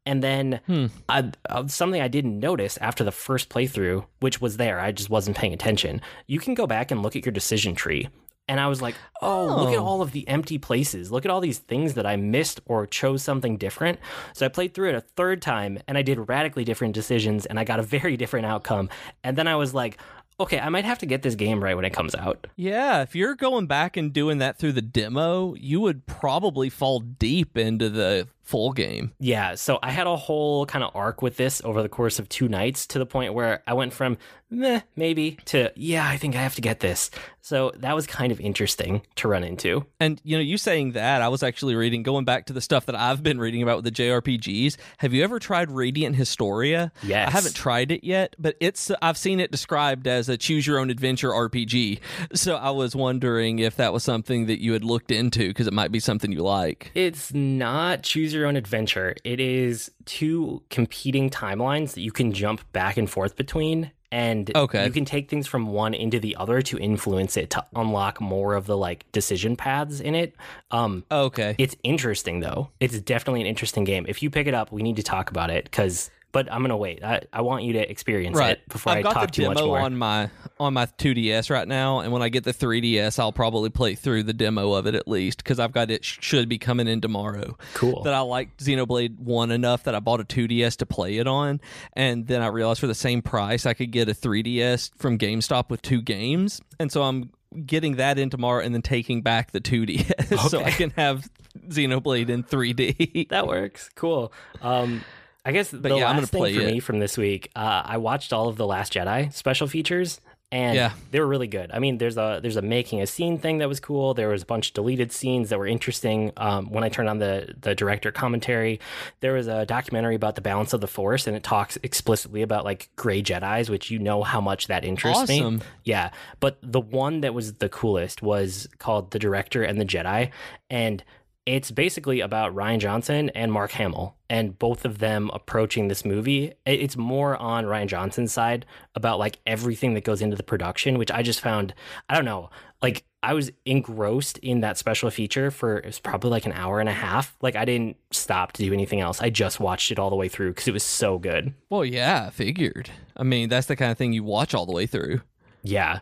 And 0.05 0.23
then 0.23 0.89
I, 1.07 1.31
uh, 1.47 1.67
something 1.67 2.01
I 2.01 2.07
didn't 2.07 2.39
notice 2.39 2.77
after 2.77 3.03
the 3.03 3.11
first 3.11 3.49
playthrough, 3.49 4.05
which 4.19 4.41
was 4.41 4.57
there, 4.57 4.79
I 4.79 4.91
just 4.91 5.11
wasn't 5.11 5.37
paying 5.37 5.53
attention. 5.53 6.01
You 6.25 6.39
can 6.39 6.55
go 6.55 6.65
back 6.65 6.89
and 6.89 7.03
look 7.03 7.15
at 7.15 7.23
your 7.23 7.31
decision 7.31 7.75
tree. 7.75 8.09
And 8.47 8.59
I 8.59 8.67
was 8.67 8.81
like, 8.81 8.95
oh, 9.21 9.45
look 9.45 9.69
at 9.73 9.77
Oh. 9.77 9.85
all 9.85 10.01
of 10.01 10.11
the 10.11 10.27
empty 10.27 10.57
places. 10.57 11.11
Look 11.11 11.23
at 11.23 11.31
all 11.31 11.39
these 11.39 11.59
things 11.59 11.93
that 11.93 12.07
I 12.07 12.15
missed 12.15 12.59
or 12.65 12.87
chose 12.87 13.21
something 13.23 13.55
different. 13.57 13.99
So 14.33 14.45
I 14.45 14.49
played 14.49 14.73
through 14.73 14.89
it 14.89 14.95
a 14.95 15.01
third 15.01 15.41
time 15.41 15.77
and 15.87 15.97
I 15.97 16.01
did 16.01 16.27
radically 16.27 16.63
different 16.65 16.95
decisions 16.95 17.45
and 17.45 17.59
I 17.59 17.63
got 17.63 17.79
a 17.79 17.83
very 17.97 18.17
different 18.17 18.47
outcome. 18.47 18.89
And 19.23 19.37
then 19.37 19.47
I 19.47 19.55
was 19.55 19.73
like, 19.75 19.99
okay, 20.41 20.59
I 20.59 20.69
might 20.69 20.85
have 20.85 20.99
to 20.99 21.05
get 21.05 21.21
this 21.21 21.35
game 21.35 21.63
right 21.63 21.75
when 21.75 21.85
it 21.85 21.93
comes 21.93 22.15
out. 22.15 22.47
Yeah, 22.55 23.01
if 23.01 23.15
you're 23.15 23.35
going 23.35 23.67
back 23.67 23.97
and 23.97 24.11
doing 24.11 24.39
that 24.39 24.57
through 24.57 24.73
the 24.73 24.81
demo, 24.81 25.55
you 25.55 25.79
would 25.81 26.05
probably 26.05 26.69
fall 26.69 26.99
deep 26.99 27.57
into 27.57 27.89
the 27.89 28.27
full 28.51 28.73
game. 28.73 29.13
Yeah, 29.17 29.55
so 29.55 29.79
I 29.81 29.91
had 29.91 30.07
a 30.07 30.17
whole 30.17 30.65
kind 30.65 30.83
of 30.83 30.93
arc 30.93 31.21
with 31.21 31.37
this 31.37 31.61
over 31.63 31.81
the 31.81 31.87
course 31.87 32.19
of 32.19 32.27
two 32.27 32.49
nights 32.49 32.85
to 32.87 32.99
the 32.99 33.05
point 33.05 33.33
where 33.33 33.63
I 33.65 33.73
went 33.73 33.93
from 33.93 34.17
meh, 34.51 34.81
maybe 34.95 35.37
to 35.45 35.71
yeah, 35.75 36.07
I 36.07 36.17
think 36.17 36.35
I 36.35 36.41
have 36.41 36.55
to 36.55 36.61
get 36.61 36.81
this. 36.81 37.09
So 37.43 37.71
that 37.77 37.95
was 37.95 38.05
kind 38.05 38.31
of 38.31 38.39
interesting 38.39 39.01
to 39.15 39.27
run 39.27 39.43
into. 39.43 39.85
And 39.99 40.21
you 40.23 40.37
know, 40.37 40.43
you 40.43 40.57
saying 40.57 40.91
that, 40.91 41.21
I 41.21 41.29
was 41.29 41.41
actually 41.41 41.75
reading, 41.75 42.03
going 42.03 42.25
back 42.25 42.45
to 42.47 42.53
the 42.53 42.61
stuff 42.61 42.85
that 42.85 42.95
I've 42.95 43.23
been 43.23 43.39
reading 43.39 43.63
about 43.63 43.77
with 43.77 43.85
the 43.85 43.91
JRPGs. 43.91 44.77
Have 44.97 45.13
you 45.13 45.23
ever 45.23 45.39
tried 45.39 45.71
Radiant 45.71 46.15
Historia? 46.17 46.91
Yes. 47.01 47.29
I 47.29 47.31
haven't 47.31 47.55
tried 47.55 47.91
it 47.91 48.03
yet, 48.03 48.35
but 48.37 48.57
it's 48.59 48.91
I've 49.01 49.17
seen 49.17 49.39
it 49.39 49.49
described 49.49 50.07
as 50.07 50.29
a 50.29 50.37
choose 50.37 50.67
your 50.67 50.77
own 50.77 50.89
adventure 50.89 51.29
RPG. 51.29 51.99
So 52.33 52.57
I 52.57 52.69
was 52.71 52.95
wondering 52.95 53.59
if 53.59 53.77
that 53.77 53.93
was 53.93 54.03
something 54.03 54.45
that 54.47 54.61
you 54.61 54.73
had 54.73 54.83
looked 54.83 55.11
into 55.11 55.47
because 55.47 55.67
it 55.67 55.73
might 55.73 55.91
be 55.91 55.99
something 55.99 56.31
you 56.31 56.43
like. 56.43 56.91
It's 56.93 57.33
not 57.33 58.03
choose 58.03 58.33
your 58.33 58.40
own 58.47 58.55
adventure. 58.55 59.15
It 59.23 59.39
is 59.39 59.91
two 60.05 60.63
competing 60.69 61.29
timelines 61.29 61.93
that 61.93 62.01
you 62.01 62.11
can 62.11 62.31
jump 62.33 62.69
back 62.73 62.97
and 62.97 63.09
forth 63.09 63.35
between. 63.35 63.91
And 64.13 64.51
Okay. 64.53 64.83
you 64.85 64.91
can 64.91 65.05
take 65.05 65.29
things 65.29 65.47
from 65.47 65.67
one 65.67 65.93
into 65.93 66.19
the 66.19 66.35
other 66.35 66.61
to 66.63 66.77
influence 66.77 67.37
it 67.37 67.49
to 67.51 67.65
unlock 67.73 68.19
more 68.19 68.55
of 68.55 68.65
the 68.65 68.75
like 68.75 69.09
decision 69.13 69.55
paths 69.55 70.01
in 70.01 70.15
it. 70.15 70.35
Um, 70.69 71.05
Okay. 71.09 71.55
It's 71.57 71.77
interesting 71.83 72.41
though. 72.41 72.71
It's 72.81 72.99
definitely 72.99 73.39
an 73.41 73.47
interesting 73.47 73.85
game. 73.85 74.05
If 74.09 74.21
you 74.21 74.29
pick 74.29 74.47
it 74.47 74.53
up, 74.53 74.69
we 74.71 74.83
need 74.83 74.97
to 74.97 75.03
talk 75.03 75.29
about 75.31 75.49
it 75.49 75.63
because. 75.63 76.11
But 76.31 76.51
I'm 76.51 76.61
gonna 76.61 76.77
wait. 76.77 77.03
I, 77.03 77.21
I 77.33 77.41
want 77.41 77.63
you 77.63 77.73
to 77.73 77.89
experience 77.91 78.37
Right. 78.37 78.53
it 78.57 78.69
before 78.69 78.93
I've 78.93 78.99
I 78.99 79.01
got 79.01 79.13
talk 79.13 79.25
the 79.27 79.31
too 79.31 79.47
much 79.47 79.57
demo 79.57 79.67
more. 79.67 79.79
on 79.79 79.97
my 79.97 80.29
on 80.59 80.73
my 80.73 80.85
2DS 80.85 81.49
right 81.49 81.67
now, 81.67 81.99
and 81.99 82.13
when 82.13 82.21
I 82.21 82.29
get 82.29 82.43
the 82.43 82.53
3DS, 82.53 83.19
I'll 83.19 83.33
probably 83.33 83.69
play 83.69 83.95
through 83.95 84.23
the 84.23 84.33
demo 84.33 84.73
of 84.73 84.87
it 84.87 84.95
at 84.95 85.07
least 85.07 85.37
because 85.43 85.59
I've 85.59 85.71
got 85.73 85.91
it 85.91 86.05
should 86.05 86.47
be 86.47 86.57
coming 86.57 86.87
in 86.87 87.01
tomorrow. 87.01 87.57
Cool. 87.73 88.03
That 88.03 88.13
I 88.13 88.21
like 88.21 88.55
Xenoblade 88.57 89.19
One 89.19 89.51
enough 89.51 89.83
that 89.83 89.95
I 89.95 89.99
bought 89.99 90.21
a 90.21 90.23
2DS 90.23 90.77
to 90.77 90.85
play 90.85 91.17
it 91.17 91.27
on, 91.27 91.59
and 91.93 92.27
then 92.27 92.41
I 92.41 92.47
realized 92.47 92.79
for 92.79 92.87
the 92.87 92.95
same 92.95 93.21
price 93.21 93.65
I 93.65 93.73
could 93.73 93.91
get 93.91 94.07
a 94.07 94.13
3DS 94.13 94.91
from 94.97 95.17
GameStop 95.17 95.69
with 95.69 95.81
two 95.81 96.01
games, 96.01 96.61
and 96.79 96.91
so 96.91 97.03
I'm 97.03 97.31
getting 97.65 97.97
that 97.97 98.17
in 98.17 98.29
tomorrow 98.29 98.63
and 98.63 98.73
then 98.73 98.81
taking 98.81 99.21
back 99.21 99.51
the 99.51 99.59
2DS 99.59 100.39
so 100.49 100.63
I 100.63 100.71
can 100.71 100.91
have 100.91 101.29
Xenoblade 101.67 102.29
in 102.29 102.43
3D. 102.43 103.27
that 103.29 103.45
works. 103.47 103.89
Cool. 103.95 104.31
Um, 104.61 105.03
I 105.43 105.51
guess 105.51 105.69
the 105.71 105.89
yeah, 105.95 106.07
I'm 106.07 106.17
last 106.17 106.31
thing 106.31 106.41
for 106.55 106.61
it. 106.61 106.73
me 106.73 106.79
from 106.79 106.99
this 106.99 107.17
week, 107.17 107.49
uh, 107.55 107.81
I 107.85 107.97
watched 107.97 108.31
all 108.33 108.47
of 108.47 108.57
the 108.57 108.67
Last 108.67 108.93
Jedi 108.93 109.33
special 109.33 109.67
features, 109.67 110.21
and 110.51 110.75
Yeah. 110.75 110.91
they 111.09 111.19
were 111.19 111.25
really 111.25 111.47
good. 111.47 111.71
I 111.73 111.79
mean, 111.79 111.97
there's 111.97 112.15
a 112.17 112.39
there's 112.43 112.57
a 112.57 112.61
making 112.61 113.01
a 113.01 113.07
scene 113.07 113.39
thing 113.39 113.57
that 113.57 113.67
was 113.67 113.79
cool. 113.79 114.13
There 114.13 114.27
was 114.29 114.43
a 114.43 114.45
bunch 114.45 114.67
of 114.67 114.73
deleted 114.75 115.11
scenes 115.11 115.49
that 115.49 115.57
were 115.57 115.65
interesting. 115.65 116.31
Um, 116.37 116.69
when 116.69 116.83
I 116.83 116.89
turned 116.89 117.09
on 117.09 117.17
the 117.17 117.55
the 117.59 117.73
director 117.73 118.11
commentary, 118.11 118.79
there 119.21 119.33
was 119.33 119.47
a 119.47 119.65
documentary 119.65 120.13
about 120.13 120.35
the 120.35 120.41
balance 120.41 120.73
of 120.73 120.81
the 120.81 120.87
Force, 120.87 121.25
and 121.25 121.35
it 121.35 121.41
talks 121.41 121.75
explicitly 121.81 122.43
about 122.43 122.63
like 122.63 122.89
gray 122.95 123.23
Jedi's, 123.23 123.67
which 123.69 123.89
you 123.89 123.97
know 123.97 124.21
how 124.21 124.41
much 124.41 124.67
that 124.67 124.83
interests 124.85 125.27
me. 125.27 125.59
Yeah, 125.85 126.11
but 126.39 126.59
the 126.61 126.81
one 126.81 127.21
that 127.21 127.33
was 127.33 127.53
the 127.53 127.69
coolest 127.69 128.21
was 128.21 128.67
called 128.77 129.09
The 129.09 129.17
Director 129.17 129.63
and 129.63 129.81
the 129.81 129.85
Jedi, 129.85 130.29
and 130.69 131.03
it's 131.45 131.71
basically 131.71 132.19
about 132.19 132.55
Rian 132.55 132.79
Johnson 132.79 133.29
and 133.31 133.51
Mark 133.51 133.71
Hamill, 133.71 134.15
and 134.29 134.57
both 134.57 134.85
of 134.85 134.99
them 134.99 135.31
approaching 135.33 135.87
this 135.87 136.05
movie. 136.05 136.53
It's 136.65 136.95
more 136.95 137.35
on 137.37 137.65
Rian 137.65 137.87
Johnson's 137.87 138.31
side 138.31 138.65
about 138.95 139.19
like 139.19 139.39
everything 139.47 139.93
that 139.95 140.03
goes 140.03 140.21
into 140.21 140.35
the 140.35 140.43
production, 140.43 140.97
which 140.97 141.11
I 141.11 141.23
just 141.23 141.41
found 141.41 141.73
I 142.09 142.15
don't 142.15 142.25
know, 142.25 142.49
like 142.81 143.03
I 143.23 143.33
was 143.33 143.51
engrossed 143.65 144.37
in 144.39 144.61
that 144.61 144.77
special 144.77 145.09
feature 145.09 145.51
for 145.51 145.77
it 145.77 145.85
was 145.85 145.99
probably 145.99 146.29
like 146.31 146.45
an 146.45 146.53
hour 146.53 146.79
and 146.79 146.89
a 146.89 146.93
half. 146.93 147.35
Like 147.41 147.55
I 147.55 147.65
didn't 147.65 147.97
stop 148.11 148.51
to 148.53 148.63
do 148.63 148.73
anything 148.73 148.99
else. 148.99 149.21
I 149.21 149.29
just 149.29 149.59
watched 149.59 149.91
it 149.91 149.99
all 149.99 150.09
the 150.09 150.15
way 150.15 150.27
through 150.27 150.51
because 150.51 150.67
it 150.67 150.73
was 150.73 150.83
so 150.83 151.17
good. 151.17 151.53
Well, 151.69 151.85
yeah, 151.85 152.29
figured. 152.29 152.89
I 153.17 153.23
mean, 153.23 153.49
that's 153.49 153.67
the 153.67 153.75
kind 153.75 153.91
of 153.91 153.97
thing 153.97 154.13
you 154.13 154.23
watch 154.23 154.53
all 154.53 154.65
the 154.65 154.73
way 154.73 154.85
through. 154.85 155.21
Yeah. 155.63 155.99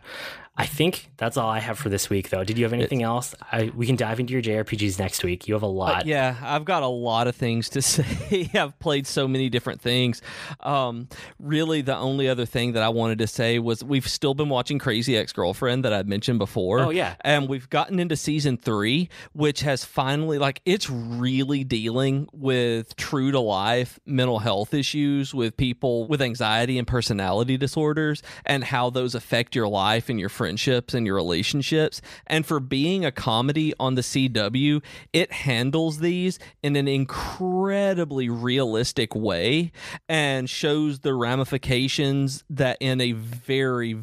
I 0.56 0.66
think 0.66 1.10
that's 1.16 1.38
all 1.38 1.48
I 1.48 1.58
have 1.58 1.78
for 1.78 1.88
this 1.88 2.10
week, 2.10 2.28
though. 2.28 2.44
Did 2.44 2.58
you 2.58 2.64
have 2.64 2.74
anything 2.74 3.02
else? 3.02 3.34
I, 3.50 3.72
we 3.74 3.86
can 3.86 3.96
dive 3.96 4.20
into 4.20 4.34
your 4.34 4.42
JRPGs 4.42 4.98
next 4.98 5.24
week. 5.24 5.48
You 5.48 5.54
have 5.54 5.62
a 5.62 5.66
lot. 5.66 6.02
Uh, 6.02 6.02
yeah, 6.04 6.36
I've 6.42 6.66
got 6.66 6.82
a 6.82 6.86
lot 6.86 7.28
of 7.28 7.36
things 7.36 7.70
to 7.70 7.82
say. 7.82 8.50
I've 8.52 8.78
played 8.78 9.06
so 9.06 9.26
many 9.26 9.48
different 9.48 9.80
things. 9.80 10.20
Um, 10.58 11.08
really, 11.38 11.80
the 11.80 11.96
only 11.96 12.28
other 12.28 12.44
thing 12.44 12.72
that 12.72 12.82
I 12.82 12.90
wanted 12.90 13.20
to 13.20 13.26
say 13.26 13.58
was 13.58 13.82
we've 13.82 14.06
still 14.06 14.34
been 14.34 14.50
watching 14.50 14.78
Crazy 14.78 15.16
Ex 15.16 15.32
Girlfriend 15.32 15.84
that 15.86 15.94
I'd 15.94 16.06
mentioned 16.06 16.38
before. 16.38 16.80
Oh, 16.80 16.90
yeah. 16.90 17.14
And 17.22 17.48
we've 17.48 17.70
gotten 17.70 17.98
into 17.98 18.16
season 18.16 18.58
three, 18.58 19.08
which 19.32 19.60
has 19.60 19.86
finally, 19.86 20.36
like, 20.36 20.60
it's 20.66 20.90
really 20.90 21.64
dealing 21.64 22.28
with 22.34 22.96
true 22.96 23.30
to 23.30 23.40
life 23.40 23.98
mental 24.04 24.40
health 24.40 24.74
issues 24.74 25.32
with 25.32 25.56
people 25.56 26.06
with 26.06 26.20
anxiety 26.20 26.76
and 26.76 26.86
personality 26.86 27.56
disorders 27.56 28.22
and 28.44 28.62
how 28.62 28.90
those 28.90 29.14
affect 29.14 29.54
your 29.54 29.66
life 29.68 30.10
and 30.10 30.20
your 30.20 30.28
friends 30.28 30.39
friendships 30.40 30.94
and 30.94 31.04
your 31.04 31.16
relationships. 31.16 32.00
And 32.26 32.46
for 32.46 32.60
being 32.60 33.04
a 33.04 33.12
comedy 33.12 33.74
on 33.78 33.94
the 33.94 34.00
CW, 34.00 34.82
it 35.12 35.30
handles 35.30 35.98
these 35.98 36.38
in 36.62 36.76
an 36.76 36.88
incredibly 36.88 38.30
realistic 38.30 39.14
way 39.14 39.70
and 40.08 40.48
shows 40.48 41.00
the 41.00 41.12
ramifications 41.12 42.42
that 42.48 42.78
in 42.80 43.02
a 43.02 43.12
very, 43.12 43.98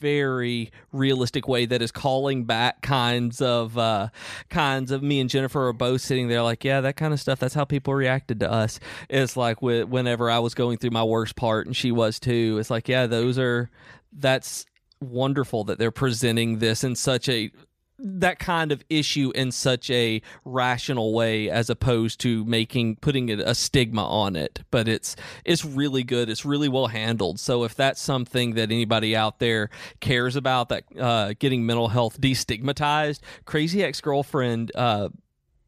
very 0.00 0.72
realistic 0.90 1.46
way 1.46 1.66
that 1.66 1.82
is 1.82 1.92
calling 1.92 2.44
back 2.44 2.80
kinds 2.80 3.42
of 3.42 3.76
uh 3.76 4.08
kinds 4.48 4.90
of 4.90 5.02
me 5.02 5.20
and 5.20 5.28
Jennifer 5.28 5.68
are 5.68 5.72
both 5.74 6.00
sitting 6.00 6.28
there 6.28 6.42
like 6.42 6.64
yeah 6.64 6.82
that 6.82 6.96
kind 6.96 7.14
of 7.14 7.20
stuff 7.20 7.38
that's 7.38 7.54
how 7.54 7.64
people 7.64 7.94
reacted 7.94 8.40
to 8.40 8.50
us 8.50 8.80
it's 9.08 9.34
like 9.34 9.62
whenever 9.62 10.30
I 10.30 10.40
was 10.40 10.52
going 10.52 10.76
through 10.76 10.90
my 10.90 11.04
worst 11.04 11.36
part 11.36 11.66
and 11.66 11.74
she 11.74 11.90
was 11.90 12.20
too 12.20 12.58
it's 12.60 12.70
like 12.70 12.86
yeah 12.86 13.06
those 13.06 13.38
are 13.38 13.70
that's 14.12 14.66
wonderful 15.10 15.64
that 15.64 15.78
they're 15.78 15.90
presenting 15.90 16.58
this 16.58 16.84
in 16.84 16.96
such 16.96 17.28
a 17.28 17.50
that 17.98 18.38
kind 18.38 18.72
of 18.72 18.82
issue 18.90 19.30
in 19.34 19.52
such 19.52 19.88
a 19.90 20.20
rational 20.44 21.14
way 21.14 21.48
as 21.48 21.70
opposed 21.70 22.20
to 22.20 22.44
making 22.44 22.96
putting 22.96 23.30
a 23.30 23.54
stigma 23.54 24.04
on 24.04 24.36
it. 24.36 24.62
But 24.70 24.88
it's 24.88 25.16
it's 25.44 25.64
really 25.64 26.02
good. 26.02 26.28
It's 26.28 26.44
really 26.44 26.68
well 26.68 26.88
handled. 26.88 27.38
So 27.38 27.64
if 27.64 27.74
that's 27.74 28.00
something 28.00 28.54
that 28.54 28.70
anybody 28.70 29.14
out 29.14 29.38
there 29.38 29.70
cares 30.00 30.36
about 30.36 30.68
that 30.70 30.84
uh, 30.98 31.34
getting 31.38 31.64
mental 31.64 31.88
health 31.88 32.20
destigmatized 32.20 33.20
crazy 33.44 33.84
ex-girlfriend 33.84 34.72
uh, 34.74 35.08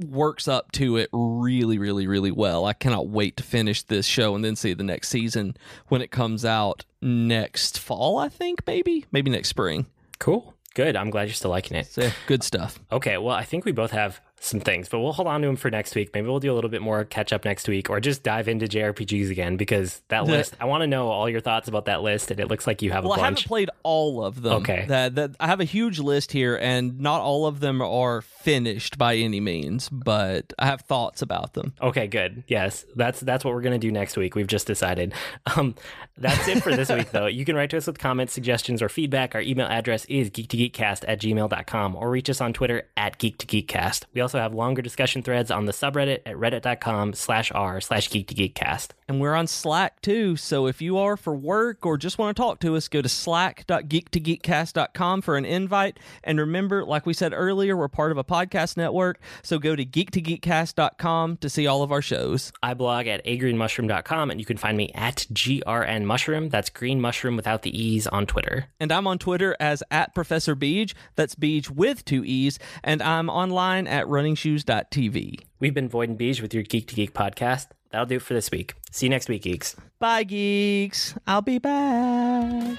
works 0.05 0.49
up 0.49 0.73
to 0.73 0.97
it 0.97 1.09
really, 1.13 1.79
really, 1.79 2.07
really 2.07 2.31
well. 2.31 2.65
I 2.65 2.73
cannot 2.73 3.09
wait 3.09 3.37
to 3.39 3.43
finish 3.43 3.83
this 3.83 4.07
show 4.07 4.35
and 4.35 4.45
then 4.45 4.57
see 4.57 4.75
the 4.75 4.85
next 4.85 5.09
season 5.09 5.57
when 5.89 6.03
it 6.03 6.11
comes 6.11 6.45
out 6.45 6.85
next 7.01 7.79
fall, 7.79 8.19
I 8.19 8.29
think, 8.29 8.67
maybe. 8.67 9.07
Maybe 9.13 9.31
next 9.31 9.49
spring. 9.49 9.87
Cool. 10.19 10.55
Good. 10.75 10.97
I'm 10.97 11.11
glad 11.11 11.29
you're 11.29 11.35
still 11.35 11.51
liking 11.51 11.77
it. 11.77 11.87
So, 11.87 12.11
good 12.27 12.43
stuff. 12.43 12.79
Okay. 12.93 13.17
Well, 13.17 13.35
I 13.35 13.45
think 13.45 13.65
we 13.65 13.73
both 13.73 13.93
have 13.93 14.21
some 14.39 14.61
things, 14.61 14.89
but 14.89 15.01
we'll 15.01 15.13
hold 15.13 15.27
on 15.27 15.41
to 15.41 15.47
them 15.47 15.57
for 15.57 15.71
next 15.71 15.95
week. 15.95 16.11
Maybe 16.15 16.29
we'll 16.29 16.39
do 16.41 16.53
a 16.53 16.55
little 16.55 16.71
bit 16.71 16.83
more 16.83 17.05
catch 17.05 17.33
up 17.33 17.45
next 17.45 17.67
week 17.69 17.89
or 17.91 18.01
just 18.01 18.23
dive 18.23 18.49
into 18.49 18.67
JRPGs 18.67 19.31
again 19.31 19.57
because 19.57 20.03
that 20.09 20.27
The- 20.27 20.33
list, 20.33 20.57
I 20.61 20.67
want 20.67 20.83
to 20.83 20.87
know 20.87 21.09
all 21.09 21.29
your 21.29 21.41
thoughts 21.41 21.69
about 21.69 21.87
that 21.87 22.03
list. 22.03 22.31
And 22.31 22.39
it 22.39 22.49
looks 22.49 22.67
like 22.67 22.83
you 22.83 22.93
have 22.93 23.05
Well, 23.05 23.15
I 23.15 23.25
haven't 23.25 23.47
played 23.47 23.71
all 23.83 24.23
of 24.25 24.43
them. 24.43 24.53
Okay. 24.55 24.85
That, 24.89 25.15
that 25.17 25.31
I 25.41 25.47
have 25.47 25.61
a 25.61 25.65
huge 25.65 25.99
list 25.99 26.33
here, 26.33 26.57
and 26.61 27.01
not 27.01 27.21
all 27.23 27.47
of 27.47 27.61
them 27.61 27.81
are 27.83 28.21
finished 28.21 28.99
by 28.99 29.17
any 29.17 29.41
means, 29.41 29.89
but 29.89 30.53
I 30.59 30.67
have 30.67 30.83
thoughts 30.83 31.23
about 31.23 31.55
them. 31.55 31.73
Okay, 31.81 32.07
good. 32.07 32.45
Yes, 32.47 32.85
that's 32.95 33.21
that's 33.21 33.45
what 33.45 33.55
we're 33.55 33.63
gonna 33.63 33.79
do 33.79 33.91
next 33.91 34.17
week. 34.17 34.35
We've 34.35 34.47
just 34.47 34.67
decided. 34.67 35.15
Um, 35.57 35.75
that's 36.19 36.47
it 36.49 36.63
for 36.63 36.75
this 36.75 36.89
week, 36.91 37.11
though. 37.11 37.27
You 37.27 37.45
can 37.45 37.57
write 37.57 37.71
to 37.71 37.77
us 37.79 37.87
with 37.87 37.99
comments, 37.99 38.33
suggestions, 38.33 38.83
or 38.83 38.89
feedback. 38.89 39.35
Our 39.35 39.41
email 39.41 39.67
address 39.67 40.05
is 40.07 40.31
geek2geekcast 40.31 41.05
at 41.09 41.21
gmail.com 41.21 41.95
or 41.97 42.11
reach 42.11 42.29
us 42.31 42.41
on 42.41 42.53
Twitter 42.53 42.89
at 42.97 43.19
geek2geekcast. 43.19 44.05
We 44.15 44.21
also 44.27 44.41
have 44.41 44.53
longer 44.53 44.83
discussion 44.83 45.23
threads 45.23 45.53
on 45.53 45.67
the 45.67 45.73
subreddit 45.73 46.23
at 46.27 46.35
reddit.com 46.35 47.13
slash 47.13 47.53
r 47.53 47.81
slash 47.81 48.11
geek2geekcast. 48.11 48.89
And 49.09 49.21
we're 49.21 49.37
on 49.37 49.47
Slack 49.47 50.03
too. 50.03 50.35
So 50.35 50.67
if 50.67 50.83
you 50.83 50.99
are 50.99 51.17
for 51.17 51.33
work 51.33 51.87
or 51.87 51.97
just 51.97 52.19
want 52.19 52.37
to 52.37 52.43
talk 52.43 52.59
to 52.61 52.75
us, 52.75 52.89
go 52.89 53.01
to 53.01 53.09
slack.geek2geekcast.com 53.09 55.23
for 55.23 55.37
an 55.37 55.45
invite. 55.45 56.01
And 56.25 56.41
remember, 56.41 56.85
like 56.85 57.07
we 57.07 57.15
said 57.15 57.33
earlier, 57.33 57.77
we're 57.77 57.87
part 57.87 58.11
of 58.11 58.19
a 58.19 58.25
podcast 58.25 58.77
network. 58.77 59.21
So 59.43 59.61
go 59.61 59.77
to 59.77 59.85
geek2geekcast.com 59.85 61.37
to 61.37 61.49
see 61.49 61.69
all 61.69 61.85
of 61.85 61.93
our 61.93 62.03
shows. 62.03 62.53
I 62.65 62.75
blog 62.75 63.07
at 63.07 63.25
agreenmushroom.com 63.25 64.33
and 64.33 64.41
you 64.41 64.47
can 64.47 64.57
find 64.57 64.77
me 64.77 64.91
at 64.93 65.27
grnmushroom. 65.33 66.51
That's 66.51 66.69
green 66.69 67.01
mushroom 67.01 67.37
without 67.37 67.63
the 67.63 67.81
e's 67.81 68.09
on 68.09 68.27
Twitter. 68.27 68.67
And 68.81 68.91
I'm 68.91 69.07
on 69.07 69.19
Twitter 69.19 69.55
as 69.61 69.85
at 69.93 70.17
Professor 70.17 70.57
Beej. 70.57 70.95
That's 71.15 71.37
Beej 71.37 71.71
with 71.71 72.05
two 72.05 72.25
E's. 72.25 72.59
And 72.83 73.01
I'm 73.03 73.29
online 73.29 73.87
at 73.87 74.09
runningshoes.tv. 74.17 75.41
We've 75.61 75.75
been 75.75 75.89
Void 75.89 76.09
and 76.11 76.19
Beige 76.19 76.41
with 76.41 76.55
your 76.55 76.63
Geek 76.63 76.89
to 76.89 76.95
Geek 76.95 77.13
podcast. 77.15 77.69
That'll 77.91 78.07
do 78.07 78.17
it 78.17 78.23
for 78.23 78.35
this 78.35 78.51
week. 78.51 78.75
See 78.91 79.07
you 79.07 79.11
next 79.11 79.29
week, 79.29 79.43
geeks. 79.43 79.77
Bye, 79.99 80.25
geeks. 80.25 81.15
I'll 81.27 81.43
be 81.43 81.59
back. 81.59 82.79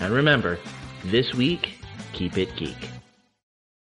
And 0.00 0.12
remember, 0.12 0.58
this 1.04 1.34
week, 1.34 1.78
keep 2.12 2.36
it 2.38 2.54
geek. 2.56 2.95